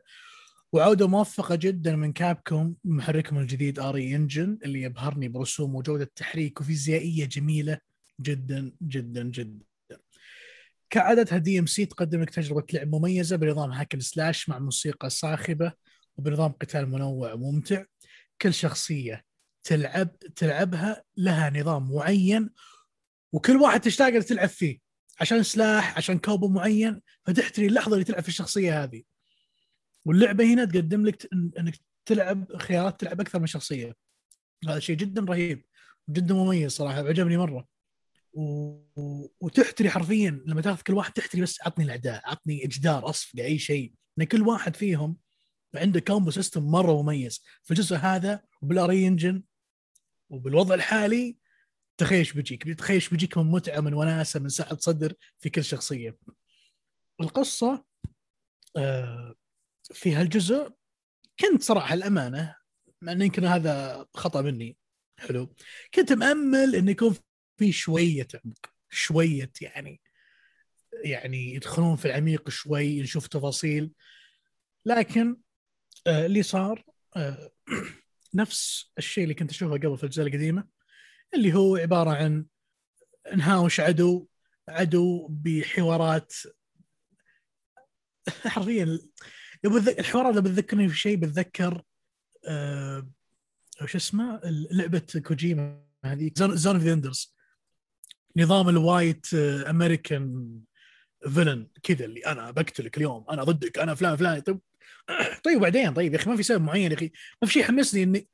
وعودة 0.72 1.08
موفقة 1.08 1.54
جدا 1.54 1.96
من 1.96 2.12
كابكوم 2.12 2.76
محركهم 2.84 3.38
الجديد 3.38 3.78
RE 3.78 4.16
Engine 4.16 4.58
اللي 4.64 4.82
يبهرني 4.82 5.28
برسوم 5.28 5.74
وجودة 5.74 6.10
تحريك 6.16 6.60
وفيزيائية 6.60 7.24
جميلة 7.24 7.78
جدا 8.20 8.72
جدا 8.82 9.22
جدا. 9.22 9.64
كعادتها 10.90 11.38
DMC 11.38 11.86
تقدم 11.86 12.22
لك 12.22 12.30
تجربة 12.30 12.64
لعب 12.72 12.94
مميزة 12.94 13.36
بنظام 13.36 13.70
hack 13.70 13.88
and 13.88 14.02
slash 14.02 14.48
مع 14.48 14.58
موسيقى 14.58 15.10
صاخبه 15.10 15.72
وبنظام 16.16 16.52
قتال 16.52 16.88
منوع 16.88 17.32
وممتع. 17.32 17.84
كل 18.42 18.54
شخصية 18.54 19.24
تلعب 19.64 20.18
تلعبها 20.18 21.02
لها 21.16 21.50
نظام 21.50 21.92
معين 21.92 22.50
وكل 23.32 23.56
واحد 23.56 23.80
تشتاق 23.80 24.18
تلعب 24.18 24.48
فيه؟ 24.48 24.91
عشان 25.20 25.42
سلاح 25.42 25.96
عشان 25.96 26.18
combo 26.18 26.48
معين 26.48 27.00
فتحتري 27.26 27.66
اللحظة 27.66 27.92
اللي 27.92 28.04
تلعب 28.04 28.22
في 28.22 28.28
الشخصية 28.28 28.82
هذه. 28.82 29.02
واللعبة 30.04 30.44
هنا 30.44 30.64
تقدم 30.64 31.06
لك 31.06 31.28
إنك 31.32 31.80
تلعب 32.06 32.56
خيارات 32.56 33.00
تلعب 33.00 33.20
أكثر 33.20 33.40
من 33.40 33.46
شخصية. 33.46 33.96
هذا 34.68 34.78
شيء 34.78 34.96
جدا 34.96 35.22
رهيب 35.22 35.64
جدا 36.10 36.34
مميز 36.34 36.72
صراحة 36.72 37.08
عجبني 37.08 37.36
مرة. 37.36 37.66
و... 38.32 38.78
وتحتري 39.40 39.90
حرفيا 39.90 40.42
لما 40.46 40.60
تاخذ 40.60 40.82
كل 40.82 40.94
واحد 40.94 41.12
تحتري 41.12 41.42
بس 41.42 41.62
عطني 41.62 41.84
الأعداء 41.84 42.22
عطني 42.24 42.64
جدار 42.64 43.10
اصفقه 43.10 43.44
أي 43.44 43.58
شيء. 43.58 43.92
إن 44.18 44.24
كل 44.24 44.42
واحد 44.42 44.76
فيهم 44.76 45.16
عنده 45.74 46.00
combo 46.00 46.30
system 46.30 46.62
مرة 46.62 47.02
مميز. 47.02 47.42
في 47.62 47.70
الجزء 47.70 47.96
هذا 47.96 48.42
وبال 48.62 48.90
RE 48.90 49.08
Engine 49.08 49.42
وبالوضع 50.30 50.74
الحالي 50.74 51.41
تخيل 52.02 52.18
إيش 52.18 52.32
بيجيك. 52.32 52.62
تخيل 52.62 52.94
إيش 52.94 53.08
بيجيك 53.08 53.38
من 53.38 53.44
متعة 53.44 53.80
من 53.80 53.94
وناسة 53.94 54.40
من 54.40 54.48
سعه 54.48 54.76
صدر 54.76 55.14
في 55.38 55.50
كل 55.50 55.64
شخصية. 55.64 56.16
القصة 57.20 57.84
آه، 58.76 59.34
في 59.82 60.14
هالجزء 60.14 60.72
كنت 61.40 61.62
صراحة 61.62 61.94
الامانه 61.94 62.56
مع 63.02 63.12
إنه 63.12 63.24
يمكن 63.24 63.44
هذا 63.44 64.06
خطأ 64.14 64.42
مني. 64.42 64.76
حلو. 65.18 65.54
كنت 65.94 66.12
مأمل 66.12 66.74
إنه 66.76 66.90
يكون 66.90 67.16
في 67.56 67.72
شوية 67.72 68.28
عمق 68.44 68.66
شوية 68.90 69.52
يعني 69.60 70.00
يعني 71.04 71.54
يدخلون 71.54 71.96
في 71.96 72.04
العميق 72.04 72.48
شوي 72.48 73.02
نشوف 73.02 73.26
تفاصيل. 73.26 73.92
لكن 74.86 75.36
آه 76.06 76.26
اللي 76.26 76.42
صار 76.42 76.84
آه 77.16 77.50
نفس 78.34 78.92
الشيء 78.98 79.24
اللي 79.24 79.34
كنت 79.34 79.50
أشوفه 79.50 79.72
قبل 79.72 79.96
في 79.96 80.02
الأجزاء 80.04 80.26
القديمة. 80.26 80.81
اللي 81.34 81.54
هو 81.54 81.76
عبارة 81.76 82.10
عن 82.10 82.46
نهاوش 83.36 83.80
عدو 83.80 84.26
عدو 84.68 85.26
بحوارات. 85.30 86.32
حرفيا 88.46 88.98
الذ- 89.66 89.98
الحوارات 89.98 90.30
اللي 90.36 90.42
بتذكرني 90.42 90.88
في 90.88 90.98
شيء 90.98 91.16
بتذكر 91.16 91.82
آه 92.48 93.08
وش 93.82 93.96
اسمه؟ 93.96 94.40
لعبة 94.70 95.02
كوجيما 95.26 95.84
هذه 96.04 96.30
زون 96.36 96.76
اوف 96.76 96.86
اندرز 96.86 97.34
نظام 98.36 98.68
الوايت 98.68 99.26
آه، 99.34 99.70
امريكان 99.70 100.50
villain 101.34 101.68
كذا 101.82 102.04
اللي 102.04 102.20
أنا 102.20 102.50
بقتلك 102.50 102.96
اليوم 102.96 103.24
أنا 103.30 103.44
ضدك 103.44 103.78
أنا 103.78 103.94
فلان 103.94 104.16
فلان. 104.16 104.40
طيب 104.40 104.60
طيب 105.44 105.56
وبعدين 105.56 105.94
طيب 105.94 106.12
يا 106.14 106.18
أخي 106.18 106.30
ما 106.30 106.36
في 106.36 106.42
سبب 106.42 106.60
معين 106.64 106.90
يا 106.92 106.96
أخي. 106.96 107.12
ما 107.42 107.48
في 107.48 107.52
شيء 107.54 107.62
يحمسني 107.62 108.02
إني 108.02 108.28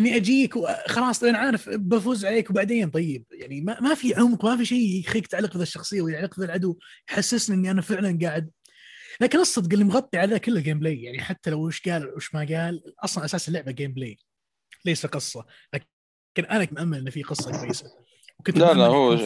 إني 0.00 0.16
أجيك 0.16 0.56
وخلاص 0.56 1.24
أنا 1.24 1.38
عارف 1.38 1.68
بفوز 1.68 2.24
عليك 2.24 2.50
وبعدين 2.50 2.90
طيب 2.90 3.24
يعني 3.32 3.60
ما, 3.60 3.80
ما 3.80 3.94
في 3.94 4.14
عمق 4.14 4.44
ما 4.44 4.56
في 4.56 4.64
شيء 4.64 5.00
يخليك 5.00 5.26
تعلق 5.26 5.54
بذا 5.54 5.62
الشخصية 5.62 6.02
ويعلق 6.02 6.36
بذا 6.36 6.44
العدو 6.44 6.78
يحسسني 7.10 7.56
إني 7.56 7.70
أنا 7.70 7.82
فعلا 7.82 8.18
قاعد. 8.22 8.50
لكن 9.20 9.38
الصدق 9.38 9.72
اللي 9.72 9.84
مغطي 9.84 10.18
على 10.18 10.38
كله 10.38 10.60
gameplay 10.60 11.02
يعني 11.02 11.20
حتى 11.20 11.50
لو 11.50 11.66
وش 11.66 11.88
قال 11.88 12.14
وش 12.14 12.34
ما 12.34 12.40
قال 12.40 12.82
أصلا 13.04 13.24
أساس 13.24 13.48
اللعبة 13.48 13.72
gameplay 13.72 14.18
ليس 14.84 15.06
قصة. 15.06 15.46
لكن 15.74 16.50
أنا 16.50 16.68
مأمل 16.72 16.98
انه 16.98 17.10
في 17.10 17.22
قصة 17.22 17.60
كويسة. 17.60 17.86
وكنت 18.38 18.58
لا، 18.58 18.74
لا، 18.74 18.86
هو. 18.86 19.18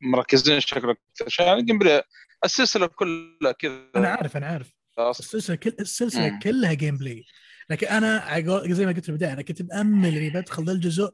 مركزين 0.00 0.60
شكلك 0.60 0.98
عشان 1.26 1.64
gameplay 1.64 2.02
السلسلة 2.44 2.86
كلها 2.86 3.52
كذا. 3.58 3.90
أنا 3.96 4.08
عارف 4.08 4.36
أنا 4.36 4.46
عارف. 4.46 4.72
السلسلة 4.98 5.56
كل 5.56 5.72
السلسلة. 5.80 6.38
كلها 6.42 6.72
gameplay 6.72 7.24
لكن 7.70 7.86
أنا 7.86 8.40
زي 8.72 8.86
ما 8.86 8.92
قلت 8.92 9.04
في 9.04 9.08
البداية 9.08 9.32
أنا 9.32 9.42
كنت 9.42 9.62
مأمل 9.62 10.16
إني 10.16 10.30
بدخل 10.30 10.64
ذا 10.64 10.72
الجزء. 10.72 11.12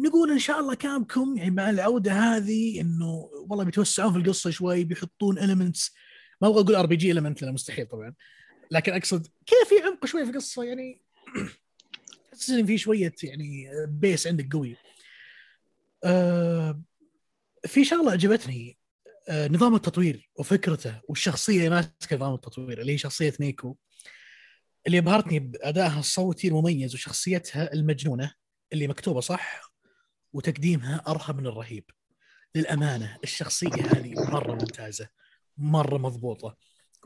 نقول 0.00 0.30
إن 0.30 0.38
شاء 0.38 0.60
الله 0.60 0.74
كابكوم 0.74 1.36
يعني 1.36 1.50
مع 1.50 1.70
العودة 1.70 2.12
هذه 2.12 2.80
إنه 2.80 3.30
والله 3.48 3.64
بيتوسعون 3.64 4.12
في 4.12 4.18
القصة 4.18 4.50
شوي 4.50 4.84
بيحطون 4.84 5.38
elements 5.38 5.94
ما 6.40 6.48
أبغى 6.48 6.60
أقول 6.60 6.74
RPG 6.74 7.12
element 7.12 7.42
لأنه 7.42 7.54
مستحيل 7.54 7.86
طبعا. 7.86 8.14
لكن 8.70 8.92
أقصد 8.92 9.26
كذا 9.26 9.64
في 9.68 9.86
عمق 9.86 10.06
شوي 10.06 10.24
في 10.24 10.30
القصة 10.30 10.64
يعني 10.64 11.02
تحس 12.32 12.52
في 12.52 12.78
شوية 12.78 13.14
يعني 13.22 13.68
بيس 13.86 14.26
عندك 14.26 14.52
قوي. 14.52 14.76
آه 16.04 16.82
في 17.66 17.84
شغلة 17.84 18.12
عجبتني 18.12 18.78
آه 19.28 19.48
نظام 19.48 19.74
التطوير 19.74 20.30
وفكرته 20.34 21.00
والشخصية 21.08 21.58
اللي 21.58 21.70
ماسكة 21.70 22.16
نظام 22.16 22.34
التطوير 22.34 22.80
اللي 22.80 22.92
هي 22.92 22.98
شخصية 22.98 23.34
نيكو. 23.40 23.76
اللي 24.86 24.98
ابهرتني 24.98 25.38
بأدائها 25.38 25.98
الصوتي 26.00 26.48
المميز 26.48 26.94
وشخصيتها 26.94 27.72
المجنونة 27.72 28.34
اللي 28.72 28.88
مكتوبة 28.88 29.20
صح 29.20 29.72
وتقديمها 30.32 31.04
أرهب 31.08 31.36
من 31.36 31.46
الرهيب. 31.46 31.84
للأمانة 32.54 33.18
الشخصية 33.24 33.68
هذه 33.68 34.12
مرة 34.30 34.52
ممتازة 34.52 35.08
مرة 35.56 35.98
مضبوطة. 35.98 36.56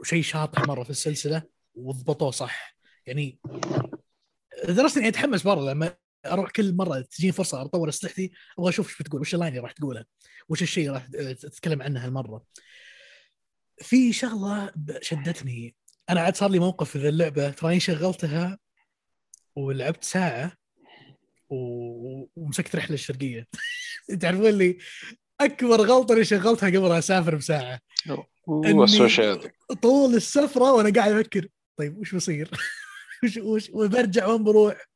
وشيء 0.00 0.22
شاطح 0.22 0.62
مرة 0.62 0.82
في 0.84 0.90
السلسلة 0.90 1.42
وضبطوه 1.74 2.30
صح. 2.30 2.76
يعني 3.06 3.38
درست 4.68 4.96
اني 4.96 5.08
أتحمس 5.08 5.46
مرة 5.46 5.60
لما 5.60 5.96
أروح 6.26 6.50
كل 6.50 6.76
مرة 6.76 7.00
تجيني 7.00 7.32
فرصة 7.32 7.62
أطور 7.62 7.88
أسلحتي 7.88 8.32
أبغى 8.58 8.68
أشوف 8.70 8.88
إيش 8.88 8.98
بتقول 9.02 9.20
وش 9.20 9.34
الـ 9.34 9.38
line 9.38 9.52
اللي 9.52 9.62
راح 9.62 9.72
تقولها 9.72 10.04
وش 10.48 10.62
الشيء 10.62 10.90
راح 10.90 11.06
تتكلم 11.40 11.82
عنه 11.82 12.04
هالمرة. 12.04 12.44
في 13.78 14.12
شغلة 14.12 14.72
شدتني 15.00 15.74
أنا 16.10 16.20
عاد 16.20 16.36
صار 16.36 16.50
لي 16.50 16.58
موقف 16.58 16.90
في 16.90 16.98
ذا 16.98 17.08
اللعبة 17.08 17.50
تراني 17.50 17.80
شغلتها 17.80 18.58
ولعبت 19.56 20.04
ساعة 20.04 20.52
و... 21.50 21.56
ومسكت 22.36 22.76
رحلة 22.76 22.94
الشرقيه 22.94 23.48
تعرفون 24.20 24.46
اللي 24.46 24.78
أكبر 25.40 25.80
غلطة 25.80 26.12
اللي 26.12 26.24
شغلتها 26.24 26.68
قبل 26.68 26.92
أسافر 26.92 27.34
بساعة. 27.34 27.80
طول 29.82 30.14
السفرة 30.14 30.72
وأنا 30.72 30.92
قاعد 30.92 31.12
أفكر 31.12 31.48
طيب 31.76 31.98
وش 31.98 32.12
بيصير؟ 32.12 32.50
وش 33.24 33.36
وش 33.36 33.70
وبرجع 33.70 34.26
وين 34.26 34.44
بروح؟ 34.44 34.86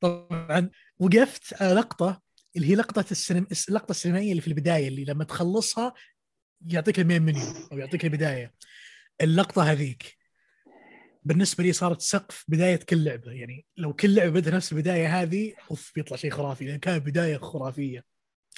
طبعا 0.00 0.70
وقفت 0.98 1.62
على 1.62 1.74
لقطة 1.74 2.20
اللي 2.56 2.70
هي 2.70 2.74
لقطة 2.74 3.04
السينما 3.10 3.46
اللقطة 3.68 3.90
السينمائية 3.90 4.30
اللي 4.30 4.42
في 4.42 4.48
البداية 4.48 4.88
اللي 4.88 5.04
لما 5.04 5.24
تخلصها 5.24 5.94
يعطيك 6.66 7.00
المين 7.00 7.22
منيو 7.22 7.68
أو 7.72 7.78
يعطيك 7.78 8.04
البداية 8.04 8.54
اللقطة 9.20 9.62
هذيك 9.62 10.19
بالنسبة 11.22 11.64
لي 11.64 11.72
صارت 11.72 12.00
سقف 12.00 12.44
بداية 12.48 12.76
كل 12.76 13.04
لعبة. 13.04 13.32
يعني 13.32 13.66
لو 13.76 13.92
كل 13.92 14.14
لعبة 14.14 14.30
بدها 14.40 14.54
نفس 14.54 14.72
البداية 14.72 15.22
هذه 15.22 15.54
أوف 15.70 15.92
بيطلع 15.94 16.16
شيء 16.16 16.30
خرافي 16.30 16.64
لأن 16.66 16.78
كانت 16.78 17.06
بداية 17.06 17.36
خرافية 17.36 18.04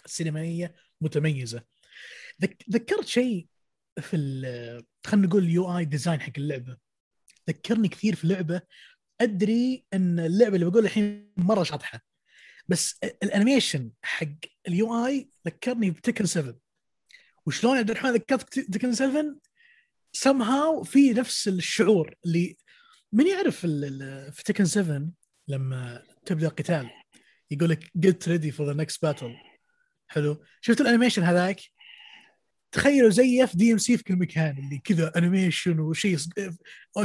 سينمائية 0.06 0.74
متميزة. 1.00 1.62
ذك- 2.42 2.64
ذكرت 2.70 3.06
شيء 3.06 3.46
في 4.00 4.16
خلينا 5.06 5.26
نقول 5.26 5.44
الـ 5.44 5.78
UI 5.78 5.84
design 5.84 6.20
حق 6.20 6.32
اللعبة. 6.38 6.76
ذكرني 7.48 7.88
كثير 7.88 8.14
في 8.14 8.26
لعبه 8.26 8.60
أدري 9.20 9.84
إن 9.94 10.20
اللعبة 10.20 10.54
اللي 10.54 10.70
بقول 10.70 10.84
الحين 10.84 11.32
مرة 11.36 11.62
شاطحه 11.62 12.00
بس 12.68 12.98
الـ 13.22 13.29
animation 13.29 13.90
حق 14.02 14.26
الـ 14.68 15.06
UI 15.06 15.30
ذكرني 15.46 15.90
ب 15.90 15.95
Tekken 15.95 16.26
7 16.26 16.56
وشلون 17.46 17.78
عبد 17.78 17.90
الرحمن 17.90 18.12
ذكرت 18.12 18.58
Tekken 18.58 18.94
7 18.94 19.24
how 20.26 20.82
في 20.82 21.12
نفس 21.12 21.48
الشعور 21.48 22.14
اللي 22.24 22.56
من 23.12 23.26
يعرف 23.26 23.56
في 24.30 24.42
Tekken 24.44 24.64
7 24.64 25.08
لما 25.48 26.02
تبدأ 26.26 26.48
قتال 26.48 26.90
يقول 27.50 27.70
لك 27.70 27.90
get 27.96 28.28
ready 28.28 28.50
for 28.50 28.66
the 28.66 28.72
next 28.72 29.02
battle 29.02 29.34
حلو؟ 30.08 30.44
شفت 30.60 30.80
الـ 30.80 30.85
animation 30.85 31.22
هذاك؟ 31.22 31.60
تخيلوا 32.72 33.10
زيه 33.10 33.44
في 33.44 33.56
DMC 33.56 33.96
في 33.96 34.04
كل 34.04 34.16
مكان 34.16 34.58
اللي 34.58 34.78
كذا 34.78 35.12
animation 35.18 35.80
وشيء 35.80 36.18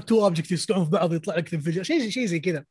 two 0.07 0.23
object 0.23 0.51
يصقعون 0.51 0.85
في 0.85 0.91
بعض 0.91 1.13
يطلع 1.13 1.35
لك 1.35 1.49
تنفجر 1.49 1.83
شيء 1.83 2.09
شيء 2.09 2.25
زي 2.25 2.39
كذا. 2.39 2.65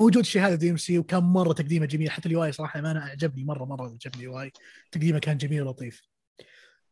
موجود 0.00 0.18
الشيء 0.18 0.42
هذا 0.42 0.54
DMC 0.54 0.98
وكان 0.98 1.22
مرة 1.22 1.52
تقديمه 1.52 1.86
جميل 1.86 2.10
حتى 2.10 2.28
الـ 2.28 2.36
UI 2.36 2.52
صراحة 2.52 2.80
ما 2.80 2.90
أنا 2.90 3.00
أعجبني 3.00 3.44
مره 3.44 3.64
مرة 3.64 3.84
عجبني 3.84 4.28
الـ 4.28 4.35
UI 4.35 4.50
تقديمه 4.92 5.18
كان 5.18 5.36
جميل 5.36 5.62
ولطيف. 5.62 6.02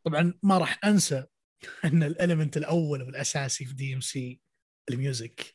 طبعا 0.05 0.35
ما 0.43 0.59
راح 0.59 0.85
أنسى 0.85 1.25
ان 1.85 2.03
الـ 2.03 2.10
element 2.10 2.57
الأول 2.57 3.03
والأساسي 3.03 3.65
في 3.65 3.75
DMC 3.75 4.41
ال 4.91 5.02
music 5.02 5.55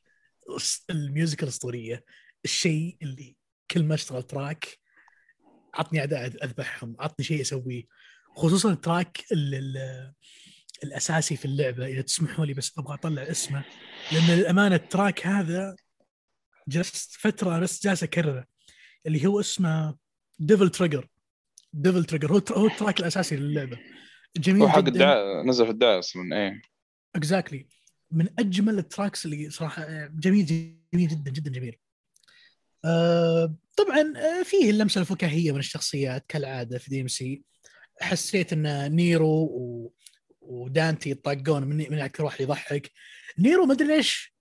ال 0.89 0.98
music 0.98 1.43
الاسطوريه 1.43 2.05
الشيء 2.45 2.97
اللي 3.01 3.35
كل 3.71 3.83
ما 3.83 3.95
أشتغل 3.95 4.23
track 4.23 4.79
عطني 5.73 5.99
اعداء 5.99 6.25
أذبحهم 6.25 6.95
عطني 6.99 7.25
شيء 7.25 7.41
أسويه. 7.41 7.83
خصوصا 8.35 8.71
ال 8.71 8.80
track 8.80 9.25
ال 9.31 9.55
ال 9.55 10.13
الأساسي 10.83 11.35
في 11.35 11.45
اللعبة 11.45 11.85
إذا 11.85 12.01
تسمحوا 12.01 12.45
لي 12.45 12.53
بس 12.53 12.77
أبغى 12.77 12.93
أطلع 12.93 13.21
اسمه 13.21 13.63
لأن 14.11 14.37
للأمانة 14.39 14.75
ال 14.75 14.84
track 14.84 15.27
هذا 15.27 15.75
جلست 16.67 17.15
فترة 17.19 17.59
بس 17.59 17.83
جالس 17.83 18.03
أكرره 18.03 18.45
اللي 19.05 19.25
هو 19.25 19.39
اسمه 19.39 19.97
Devil 20.39 20.69
Trigger 20.69 21.07
Devil 21.73 22.05
Trigger 22.05 22.31
هو 22.31 22.41
هو 22.51 22.67
ال 22.67 22.73
track 22.73 22.99
الأساسي 22.99 23.35
للعبة. 23.35 23.79
جميل 24.37 24.61
هو 24.61 24.69
حق 24.69 24.79
جدا. 24.79 24.89
الدعاء 24.89 25.45
نزل 25.45 25.65
في 25.65 25.71
الدعاية 25.71 25.99
أصلا 25.99 26.35
إيه. 26.37 26.61
exactly 27.15 27.67
من 28.11 28.27
أجمل 28.39 28.77
ال 28.77 28.84
tracks 28.84 29.25
اللي 29.25 29.49
صراحة 29.49 30.07
جميل 30.07 30.45
جميل 30.93 31.07
جدا 31.07 31.31
جدا 31.31 31.51
جميل. 31.51 31.77
آه 32.85 33.55
طبعا 33.77 34.13
آه، 34.17 34.43
فيه 34.43 34.69
اللمسة 34.69 35.01
الفكاهية 35.01 35.51
من 35.51 35.59
الشخصيات 35.59 36.25
كالعادة 36.27 36.77
في 36.77 36.89
DMC 36.89 37.43
حسيت 38.01 38.53
إن 38.53 38.95
نيرو 38.95 39.43
و... 39.43 39.93
ودانتي 40.41 41.09
يطاقون 41.09 41.63
من 41.63 41.77
من 41.77 41.99
أكثر 41.99 42.25
واحد 42.25 42.41
يضحك. 42.41 42.91
نيرو 43.39 43.65
ما 43.65 43.73
أدري 43.73 43.87
ليش 43.87 44.35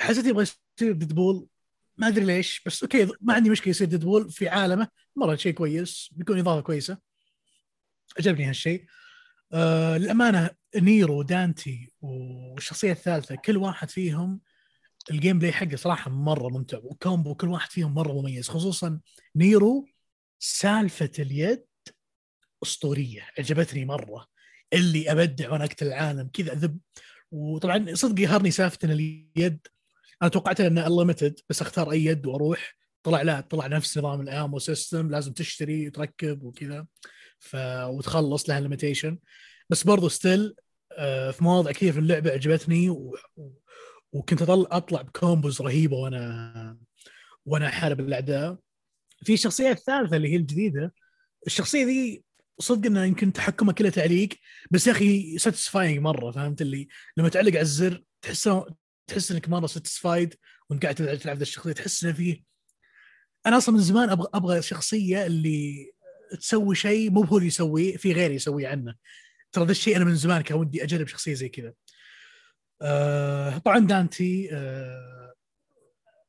حسيت 0.00 0.26
يبغى 0.26 0.42
يصير 0.42 0.92
Deadpool. 0.92 1.46
ما 1.96 2.08
أدري 2.08 2.24
ليش 2.24 2.62
بس 2.66 2.82
أوكي 2.82 3.08
ما 3.20 3.34
عندي 3.34 3.50
مشكلة 3.50 3.70
يصير 3.70 3.86
Deadpool 3.86 4.30
في 4.30 4.48
عالمه. 4.48 4.88
مرة 5.16 5.36
شيء 5.36 5.52
كويس 5.52 6.08
بيكون 6.12 6.38
إضافة 6.38 6.60
كويسة. 6.60 6.98
عجبني 8.18 8.44
هالشيء. 8.44 8.84
آه 9.52 9.98
للأمانة 9.98 10.50
نيرو 10.76 11.18
ودانتي 11.18 11.92
والشخصية 12.00 12.92
الثالثة 12.92 13.34
كل 13.34 13.56
واحد 13.56 13.90
فيهم 13.90 14.40
ال 15.10 15.38
gameplay 15.38 15.52
حقه 15.52 15.76
صراحة 15.76 16.10
مرة 16.10 16.48
ممتع 16.48 16.78
و 16.78 16.87
combo 16.87 17.34
كل 17.34 17.48
واحد 17.48 17.70
فيهم 17.70 17.94
مرة 17.94 18.12
مميز 18.12 18.48
خصوصا 18.48 19.00
نيرو 19.36 19.86
سالفة 20.38 21.10
اليد 21.18 21.64
أسطورية 22.62 23.26
عجبتني 23.38 23.84
مرة. 23.84 24.26
اللي 24.72 25.12
أبدع 25.12 25.52
وأنا 25.52 25.64
أقتل 25.64 25.86
العالم 25.86 26.30
كذا 26.32 26.54
ذب 26.54 26.78
وطبعا 27.30 27.94
صدق 27.94 28.20
يهرني 28.22 28.50
سالفة 28.50 28.78
اليد 28.84 29.66
أنا 30.22 30.30
توقعت 30.30 30.60
انه 30.60 30.86
unlimited 30.86 31.40
بس 31.48 31.62
أختار 31.62 31.90
أي 31.92 32.04
يد 32.04 32.26
وأروح. 32.26 32.76
طلع 33.02 33.22
لا 33.22 33.40
طلع 33.40 33.66
نفس 33.66 33.98
نظام 33.98 34.20
ال 34.20 34.28
ammo 34.28 34.58
system 34.58 35.10
لازم 35.10 35.32
تشتري 35.32 35.88
وتركب 35.88 36.42
وكذا. 36.42 36.86
ف 37.40 37.56
وتخلص 37.86 38.48
لها 38.48 38.60
limitation 38.60 39.18
بس 39.70 39.84
برضو 39.84 40.08
still 40.08 40.54
في 41.32 41.38
مواضع 41.40 41.72
كثير 41.72 41.92
في 41.92 41.98
اللعبة 41.98 42.30
عجبتني 42.30 42.90
و... 42.90 43.16
وكنت 44.12 44.42
اطلع 44.42 44.76
أطلع 44.76 45.02
ب 45.02 45.11
combos 45.11 45.62
رهيبة 45.62 45.96
وأنا 45.96 46.78
وأنا 47.46 47.68
أحارب 47.68 48.00
الأعداء. 48.00 48.58
في 49.24 49.34
الشخصيه 49.34 49.70
الثالثه 49.70 50.16
اللي 50.16 50.28
هي 50.32 50.36
الجديدة. 50.36 50.94
الشخصية 51.46 51.84
ذي 51.84 52.24
صدق 52.58 52.86
انه 52.86 53.04
يمكن 53.04 53.32
تحكمها 53.32 53.72
كله 53.72 53.90
تعليق 53.90 54.28
بس 54.70 54.86
يا 54.86 54.92
أخي 54.92 55.38
satisfying 55.38 55.98
مرة 55.98 56.30
فهمت 56.30 56.62
اللي؟ 56.62 56.88
لما 57.16 57.28
تعلق 57.28 57.50
على 57.52 57.60
الزر 57.60 58.04
تحس 58.22 58.50
تحس 59.06 59.32
إنك 59.32 59.48
مرة 59.48 59.66
satisfied 59.66 60.34
وانت 60.70 60.82
قاعد 60.82 60.94
تلعب 60.94 61.18
تلعب 61.18 61.36
ذا 61.36 61.42
الشخصية 61.42 61.72
تحس 61.72 62.04
إنه 62.04 62.12
فيه. 62.12 62.42
أنا 63.46 63.56
أصلا 63.56 63.74
من 63.74 63.80
زمان 63.80 64.10
أبغى 64.10 64.28
أبغى 64.34 64.62
شخصية 64.62 65.26
اللي 65.26 65.90
تسوي 66.40 66.74
شيء 66.74 67.10
مو 67.10 67.22
هو 67.22 67.36
اللي 67.36 67.48
يسويه 67.48 67.96
في 67.96 68.12
غيري 68.12 68.34
يسويه 68.34 68.68
عنه 68.68 68.94
ترى 69.52 69.64
ذا 69.64 69.70
الشيء 69.70 69.96
أنا 69.96 70.04
من 70.04 70.14
زمان 70.14 70.42
كان 70.42 70.58
ودي 70.58 70.84
أجرب 70.84 71.06
شخصية 71.06 71.34
زي 71.34 71.48
كذا. 71.48 71.74
آه 72.82 73.58
طبعا 73.58 73.78
دانتي 73.78 74.48
آه 74.52 75.34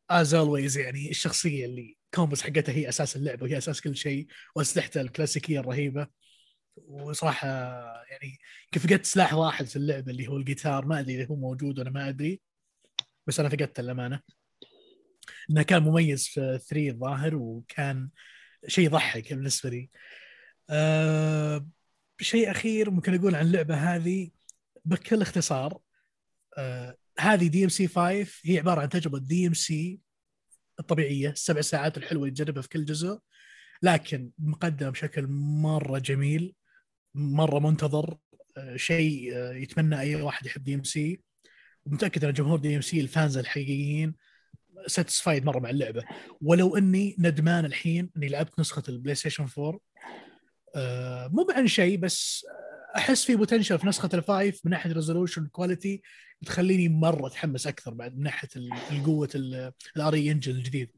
as 0.09 0.33
always 0.33 0.77
يعني 0.77 1.09
الشخصية 1.09 1.65
اللي 1.65 1.97
ال 2.05 2.10
combos 2.10 2.41
حقتها 2.41 2.73
هي 2.73 2.89
أساس 2.89 3.15
اللعبة 3.15 3.43
وهي 3.43 3.57
أساس 3.57 3.81
كل 3.81 3.95
شيء 3.95 4.27
وأسلحته 4.55 5.01
الكلاسيكية 5.01 5.59
الرهيبة. 5.59 6.07
وصراحة 6.77 7.47
يعني 8.11 8.37
كيف 8.71 8.87
فقدت 8.87 9.05
سلاح 9.05 9.33
واحد 9.33 9.65
في 9.65 9.75
اللعبة 9.75 10.11
اللي 10.11 10.27
هو 10.27 10.37
الجيتار 10.37 10.85
ما 10.85 10.99
أدري 10.99 11.15
إذا 11.15 11.27
هو 11.27 11.35
موجود 11.35 11.79
ولا 11.79 11.89
ما 11.89 12.09
أدري 12.09 12.41
بس 13.27 13.39
أنا 13.39 13.49
فقدته 13.49 13.83
للأمانة. 13.83 14.21
إنه 15.49 15.61
كان 15.61 15.83
مميز 15.83 16.27
في 16.27 16.59
3 16.69 16.89
الظاهر 16.89 17.35
وكان 17.35 18.09
شيء 18.67 18.85
يضحك 18.85 19.33
بالنسبة 19.33 19.69
لي. 19.69 19.89
أه 20.69 21.67
شيء 22.21 22.51
أخير 22.51 22.91
ممكن 22.91 23.15
أقول 23.15 23.35
عن 23.35 23.45
اللعبة 23.45 23.75
هذه 23.75 24.29
بكل 24.85 25.21
اختصار. 25.21 25.79
أه 26.57 26.97
هذه 27.19 27.47
DMC 27.47 27.87
5 27.87 28.27
هي 28.45 28.59
عبارة 28.59 28.81
عن 28.81 28.89
تجربة 28.89 29.19
DMC 29.19 29.99
الطبيعية 30.79 31.29
السبع 31.29 31.61
ساعات 31.61 31.97
الحلوة 31.97 32.23
اللي 32.23 32.35
تجربها 32.35 32.61
في 32.61 32.69
كل 32.69 32.85
جزء 32.85 33.19
لكن 33.83 34.31
مقدم 34.39 34.89
بشكل 34.91 35.27
مرة 35.27 35.99
جميل 35.99 36.55
مرة 37.15 37.59
منتظر. 37.59 38.17
آه، 38.57 38.75
شيء 38.77 39.31
آه، 39.35 39.53
يتمنى 39.53 39.99
أي 39.99 40.15
واحد 40.15 40.45
يحب 40.45 40.63
DMC 40.63 41.21
ومتأكد 41.85 42.25
أن 42.25 42.33
جمهور 42.33 42.59
DMC 42.59 43.01
ال 43.01 43.08
fans 43.08 43.37
الحقيقيين 43.37 44.15
satisfied 44.87 45.45
مرة 45.45 45.59
مع 45.59 45.69
اللعبة. 45.69 46.03
ولو 46.41 46.77
إني 46.77 47.15
ندمان 47.19 47.65
الحين 47.65 48.09
إني 48.17 48.27
لعبت 48.27 48.59
نسخة 48.59 48.83
ال 48.89 49.15
PlayStation 49.15 49.47
4 49.57 49.79
آه، 50.75 51.27
مو 51.27 51.47
عن 51.55 51.67
شيء 51.67 51.97
بس 51.97 52.45
أحس 52.95 53.25
في 53.25 53.35
potential 53.35 53.79
في 53.79 53.87
نسخة 53.87 54.09
ال 54.13 54.24
five 54.24 54.65
من 54.65 54.71
ناحية 54.71 54.91
resolution 54.93 55.47
quality 55.47 56.01
تخليني 56.45 56.89
مرة 56.89 57.27
أتحمس 57.27 57.67
أكثر 57.67 57.93
بعد 57.93 58.17
من 58.17 58.23
ناحية 58.23 58.49
القوة 58.91 59.29
ال 59.95 60.07
RE 60.07 60.31
engine 60.31 60.51
الجديد. 60.51 60.91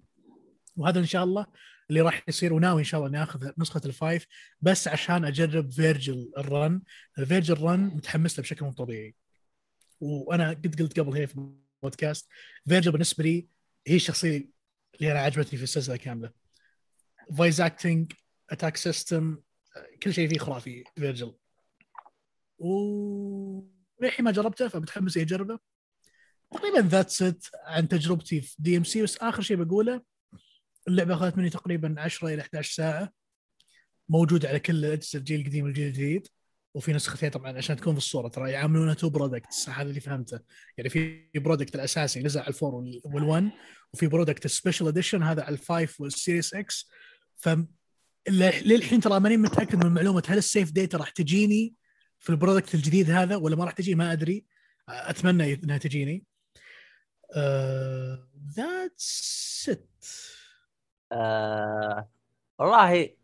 وهذا 0.77 0.99
إن 0.99 1.05
شاء 1.05 1.23
الله 1.23 1.45
اللي 1.89 2.01
راح 2.01 2.23
يصير 2.27 2.53
وناوي 2.53 2.79
إن 2.79 2.85
شاء 2.85 2.99
الله 2.99 3.09
إني 3.09 3.23
آخذ 3.23 3.51
نسخة 3.57 3.81
ال 3.85 3.94
five 3.94 4.27
بس 4.61 4.87
عشان 4.87 5.25
أجرب 5.25 5.71
فيرجل 5.71 6.31
ال 6.37 6.48
run 6.48 6.81
ال 7.19 7.25
Vergil 7.25 7.61
run 7.61 7.79
متحمس 7.79 8.39
له 8.39 8.43
بشكل 8.43 8.65
مو 8.65 8.71
طبيعي. 8.71 9.15
وأنا 9.99 10.49
قد 10.49 10.81
قلت 10.81 10.99
قبل 10.99 11.13
هي 11.13 11.27
في 11.27 11.49
البودكاست 11.83 12.29
فيرجل 12.67 12.91
بالنسبة 12.91 13.23
لي 13.23 13.47
هي 13.87 13.95
الشخصية 13.95 14.49
اللي 14.95 15.11
أنا 15.11 15.19
عجبتني 15.19 15.57
في 15.57 15.63
السلسلة 15.63 15.95
كاملة. 15.95 16.31
voice 17.37 17.59
acting 17.59 18.13
attack 18.49 18.77
system 18.77 19.37
كل 20.03 20.13
شيء 20.13 20.29
فيه 20.29 20.37
خرافي. 20.37 20.83
فيرجل 20.95 21.35
و 22.59 23.73
ما 24.19 24.31
جربته 24.31 24.67
فمتحمس 24.67 25.17
أجربه. 25.17 25.59
تقريبا 26.51 26.79
that's 26.79 27.21
it 27.21 27.45
عن 27.65 27.87
تجربتي 27.87 28.41
في 28.41 28.55
DMC 28.59 29.01
بس 29.01 29.17
آخر 29.17 29.41
شيء 29.41 29.63
بقوله 29.63 30.01
اللعبة 30.87 31.13
أخذت 31.13 31.37
مني 31.37 31.49
تقريبا 31.49 31.95
10 31.97 32.27
إلى 32.27 32.41
11 32.41 32.73
ساعة. 32.73 33.13
موجوده 34.09 34.49
على 34.49 34.59
كل 34.59 34.85
أجهزة 34.85 35.19
الجيل 35.19 35.39
القديم 35.41 35.65
والجيل 35.65 35.87
الجديد. 35.87 36.27
وفي 36.73 36.93
نسختين 36.93 37.29
طبعا 37.29 37.57
عشان 37.57 37.75
تكون 37.75 37.93
في 37.93 37.97
الصورة 37.97 38.27
ترى 38.27 38.51
يعاملونه 38.51 38.93
two 38.93 39.09
products 39.09 39.69
هذا 39.69 39.89
اللي 39.89 39.99
فهمته. 39.99 40.39
يعني 40.77 40.89
في 40.89 41.29
product 41.35 41.75
الأساسي 41.75 42.19
نزل 42.19 42.39
على 42.39 42.47
ال 42.47 42.54
four 42.54 42.83
وال1 43.07 43.43
وفي 43.93 44.07
product 44.07 44.47
special 44.47 44.87
edition 44.87 45.23
هذا 45.23 45.43
على 45.43 45.53
ال 45.53 45.63
five 45.63 46.01
وال 46.01 46.14
Series 46.14 46.53
X. 46.53 46.89
ف 47.35 47.49
للحين 48.29 49.01
ترى 49.01 49.19
ماني 49.19 49.37
متأكد 49.37 49.85
من 49.85 49.91
معلومه 49.91 50.23
هل 50.27 50.37
ال 50.37 50.44
save 50.44 50.71
data 50.71 50.97
راح 50.97 51.09
تجيني 51.09 51.73
في 52.19 52.29
ال 52.29 52.35
product 52.35 52.75
الجديد 52.75 53.09
هذا 53.09 53.35
ولا 53.35 53.55
ما 53.55 53.65
راح 53.65 53.73
تجي؟ 53.73 53.95
ما 53.95 54.11
أدري. 54.11 54.45
أتمنى 54.89 55.53
إنها 55.53 55.77
تجيني. 55.77 56.25
that's 58.57 59.65
uh, 59.65 59.71
it 59.71 60.05
آه 61.11 62.09
والله 62.59 63.15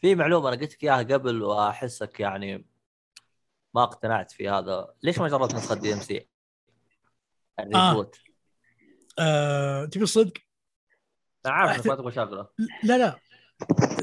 في 0.00 0.14
معلومة 0.14 0.48
أنا 0.48 0.56
قلت 0.56 0.72
لك 0.74 0.84
إياها 0.84 1.02
قبل 1.02 1.42
وأحسك 1.42 2.20
يعني 2.20 2.71
ما 3.74 3.82
اقتنعت 3.82 4.30
في 4.30 4.48
هذا 4.48 4.94
ليش 5.02 5.18
ما 5.18 5.28
جربت 5.28 5.54
نسخه 5.54 5.74
DMC؟ 5.74 6.28
ال 7.60 7.68
reboot 7.68 8.16
آه. 9.18 9.82
آه، 9.82 9.84
تبي 9.84 10.04
الصدق؟ 10.04 10.32
أنا 11.46 11.54
عارف 11.54 11.70
أحت... 11.70 11.86
ما 11.86 11.94
تبغى 11.94 12.12
شغلة 12.12 12.48
لا 12.84 12.98
لا 12.98 13.18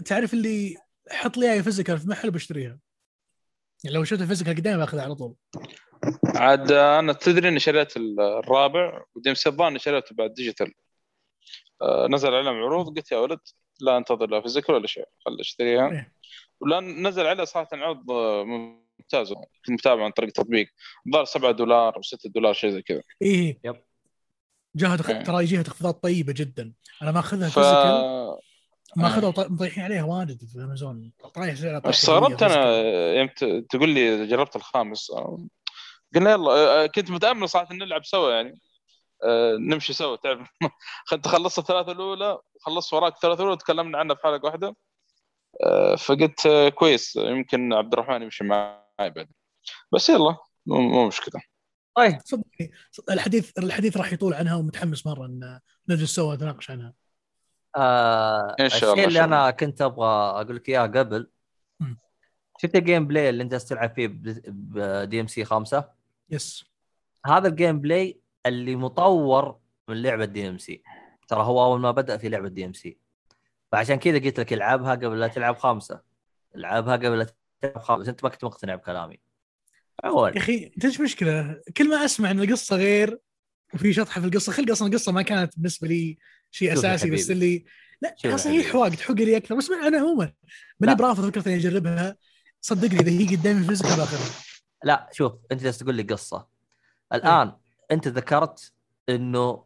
تعرف 0.06 0.34
اللي 0.34 0.78
حط 1.12 1.38
لي 1.38 1.54
إياها 1.54 1.62
physical 1.62 2.00
في 2.00 2.10
محل 2.10 2.32
بشتريها 2.32 2.80
يعني 3.84 3.96
لو 3.96 4.04
شفت 4.04 4.22
ال 4.22 4.26
physical 4.26 4.56
قدامي 4.56 4.78
باخذها 4.78 5.04
على 5.04 5.16
طول 5.16 5.36
عاد 6.36 6.72
أنا 6.72 7.14
تدري 7.14 7.48
إني 7.50 7.60
شريت 7.60 7.98
الرابع 7.98 9.04
و 9.16 9.34
DMC 9.34 9.50
الظاهر 9.50 9.70
إني 9.70 9.80
شريته 9.80 10.16
بعد 10.16 10.34
digital 10.34 10.74
آه 11.82 12.08
نزل 12.08 12.34
عليهم 12.34 12.56
عروض 12.56 12.98
قلت 12.98 13.12
يا 13.12 13.18
ولد 13.18 13.40
لا 13.82 13.98
أنتظر 13.98 14.30
لا 14.30 14.42
physical 14.42 14.76
ولا 14.76 14.88
شيء 14.88 15.06
خل 15.26 15.40
أشتريها 15.40 15.92
إيه. 15.92 16.14
ولا 16.60 16.80
نزل 16.80 17.28
عليها 17.28 17.46
صراحة 17.46 17.70
عروض 17.74 18.12
ممتازه 19.00 19.36
كنت 19.36 19.70
متابع 19.70 20.04
عن 20.04 20.12
طريق 20.12 20.28
التطبيق 20.28 20.68
الظاهر 21.08 21.26
7 21.26 21.52
دولار 21.52 21.96
أو 21.96 22.02
6 22.02 22.30
دولار 22.30 22.54
شيء 22.54 22.70
زي 22.70 22.82
كذا. 22.82 23.02
إيه. 23.22 23.60
yep. 23.64 23.76
جاها 24.76 24.98
تخ... 24.98 25.10
إيه. 25.10 25.24
ترى 25.24 25.44
يجيها 25.44 25.62
تخفيضات 25.62 26.04
طيبة 26.04 26.34
جدا. 26.34 26.74
أنا 27.02 27.12
ماخذها 27.12 27.50
ف... 27.50 27.60
فيزيكال 27.60 28.38
ماخذها 28.96 29.46
آه. 29.46 29.48
مطيحين 29.50 29.84
عليها 29.84 30.04
واجد 30.04 30.46
في 30.46 30.64
أمازون. 30.64 31.12
طايح 31.36 31.56
سعرها 31.56 31.90
استغربت 31.90 32.44
أنا 32.44 32.78
يوم 33.14 33.30
تقول 33.70 33.90
لي 33.90 34.28
جربت 34.28 34.56
الخامس 34.56 35.12
قلنا 36.16 36.32
يلا 36.32 36.88
كنت 36.88 37.12
متأمل 37.12 37.50
صراحة 37.50 37.74
نلعب 37.74 38.06
سوا 38.06 38.32
يعني. 38.32 38.60
نمشي 39.60 39.94
سوا 39.94 40.16
تعرف. 40.16 40.50
انت 41.14 41.28
خلصت 41.28 41.60
الثلاثة 41.60 41.92
الأولى 41.92 42.40
وخلصت 42.56 42.94
وراك 42.94 43.14
الثلاثة 43.14 43.42
الأولى 43.42 43.58
تكلمنا 43.58 43.98
عنها 43.98 44.16
في 44.16 44.22
حلقة 44.24 44.46
واحدة. 44.46 44.76
فقلت 45.98 46.48
كويس 46.76 47.16
يمكن 47.16 47.74
عبد 47.74 47.94
الرحمن 47.94 48.22
يمشي 48.22 48.44
معي 48.44 48.89
بعد 49.08 49.28
بس 49.94 50.10
يلا 50.10 50.38
مو 50.66 51.08
مشكلة. 51.08 51.42
طيب 51.96 52.20
صدقني 52.24 52.72
الحديث 53.10 53.52
الحديث 53.58 53.98
راح 53.98 54.14
يطول 54.14 54.34
عنها 54.34 54.56
ومتحمس 54.56 55.06
مرة 55.06 55.26
إن 55.26 55.60
نجلس 55.90 56.16
سوا 56.16 56.36
نتناقش 56.36 56.72
عنها. 56.72 56.94
آه 57.76 58.56
إن 58.60 58.70
شاء 58.70 58.94
الشيء 58.94 59.08
اللي 59.08 59.24
أنا 59.24 59.52
كنت 59.52 59.82
أبغى 59.82 60.08
أقول 60.08 60.56
لك 60.56 60.70
إياه 60.70 60.82
قبل. 60.82 61.32
شفت 62.58 62.76
ال 62.76 63.08
gameplay 63.08 63.30
اللي 63.30 63.44
أنت 63.44 63.56
تلعب 63.56 63.94
فيه 63.96 64.08
ب 64.08 65.22
DMC 65.22 65.46
خمسة؟ 65.46 65.90
yes. 66.30 66.66
هذا 67.26 67.48
ال 67.48 67.80
gameplay 67.80 68.22
اللي 68.46 68.76
مطور 68.76 69.60
من 69.88 70.02
لعبة 70.02 70.26
DMC 70.26 70.84
ترى 71.28 71.44
هو 71.44 71.64
أول 71.64 71.80
ما 71.80 71.92
بدأ 71.92 72.18
في 72.18 72.30
لعبة 72.30 72.50
DMC 72.50 72.98
فعشان 73.72 73.96
كذا 73.96 74.20
قلت 74.20 74.40
لك 74.40 74.54
العبها 74.54 74.92
قبل 74.92 75.20
لا 75.20 75.28
تلعب 75.28 75.58
خمسة. 75.58 76.02
العبها 76.56 76.96
قبل 76.96 77.20
لا 77.20 77.28
تلعب 77.62 77.80
خمسه 77.80 78.10
أنت 78.10 78.24
ما 78.24 78.30
كنت 78.30 78.46
مقتنع 78.46 78.76
بكلامي. 78.76 79.20
يا 80.04 80.38
أخي 80.38 80.72
أنت 80.76 80.86
إيش 80.86 81.02
مشكلة؟ 81.02 81.62
كل 81.78 81.90
ما 81.90 82.06
أسمع 82.06 82.32
إن 82.32 82.40
القصة 82.40 82.76
غير 82.76 83.20
وفي 83.74 83.94
شطحة 83.94 84.22
في 84.22 84.28
القصة 84.28 84.52
خلق 84.52 84.72
أصلا 84.72 84.88
القصة 84.88 85.12
ما 85.12 85.22
كانت 85.22 85.56
بالنسبة 85.56 85.88
لي 85.88 86.18
شيء 86.52 86.74
أساسي 86.74 87.10
بس 87.10 87.32
اللي 87.32 87.66
لا 88.02 88.38
صحيح 88.38 88.76
واقع 88.76 88.96
طاح 88.96 89.12
قلي 89.12 89.38
أكثر. 89.38 89.56
بس 89.56 89.70
أنا 89.72 89.98
عموما 89.98 90.34
ماني 90.80 90.96
برافض 90.96 91.26
فكرة 91.26 91.48
إني 91.48 91.56
أجربها. 91.56 92.18
صدقني 92.62 93.00
إذا 93.00 93.12
هي 93.12 93.36
قدامي 93.36 93.68
physical 93.68 93.98
باخذها. 93.98 94.44
لا 94.84 95.10
شوف 95.12 95.34
أنت 95.52 95.64
جالس 95.64 95.78
تقول 95.78 95.96
لي 95.96 96.04
قصة. 96.04 96.48
الآن 97.14 97.48
م. 97.48 97.60
أنت 97.92 98.08
ذكرت 98.08 98.74
إنه 99.10 99.66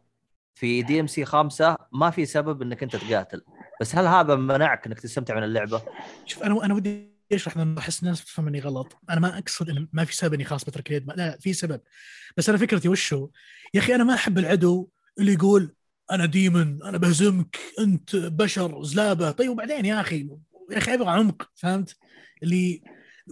في 0.54 0.82
DMC 0.82 1.24
خامسة 1.24 1.76
ما 1.92 2.10
في 2.10 2.26
سبب 2.26 2.62
إنك 2.62 2.82
أنت 2.82 2.96
تقاتل. 2.96 3.44
بس 3.80 3.96
هل 3.96 4.06
هذا 4.06 4.34
منعك 4.34 4.86
إنك 4.86 5.00
تستمتع 5.00 5.36
من 5.36 5.44
اللعبة؟ 5.44 5.82
شوف 6.26 6.42
أنا 6.42 6.64
أنا 6.64 6.74
ودي 6.74 7.13
اشرح 7.32 7.56
لأن 7.56 7.78
احس 7.78 8.02
الناس 8.02 8.24
تفهمني 8.24 8.60
غلط؟ 8.60 8.96
أنا 9.10 9.20
ما 9.20 9.38
أقصد 9.38 9.70
انه 9.70 9.88
ما 9.92 10.04
في 10.04 10.16
سبب 10.16 10.34
إني 10.34 10.44
خلاص 10.44 10.64
بترك 10.64 10.90
اليد. 10.90 11.08
لا, 11.08 11.14
لا 11.14 11.38
في 11.40 11.52
سبب. 11.52 11.80
بس 12.36 12.48
أنا 12.48 12.58
فكرتي 12.58 12.88
وش 12.88 13.12
هو؟ 13.14 13.30
يا 13.74 13.80
أخي 13.80 13.94
أنا 13.94 14.04
ما 14.04 14.14
أحب 14.14 14.38
العدو 14.38 14.88
اللي 15.18 15.32
يقول 15.32 15.74
أنا 16.10 16.26
demon 16.26 16.82
أنا 16.82 16.98
بهزمك 16.98 17.58
أنت 17.78 18.16
بشر 18.16 18.82
زلابة. 18.82 19.30
طيب 19.30 19.50
وبعدين 19.50 19.84
يا 19.84 20.00
أخي 20.00 20.28
يا 20.70 20.78
أخي 20.78 20.94
أبغى 20.94 21.10
عمق 21.10 21.50
فهمت؟ 21.54 21.96
اللي 22.42 22.82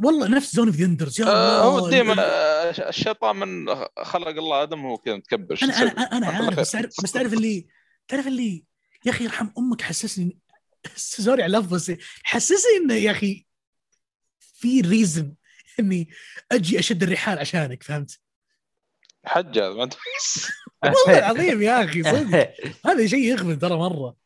والله 0.04 0.28
نفس 0.28 0.54
Zone 0.54 0.66
of 0.66 0.76
the 0.76 0.91
Enders 0.91 1.20
يا 1.20 1.26
آه 1.26 1.62
هو 1.62 1.90
demon 1.90 2.14
آه، 2.18 2.88
الشيطان 2.88 3.36
من 3.36 3.74
خلق 4.02 4.28
الله 4.28 4.62
آدم 4.62 4.80
هو 4.80 4.96
كذا 4.98 5.16
متكبر. 5.16 5.58
أنا 5.62 5.72
أنا 5.74 6.02
أنا 6.02 6.26
عارف 6.26 6.60
بس 6.60 6.70
تعرف 6.70 6.90
بس 7.04 7.12
تعرف 7.12 7.32
اللي 7.32 7.66
تعرف 8.08 8.26
اللي 8.26 8.64
يا 9.06 9.10
أخي 9.10 9.24
يرحم 9.24 9.48
أمك 9.58 9.82
حسسني 9.82 10.38
sorry 10.96 11.42
على 11.42 11.56
اللفظ 11.56 11.74
بس 11.74 11.92
حسسني 12.22 12.76
إنه 12.84 12.94
يا 12.94 13.10
أخي 13.10 13.46
في 14.62 14.80
reason 14.80 15.34
إني 15.80 16.08
أجي 16.52 16.78
أشد 16.78 17.02
الرحال 17.02 17.38
عشانك 17.38 17.82
فهمت؟ 17.82 18.20
حج 19.24 19.58
هذا 19.58 19.74
ما 19.74 19.88
والله 20.84 21.18
العظيم 21.18 21.62
يا 21.62 21.84
أخي 21.84 22.02
صدق. 22.02 22.54
هذا 22.86 23.06
شيء 23.06 23.18
يغبن 23.18 23.58
ترى 23.58 23.76
مرة. 23.76 24.16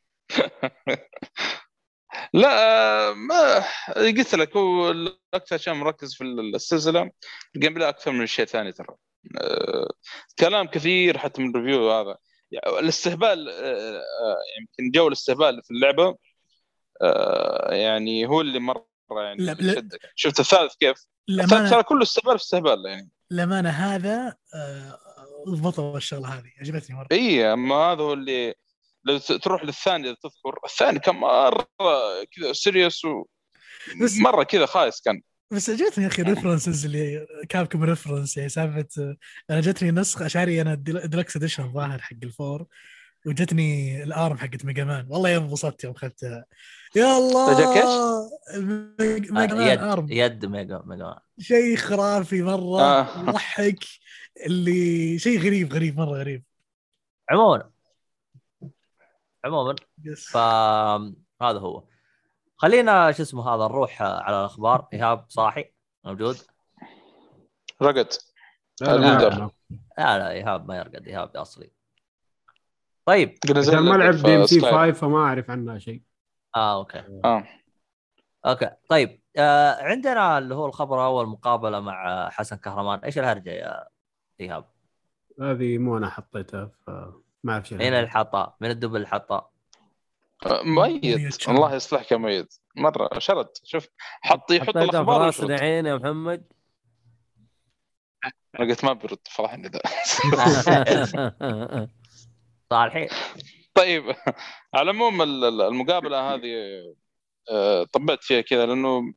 لا 2.35 3.13
ما 3.15 3.65
قلت 3.97 4.35
لك 4.35 4.57
هو 4.57 4.95
أكثر 5.35 5.59
شيء 5.59 5.75
مركز 5.75 6.15
في 6.15 6.25
السلسلة. 6.25 7.11
ال 7.57 7.75
gameplay 7.75 7.89
أكثر 7.89 8.13
من 8.13 8.27
شيء 8.27 8.45
ثاني 8.45 8.73
ترى. 8.73 8.97
أه 9.41 9.91
كلام 10.39 10.67
كثير 10.67 11.19
حتى 11.19 11.43
من 11.43 11.57
ال 11.57 11.62
review 11.62 11.91
هذا. 11.91 12.17
يعني 12.51 12.79
الاستهبال 12.79 13.49
آه، 13.49 13.99
آه، 13.99 14.37
يمكن 14.61 14.91
جو 14.91 15.09
الاستهبال 15.09 15.63
في 15.63 15.71
اللعبة 15.71 16.17
آه، 17.03 17.75
يعني 17.75 18.27
هو 18.27 18.41
اللي 18.41 18.59
مره 18.59 18.87
يعني 19.11 19.43
لا- 19.45 19.53
لا. 19.53 19.89
شفت 20.15 20.41
الثالث 20.41 20.75
كيف؟ 20.81 20.97
الثالث 21.31 21.71
ترى 21.71 21.83
كله 21.83 22.03
استهبال 22.03 22.39
في 22.39 22.45
استهبال 22.45 22.87
يعني. 22.87 23.11
للأمانة 23.31 23.71
هذا 23.71 24.37
آه، 24.55 24.99
ضبطوا 25.49 25.97
الشغله 25.97 26.29
هذه 26.29 26.51
عجبتني 26.61 26.97
مرة. 26.97 27.07
إي 27.13 27.53
أما 27.53 27.75
هذا 27.75 28.03
هو 28.03 28.13
اللي 28.13 28.55
لو 29.05 29.19
تروح 29.19 29.65
للثاني 29.65 30.09
إذا 30.09 30.17
تذكر. 30.23 30.59
الثاني 30.65 30.99
كان 30.99 31.15
مرة 31.15 31.69
كذا 32.37 32.53
serious 32.53 33.05
و 33.05 33.25
بس- 34.03 34.17
مرة 34.19 34.43
كذا 34.43 34.67
خايس 34.67 35.01
كان. 35.01 35.21
بس 35.53 35.71
عجبتني 35.71 36.05
يا 36.05 36.09
أخي 36.09 36.23
references 36.23 36.85
اللي 36.85 37.27
Capcom 37.49 37.85
reference 37.85 38.37
يعني 38.37 38.49
سالفة 38.49 38.89
آه، 38.99 39.17
أنا 39.51 39.61
جتني 39.61 39.91
نسخة 39.91 40.27
اشعري 40.27 40.61
أنا 40.61 40.75
deluxe 41.05 41.37
edition 41.37 41.73
ظاهر 41.73 41.99
حق 42.03 42.17
ال 42.23 42.30
four. 42.30 42.67
وجتني 43.27 44.03
ال 44.03 44.12
arm 44.12 44.39
حقت 44.39 44.65
Mega 44.65 44.85
Man 44.85 45.07
والله 45.11 45.31
يوم 45.31 45.45
انبسطت 45.45 45.85
يوم 45.85 45.95
اخذتها 45.95 46.45
يا 46.97 47.19
الله؟ 47.19 47.51
Meg- 48.99 49.33
Mega 49.33 49.55
Man 49.55 49.61
آه، 49.61 49.73
يد 49.73 49.79
arm 49.79 50.07
يد 50.11 50.47
Mega 50.47 50.83
Mega 50.87 51.19
شيء 51.39 51.77
خرافي 51.77 52.43
مرة. 52.43 52.81
آه. 52.81 53.21
يضحك. 53.29 53.79
اللي 54.47 55.19
شيء 55.19 55.39
غريب 55.41 55.73
غريب 55.73 55.99
مرة 55.99 56.19
غريب. 56.19 56.45
عموما. 57.31 57.71
عموما. 59.45 59.75
yes 60.05 60.25
فهذا 60.31 61.59
هو. 61.59 61.85
خلينا 62.57 63.13
شو 63.13 63.23
اسمه 63.23 63.55
هذا 63.55 63.65
نروح 63.65 64.03
على 64.03 64.41
الأخبار. 64.41 64.89
إيهاب 64.93 65.25
صاحي 65.29 65.73
موجود. 66.05 66.37
رقد. 67.83 68.09
لا 68.81 68.87
لا 68.87 68.97
ما 68.97 69.17
الليدر. 69.17 69.41
أعرف. 69.41 69.53
لا 69.99 70.19
لا 70.19 70.31
إيهاب 70.31 70.69
ما 70.69 70.77
يرقد. 70.77 71.07
إيهاب 71.09 71.37
أصلي. 71.37 71.76
طيب. 73.07 73.39
عشان 73.57 73.79
ما 73.79 73.97
لعب 73.97 74.15
DMC 74.15 74.61
5 74.61 74.93
فما 74.93 75.19
أعرف 75.19 75.51
عنها 75.51 75.79
شيء. 75.79 76.03
آه 76.57 76.77
أوكي. 76.79 77.03
آه. 77.25 77.45
أوكي. 78.47 78.71
طيب 78.89 79.21
آه 79.37 79.83
عندنا 79.83 80.39
اللي 80.39 80.55
هو 80.55 80.67
الخبر 80.67 80.97
الأول 80.97 81.27
مقابلة 81.27 81.81
مع 81.81 82.29
حسن 82.31 82.57
كهرمان. 82.57 82.99
إيش 82.99 83.19
الهرجة 83.19 83.51
يا 83.51 83.85
إيهاب؟ 84.41 84.65
هذه 85.41 85.79
مو 85.79 85.97
أنا 85.97 86.11
حطيتها 86.11 86.71
فما 86.87 87.13
أعرف 87.49 87.69
شيء 87.69 87.79
مين 87.79 87.95
اللي 87.95 88.09
حطها؟ 88.11 88.57
مين 88.61 88.71
الدب 88.71 88.97
اللي 88.97 89.07
حطها؟ 89.07 89.51
آه، 90.47 90.63
مؤيد 90.63 91.33
شرد. 91.33 91.55
الله 91.55 91.75
يصلحك 91.75 92.13
يا 92.13 92.17
مؤيد 92.17 92.47
مرة 92.77 93.19
شرد. 93.19 93.49
شوف 93.65 93.89
حط 94.21 94.51
يحط 94.51 94.77
الأخبار 94.77 95.21
راس 95.21 95.41
ويشوط. 95.41 95.51
العين 95.51 95.87
يا 95.87 95.97
محمد. 95.97 96.45
أنا 98.61 98.69
قلت 98.69 98.85
ما 98.85 98.93
برد 98.93 99.19
فرحني 99.31 99.69
ذا. 99.69 99.81
صالحي 102.71 103.09
طيب 103.75 104.15
على 104.75 104.91
العموم 104.91 105.23
ال- 105.23 105.45
ال- 105.45 105.63
المقابلة 105.63 106.21
هذه 106.35 106.55
آه، 107.51 107.85
طبيت 107.85 108.25
فيها 108.25 108.41
كذا 108.41 108.67
لأنه 108.67 109.15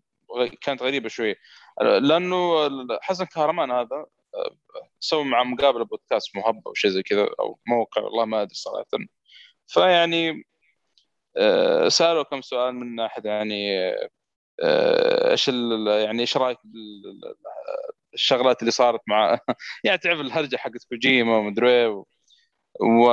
كانت 0.62 0.84
غريبة 0.84 1.10
شوي 1.10 1.36
لأنه 1.82 2.70
حسن 3.02 3.26
كهرمان 3.26 3.72
هذا 3.72 4.06
آه، 4.36 4.58
سوى 5.00 5.24
مع 5.24 5.44
مقابلة 5.44 5.86
بودكاست 5.86 6.36
مهب 6.36 6.62
أو 6.68 6.74
شيء 6.74 6.92
زي 6.92 7.04
كذا 7.04 7.28
أو 7.40 7.60
موقع 7.68 8.02
والله 8.02 8.26
ما 8.26 8.42
أدري 8.42 8.54
صراحة. 8.56 8.86
فيعني 9.68 10.44
آه، 11.38 11.88
سألوا 11.88 12.24
كم 12.24 12.42
سؤال 12.42 12.76
من 12.76 12.96
ناحيه 12.96 13.22
يعني 13.26 13.90
إيش 15.32 15.48
يعني 15.88 16.22
إيش 16.22 16.38
رأيك 16.38 16.58
بال- 16.64 17.36
الشغلات 18.14 18.60
اللي 18.62 18.72
صارت 18.72 19.02
مع 19.08 19.40
يعني 19.84 19.98
تعرف 19.98 20.20
الهرجة 20.20 20.58
حقت 20.58 20.84
كوجيما 20.90 21.38
ومدري 21.38 21.70
إيه 21.70 22.04
و... 22.82 23.10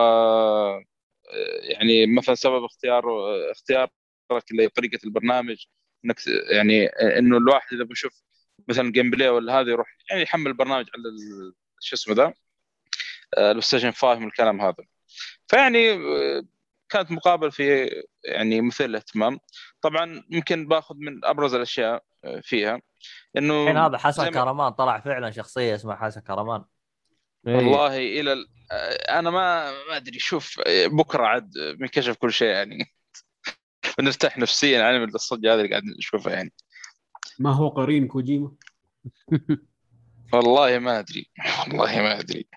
يعني 1.62 2.06
مثلا 2.06 2.34
سبب 2.34 2.64
اختيار 2.64 3.04
اختيارك 3.50 3.90
لطريقة 4.52 4.98
البرنامج 5.04 5.64
إنك 6.04 6.16
يعني 6.52 6.86
إنه 6.86 7.36
الواحد 7.36 7.74
إذا 7.74 7.84
بيشوف 7.84 8.22
مثلا 8.68 8.92
gameplay 8.92 9.28
ولا 9.28 9.60
هذا 9.60 9.70
يروح 9.70 9.96
يعني 10.10 10.22
يحمل 10.22 10.46
البرنامج 10.46 10.86
على 10.94 11.02
شو 11.80 11.96
اسمه 11.96 12.14
the 12.14 12.24
آه، 13.36 13.48
البلايستيشن 13.48 13.90
5 13.90 14.06
والكلام 14.06 14.60
هذا 14.60 14.84
فيعني 15.48 15.92
آه، 15.92 16.42
كانت 16.88 17.10
مقابلة 17.10 17.50
في 17.50 17.90
يعني 18.24 18.60
مثير 18.60 18.86
للاهتمام 18.86 19.38
طبعا 19.80 20.24
يمكن 20.30 20.68
باخذ 20.68 20.94
من 20.98 21.24
أبرز 21.24 21.54
الأشياء 21.54 22.04
آه، 22.24 22.40
فيها 22.40 22.80
إنه 23.36 23.62
الحين 23.62 23.76
هذا 23.76 23.98
حسن 23.98 24.24
ما- 24.24 24.30
كهرمان 24.30 24.72
طلع 24.72 25.00
فعلا 25.00 25.30
شخصية 25.30 25.74
اسمها 25.74 25.96
حسن 25.96 26.20
كهرمان 26.20 26.60
إيه. 26.60 26.75
والله 27.46 27.96
إلى 27.96 28.32
ال... 28.32 28.46
أنا 29.10 29.30
ما 29.30 29.70
ما 29.70 29.96
أدري 29.96 30.18
شوف 30.18 30.60
بكرة 30.68 31.26
عاد 31.26 31.50
بنكشف 31.78 32.16
كل 32.16 32.32
شيء 32.32 32.48
يعني. 32.48 32.84
بنرتاح 33.98 34.38
نفسيا 34.38 34.80
يعني 34.80 34.98
من 34.98 35.14
الصجه 35.14 35.54
هذه 35.54 35.58
اللي 35.58 35.70
قاعد 35.70 35.82
نشوفها 35.98 36.32
يعني. 36.32 36.52
ما 37.38 37.50
هو 37.50 37.68
قرين 37.68 38.06
كوجيما؟ 38.06 38.52
والله 40.32 40.78
ما 40.78 40.98
أدري 40.98 41.30
والله 41.60 42.02
ما 42.02 42.20
أدري. 42.20 42.48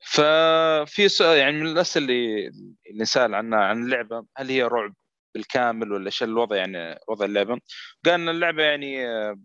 ففي 0.00 1.08
سؤال 1.08 1.38
يعني 1.38 1.56
من 1.56 1.66
الأسئلة 1.66 2.06
اللي 2.06 2.48
اللي 2.90 3.02
نسال 3.02 3.34
عنها 3.34 3.58
عن 3.58 3.84
اللعبة 3.84 4.26
هل 4.36 4.50
هي 4.50 4.62
رعب 4.62 4.94
بالكامل 5.34 5.92
ولا 5.92 6.06
إيش 6.06 6.22
الوضع 6.22 6.56
يعني 6.56 6.98
وضع 7.08 7.24
اللعبة؟ 7.24 7.60
قال 8.04 8.14
إن 8.14 8.28
اللعبة 8.28 8.62
يعني 8.62 9.06
آه، 9.08 9.40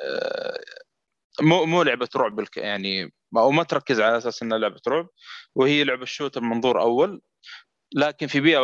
آه، 0.00 0.58
مو 1.40 1.64
مو 1.64 1.82
لعبة 1.82 2.08
رعب 2.16 2.36
بالك 2.36 2.56
يعني 2.56 3.12
أو 3.36 3.50
ما 3.50 3.62
تركز 3.62 4.00
على 4.00 4.16
أساس 4.16 4.42
إنها 4.42 4.58
لعبة 4.58 4.80
رعب 4.88 5.08
وهي 5.54 5.84
لعبة 5.84 6.04
shooter 6.04 6.40
منظور 6.40 6.80
أول 6.80 7.22
لكن 7.94 8.26
في 8.26 8.40
بيئة 8.40 8.58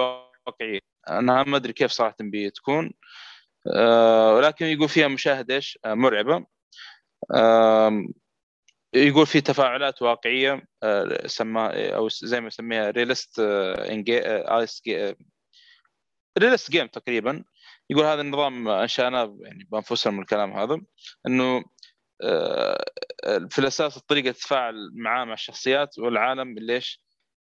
واقعية. 0.47 0.81
أنا 1.11 1.43
ما 1.43 1.57
أدري 1.57 1.73
كيف 1.73 1.91
صراحة 1.91 2.17
بتكون 2.21 2.93
آه، 3.77 4.35
ولكن 4.35 4.67
يقول 4.67 4.89
فيها 4.89 5.09
مشاهده 5.09 5.55
إيش؟ 5.55 5.79
آه، 5.85 5.95
مرعبة. 5.95 6.47
آم، 7.35 8.09
يقول 8.95 9.27
في 9.27 9.41
تفاعلات 9.41 10.03
واقعية 10.03 10.65
آه، 10.83 11.27
سما 11.27 11.95
أو 11.95 12.09
زي 12.09 12.41
ما 12.41 12.47
يسميها 12.47 12.91
realist 12.91 13.41
آيس 13.41 14.83
realist 16.39 16.71
game 16.71 16.87
تقريبا. 16.87 17.45
يقول 17.91 18.05
هذا 18.05 18.21
النظام 18.21 18.69
أنشأناه 18.69 19.37
يعني 19.41 19.69
بأنفسنا 19.71 20.13
من 20.13 20.21
الكلام 20.21 20.53
هذا 20.53 20.81
إنه 21.27 21.45
آه، 21.57 21.65
في 23.49 23.59
الأساس 23.59 23.97
الطريقة 23.97 24.31
تتفاعل 24.31 24.91
معاه 24.95 25.25
مع 25.25 25.33
الشخصيات 25.33 25.99
والعالم 25.99 26.59
اللي 26.59 26.75
إيش 26.75 27.01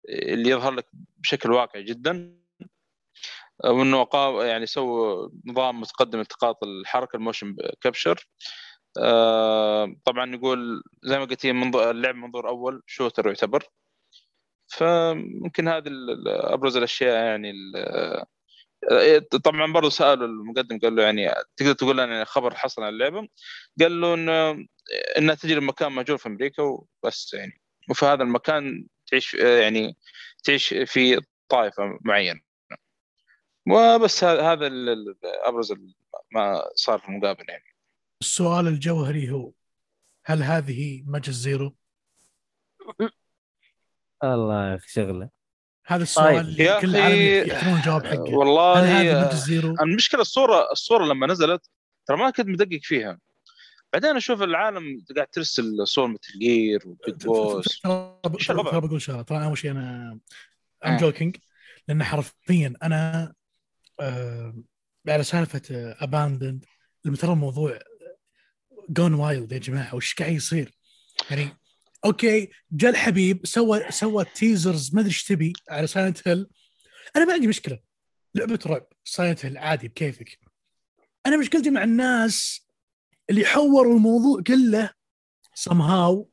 اللي 0.09 0.50
يظهر 0.50 0.72
لك 0.72 0.86
بشكل 1.16 1.52
واقعي 1.52 1.82
جدا. 1.82 2.38
وإنه 3.64 4.05
قا- 4.05 4.42
يعني 4.44 4.66
سووا 4.66 5.28
نظام 5.44 5.80
متقدم 5.80 6.20
التقاط 6.20 6.64
الحركة 6.64 7.16
الموشن 7.16 7.56
كابشر 7.80 8.28
آه، 9.00 9.94
طبعا 10.05 10.34
يقول 10.34 10.82
زي 11.02 11.18
ما 11.18 11.24
قلت 11.24 11.46
هي 11.46 11.50
اللعب 11.90 12.14
منظور 12.14 12.48
أول 12.48 12.82
شوتر 12.86 13.26
يعتبر. 13.26 13.64
فممكن 14.68 15.68
هذه 15.68 15.90
أبرز 16.26 16.76
الأشياء 16.76 17.24
يعني 17.24 17.52
آه، 17.76 18.26
طبعا 19.44 19.72
برضه 19.72 19.90
سألوا 19.90 20.26
المقدم 20.26 20.78
قال 20.78 20.96
له 20.96 21.02
يعني 21.02 21.34
تقدر 21.56 21.72
تقول 21.72 21.98
لنا 21.98 22.12
يعني 22.12 22.24
خبر 22.24 22.55
حصل 22.55 22.82
عن 22.82 22.88
اللعبة؟ 22.88 23.28
قال 23.80 24.00
له 24.00 24.14
إنه 24.14 24.66
إنها 25.18 25.34
تجري 25.34 25.60
بمكان 25.60 25.92
مهجور 25.92 26.16
في 26.18 26.26
أمريكا 26.28 26.62
وبس 26.62 27.34
يعني. 27.34 27.60
وفي 27.90 28.06
هذا 28.06 28.22
المكان 28.22 28.86
تعيش 29.10 29.36
آه، 29.36 29.60
يعني 29.60 29.96
تعيش 30.44 30.74
في 30.74 31.20
طائفة 31.48 31.98
معينة. 32.05 32.40
وبس 33.70 34.24
هذا 34.24 34.70
أبرز 35.24 35.74
ما 36.32 36.62
صار 36.74 36.98
في 36.98 37.09
المقابله 37.09 37.46
يعني. 37.48 37.74
السؤال 38.22 38.66
الجوهري 38.68 39.30
هو 39.30 39.52
هل 40.24 40.42
هذه 40.42 41.02
Metal 41.06 41.32
Gear؟ 41.32 41.76
الله 44.24 44.70
يا 44.70 44.74
أخي 44.76 44.88
شغلة. 44.88 45.38
هذا 45.89 46.02
السؤال 46.02 46.47
طيب. 46.47 46.60
يا 46.60 46.81
كل 46.81 46.97
العالم 46.97 47.48
يحترون 47.48 47.77
الجواب 47.77 48.06
حقه 48.06 48.35
والله 48.35 49.12
آه، 49.12 49.35
Gear؟ 49.34 49.74
المشكلة 49.81 50.20
الصورة 50.20 50.73
الصورة 50.73 51.05
لما 51.05 51.27
نزلت 51.27 51.70
ترى 52.06 52.16
ما 52.16 52.31
كنت 52.31 52.47
مدقق 52.47 52.81
فيها 52.82 53.19
بعدين 53.93 54.16
أشوف 54.16 54.43
العالم 54.43 55.05
قاعد 55.16 55.27
ترسل 55.27 55.86
صور 55.86 56.09
Metal 56.09 56.38
Gear 56.38 56.82
و 56.86 56.96
Big 56.96 57.24
Boss 57.24 57.80
ترى 57.81 58.20
بقول 58.24 59.02
شغلة 59.02 59.23
ترى 59.23 59.44
أول 59.44 59.59
شيء 59.59 59.70
أنا 59.70 60.19
ام 60.86 60.93
آه. 60.93 60.98
joking 60.98 61.36
لأن 61.89 62.05
حرفيا 62.05 62.74
أنا 62.82 63.32
آه 64.01 64.55
على 65.09 65.24
سالفة 65.24 65.62
Abandoned 66.00 66.64
لما 67.05 67.16
ترى 67.16 67.32
الموضوع 67.32 67.78
جون 68.89 69.15
وايلد 69.15 69.52
يا 69.52 69.59
جماعة 69.59 69.94
وش 69.94 70.15
قاعد 70.15 70.32
يصير؟ 70.32 70.73
يعني 71.31 71.56
أوكي 72.04 72.50
جاء 72.72 72.90
الحبيب 72.90 73.46
سوى 73.46 73.90
سوى 73.90 74.24
teasers 74.24 74.94
ما 74.94 75.00
أدري 75.00 75.10
إيش 75.10 75.24
تبي 75.24 75.52
على 75.70 75.86
Silent 75.86 76.28
Hill 76.28 76.48
أنا 77.16 77.24
ما 77.24 77.32
عندي 77.32 77.46
مشكلة. 77.46 77.78
لعبة 78.34 78.58
رعب 78.66 78.86
Silent 79.05 79.46
Hill 79.46 79.59
عادي 79.58 79.88
بكيفك. 79.88 80.38
أنا 81.26 81.36
مشكلتي 81.36 81.70
مع 81.70 81.84
الناس 81.84 82.66
اللي 83.30 83.44
حوروا 83.44 83.96
الموضوع 83.96 84.42
كله 84.42 84.90
somehow 85.60 86.24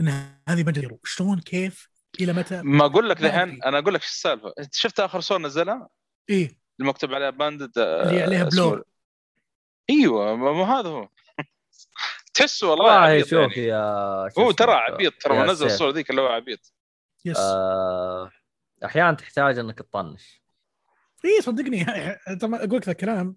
إن 0.00 0.08
هذه 0.48 0.64
مجرى 0.64 0.98
شلون 1.04 1.40
كيف 1.40 1.88
إلى 2.20 2.32
متى؟ 2.32 2.62
ما 2.62 2.86
أقول 2.86 3.08
لك 3.08 3.20
ما 3.20 3.26
الحين. 3.26 3.62
أنا 3.62 3.78
أقول 3.78 3.94
لك 3.94 4.00
إيش 4.00 4.10
السالفة. 4.10 4.52
إنت 4.58 4.74
شفت 4.74 5.00
آخر 5.00 5.20
صور 5.20 5.38
نزلها؟ 5.38 5.88
إيه. 6.30 6.58
المكتوب 6.80 7.14
عليها 7.14 7.30
Abandoned 7.30 7.78
اللي 7.78 8.22
عليها 8.22 8.44
blur 8.44 8.84
إيوه 9.90 10.36
ما 10.36 10.52
ما 10.52 10.64
هذا 10.64 10.88
هو. 10.88 11.08
تحسه 12.34 12.70
والله 12.70 12.84
والله 12.84 12.98
عبيط 12.98 13.26
شوف 13.26 13.56
يعني. 13.56 13.56
يا 13.68 14.28
هو؟ 14.38 14.50
ترى 14.50 14.72
عبيط 14.72 15.12
ترى 15.22 15.38
نزل 15.42 15.56
سيف. 15.56 15.66
الصور 15.72 15.90
ذيك 15.90 16.10
اللي 16.10 16.20
هو 16.20 16.26
عبيط. 16.26 16.72
يس. 17.24 17.36
آه، 17.38 18.30
أحيانا 18.84 19.12
تحتاج 19.12 19.58
إنك 19.58 19.78
تطنش. 19.78 20.42
إيه 21.24 21.40
صدقني 21.40 21.84
طبعا 22.40 22.64
أقول 22.64 22.76
لك 22.76 22.88
الكلام 22.88 23.36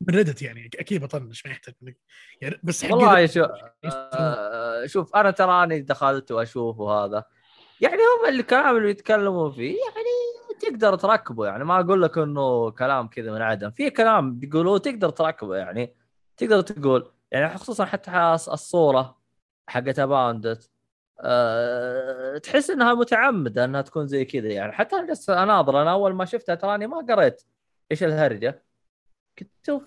من 0.00 0.14
ريدت 0.14 0.42
يعني 0.42 0.70
أكيد 0.78 1.02
بطنش 1.04 1.46
ما 1.46 1.52
يحتاج 1.52 1.74
يعني 2.40 2.60
بس 2.62 2.84
والله 2.84 3.26
Reddit- 3.26 3.30
شو 3.30 3.44
آه، 3.84 4.86
شوف 4.86 5.16
أنا 5.16 5.30
تراني 5.30 5.80
دخلت 5.80 6.32
وأشوف 6.32 6.78
وهذا. 6.78 7.24
يعني 7.80 7.96
هم 7.96 8.34
الكلام 8.34 8.76
اللي 8.76 8.90
يتكلموا 8.90 9.50
فيه 9.50 9.76
يعني 9.76 10.58
تقدر 10.60 10.96
تركبه. 10.96 11.46
يعني 11.46 11.64
ما 11.64 11.80
أقول 11.80 12.02
لك 12.02 12.18
إنه 12.18 12.70
كلام 12.70 13.08
كذا 13.08 13.32
من 13.32 13.42
عدم. 13.42 13.70
في 13.70 13.90
كلام 13.90 14.38
بيقولوه 14.38 14.78
تقدر 14.78 15.10
تركبه 15.10 15.56
يعني. 15.56 15.96
تقدر 16.36 16.60
تقول 16.60 17.12
يعني 17.32 17.58
خصوصا 17.58 17.84
حتى 17.84 18.10
الص- 18.10 18.48
الصورة 18.48 19.18
حقت 19.68 19.98
اباندت 19.98 20.70
أه 21.20 22.38
تحس 22.38 22.70
إنها 22.70 22.94
متعمدة 22.94 23.64
إنها 23.64 23.82
تكون 23.82 24.06
زي 24.06 24.24
كذا 24.24 24.48
يعني. 24.48 24.72
حتى 24.72 25.06
جالس 25.06 25.30
اناظر 25.30 25.82
أنا 25.82 25.92
أول 25.92 26.14
ما 26.14 26.24
شفتها 26.24 26.54
تراني 26.54 26.86
ما 26.86 26.96
قريت 26.96 27.42
إيش 27.90 28.02
الهرجة. 28.02 28.64
كنت 29.38 29.50
شوف 29.66 29.82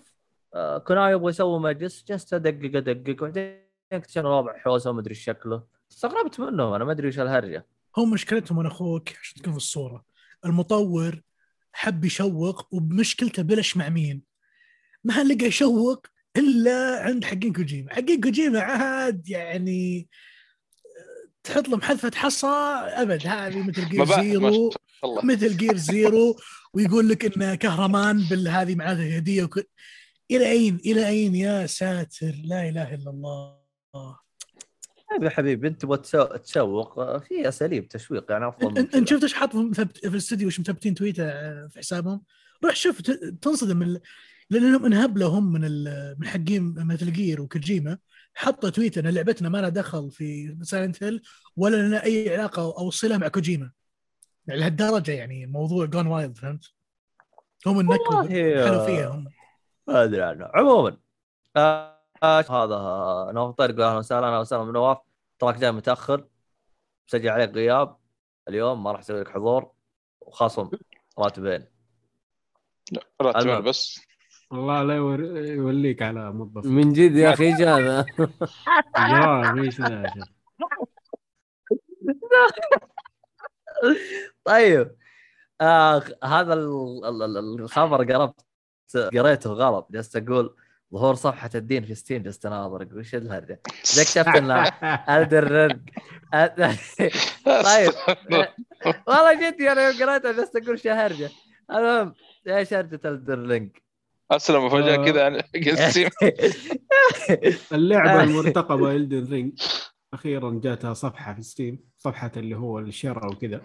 آه، 0.54 0.78
كونامي 0.78 1.12
يبغى 1.14 1.30
يسوي 1.30 1.60
مجلس 1.60 2.04
جلست 2.08 2.34
أدقق 2.34 2.76
أدقق 2.78 3.16
وبعدين 3.24 3.68
اكتشف 3.92 4.18
الوضع 4.18 4.58
حوسه 4.58 4.90
وما 4.90 5.00
أدري 5.02 5.10
إيش 5.12 5.24
شكله. 5.24 5.64
استغربت 5.92 6.40
منهم 6.40 6.74
أنا 6.74 6.86
ما 6.86 6.92
أدري 6.92 7.08
إيش 7.08 7.20
الهرجة. 7.20 7.66
هم 7.98 8.12
مشكلتهم 8.12 8.60
أنا 8.60 8.68
أخوك 8.68 9.10
عشان 9.22 9.42
تكون 9.42 9.52
في 9.54 9.58
الصورة. 9.58 10.06
المطور 10.46 11.22
حب 11.74 12.06
يشوق 12.06 12.68
وبمشكلته 12.74 13.44
بلش 13.44 13.78
مع 13.78 13.90
مين؟ 13.90 14.24
ما 15.04 15.24
لقى 15.24 15.46
يشوق 15.46 16.08
إلا 16.38 17.00
عند 17.04 17.26
حقين 17.26 17.54
كوجيما، 17.54 17.94
حقين 17.94 18.22
كوجيما 18.22 18.60
عاد 18.60 19.30
يعني 19.30 20.08
تحط 21.44 21.70
لهم 21.70 21.82
حذفه 21.82 22.12
حصى 22.16 22.48
أبد. 22.84 23.28
هذه 23.28 23.62
Metal 23.68 23.90
Gear 23.90 24.06
زيرو 24.06 24.70
Metal 25.24 25.58
Gear 25.58 25.78
زيرو 25.78 26.36
ويقول 26.74 27.10
لك 27.10 27.38
انه 27.38 27.56
كهرمان 27.56 28.18
بالهذه 28.30 28.76
معاه 28.76 28.94
هدية 28.94 29.44
وك... 29.44 29.60
إلى 30.32 30.52
أين؟ 30.52 30.76
إلى 30.86 31.08
أين 31.08 31.36
يا 31.36 31.66
ساتر؟ 31.68 32.34
لا 32.46 32.70
إله 32.70 32.94
إلا 32.94 33.10
الله. 33.10 33.58
طيب 35.12 35.24
يا 35.24 35.30
حبيبي 35.30 35.68
أنت 35.68 35.82
تبغى 35.82 35.98
تسو- 35.98 36.36
تسوق 36.38 37.18
في 37.18 37.48
أساليب 37.48 37.88
تسويق 37.88 38.32
يعني 38.32 38.48
أفضل 38.48 38.72
من 38.72 38.78
انت 38.78 38.96
انت. 38.96 39.10
شفت 39.10 39.24
إيش 39.24 39.34
حاط 39.34 39.56
في 39.56 39.88
الاستديو 40.06 40.48
وش 40.48 40.60
مثبتين 40.60 40.96
تويتر 40.96 41.24
في 41.70 41.80
حسابهم؟ 41.80 42.22
روح 42.64 42.76
شوف 42.76 43.02
تنصدم 43.42 44.00
لأنهم 44.50 44.86
انهبلوا 44.86 45.30
هم 45.30 45.52
من 45.52 45.66
ال- 45.66 46.16
من 46.20 46.28
حقين 46.28 46.74
مثل 46.88 47.14
جير 47.14 47.42
وكوجيما 47.42 47.98
حطوا 48.36 48.70
تويتر 48.70 49.02
إن 49.10 49.14
لعبتنا 49.14 49.50
ما 49.50 49.58
لها 49.58 49.70
دخل 49.70 50.12
في 50.12 50.58
Silent 50.62 51.04
Hill 51.04 51.22
ولا 51.58 51.76
لنا 51.88 52.04
أي 52.04 52.36
علاقة 52.38 52.62
أو 52.62 52.90
صلة 52.90 53.18
مع 53.18 53.28
كوجيما 53.28 53.72
يعني 54.48 54.60
لهالدرجة 54.60 55.12
يعني 55.12 55.44
الموضوع 55.44 55.86
gone 55.86 56.08
wild 56.08 56.38
فهمت؟ 56.38 56.66
هم 57.68 57.80
النكبة 57.80 58.28
حلو 58.66 58.80
فيها 58.86 59.08
هم. 59.08 59.26
ما 59.88 60.04
أدري 60.04 60.22
عنه. 60.24 60.50
عموما 60.54 60.98
آه 61.56 61.98
آه 62.24 62.40
هذا 62.40 62.76
آه، 62.76 63.32
نواف 63.34 63.56
طارق 63.56 63.80
أهلا 63.86 63.98
وسهلا 63.98 64.28
أهلا 64.28 64.40
وسهلا 64.40 64.72
نواف. 64.72 64.98
تراك 65.40 65.58
جاي 65.58 65.72
متأخر 65.72 66.28
مسجل 67.08 67.30
عليك 67.30 67.50
غياب. 67.50 67.98
اليوم 68.48 68.84
ما 68.84 68.92
راح 68.92 69.00
أسوي 69.00 69.20
لك 69.22 69.28
حضور 69.30 69.72
وخصم 70.22 70.70
راتبين. 71.20 71.66
راتب 73.22 73.40
المهم. 73.40 73.62
بس. 73.64 74.07
الله 74.54 74.84
لا 74.84 74.96
يوليك 74.96 76.02
على 76.02 76.32
موظف 76.32 76.66
من 76.66 76.94
جد 76.94 77.16
يا 77.16 77.34
أخي 77.34 77.46
إيش 77.46 77.62
هذا؟ 77.62 78.06
جواب 79.10 79.58
إيش 79.58 79.82
ذا 79.82 80.02
يا 80.02 80.14
شيخ؟ 80.14 80.26
طيب 84.44 84.96
آه 85.62 86.04
هذا 86.24 86.54
ال- 86.54 87.06
ال- 87.06 87.24
ال- 87.24 87.62
الخبر 87.62 88.14
قربت 88.14 88.46
قريته 88.96 89.50
غلط 89.50 89.88
جلست 89.92 90.16
أقول 90.16 90.56
ظهور 90.94 91.16
صفحة 91.16 91.50
الدين 91.56 91.84
في 91.86 91.96
Steam 91.96 92.24
جلست 92.24 92.46
أناظر 92.46 92.82
أقول 92.82 92.98
إيش 92.98 93.16
الهرجة؟ 93.16 93.62
إذا 93.94 94.02
اكتشفت 94.02 94.28
ان 94.28 94.72
الدر 95.10 95.68
طيب 97.46 97.92
والله 99.08 99.50
جدي 99.50 99.72
أنا 99.72 99.88
يوم 99.88 100.10
قريتها 100.10 100.32
جلست 100.32 100.56
أقول 100.56 100.72
إيش 100.72 100.88
الهرجه؟ 100.88 101.30
المهم 101.72 102.14
إيش 102.48 102.74
هرجة 102.74 103.00
الدر؟ 103.06 103.70
أسلم 104.32 104.66
مفاجاه 104.66 104.94
آه. 104.94 105.06
كذا 105.06 105.22
يعني 105.22 105.44
اللعبة 107.74 108.20
آه. 108.22 108.24
المرتقبة 108.24 108.92
Elden 108.96 109.32
Ring. 109.32 109.62
أخيرا 110.14 110.60
جاتها 110.64 110.94
صفحة 110.94 111.34
في 111.34 111.42
Steam 111.42 111.80
صفحة 111.98 112.32
اللي 112.38 112.56
هو 112.56 112.80
الشراء 112.80 113.28
وكذا. 113.28 113.62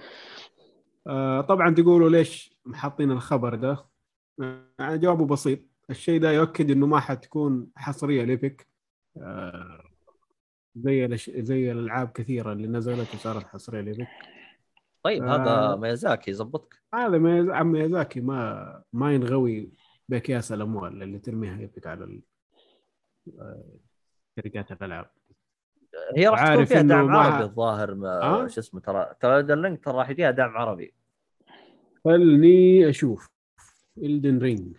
آه 1.07 1.41
طبعا 1.41 1.75
تقولوا 1.75 2.11
ليش 2.11 2.55
حاطين 2.75 3.11
الخبر 3.11 3.55
ده؟ 3.55 3.87
آه 4.41 4.97
جوابه 4.97 5.27
بسيط. 5.27 5.59
الشيء 5.91 6.21
ده 6.21 6.33
يؤكد 6.33 6.71
إنه 6.71 6.87
ما 6.87 7.01
حتكون 7.01 7.67
حصرية 7.77 8.25
ليبك 8.25 8.67
آه 9.17 9.83
زي 10.77 11.05
الأش... 11.05 11.31
زي 11.31 11.73
الألعاب 11.73 12.09
كثيرة 12.09 12.53
اللي 12.53 12.69
نزلت 12.69 13.15
وصارت 13.15 13.47
حصرية 13.47 13.81
ليبك 13.81 14.09
طيب 15.03 15.25
آه. 15.25 15.37
هذا 15.37 15.77
ميازاكي 15.77 16.31
يظبطك. 16.31 16.83
هذا 16.95 17.19
ميز... 17.19 17.49
عم 17.49 17.73
ميازاكي 17.73 18.21
ما 18.21 18.83
ما 18.93 19.15
ينغوي 19.15 19.73
باكياس 20.09 20.53
الاموال 20.53 21.03
اللي 21.03 21.19
ترميها 21.19 21.61
يبك 21.61 21.87
على. 21.87 22.21
آه، 23.41 23.65
شركات 24.37 24.73
الألعاب 24.73 25.11
هي 26.17 26.29
راح 26.29 26.53
تكون 26.53 26.65
فيها 26.65 26.83
دعم 26.83 27.11
عربي 27.17 27.45
الظاهر 27.45 27.95
ما 27.95 28.23
آه؟ 28.23 28.47
شو 28.47 28.61
اسمه 28.61 28.81
ترى 28.81 29.15
ترى 29.21 29.39
الدر 29.39 29.59
رينج 29.59 29.79
ترى 29.79 29.95
راح 29.95 30.11
يجيها 30.11 30.31
دعم 30.31 30.57
عربي 30.57 30.95
خلني 32.05 32.89
أشوف 32.91 33.31
Elden 33.99 34.39
Ring 34.39 34.77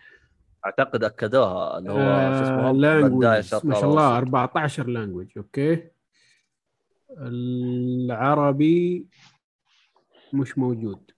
أعتقد 0.65 1.03
أكدوها 1.03 1.77
اللي 1.77 1.91
هو 1.91 1.97
آه، 1.97 2.37
شو 2.39 2.43
اسمه 2.43 2.71
بداية 2.71 3.01
ما 3.03 3.41
شاء 3.41 3.63
الله 3.63 3.79
الأوسط. 3.83 4.15
14 4.15 4.87
language 4.88 5.38
okay 5.38 5.88
العربي 7.17 9.07
مش 10.33 10.57
موجود 10.57 11.11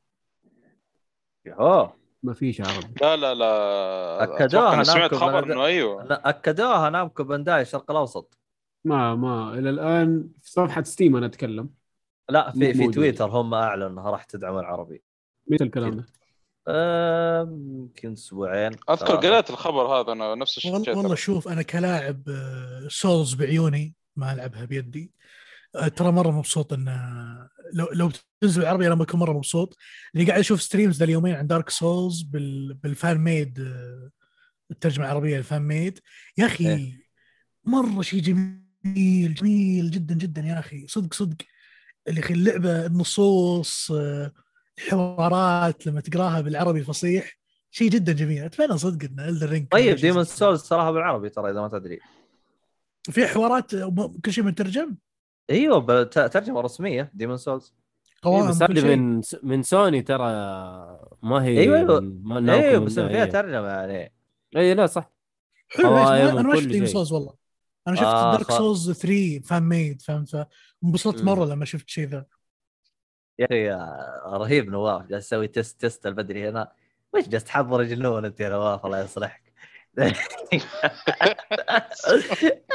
يوهو. 1.45 1.91
ما 2.25 2.33
فيش 2.33 2.61
عربي 2.61 2.93
لا 3.01 3.15
لا 3.15 3.33
لا 3.33 4.23
أكدوها 4.23 4.45
أتوقع 4.45 4.73
اني 4.73 4.83
سمعت 4.83 5.13
خبر 5.13 5.41
بلد- 5.41 5.51
إنه 5.51 5.65
أيوه 5.65 6.03
لا 6.03 6.29
أكدوها 6.29 6.89
نامكو 6.89 7.23
بانداي 7.23 7.61
الشرق 7.61 7.91
الأوسط 7.91 8.37
ما 8.85 9.15
ما 9.15 9.53
إلى 9.53 9.69
الآن 9.69 10.29
في 10.41 10.51
صفحة 10.51 10.83
Steam 10.83 11.15
أنا 11.15 11.25
أتكلم 11.25 11.69
لا 12.29 12.51
في 12.51 12.73
في. 12.73 12.87
تويتر 12.87 13.25
هم 13.29 13.53
اعلنوا 13.53 13.87
انها 13.87 14.09
راح 14.11 14.23
تدعم 14.23 14.57
العربي 14.59 15.03
متى 15.47 15.63
الكلام 15.63 15.91
ده؟ 15.95 16.05
يمكن 17.47 18.11
أسبوعين 18.11 18.71
أذكر. 18.89 19.15
قريت 19.15 19.49
الخبر 19.49 19.81
هذا 19.87 20.11
أنا 20.11 20.35
نفس 20.35 20.57
الشيء 20.57 20.73
والله. 20.73 20.97
والله 20.97 21.15
شوف 21.15 21.47
أنا 21.47 21.61
كلاعب 21.61 22.21
آه، 22.29 22.87
Souls 22.89 23.33
بعيوني 23.33 23.95
ما 24.15 24.33
ألعبها 24.33 24.65
بيدي 24.65 25.11
ترى 25.95 26.11
مرة 26.11 26.31
مبسوط 26.31 26.73
إن 26.73 26.87
آه، 26.87 27.49
لو 27.73 27.87
لو 27.93 28.11
تنزل 28.41 28.61
بالعربي 28.61 28.87
أنا 28.87 28.95
بكون 28.95 29.19
مرة 29.19 29.33
مبسوط. 29.33 29.77
اللي 30.15 30.25
قاعد 30.25 30.39
أشوف 30.39 30.61
streams 30.61 30.97
ذا 30.97 31.05
اليومين 31.05 31.35
عن 31.35 31.47
Dark 31.47 31.69
Souls 31.69 32.21
بال 32.21 32.73
بال 32.73 32.91
fan 32.91 33.17
made 33.17 33.59
آه، 33.59 34.09
الترجمة 34.71 35.05
العربية 35.05 35.37
ال 35.37 35.43
fan 35.43 35.61
made 35.61 35.99
يا 36.37 36.45
أخي 36.45 36.69
إيه. 36.75 37.05
مرة 37.65 38.01
شيء 38.01 38.21
جميل 38.21 39.33
جميل 39.33 39.91
جدا 39.91 40.15
جدا 40.15 40.41
يا 40.41 40.59
أخي. 40.59 40.87
صدق 40.87 41.13
صدق. 41.13 41.37
اللي 42.07 42.19
أخي 42.19 42.33
اللعبة 42.33 42.85
النصوص 42.85 43.91
آه، 43.91 44.31
الحوارات 44.77 45.87
لما 45.87 46.01
تقراها 46.01 46.41
بالعربي 46.41 46.79
الفصيح 46.79 47.37
شيء 47.71 47.89
جدا 47.89 48.13
جميل. 48.13 48.43
أتمنى 48.43 48.77
صدق 48.77 49.09
إن 49.09 49.19
Elden 49.19 49.49
Ring 49.49 49.67
طيب 49.67 49.95
Demon's 49.95 50.23
Souls 50.23 50.59
صراحة 50.59 50.91
بالعربي 50.91 51.29
ترى 51.29 51.51
إذا 51.51 51.61
ما 51.61 51.67
تدري. 51.67 51.99
في 53.11 53.27
حوارات 53.27 53.75
كل 54.25 54.33
شيء 54.33 54.43
مترجم؟ 54.43 54.95
أيوه 55.49 56.03
ترجمة 56.03 56.61
رسمية 56.61 57.11
Demon's 57.13 57.37
Souls 57.37 57.73
إيه 58.25 58.31
قوائم 58.31 58.49
بس 58.49 58.63
هذه 58.63 58.95
من 58.95 59.21
من 59.43 59.63
سوني 59.63 60.01
ترى 60.01 60.23
ما 61.23 61.43
هي 61.43 61.59
أيوة. 61.59 61.99
من- 61.99 62.23
ما 62.23 62.53
أيوه 62.53 62.85
بس 62.85 62.93
فيها 62.99 63.07
إيه. 63.25 63.31
ترجمة 63.31 63.67
يعني. 63.67 64.13
اي 64.57 64.73
لا 64.73 64.85
صح. 64.85 65.11
حلو 65.67 65.97
أنا 65.97 66.41
ما 66.41 66.55
شفت 66.55 66.67
ديمون. 66.67 66.87
سولز 66.87 67.11
والله. 67.11 67.33
أنا 67.87 67.95
شفت 67.95 68.05
آه، 68.05 68.31
دارك 68.31 68.51
سولز 68.51 68.91
3 68.91 69.39
فان 69.45 69.63
ميد 69.63 70.01
فهمت 70.01 70.29
فانبسطت 70.83 71.19
مم. 71.19 71.25
مرة 71.25 71.45
لما 71.45 71.65
شفت 71.65 71.89
شيء 71.89 72.07
ذا. 72.07 72.25
يا 73.39 73.45
أخي 73.45 73.71
آه، 73.71 74.37
رهيب 74.37 74.69
نواف 74.69 75.05
جالس 75.05 75.25
أسوي 75.33 75.47
تيست 75.47 75.81
تيست 75.81 76.07
البدري 76.07 76.49
هنا. 76.49 76.71
وش 77.13 77.27
جالس 77.27 77.43
تحضر 77.43 77.83
جنون 77.83 78.25
أنت 78.25 78.39
يا 78.39 78.49
نواف 78.49 78.85
الله 78.85 78.99
يصلحك. 79.03 79.53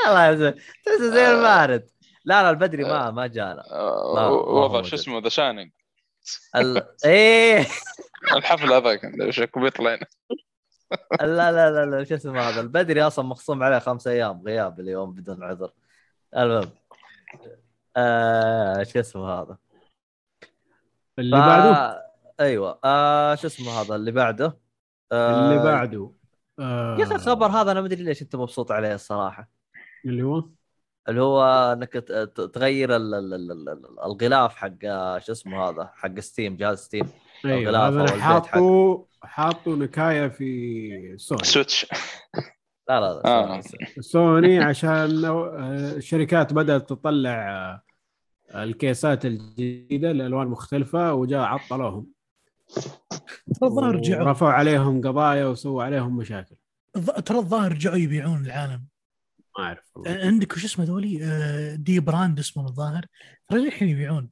الله 0.07 0.29
يسلمك 0.29 0.55
تحس 0.85 1.01
زي 1.03 1.31
المارد 1.31 1.91
لا 2.25 2.43
لا 2.43 2.51
البدري 2.51 2.85
ما 2.85 3.11
ما 3.11 3.27
جانا. 3.27 3.65
آه، 3.71 4.15
ما- 4.15 4.21
ما 4.21 4.27
هو 4.27 4.65
وضع. 4.65 4.83
شو 4.83 4.97
اسمه 4.97 5.19
ذا 5.21 5.29
شاينينج 5.29 5.71
ال... 6.57 6.87
إيه. 7.05 7.67
الحفل 8.37 8.73
هذاك 8.73 9.01
وش 9.27 9.41
بيطلع 9.41 9.95
هنا. 9.95 10.07
لا 11.21 11.53
لا 11.53 11.71
لا 11.71 11.87
لا 11.87 12.05
شو 12.05 12.15
اسمه 12.15 12.41
هذا؟ 12.41 12.61
البدري 12.61 13.03
أصلا 13.03 13.25
مخصوم 13.25 13.63
عليه 13.63 13.79
خمس 13.79 14.07
أيام 14.07 14.43
غياب 14.47 14.81
اليوم 14.81 15.13
بدون 15.13 15.45
عذر. 15.45 15.73
المهم 16.37 16.71
آه 17.97 18.83
شو 18.83 19.01
اسمه 19.01 19.29
هذا؟ 19.29 19.59
اللي 21.19 21.37
بعده؟ 21.37 22.03
أيوه 22.41 22.81
آه 22.85 23.35
شو 23.35 23.47
اسمه 23.47 23.81
هذا 23.81 23.95
اللي 23.95 24.13
بعده؟ 24.13 24.59
آه 25.13 25.51
اللي 25.51 25.65
بعده 25.65 26.13
آه 26.59 26.97
يا 26.99 27.05
أخي 27.05 27.15
الخبر 27.15 27.47
هذا 27.47 27.73
أنا 27.73 27.81
ما 27.81 27.87
أدري 27.87 28.03
ليش 28.03 28.23
أنت 28.23 28.37
مبسوط 28.37 28.73
عليه 28.73 28.95
الصراحة. 28.95 29.51
اللي 30.07 30.23
هو؟ 30.23 30.49
اللي 31.09 31.23
هو 31.23 31.43
إنك 31.73 31.93
ت- 31.93 32.13
ت- 32.13 32.41
تغير 32.55 32.97
ال- 32.97 33.15
ال- 33.15 33.35
ال- 33.35 33.51
ال- 33.53 33.69
ال- 33.69 34.01
الغلاف 34.05 34.55
حق 34.55 34.79
شو 35.19 35.33
اسمه 35.33 35.69
هذا 35.69 35.91
حق 35.95 36.21
ستيم 36.21 36.57
جهاز 36.57 36.79
ستيم 36.79 37.09
الغلاف 37.45 37.95
البيت 37.95 38.21
حاطه 38.21 39.07
حاطه 39.23 39.77
نكاية 39.77 40.29
في 40.29 41.15
سوني. 41.19 41.45
سويتش. 41.45 41.87
لا 42.89 43.01
لا 43.01 43.13
لا 43.15 43.27
آه. 43.27 43.61
سوني. 44.01 44.59
عشان 44.59 45.25
آه، 45.25 45.93
الشركات 45.97 46.53
بدأت 46.53 46.89
تطلع 46.89 47.31
آه، 48.55 48.65
الكيسات 48.65 49.27
الجديدة 49.27 50.13
لألوان 50.13 50.47
مختلفة 50.47 51.15
وجاء 51.15 51.41
عطلوهم. 51.41 52.07
الظاهر 53.63 53.95
رجعوا 53.95 54.31
رفعوا 54.31 54.53
عليهم 54.53 55.01
قضايا 55.01 55.45
وسووا 55.47 55.83
عليهم 55.85 56.17
مشاكل. 56.17 56.57
ترى 57.25 57.39
الظاهر 57.39 57.73
رجعوا 57.73 57.97
يبيعون 57.97 58.45
العالم. 58.47 58.85
ما 59.59 59.65
أعرف 59.65 59.91
والله. 59.95 60.25
عندك 60.27 60.53
وش 60.53 60.65
اسمه 60.65 60.85
ذولي؟ 60.85 61.19
dbrand 61.77 62.39
اسمه 62.39 62.67
الظاهر. 62.67 63.07
ترى 63.49 63.65
للحين 63.65 63.89
يبيعون؟ 63.89 64.31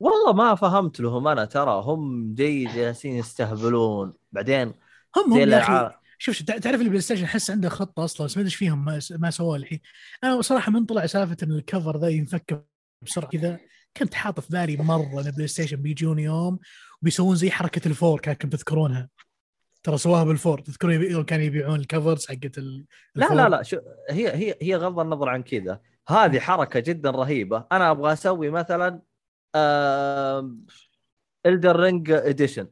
والله 0.00 0.32
ما 0.32 0.54
فهمت 0.54 1.00
لهم 1.00 1.28
أنا 1.28 1.44
ترى 1.44 1.82
هم 1.84 2.34
جاي 2.34 2.64
جالسين 2.64 3.16
يستهبلون. 3.16 4.12
بعدين 4.32 4.74
هم 5.16 5.32
هم 5.32 5.32
يا 5.32 5.36
أخي 5.36 5.42
الالعاب 5.44 5.94
شوف 6.18 6.34
شوف 6.36 6.46
تع- 6.46 6.58
تعرف 6.58 6.80
ال 6.80 7.00
PlayStation 7.00 7.24
أحس 7.24 7.50
عنده 7.50 7.68
خطة 7.68 8.04
أصلا 8.04 8.26
بس 8.26 8.36
ما 8.36 8.40
أدري 8.40 8.46
إيش 8.50 8.54
فيهم 8.56 8.84
ما, 8.84 9.00
ما 9.10 9.30
سووه 9.30 9.56
الحين. 9.56 9.80
أنا 10.24 10.42
صراحة 10.42 10.72
من 10.72 10.84
طلع 10.84 11.06
سالفة 11.06 11.36
إن 11.42 11.52
ال 11.52 11.60
cover 11.60 11.98
ذا 12.00 12.08
ينفك 12.08 12.66
بسرعة 13.02 13.30
كذا 13.30 13.58
كنت 13.96 14.14
حاطه 14.14 14.42
في 14.42 14.48
بالي 14.52 14.76
مرة 14.76 15.20
إن 15.20 15.26
ال 15.26 15.46
PlayStation 15.48 15.76
بيجون 15.76 16.18
يوم 16.18 16.58
وبيسوون 17.02 17.36
زي 17.36 17.50
حركة 17.50 17.88
ال 17.88 17.94
four 17.94 18.20
كانكم 18.20 18.48
تذكرونها 18.48 19.08
ترى 19.86 19.98
سواها 19.98 20.24
بال 20.24 20.35
four 20.35 20.58
تذكرون. 20.60 21.24
كانوا 21.24 21.44
يبيعون 21.44 21.80
ال 21.80 21.87
covers 21.87 22.26
حقت 22.26 22.58
ال... 22.58 22.84
لا؟ 23.14 23.26
لا 23.34 23.48
لا 23.48 23.62
شو 23.62 23.76
هي 24.10 24.28
هي 24.34 24.54
هي 24.62 24.76
غض 24.76 24.98
النظر 24.98 25.28
عن 25.28 25.42
كذا. 25.42 25.80
هذه 26.08 26.38
حركة 26.40 26.80
جدا 26.80 27.10
رهيبة. 27.10 27.64
أنا 27.72 27.90
أبغى 27.90 28.12
أسوي 28.12 28.50
مثلا 28.50 29.00
Elden 31.46 31.80
Ring 31.80 32.10
edition 32.10 32.68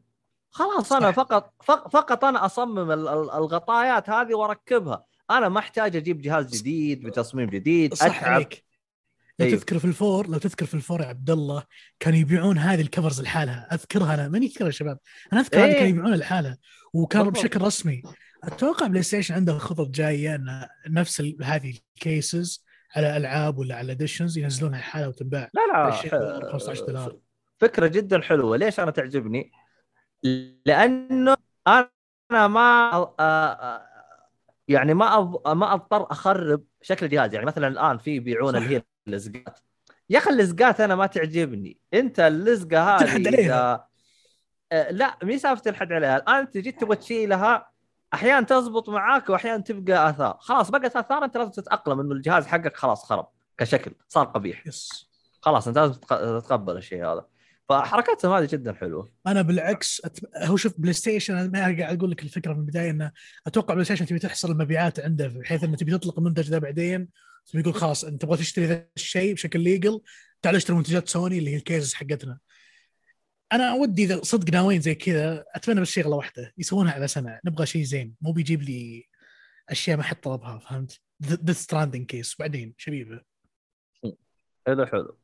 خلاص 0.50 0.92
أنا. 0.92 1.12
فقط 1.12 1.52
فق- 1.64 1.88
فقط 1.88 2.24
أنا 2.24 2.44
أصمم 2.46 2.90
ال- 2.90 3.08
ال- 3.08 3.30
الغطايات 3.30 4.10
هذه 4.10 4.34
وأركبها. 4.34 5.04
أنا 5.30 5.48
ما 5.48 5.58
أحتاج 5.58 5.96
أجيب 5.96 6.20
جهاز 6.22 6.60
جديد 6.60 7.06
بتصميم 7.06 7.48
جديد. 7.50 7.94
صح 7.94 8.06
أتعب. 8.06 8.32
عليك. 8.32 8.64
لو 9.39 9.47
أيوه. 9.47 9.59
تذكر 9.59 9.78
في 9.78 9.85
ال 9.84 9.93
four 9.93 10.28
لو 10.28 10.39
تذكر 10.39 10.66
في 10.66 10.74
ال 10.74 10.80
four 10.80 11.01
يا 11.01 11.06
عبد 11.06 11.31
الله 11.31 11.65
كانوا 12.01 12.19
يبيعون 12.19 12.59
هذه 12.59 12.81
ال 12.80 12.86
covers 12.86 13.22
لحالها 13.23 13.69
أذكرها 13.74 14.15
أنا 14.15 14.28
ماني 14.28 14.47
اذكرها 14.47 14.66
يا 14.66 14.73
شباب 14.73 14.98
أنا 15.32 15.40
أذكر 15.40 15.59
هذه 15.59 15.65
إيه. 15.65 15.73
كانوا 15.73 15.89
يبيعونها 15.89 16.16
لحالها 16.16 16.59
وكانوا 16.93 17.31
بالضبط. 17.31 17.44
بشكل 17.44 17.65
رسمي 17.65 18.02
أتوقع 18.44 18.86
PlayStation 18.86 19.34
عنده 19.35 19.59
خطط 19.59 19.89
جاية 19.89 20.35
إن 20.35 20.66
نفس 20.89 21.20
هذه 21.43 21.74
ال 21.96 22.08
cases 22.08 22.64
على 22.97 23.16
ألعاب 23.16 23.59
ولا 23.59 23.77
على 23.77 23.93
editions 23.92 24.38
ينزلونها 24.39 24.78
لحالها 24.78 25.09
وتنباع 25.09 25.51
لا 25.55 25.66
لا 25.73 25.78
20 25.78 26.23
دولار 26.23 26.52
15 26.52 26.86
دولار 26.86 27.16
فكرة 27.61 27.86
جدا 27.86 28.20
حلوة 28.20 28.56
ليش 28.56 28.81
أنا 28.81 28.90
تعجبني؟ 28.90 29.52
لأنه 30.66 31.36
أنا 31.66 31.90
ما 32.47 33.15
يعني 34.69 34.94
ما. 34.94 35.20
ما 35.47 35.74
أضطر 35.74 36.12
أخرب 36.12 36.65
شكل 36.82 37.06
الجهاز 37.06 37.35
يعني 37.35 37.47
مثلا 37.47 37.69
الآن 37.69 37.98
في 37.98 38.11
يبيعون 38.11 38.52
صح. 38.52 38.82
اللزقات. 39.09 39.60
يا 40.10 40.18
أخي 40.18 40.31
اللزقات 40.31 40.81
أنا 40.81 40.94
ما 40.94 41.06
تعجبني. 41.06 41.78
أنت 41.94 42.20
اللزقة 42.20 42.82
هذه 42.97 43.01
تلحد 43.01 43.26
عليها. 43.26 43.76
إذا- 43.76 43.81
آه، 44.72 44.90
لا 44.90 45.18
مي 45.22 45.39
سالفة 45.39 45.62
تلحد 45.62 45.93
عليها. 45.93 46.16
الآن 46.16 46.35
أنت 46.35 46.59
جيت 46.59 46.81
تبغى 46.81 46.97
تشيلها 46.97 47.70
أحيانا 48.14 48.47
تزبط 48.47 48.89
معاك 48.89 49.31
وأحيانا 49.31 49.62
تبقى 49.62 50.10
آثار. 50.10 50.36
خلاص 50.40 50.70
بقت 50.70 50.97
آثار 50.97 51.24
أنت 51.24 51.36
لازم 51.36 51.51
تتأقلم 51.51 52.01
إنه 52.01 52.12
الجهاز 52.12 52.47
حقك 52.47 52.76
خلاص 52.76 53.05
خرب 53.05 53.28
كشكل 53.59 53.93
صار 54.09 54.24
قبيح. 54.26 54.66
yes. 54.66 55.09
خلاص 55.40 55.68
أنت 55.68 55.78
لازم 55.78 55.93
تتق- 55.93 56.40
تتقبل 56.40 56.76
الشيء 56.76 57.05
هذا. 57.05 57.26
فحركاتهم 57.68 58.32
هذه 58.32 58.48
جدا 58.52 58.72
حلوة. 58.72 59.12
أنا 59.26 59.43
بالعكس 59.43 60.02
أت... 60.05 60.18
هو 60.36 60.56
شوف 60.56 60.74
PlayStation 60.78 61.36
أنا 61.36 61.59
قاعد 61.82 61.98
أقول 61.98 62.10
لك 62.10 62.22
الفكرة 62.22 62.52
من 62.52 62.60
البداية 62.60 62.90
إنه 62.90 63.12
أتوقع 63.47 63.74
PlayStation 63.74 64.06
تبي 64.06 64.18
تحصر 64.18 64.48
المبيعات 64.48 65.01
عنده 65.01 65.26
بحيث 65.26 65.64
إنه 65.64 65.76
تبي 65.76 65.93
تطلق 65.98 66.18
المنتج 66.18 66.51
ذا 66.51 66.59
بعدين. 66.59 67.09
يقول 67.54 67.74
خلاص 67.74 68.04
أنت 68.04 68.22
تبغى 68.22 68.36
تشتري 68.36 68.88
الشيء 68.96 69.34
بشكل 69.34 69.60
legal 69.60 70.01
تعال 70.42 70.56
اشتري 70.56 70.76
منتجات 70.76 71.08
سوني 71.08 71.38
اللي 71.38 71.50
هي 71.50 71.56
الكيسز 71.56 71.94
حقتنا. 71.94 72.38
أنا 73.52 73.74
ودي 73.74 74.04
إذا 74.04 74.22
صدق 74.22 74.52
ناويين 74.52 74.80
زي 74.80 74.94
كذا 74.94 75.44
أتمنى 75.54 75.80
بس 75.80 75.88
شغله 75.88 76.16
واحدة. 76.16 76.52
يسوونها 76.58 76.92
على 76.92 77.08
سنه 77.08 77.40
نبغى 77.44 77.66
شيء 77.66 77.82
زين. 77.82 78.14
مو 78.20 78.32
بيجيب 78.32 78.62
لي 78.62 79.04
أشياء 79.68 79.96
ما 79.96 80.02
حد 80.02 80.16
طلبها 80.16 80.58
فهمت؟ 80.58 81.00
ذا 81.22 81.52
ستراندنج 81.52 82.06
كيس 82.06 82.36
بعدين 82.38 82.74
شبيبة. 82.78 83.20
حلو 84.66 84.86
حلو. 84.86 85.18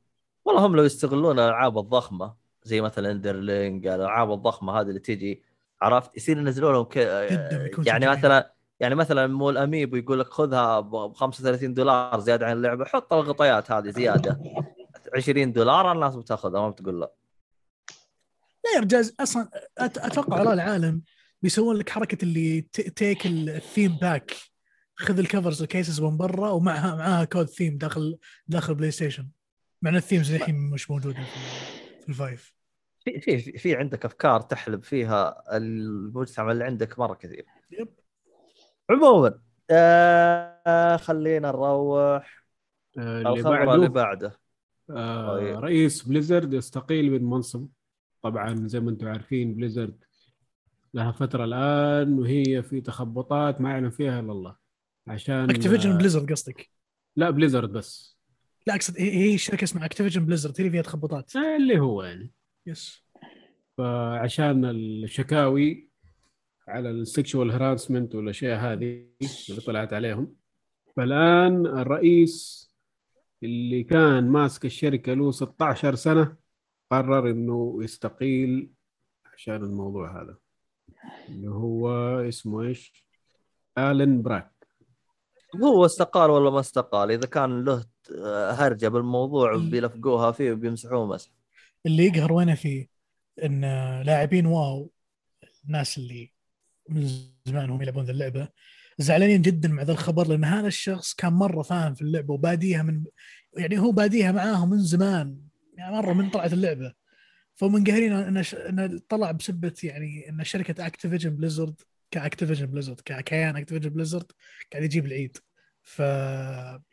والله 0.45 0.67
هم 0.67 0.77
لو 0.77 0.85
يستغلون 0.85 1.39
الألعاب 1.39 1.79
الضخمة 1.79 2.37
زي 2.63 2.81
مثلا 2.81 3.11
اندرلينج 3.11 3.87
الألعاب 3.87 4.33
الضخمة 4.33 4.81
هذه 4.81 4.89
اللي 4.89 5.01
تجي 5.01 5.43
عرفت؟ 5.83 6.17
يصير 6.17 6.39
ينزلوا 6.39 6.73
لهم 6.73 6.85
ك... 6.85 6.97
يعني 7.87 8.09
مثلا 8.09 8.55
يعني 8.81 8.95
مثلا 8.95 9.27
مول 9.27 9.59
اميبو 9.59 9.97
يقول 9.97 10.21
لك 10.21 10.27
خذها 10.27 10.81
ب 10.81 11.13
35 11.13 11.75
دولار 11.75 12.21
زيادة 12.21 12.47
عن 12.47 12.53
اللعبة 12.57 12.85
حط 12.85 13.13
الغطيات 13.13 13.71
هذه 13.71 13.91
زيادة. 13.91 14.41
20 15.17 15.53
دولار 15.53 15.93
الناس 15.93 16.17
بتاخذها 16.17 16.61
ما 16.61 16.71
بتقول 16.71 17.01
لا. 17.01 17.13
لا 18.65 18.71
يا 18.77 18.81
رجال 18.81 19.13
أصلا 19.21 19.49
أتوقع 19.79 20.39
على 20.39 20.53
العالم 20.53 21.03
بيسوون 21.43 21.77
لك 21.77 21.89
حركة 21.91 22.25
اللي 22.25 22.61
ذيك 22.97 23.27
ال 23.27 23.38
theme 23.38 23.97
pack 23.97 24.37
خذ 24.97 25.19
ال 25.19 25.25
covers 25.25 25.63
ال 25.63 25.69
cases 25.69 26.01
من 26.01 26.17
برا 26.17 26.51
ومعها 26.51 26.95
معاها 26.97 27.25
code 27.25 27.47
theme 27.49 27.79
داخل 27.79 28.19
داخل 28.47 28.75
PlayStation 28.75 29.29
مع 29.83 29.91
ان 29.91 29.97
ال 29.97 30.02
themes 30.02 30.33
الحين 30.33 30.71
مش 30.71 30.91
موجوده 30.91 31.23
في, 32.03 32.09
ال 32.09 32.18
five 32.18 32.55
في 33.05 33.21
في- 33.21 33.59
في 33.59 33.77
عندك 33.77 34.05
أفكار 34.05 34.41
تحلب 34.41 34.85
فيها 34.85 35.43
المجتمع 35.57 36.53
اللي 36.53 36.65
عندك 36.65 36.99
مرة 36.99 37.15
كثير. 37.15 37.47
yep. 37.71 37.89
عموما 38.91 39.39
آه 39.71 40.97
خلينا 40.97 41.49
نروح 41.49 42.45
آه، 42.99 43.19
اللي 43.19 43.31
الخبر 43.31 43.75
اللي 43.75 43.89
بعده. 43.89 44.29
بعده. 44.29 44.41
آه، 44.91 45.37
طيب. 45.37 45.59
رئيس 45.59 46.03
Blizzard 46.03 46.55
يستقيل 46.55 47.11
من 47.11 47.25
منصب. 47.25 47.69
طبعا 48.23 48.69
زي 48.69 48.81
ما 48.81 48.91
أنتم 48.91 49.09
عارفين 49.09 49.55
Blizzard 49.55 50.05
لها 50.95 51.13
فترة 51.13 51.45
الآن 51.45 52.19
وهي 52.19 52.63
في 52.63 52.81
تخبطات 52.81 53.61
ما 53.61 53.71
يعلم 53.71 53.91
فيها 53.91 54.21
إلا 54.21 54.33
الله. 54.33 54.57
عشان 55.07 55.51
اكتيفيجن 55.51 55.91
آه، 55.91 55.97
بليزرد 55.99 56.33
قصدك؟ 56.33 56.71
لا 57.17 57.31
Blizzard 57.31 57.73
بس. 57.73 58.19
لا 58.67 58.75
أقصد 58.75 58.95
هي 58.99 59.33
هي 59.33 59.39
شركة 59.39 59.65
اسمها 59.65 59.85
Activision 59.85 60.27
Blizzard 60.27 60.53
هي 60.53 60.59
اللي 60.59 60.71
فيها 60.71 60.83
تخبطات. 60.83 61.37
آه، 61.37 61.57
اللي 61.57 61.81
هو 61.81 62.03
يعني. 62.03 62.33
yes 62.67 63.05
فعشان 63.79 64.65
الشكاوي 64.65 65.90
على 66.71 66.91
ال 66.91 67.00
sexual 67.00 67.53
harassment 67.53 68.15
والاشياء 68.15 68.59
هذه 68.61 69.07
اللي 69.51 69.61
طلعت 69.67 69.93
عليهم. 69.93 70.37
فالآن 70.97 71.67
الرئيس 71.67 72.67
اللي 73.43 73.83
كان 73.85 74.29
ماسك 74.29 74.65
الشركة 74.65 75.15
له 75.15 75.31
16 75.31 75.95
سنة 75.95 76.37
قرر 76.91 77.31
إنه 77.31 77.79
يستقيل 77.85 78.71
عشان 79.35 79.55
الموضوع 79.57 80.23
هذا 80.23 80.37
اللي 81.29 81.49
هو 81.51 81.89
اسمه 82.29 82.63
إيش؟ 82.63 83.07
الن 83.79 84.23
براك 84.23 84.53
هو 85.63 85.85
استقال 85.87 86.31
ولا 86.31 86.51
ما 86.51 86.61
استقال؟ 86.61 87.11
إذا 87.11 87.27
كان 87.27 87.65
له 87.65 87.85
هرجة 88.55 88.89
بالموضوع 88.89 89.55
ال- 89.55 89.71
بيلفقوها 89.71 90.33
فيه 90.33 90.53
وبيمسحوه 90.53 91.07
مسح. 91.07 91.31
اللي 91.87 92.05
يقهر 92.07 92.33
وينه 92.33 92.55
فيه؟ 92.55 92.89
إن 93.45 93.61
لاعبين 94.03 94.47
واو 94.47 94.91
الناس 95.65 95.99
اللي 95.99 96.33
من 96.91 97.09
زمان 97.47 97.71
هم 97.71 97.83
يلعبون 97.83 98.05
ذا 98.05 98.13
اللعبة. 98.13 98.49
زعلانين 98.99 99.43
جدا 99.43 99.69
مع 99.69 99.83
ذا 99.83 99.93
الخبر 99.93 100.29
لأن 100.29 100.45
هذا 100.45 100.67
الشخص 100.67 101.15
كان 101.15 101.33
مرة 101.33 101.63
فاهم 101.63 101.95
في 101.95 102.03
اللعبة 102.03 102.35
وباديها 102.35 102.83
من 102.83 103.05
يعني 103.57 103.79
هو 103.79 103.93
باديها 103.93 104.33
معاهم 104.33 104.71
من 104.71 104.79
زمان 104.79 105.39
يعني 105.77 105.97
مرة 105.97 106.13
من 106.13 106.31
طلعت 106.31 106.53
اللعبة. 106.53 106.93
فمنقهرين 107.55 108.13
ان 108.13 108.43
ش... 108.43 108.55
إن 108.55 109.01
طلع 109.09 109.31
بسبة 109.31 109.75
يعني 109.83 110.29
إن 110.29 110.45
شركة 110.45 110.87
Activision 110.87 111.31
Blizzard 111.31 111.81
ك 112.11 112.16
Activision 112.16 112.67
Blizzard 112.67 113.01
ككيان 113.05 113.57
Activision 113.57 113.91
Blizzard 113.91 114.33
قاعد 114.73 114.85
يجيب 114.85 115.07
العيد. 115.07 115.37
ف 115.83 116.03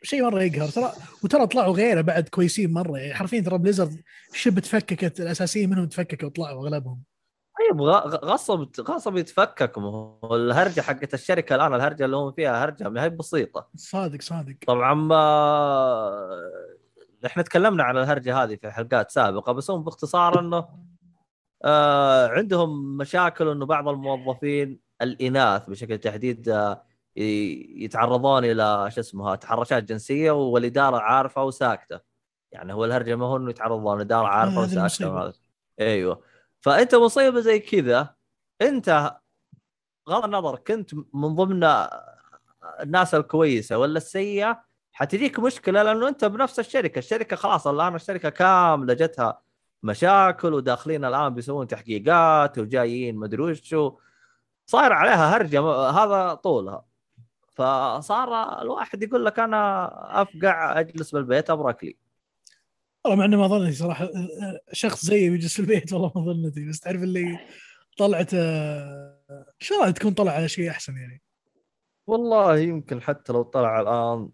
شيء 0.02 0.22
مرة 0.22 0.42
يقهر. 0.42 0.68
ترى 0.68 0.92
وترى 1.24 1.46
طلعوا 1.46 1.76
غيره 1.76 2.00
بعد 2.00 2.28
كويسين 2.28 2.72
مرة. 2.72 2.98
يعني 2.98 3.14
حرفيا 3.14 3.40
ترى 3.40 3.58
Blizzard 3.58 4.02
شبه 4.34 4.60
تفككت 4.60 5.20
الاساسيين 5.20 5.70
منهم 5.70 5.86
تفككوا 5.86 6.28
وطلعوا 6.28 6.62
أغلبهم. 6.62 7.02
طيب 7.58 7.82
غصب 8.24 8.68
غصب 8.80 9.16
يتفكك 9.16 9.78
الهرجة 10.32 10.80
حقت 10.80 11.14
الشركة 11.14 11.54
الآن 11.54 11.74
الهرجة 11.74 12.04
اللي 12.04 12.16
هم 12.16 12.32
فيها 12.32 12.64
هرجة 12.64 12.88
ما 12.88 13.02
هي 13.04 13.10
بسيطة. 13.10 13.68
صادق 13.76 14.22
صادق. 14.22 14.56
طبعا 14.66 14.94
ما 14.94 16.28
إحنا 17.26 17.42
تكلمنا 17.42 17.84
عن 17.84 17.96
الهرجة 17.96 18.42
هذه 18.42 18.56
في 18.56 18.70
حلقات 18.70 19.10
سابقة 19.10 19.52
بس 19.52 19.70
هم 19.70 19.84
باختصار 19.84 20.40
إنه 20.40 20.68
آه 21.64 22.28
عندهم 22.28 22.96
مشاكل 22.96 23.48
إنه 23.48 23.66
بعض 23.66 23.88
الموظفين 23.88 24.80
الإناث 25.02 25.70
بشكل 25.70 25.98
تحديد 25.98 26.48
آه 26.48 26.82
يتعرضون 27.16 28.44
إلى 28.44 28.90
شو 28.90 29.00
اسمها 29.00 29.36
تحرشات 29.36 29.84
جنسية 29.84 30.30
والإدارة 30.30 30.96
عارفة 30.98 31.44
وساكتة. 31.44 32.00
يعني 32.52 32.72
هو 32.72 32.84
الهرجة 32.84 33.16
ما 33.16 33.26
هو 33.26 33.36
إنه 33.36 33.50
يتعرضون 33.50 33.96
الاداره 33.96 34.26
عارفة 34.26 34.60
وساكتة. 34.60 35.32
أيوه. 35.80 36.22
فأنت 36.60 36.94
مصيبة 36.94 37.40
زي 37.40 37.58
كذا 37.58 38.14
أنت 38.62 39.16
بغض 40.06 40.24
النظر 40.24 40.56
كنت 40.58 40.94
من 40.94 41.34
ضمن 41.36 41.64
الناس 42.80 43.14
الكويسة 43.14 43.78
ولا 43.78 43.96
السيئة 43.96 44.64
حتجيك 44.92 45.38
مشكلة 45.40 45.82
لأنه 45.82 46.08
أنت 46.08 46.24
بنفس 46.24 46.58
الشركة، 46.58 46.98
الشركة 46.98 47.36
خلاص 47.36 47.66
الآن 47.66 47.94
الشركة 47.94 48.28
كاملة 48.28 48.94
جتها 48.94 49.40
مشاكل 49.82 50.54
وداخلين 50.54 51.04
الآن 51.04 51.34
بيسوون 51.34 51.66
تحقيقات 51.66 52.58
وجايين 52.58 53.16
مدري 53.16 53.42
وش 53.42 53.72
و- 53.72 53.98
صاير 54.66 54.92
عليها 54.92 55.36
هرجة 55.36 55.60
هذا 55.90 56.34
طولها. 56.34 56.84
فصار 57.54 58.62
الواحد 58.62 59.02
يقول 59.02 59.24
لك 59.24 59.38
أنا 59.38 60.22
أفقع 60.22 60.80
أجلس 60.80 61.10
بالبيت 61.14 61.50
أبرك 61.50 61.84
لي. 61.84 61.96
والله 63.04 63.18
مع 63.18 63.24
انه 63.24 63.36
ما 63.36 63.46
ظنتي 63.48 63.72
صراحة 63.72 64.08
شخص 64.72 65.04
زيي 65.04 65.30
بيجلس 65.30 65.54
في 65.54 65.60
البيت 65.60 65.92
والله 65.92 66.12
ما 66.16 66.32
ظنتي 66.32 66.68
بس 66.68 66.80
تعرف 66.80 67.02
اللي 67.02 67.38
طلعت 67.98 68.34
آه، 68.34 69.18
إن 69.30 69.44
شاء 69.66 69.78
الله 69.78 69.90
تكون 69.90 70.12
طلع 70.12 70.32
على 70.32 70.48
شيء 70.48 70.70
أحسن 70.70 70.96
يعني 70.96 71.22
والله 72.06 72.58
يمكن 72.58 73.02
حتى 73.02 73.32
لو 73.32 73.42
طلع 73.42 73.80
الآن 73.80 74.30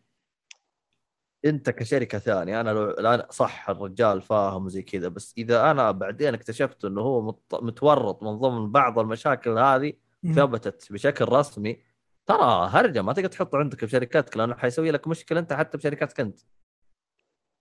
أنت 1.45 1.71
كشركة 1.71 2.19
ثانية 2.19 2.61
أنا 2.61 2.71
لو 2.71 2.91
الآن 2.91 3.23
صح 3.31 3.71
الرجال 3.71 4.23
فاهم 4.23 4.65
وزي 4.65 4.83
كذا 4.83 5.09
بس 5.09 5.35
إذا 5.39 5.71
أنا 5.71 5.91
بعدين 5.91 6.35
اكتشفت 6.35 6.85
إنه 6.85 7.01
هو 7.01 7.23
مت- 7.23 7.55
متورط 7.63 8.23
من 8.23 8.31
ضمن 8.39 8.73
بعض 8.73 8.99
المشاكل 8.99 9.59
هذه. 9.59 9.93
ثبتت 10.35 10.93
بشكل 10.93 11.25
رسمي 11.29 11.83
ترى 12.27 12.69
هرجة 12.73 13.03
ما 13.03 13.13
تقدر 13.13 13.29
تحطه 13.29 13.59
عندك 13.59 13.85
بشركتك 13.85 14.37
لأنه 14.37 14.55
حيسوي 14.55 14.91
لك 14.91 15.09
مشكلة 15.09 15.41
أنت 15.41 15.53
حتى 15.53 15.79
بشركتك 15.79 16.21
أنت 16.21 16.39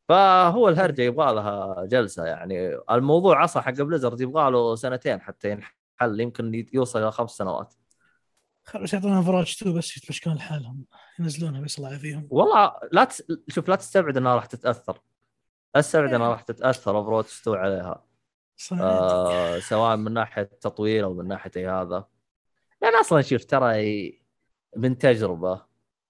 فهو 0.08 0.70
الهرجة 0.70 1.02
يبغى 1.02 1.34
لها 1.34 1.86
جلسة 1.86 2.26
يعني. 2.26 2.78
الموضوع 2.92 3.44
أصلا 3.44 3.64
حق 3.64 3.72
Blizzard 3.72 4.22
يبغى 4.22 4.52
له 4.52 4.76
سنتين 4.76 5.22
حتى 5.22 5.52
ينحل 5.52 6.20
يمكن 6.20 6.66
يوصل 6.74 7.02
إلى 7.02 7.12
خمس 7.12 7.32
سنوات. 7.32 7.74
خلاص 8.64 8.94
يعطونا 8.94 9.22
Overwatch 9.22 9.56
2 9.62 9.78
بس 9.78 9.98
يتمشكون 9.98 10.34
لحالهم. 10.34 10.86
ينزلونها 11.20 11.62
بس 11.62 11.78
الله 11.78 11.90
يعافيهم. 11.90 12.28
والله 12.30 12.74
لا 12.92 13.04
تس... 13.04 13.24
شوف 13.48 13.70
لا 13.70 13.76
تستبعد 13.76 14.18
إنها 14.18 14.36
راح 14.36 14.46
تتأثر. 14.46 15.00
لا 15.76 15.82
تستبعد 15.82 16.14
إنها 16.14 16.30
راح 16.30 16.42
تتأثر 16.42 16.98
Overwatch 16.98 17.42
2 17.42 17.58
عليها. 17.58 18.06
صراحة. 18.58 18.84
آه 18.84 19.60
سواء 19.60 19.96
من 19.96 20.14
ناحية 20.14 20.44
تطوير 20.44 21.06
أو 21.06 21.14
من 21.14 21.28
ناحية 21.28 21.52
أي 21.58 21.68
هذا. 21.68 22.08
لأن 22.82 22.96
أصلا 22.96 23.22
شوف 23.22 23.46
ترى 23.46 24.20
من 24.78 24.98
تجربة 24.98 25.62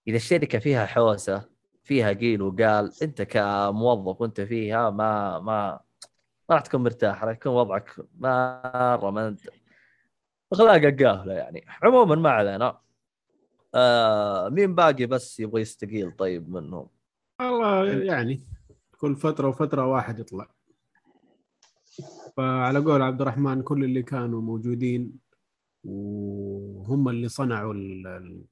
إذا 0.08 0.16
الشركة 0.18 0.60
فيها 0.60 0.86
حوسة 0.86 1.53
فيها 1.84 2.12
قيل 2.14 2.42
وقال 2.42 2.92
أنت 3.02 3.22
كموظف 3.22 4.22
وأنت 4.22 4.42
فيها 4.42 4.90
ما 4.90 5.40
ما 5.40 5.80
ما 6.50 6.56
راح 6.56 6.62
تكون 6.62 6.84
مرتاح 6.84 7.24
راح 7.24 7.36
يكون 7.36 7.52
وضعك 7.54 7.96
مرة 8.20 9.10
ما 9.12 9.28
أنت 9.28 9.40
اخلاقك 10.54 11.04
قافلة 11.04 11.34
يعني. 11.34 11.66
عموما 11.84 12.16
ما 12.16 12.30
علينا. 12.30 12.80
آه 13.76 14.50
مين 14.50 14.76
باقي 14.76 15.06
بس 15.06 15.40
يبغى 15.40 15.62
يستقيل 15.62 16.12
طيب 16.12 16.50
منهم؟ 16.50 16.88
والله 17.40 17.86
يعني 18.04 18.40
كل 18.98 19.16
فترة 19.16 19.48
وفترة 19.48 19.86
واحد 19.88 20.20
يطلع. 20.20 20.48
فعلى 22.38 22.80
قول 22.80 23.02
عبد 23.02 23.22
الرحمن 23.22 23.62
كل 23.62 23.84
اللي 23.84 24.04
كانوا 24.04 24.42
موجودين 24.42 25.14
وهم 25.84 27.10
اللي 27.10 27.28
صنعوا 27.30 27.74
ال- 27.74 28.08
ال- 28.08 28.44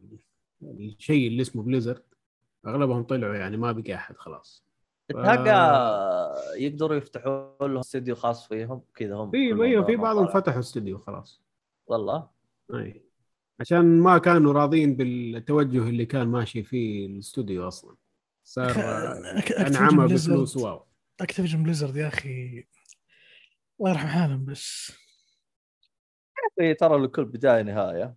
الشيء 0.64 1.28
اللي 1.28 1.42
اسمه 1.42 1.64
بليزرد 1.64 2.04
أغلبهم 2.68 3.04
طلعوا 3.04 3.36
يعني 3.36 3.58
ما 3.58 3.72
بقي 3.72 3.96
أحد 3.96 4.18
خلاص. 4.18 4.64
تلقى 5.08 5.46
يقدروا 6.58 6.98
يفتحوا 6.98 7.68
لهم 7.68 7.78
استديو 7.78 8.16
خاص 8.16 8.48
فيهم 8.48 8.82
كذا 8.96 9.16
هم 9.16 9.32
في 9.32 9.38
أيوه 9.38 9.86
في 9.86 9.96
بعضهم. 9.96 10.28
فتحوا 10.28 10.60
استوديو 10.60 10.98
خلاص. 10.98 11.42
والله؟ 11.88 12.30
أي. 12.74 13.04
عشان 13.60 14.00
ما 14.00 14.18
كانوا 14.18 14.54
راضين 14.54 14.96
بالتوجه 14.96 15.78
اللي 15.90 16.06
كان 16.06 16.28
ماشي 16.28 16.64
فيه 16.64 17.06
الاستوديو 17.06 17.68
أصلا. 17.68 17.96
صار 18.44 18.72
انعمى 19.60 20.08
Activision 20.08 20.12
بفلوس 20.14 20.58
Blizzard- 20.58 20.62
واو. 20.62 20.86
Activision 21.22 21.64
Blizzard 21.64 21.96
يا 21.96 22.08
أخي. 22.08 22.66
الله 23.80 23.92
يرحم 23.92 24.08
حالهم 24.08 24.46
بس. 24.46 24.92
إيه، 26.60 26.78
ترى 26.78 26.98
لكل 27.04 27.26
بداية 27.26 27.62
نهاية. 27.62 28.16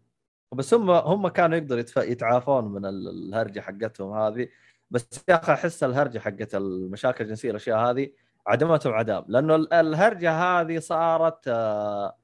بس 0.55 0.75
هم 0.75 0.91
هم 0.91 1.29
كانوا 1.29 1.57
يقدروا 1.59 1.81
يتف... 1.81 1.97
يتعافون 1.97 2.65
من 2.65 2.87
ال- 2.87 3.09
الهرجة 3.09 3.61
حقتهم 3.61 4.13
هذه. 4.19 4.49
بس 4.91 5.09
يا 5.29 5.35
أخي 5.43 5.53
أحس 5.53 5.85
الهرجة 5.85 6.19
حقت 6.19 6.55
المشاكل 6.55 7.25
الجنسية 7.25 7.51
الأشياء 7.51 7.79
هذه 7.91 8.11
عدمتهم 8.47 8.93
عدام 8.93 9.25
لأنه 9.29 9.55
ال- 9.55 9.73
الهرجة 9.73 10.33
هذه 10.33 10.79
صارت 10.79 11.49
آه، 11.49 12.17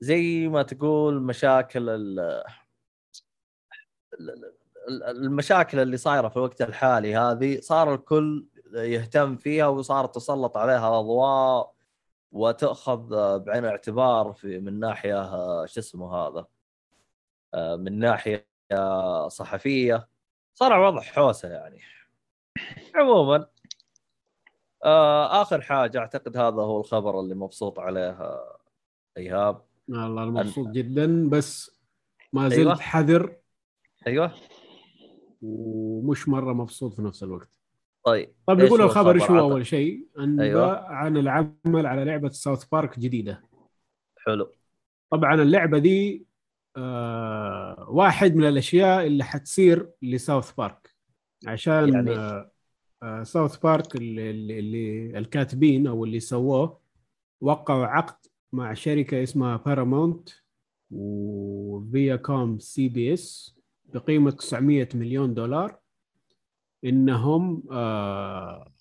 زي 0.00 0.48
ما 0.48 0.62
تقول 0.62 1.22
مشاكل 1.22 1.88
ال... 1.88 2.20
ال- 4.20 4.52
ال- 4.88 5.02
المشاكل 5.04 5.78
اللي 5.80 5.96
صايرة 5.96 6.28
في 6.28 6.36
الوقت 6.36 6.62
الحالي 6.62 7.16
هذه 7.16 7.60
صار 7.60 7.94
الكل 7.94 8.46
يهتم 8.74 9.36
فيها 9.36 9.66
وصارت 9.66 10.14
تسلط 10.14 10.56
عليها 10.56 10.88
الاضواء 10.88 11.72
وتأخذ 12.32 13.08
بعين 13.38 13.64
الاعتبار 13.64 14.32
في 14.32 14.58
من 14.58 14.80
ناحية 14.80 15.20
آه، 15.22 15.66
شو 15.66 15.80
اسمه 15.80 16.14
هذا؟ 16.16 16.46
من 17.54 17.98
ناحية 17.98 18.46
آه، 18.72 19.28
صحفية. 19.28 20.08
صار 20.54 20.74
الوضع 20.74 21.00
حوسة 21.00 21.48
يعني. 21.48 21.80
عموما 22.94 23.46
آه، 24.84 25.42
آخر 25.42 25.60
حاجة 25.60 25.98
أعتقد 25.98 26.36
هذا 26.36 26.62
هو 26.62 26.80
الخبر 26.80 27.20
اللي 27.20 27.34
مبسوط 27.34 27.78
عليه 27.78 28.10
آه، 28.10 28.58
إيهاب. 29.16 29.62
والله 29.88 30.24
مبسوط 30.24 30.68
جدا 30.68 31.28
بس 31.28 31.80
ما 32.32 32.48
زلت 32.48 32.58
أيوة. 32.58 32.74
حذر. 32.74 33.36
أيوه. 34.06 34.32
ومش 35.42 36.28
مرة 36.28 36.52
مبسوط 36.52 36.94
في 36.94 37.02
نفس 37.02 37.22
الوقت. 37.22 37.48
طيب 38.04 38.34
طيب 38.46 38.60
نقول 38.60 38.82
الخبر 38.82 39.14
إيش؟ 39.14 39.30
هو. 39.30 39.38
أول 39.38 39.66
شيء؟ 39.66 40.08
أنباء 40.18 40.46
أيوة. 40.46 40.86
عن 40.86 41.16
العمل 41.16 41.86
على 41.86 42.04
لعبة 42.04 42.28
ساوث 42.28 42.64
بارك 42.64 42.98
جديدة. 42.98 43.42
حلو. 44.26 44.52
طبعا 45.10 45.34
اللعبة 45.34 45.78
دي 45.78 46.26
آه 46.76 47.86
واحد 47.88 48.36
من 48.36 48.44
الأشياء 48.48 49.06
اللي 49.06 49.24
حتصير 49.24 49.90
لساوث 50.02 50.52
بارك. 50.52 50.90
عشان 51.46 51.92
يعني- 51.94 52.10
آه 52.16 52.50
آه 53.02 53.22
ساوث 53.22 53.56
بارك 53.56 53.96
اللي, 53.96 54.30
اللي, 54.30 55.18
الكاتبين 55.18 55.86
أو 55.86 56.04
اللي 56.04 56.20
سووه 56.20 56.80
وقعوا 57.40 57.86
عقد 57.86 58.26
مع 58.52 58.74
شركة 58.74 59.22
اسمها 59.22 59.56
Paramount 59.56 60.21
و 60.21 60.28
Viacom 60.90 62.58
CBS 62.58 63.56
بقيمة 63.84 64.30
900 64.30 64.88
مليون 64.94 65.34
دولار. 65.34 65.78
إنهم 66.84 67.62
آه 67.72 68.72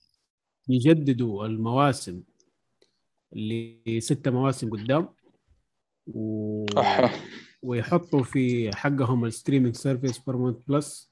يجددوا 0.70 1.46
المواسم 1.46 2.22
لستة 3.34 4.32
مواسم 4.32 4.70
قدام. 4.70 5.10
و... 6.08 6.66
ويحطوا 7.62 8.24
في 8.24 8.76
حقهم 8.76 9.26
ال 9.26 9.31
streaming 9.31 9.76
service 9.76 10.20
Paramount 10.20 10.68
Plus 10.68 11.12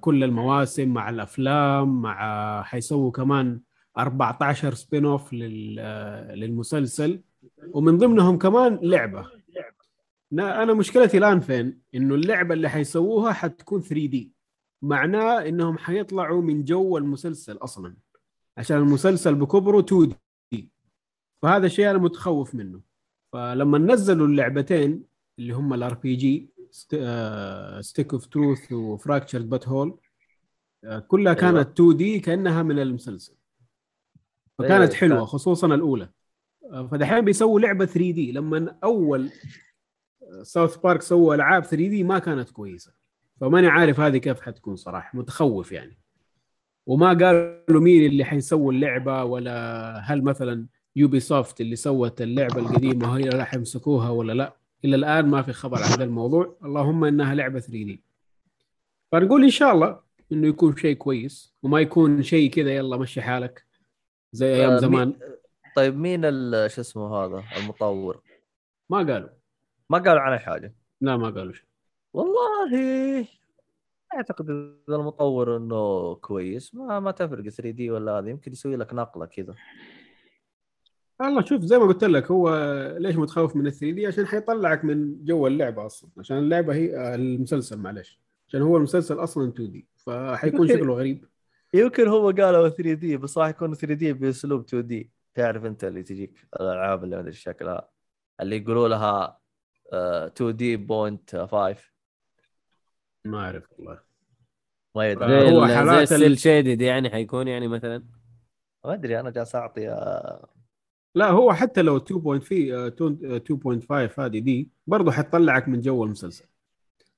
كل 0.00 0.24
المواسم 0.24 0.88
مع 0.88 1.10
الأفلام 1.10 2.02
مع 2.02 2.62
حيسووا 2.62 3.10
كمان 3.10 3.60
14 3.98 4.74
spin-off 4.74 5.32
لل... 5.32 5.74
للمسلسل. 6.40 7.22
ومن 7.72 7.98
ضمنهم 7.98 8.38
كمان 8.38 8.78
لعبة. 8.82 9.30
أنا 10.32 10.74
مشكلتي 10.74 11.18
الآن 11.18 11.40
فين؟ 11.40 11.80
إنه 11.94 12.14
اللعبة 12.14 12.54
اللي 12.54 12.68
حيسووها 12.68 13.32
حتكون 13.32 13.80
3D 13.80 14.32
معناه 14.82 15.48
إنهم 15.48 15.78
حيطلعوا 15.78 16.42
من 16.42 16.64
جو 16.64 16.98
المسلسل 16.98 17.56
أصلا. 17.56 17.96
عشان 18.58 18.76
المسلسل 18.76 19.34
بكبره 19.34 19.80
2D 19.80 20.70
فهذا 21.42 21.66
الشيء 21.66 21.90
أنا 21.90 21.98
متخوف 21.98 22.54
منه. 22.54 22.80
فلما 23.36 23.78
نزلوا 23.78 24.26
اللعبتين 24.26 25.04
اللي 25.38 25.52
هم 25.52 25.74
ال 25.74 25.94
RPG 25.94 26.16
Stick 26.16 26.50
of 27.80 28.12
Truth 28.12 28.26
و 28.26 28.72
Fractured 28.72 29.50
But 29.50 29.68
Whole 29.68 29.98
آه، 30.84 30.98
كلها 30.98 31.32
أيوة. 31.32 31.40
كانت 31.40 31.80
2D 31.80 32.20
كأنها 32.20 32.62
من 32.62 32.78
المسلسل. 32.78 33.34
فكانت 34.58 34.90
إيه، 34.90 34.98
حلوة 34.98 35.24
خصوصا 35.24 35.66
الأولى. 35.66 36.08
آه، 36.72 36.86
فدحين 36.86 37.24
بيسووا 37.24 37.60
لعبة 37.60 37.84
3D 37.84 38.32
لما 38.32 38.78
أول 38.84 39.30
آه، 40.22 40.42
South 40.42 40.76
Park 40.76 41.02
سووا 41.02 41.34
ألعاب 41.34 41.64
3D 41.64 42.04
ما 42.04 42.18
كانت 42.18 42.50
كويسة. 42.50 42.92
فماني 43.40 43.66
عارف 43.66 44.00
هذه 44.00 44.16
كيف 44.18 44.40
حتكون 44.40 44.76
صراحة. 44.76 45.18
متخوف 45.18 45.72
يعني. 45.72 45.98
وما 46.86 47.08
قالوا 47.08 47.80
مين 47.80 48.06
اللي 48.06 48.24
حيسووا 48.24 48.72
اللعبة 48.72 49.24
ولا 49.24 49.98
هل 49.98 50.24
مثلا 50.24 50.66
Ubisoft 50.96 51.60
اللي 51.60 51.76
سوت 51.76 52.22
اللعبة 52.22 52.58
القديمة 52.60 53.16
هي 53.18 53.28
راح 53.28 53.54
يمسكوها 53.54 54.10
ولا 54.10 54.32
لا. 54.32 54.56
إلى 54.84 54.96
الآن 54.96 55.26
ما 55.26 55.42
في 55.42 55.52
خبر 55.52 55.76
عن 55.76 55.82
هذا 55.90 56.04
الموضوع 56.04 56.56
اللهم 56.64 57.04
إنها 57.04 57.34
لعبة 57.34 57.60
3D. 57.60 58.02
فنقول 59.12 59.44
إن 59.44 59.50
شاء 59.50 59.72
الله 59.74 60.00
إنه 60.32 60.48
يكون 60.48 60.76
شيء 60.76 60.96
كويس 60.96 61.54
وما 61.62 61.80
يكون 61.80 62.22
شيء 62.22 62.50
كذا 62.50 62.76
يلا 62.76 62.96
مشي 62.96 63.22
حالك. 63.22 63.66
زي 64.32 64.54
أيام 64.54 64.70
آه، 64.70 64.76
زمان. 64.78 65.08
مين- 65.08 65.18
طيب 65.76 65.96
مين 65.96 66.22
شو 66.68 66.80
اسمه 66.80 67.16
هذا 67.16 67.44
المطور؟ 67.56 68.22
ما 68.90 68.96
قالوا. 68.98 69.28
ما 69.90 69.98
قالوا 69.98 70.20
عنه 70.20 70.36
حاجة. 70.38 70.74
لا 71.00 71.16
ما 71.16 71.30
قالوا 71.30 71.52
شيء. 71.52 71.66
والله 72.12 73.26
أعتقد 74.14 74.50
إذا 74.88 74.96
المطور 74.96 75.56
إنه 75.56 76.14
كويس 76.14 76.74
ما 76.74 77.00
ما 77.00 77.10
تفرق 77.10 77.48
3 77.48 77.70
دي 77.70 77.90
ولا 77.90 78.12
هذا 78.18 78.30
يمكن 78.30 78.52
يسوي 78.52 78.76
لك 78.76 78.94
نقلة 78.94 79.26
كذا. 79.26 79.54
والله 81.20 81.44
شوف 81.44 81.62
زي 81.62 81.78
ما 81.78 81.84
قلت 81.86 82.04
لك 82.04 82.30
هو 82.30 82.50
ليش 82.98 83.16
متخوف 83.16 83.56
من 83.56 83.66
ال 83.66 83.72
3 83.72 83.90
دي؟ 83.94 84.06
عشان 84.06 84.26
حيطلعك 84.26 84.84
من 84.84 85.24
جو 85.24 85.46
اللعبة 85.46 85.86
أصلا. 85.86 86.10
عشان 86.18 86.38
اللعبة 86.38 86.74
هي 86.74 86.96
آه، 86.96 87.14
المسلسل 87.14 87.78
معلش 87.78 88.20
عشان 88.48 88.62
هو 88.62 88.76
المسلسل 88.76 89.22
أصلا 89.22 89.48
2D. 89.48 89.88
فحيكون 89.96 90.68
شكله 90.82 90.94
غريب. 90.94 91.24
يمكن 91.74 92.08
هو 92.08 92.30
قالوا 92.30 92.68
3D 92.68 93.16
بس 93.16 93.38
راح 93.38 93.48
يكون 93.48 93.74
3D 93.74 94.12
بأسلوب 94.12 94.60
2 94.64 94.86
D. 94.86 95.10
تعرف 95.34 95.64
أنت 95.64 95.84
اللي 95.84 96.02
تجيك 96.02 96.46
الألعاب 96.60 97.04
اللي 97.04 97.16
ما 97.16 97.22
ادري 97.22 97.32
شكلها 97.32 97.88
اللي 98.40 98.56
يقولوا 98.56 98.88
لها 98.88 99.38
آه، 99.92 100.26
2D 100.26 100.76
point 100.76 101.36
5 101.36 101.76
ما 103.24 103.38
أعرف 103.38 103.64
والله. 103.78 103.98
ما 104.96 105.10
يدري. 105.10 105.24
آه، 105.48 105.50
هو 105.50 105.66
حالات 105.66 106.12
ال- 106.12 106.16
ال 106.16 106.21
cel 106.21 106.38
shaded 106.38 106.80
يعني 106.80 107.10
حيكون 107.10 107.48
يعني 107.48 107.68
مثلا. 107.68 108.04
ما 108.84 108.94
أدري 108.94 109.20
أنا 109.20 109.30
جالس 109.30 109.54
أعطي 109.54 109.88
آه، 109.90 110.48
لا 111.16 111.30
هو 111.30 111.52
حتى 111.52 111.82
لو 111.82 111.98
2.5 111.98 112.72
آه، 112.72 112.88
2.5 112.88 114.20
هذه 114.20 114.38
D 114.38 114.68
برضه 114.86 115.12
حتطلعك 115.12 115.68
من 115.68 115.80
جو 115.80 116.04
المسلسل. 116.04 116.44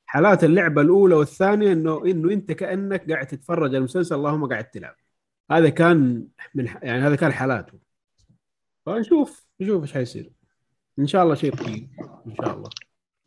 حالات 0.06 0.44
اللعبة 0.44 0.82
الأولى 0.82 1.14
والثانية 1.14 1.72
إنه 1.72 2.04
إنه 2.06 2.32
أنت 2.32 2.52
كأنك 2.52 3.10
قاعد 3.12 3.26
تتفرج 3.26 3.68
على 3.68 3.78
المسلسل 3.78 4.14
اللهم 4.14 4.48
قاعد 4.48 4.64
تلعب. 4.64 4.94
هذا 5.50 5.68
كان 5.68 6.26
من 6.54 6.68
ح- 6.68 6.78
يعني 6.82 7.02
هذا 7.02 7.16
كان 7.16 7.32
حالاته. 7.32 7.78
فنشوف 8.86 9.46
نشوف 9.60 9.82
إيش 9.82 9.92
حيصير. 9.92 10.30
إن 10.98 11.06
شاء 11.06 11.22
الله 11.24 11.34
شيء 11.34 11.54
طيب 11.54 11.88
إن 12.26 12.34
شاء 12.36 12.56
الله. 12.56 12.70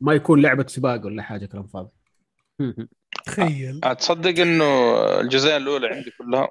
ما 0.02 0.14
يكون 0.14 0.41
لعبة 0.41 0.68
سباق 0.68 1.06
ولا 1.06 1.23
حاجة 1.23 1.45
كلام 1.45 1.68
فاضي. 1.68 1.89
تخيل. 3.26 3.80
تصدق 3.80 4.41
إنه 4.41 4.65
الجزئين 5.22 5.61
الأولى 5.61 5.88
عندي 5.88 6.11
كلها 6.18 6.49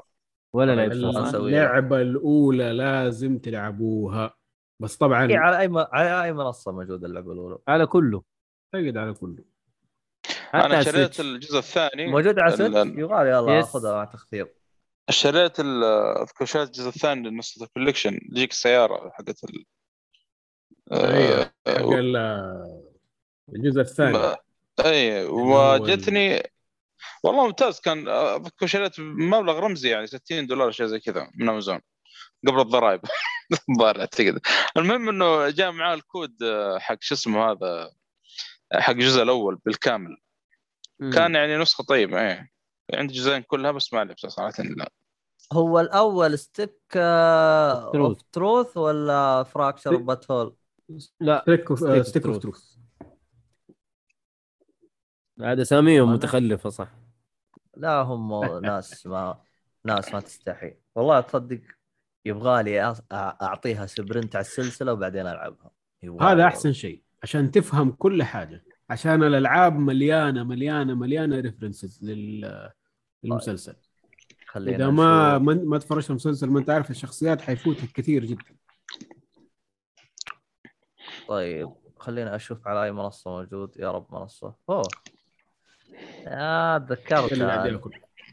ولا 0.52 0.74
لعب 0.74 0.92
خلاص. 0.92 1.14
فيها. 1.16 1.22
نسوي 1.28 1.50
لها. 1.50 1.60
اللعبة 1.66 2.00
الأولى 2.00 2.72
لازم 2.72 3.38
تلعبوها 3.38 4.34
بس 4.80 4.96
طبعا 4.96 5.30
إيه، 5.30 5.38
على 5.38 5.58
أي 5.58 5.68
م- 5.68 5.78
على 5.78 6.24
أي 6.24 6.32
منصة 6.32 6.72
موجودة 6.72 7.06
اللعبة 7.06 7.32
الأولى 7.32 7.58
على 7.68 7.86
كله 7.86 8.22
تقعد 8.72 8.96
على 8.96 9.14
كله 9.14 9.44
أنا 10.54 10.82
شريت. 10.82 11.20
الجزء 11.20 11.58
الثاني 11.58 12.06
موجود 12.06 12.38
على 12.38 12.52
ال- 12.52 12.58
Switch 12.58 12.76
ال- 12.76 12.98
يبغى 12.98 13.24
لي 13.24 13.30
يلا 13.30 13.58
yes. 13.58 13.64
اخذها 13.64 13.92
مع 13.92 14.04
تخفيض 14.04 14.48
شريت 15.10 15.60
ال- 15.60 15.84
أذكر 16.22 16.44
شريت 16.44 16.66
الجزء 16.68 16.88
الثاني 16.88 17.28
لنسخه 17.30 17.64
ال 17.64 17.69
collection 17.69 18.18
تجيك 18.30 18.50
السيارة 18.50 19.10
حقت 19.10 19.44
ال... 19.44 19.64
حق 20.92 21.88
ال- 21.88 22.16
الجزء 23.54 23.80
الثاني 23.80 24.36
أي 24.84 25.24
وجتني 25.24 26.42
والله 27.24 27.46
ممتاز 27.46 27.80
كان 27.80 28.08
اذكر 28.08 28.66
شريت 28.66 29.00
بمبلغ 29.00 29.58
رمزي 29.58 29.88
يعني 29.88 30.06
60 30.06 30.46
دولار 30.46 30.70
شيء 30.70 30.86
زي 30.86 31.00
كذا 31.00 31.30
من 31.34 31.48
أمازون 31.48 31.80
قبل 32.48 32.60
الضرائب 32.60 33.00
الظاهر 33.70 34.00
أعتقد 34.00 34.40
المهم 34.76 35.08
إنه 35.08 35.50
جاء 35.50 35.72
معاه 35.72 35.94
الكود 35.94 36.42
آه، 36.42 36.78
حق 36.78 36.96
شو 37.00 37.14
اسمه 37.14 37.50
هذا 37.52 37.90
حق 38.72 38.90
الجزء 38.92 39.22
الأول 39.22 39.58
بالكامل. 39.66 40.16
كان 41.12 41.34
يعني 41.34 41.56
نسخة 41.56 41.84
طيبة 41.84 42.20
إيه 42.20 42.50
عندي 42.94 43.14
جزئين 43.14 43.42
كلها 43.42 43.70
بس 43.72 43.92
ما 43.92 44.04
لعبتها 44.04 44.28
صراحة 44.28 44.62
لا 44.62 44.92
هو 45.52 45.80
الأول 45.80 46.38
Stick 46.38 46.74
Truth. 46.92 46.96
of 47.96 48.22
Truth 48.32 48.76
ولا 48.76 49.42
Fractured. 49.42 49.96
But 49.96 50.30
Whole 50.30 50.56
لا 51.20 51.44
Stick 52.02 52.26
of. 52.26 52.38
Truth 52.38 52.79
هذا 55.42 55.62
أساميهم 55.62 56.12
متخلفة 56.12 56.70
صح. 56.70 56.88
لا 57.76 58.02
هم 58.02 58.58
ناس 58.62 59.06
ما 59.06 59.40
ناس 59.84 60.14
ما 60.14 60.20
تستحي. 60.20 60.74
والله 60.94 61.20
تصدق 61.20 61.60
يبغى 62.24 62.62
لي 62.62 62.94
أص- 62.94 63.02
أعطيها 63.12 63.86
sprint 63.86 64.36
على 64.36 64.44
السلسلة 64.44 64.92
وبعدين 64.92 65.26
ألعبها. 65.26 65.70
يبغالي 66.02 66.32
هذا 66.32 66.46
أحسن 66.46 66.72
شيء 66.72 67.02
عشان 67.22 67.50
تفهم 67.50 67.90
كل 67.90 68.22
حاجة. 68.22 68.64
عشان 68.90 69.22
الألعاب 69.22 69.78
مليانة 69.78 70.44
مليانة 70.44 70.94
مليانة 70.94 71.40
references 71.40 72.04
للمسلسل. 73.22 73.76
خلينا 74.46 74.76
إذا 74.76 74.90
ما. 74.90 75.38
ما 75.38 75.54
ما 75.54 75.78
تفرجت 75.78 76.10
المسلسل 76.10 76.50
ما 76.50 76.58
انت 76.58 76.70
عارف 76.70 76.90
الشخصيات 76.90 77.40
حيفوتك 77.40 77.92
كثير 77.92 78.24
جدا. 78.24 78.56
طيب 81.28 81.72
خلينا 81.98 82.36
أشوف 82.36 82.68
على 82.68 82.84
أي 82.84 82.92
منصة 82.92 83.30
موجود. 83.30 83.76
يا 83.78 83.90
رب 83.90 84.14
منصة. 84.14 84.54
أوه. 84.70 84.82
يا 86.26 86.78
تذكرت. 86.78 87.32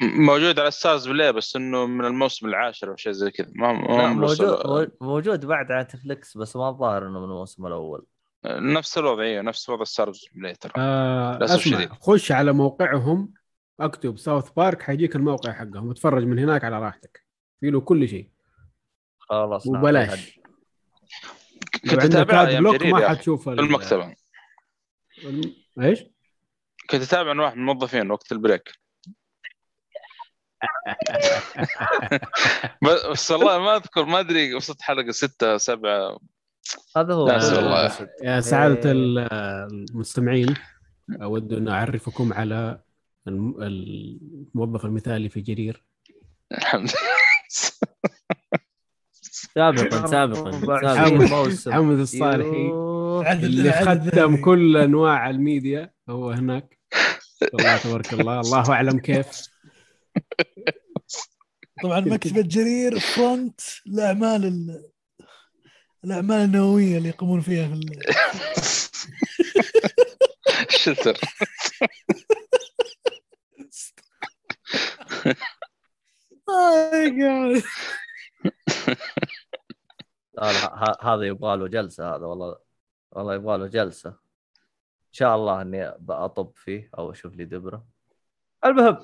موجود 0.01 0.59
على 0.59 0.71
StarzPlay 0.71 1.33
بس 1.33 1.55
إنه 1.55 1.85
من 1.85 2.05
الموسم 2.05 2.47
العاشر 2.47 2.89
أو 2.91 2.95
شيء 2.95 3.11
زي 3.11 3.31
كذا. 3.31 3.51
ما 3.55 3.67
هو 3.67 4.07
موجود 4.07 4.91
موجود 5.01 5.45
بعد 5.45 5.71
على 5.71 5.83
Netflix 5.83 6.37
بس 6.37 6.55
ما 6.55 6.69
الظاهر 6.69 7.07
إنه 7.07 7.19
من 7.19 7.25
الموسم 7.25 7.65
الأول. 7.67 8.05
نفس 8.45 8.97
الوضع 8.97 9.23
أيوه 9.23 9.41
نفس 9.41 9.69
وضع 9.69 9.83
StarzPlay 9.83 10.53
ترى. 10.55 10.71
آه 10.77 11.45
أسمع. 11.45 11.87
خش 12.01 12.31
على 12.31 12.51
موقعهم. 12.53 13.33
اكتب 13.79 14.17
South 14.17 14.49
Park 14.49 14.81
حيجيك 14.81 15.15
الموقع 15.15 15.51
حقهم. 15.53 15.87
وتفرج 15.87 16.23
من 16.23 16.39
هناك 16.39 16.63
على 16.63 16.79
راحتك. 16.79 17.25
في 17.59 17.69
له 17.69 17.81
كل 17.81 18.09
شيء. 18.09 18.29
خلاص 19.19 19.67
وبلاش 19.67 20.39
كنت 21.83 21.93
عندك 22.01 22.05
اتابع 22.15 22.41
اد 22.43 22.47
أيام 22.47 22.63
بلوك 22.63 22.75
جرير 22.75 22.93
ما 22.93 22.99
يا 23.01 23.05
أخي، 23.05 23.15
حتشوف 23.15 23.43
في 23.43 23.49
ال- 23.53 23.59
المكتبه 23.59 24.15
الم- 25.23 25.55
إيش؟ 25.81 26.03
كنت 26.89 27.01
أتابع 27.01 27.29
عن 27.29 27.39
واحد 27.39 27.53
من 27.55 27.61
الموظفين 27.61 28.11
وقت 28.11 28.31
البريك. 28.31 28.71
بس 33.11 33.31
والله 33.31 33.59
ما 33.59 33.75
أذكر 33.75 34.05
ما 34.05 34.19
أدري 34.19 34.53
وصلت 34.55 34.81
حلقة 34.81 35.11
ستة 35.11 35.57
سبعة. 35.57 36.19
هذا 36.97 37.13
هو. 37.13 37.23
والله. 37.25 38.09
يا 38.23 38.39
سعادة 38.39 38.85
إيه. 38.85 38.91
ال- 38.91 39.19
المستمعين 39.89 40.55
أود 41.21 41.53
أن 41.53 41.67
أعرفكم 41.67 42.33
على 42.33 42.81
الم- 43.27 43.55
الموظف 43.63 44.85
المثالي 44.85 45.29
في 45.29 45.41
جرير. 45.41 45.83
الحمد 46.51 46.89
سابقا 49.21 50.07
سابقا 50.13 50.49
24 50.49 50.95
سابقا. 50.95 51.43
موسم. 51.43 51.73
حمد 51.73 51.99
الصالحي. 51.99 52.71
اللي 53.31 53.69
الذهبي. 53.91 54.37
كل 54.37 54.77
أنواع 54.77 55.29
الميديا 55.29 55.91
هو 56.09 56.29
هناك. 56.31 56.76
الله 57.53 57.77
تبارك 57.77 58.13
الله. 58.13 58.39
الله 58.39 58.71
أعلم 58.73 58.99
كيف. 58.99 59.47
طبعا 61.83 61.99
مكتبة 61.99 62.41
جرير 62.41 62.99
فرونت 62.99 63.61
الاعمال 63.87 64.45
ال- 64.45 64.91
الاعمال 66.05 66.37
النووية 66.37 66.97
اللي 66.97 67.09
يقومون 67.09 67.41
فيها 67.41 67.67
في 67.67 67.73
ال- 67.73 68.03
شتر. 70.69 71.17
آي 76.49 77.09
جاد. 77.09 77.63
هذا 81.01 81.23
يبغى 81.23 81.57
له 81.57 81.67
جلسة 81.67 82.15
هذا 82.15 82.25
والله 82.25 82.57
والله 83.11 83.35
يبغى 83.35 83.57
له 83.57 83.67
جلسة. 83.67 84.26
شاء 85.17 85.35
الله 85.35 85.61
إني 85.61 85.93
بأطب 85.99 86.51
فيه 86.55 86.89
أو 86.97 87.11
أشوف 87.11 87.33
لي 87.33 87.45
دبرة. 87.45 87.85
المهم 88.65 88.97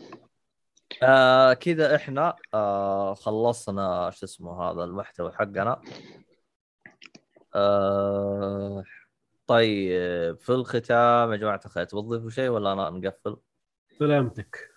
آه 1.04 1.54
كذا 1.54 1.96
إحنا 1.96 2.36
آه 2.54 3.14
خلصنا 3.14 4.10
شو 4.10 4.26
اسمه 4.26 4.62
هذا 4.62 4.84
المحتوى 4.84 5.32
حقنا. 5.32 5.82
آه 7.56 8.84
طيب 9.48 10.38
في 10.38 10.50
الختام 10.50 11.32
يا 11.32 11.38
جماعة 11.38 11.62
الخير 11.66 11.84
تضيفوا 11.84 12.30
شيء 12.30 12.50
ولا 12.50 12.74
أنا 12.74 12.90
نقفل؟ 12.90 13.38
سلامتك. 14.00 14.70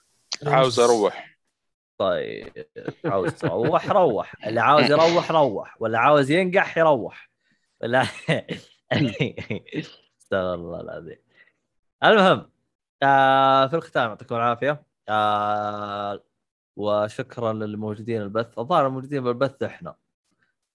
عاوز 0.46 0.80
أروح. 0.80 1.38
طيب 1.98 2.66
عاوز 3.04 3.34
تروح 3.34 3.90
روح. 3.90 4.46
اللي 4.46 4.60
عاوز 4.60 4.90
يروح 4.90 5.30
روح. 5.30 5.76
ولا 5.82 5.98
عاوز 5.98 6.30
ينقح 6.30 6.78
يروح. 6.78 7.30
ولا 7.80 8.02
استغفر 10.18 10.54
الله 10.54 10.80
العظيم. 10.80 11.25
المهم 12.04 12.50
آه 13.02 13.66
في 13.66 13.76
الختام 13.76 14.08
يعطيكم 14.08 14.34
العافية. 14.34 14.82
آه 15.08 16.22
وشكرا 16.76 17.52
للموجودين 17.52 18.22
البث. 18.22 18.58
الظاهر 18.58 18.86
الموجودين 18.86 19.24
بالبث 19.24 19.62
إحنا. 19.62 19.96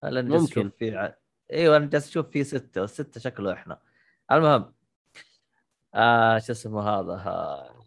لأن 0.04 0.30
ممكن. 0.30 0.70
في 0.70 0.98
ع... 0.98 1.14
إيوه 1.54 1.78
أنا 1.78 1.86
جالس 1.86 2.08
أشوف 2.10 2.30
في 2.30 2.44
ستة 2.44 2.82
والستة 2.82 3.20
شكله 3.20 3.54
إحنا. 3.54 3.80
المهم 4.32 4.74
آه 5.96 6.38
شو 6.40 6.52
اسمه 6.52 6.82
هذا 6.90 7.14
آه 7.14 7.82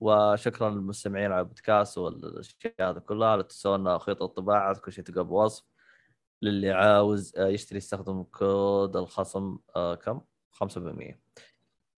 وشكرا 0.00 0.70
للمستمعين 0.70 1.32
على 1.32 1.40
البودكاست 1.40 1.98
والأشياء 1.98 2.74
هذه 2.80 2.98
كلها 2.98 3.36
لا 3.36 3.42
تنسون 3.42 3.98
خيط 3.98 4.22
الطباعة 4.22 4.78
كل 4.78 4.92
شيء 4.92 5.04
تلقاه 5.04 5.22
بوصف 5.22 5.64
للي 6.42 6.70
عاوز 6.70 7.36
آه، 7.36 7.46
يشتري 7.48 7.78
يستخدم 7.78 8.22
كود 8.22 8.96
الخصم 8.96 9.58
آه 9.76 9.94
كم؟ 9.94 10.20
5% 10.64 11.14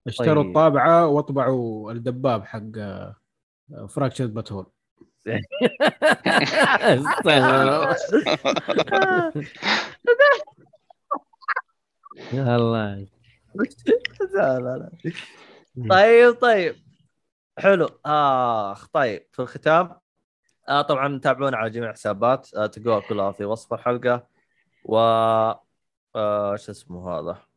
اشتروا 0.09 0.43
طيب. 0.43 0.48
الطابعة 0.48 1.06
وأطبعوا 1.06 1.93
الدباب 1.93 2.44
حق 2.44 2.62
فراكشر 3.89 4.26
باتهول 4.26 4.66
استغفر 6.82 7.62
الله. 7.62 7.97
يا 12.32 12.56
الله 12.56 13.06
لا 14.35 14.59
لا. 14.59 14.90
لا 15.76 15.89
طيب 15.90 16.35
طيب. 16.35 16.76
حلو. 17.59 17.89
آخ 18.06 18.86
طيب. 18.86 19.26
في 19.32 19.43
الختام 19.43 19.97
آه 20.68 20.82
طبعا 20.82 21.18
تابعونا 21.18 21.56
على 21.56 21.70
جميع 21.70 21.89
الحسابات 21.90 22.55
آه 22.55 22.66
تلقوها 22.66 23.01
كلها 23.01 23.32
في 23.32 23.44
وصف 23.44 23.74
الحلقة. 23.74 24.26
و 24.85 24.97
آه 26.16 26.56
شو 26.56 26.72
اسمه 26.72 27.10
هذا؟ 27.10 27.48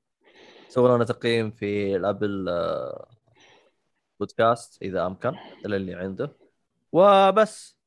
سووا 0.72 0.96
لنا 0.96 1.04
تقييم 1.04 1.52
في 1.52 1.96
الأبل 1.96 2.50
آه 2.50 3.08
بودكاست 4.20 4.82
إذا 4.82 5.06
أمكن 5.06 5.36
للي 5.66 5.94
عنده. 5.96 6.32
وبس. 6.92 7.78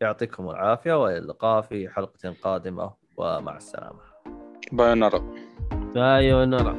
يعطيكم 0.00 0.50
العافية 0.50 1.02
وإلى 1.02 1.18
اللقاء 1.18 1.62
في 1.62 1.88
حلقة 1.88 2.34
قادمة 2.42 2.94
ومع 3.16 3.56
السلامة. 3.56 4.00
باي 4.72 4.94
نرى 4.94 5.22
أيوه 5.96 6.44
نرى 6.44 6.76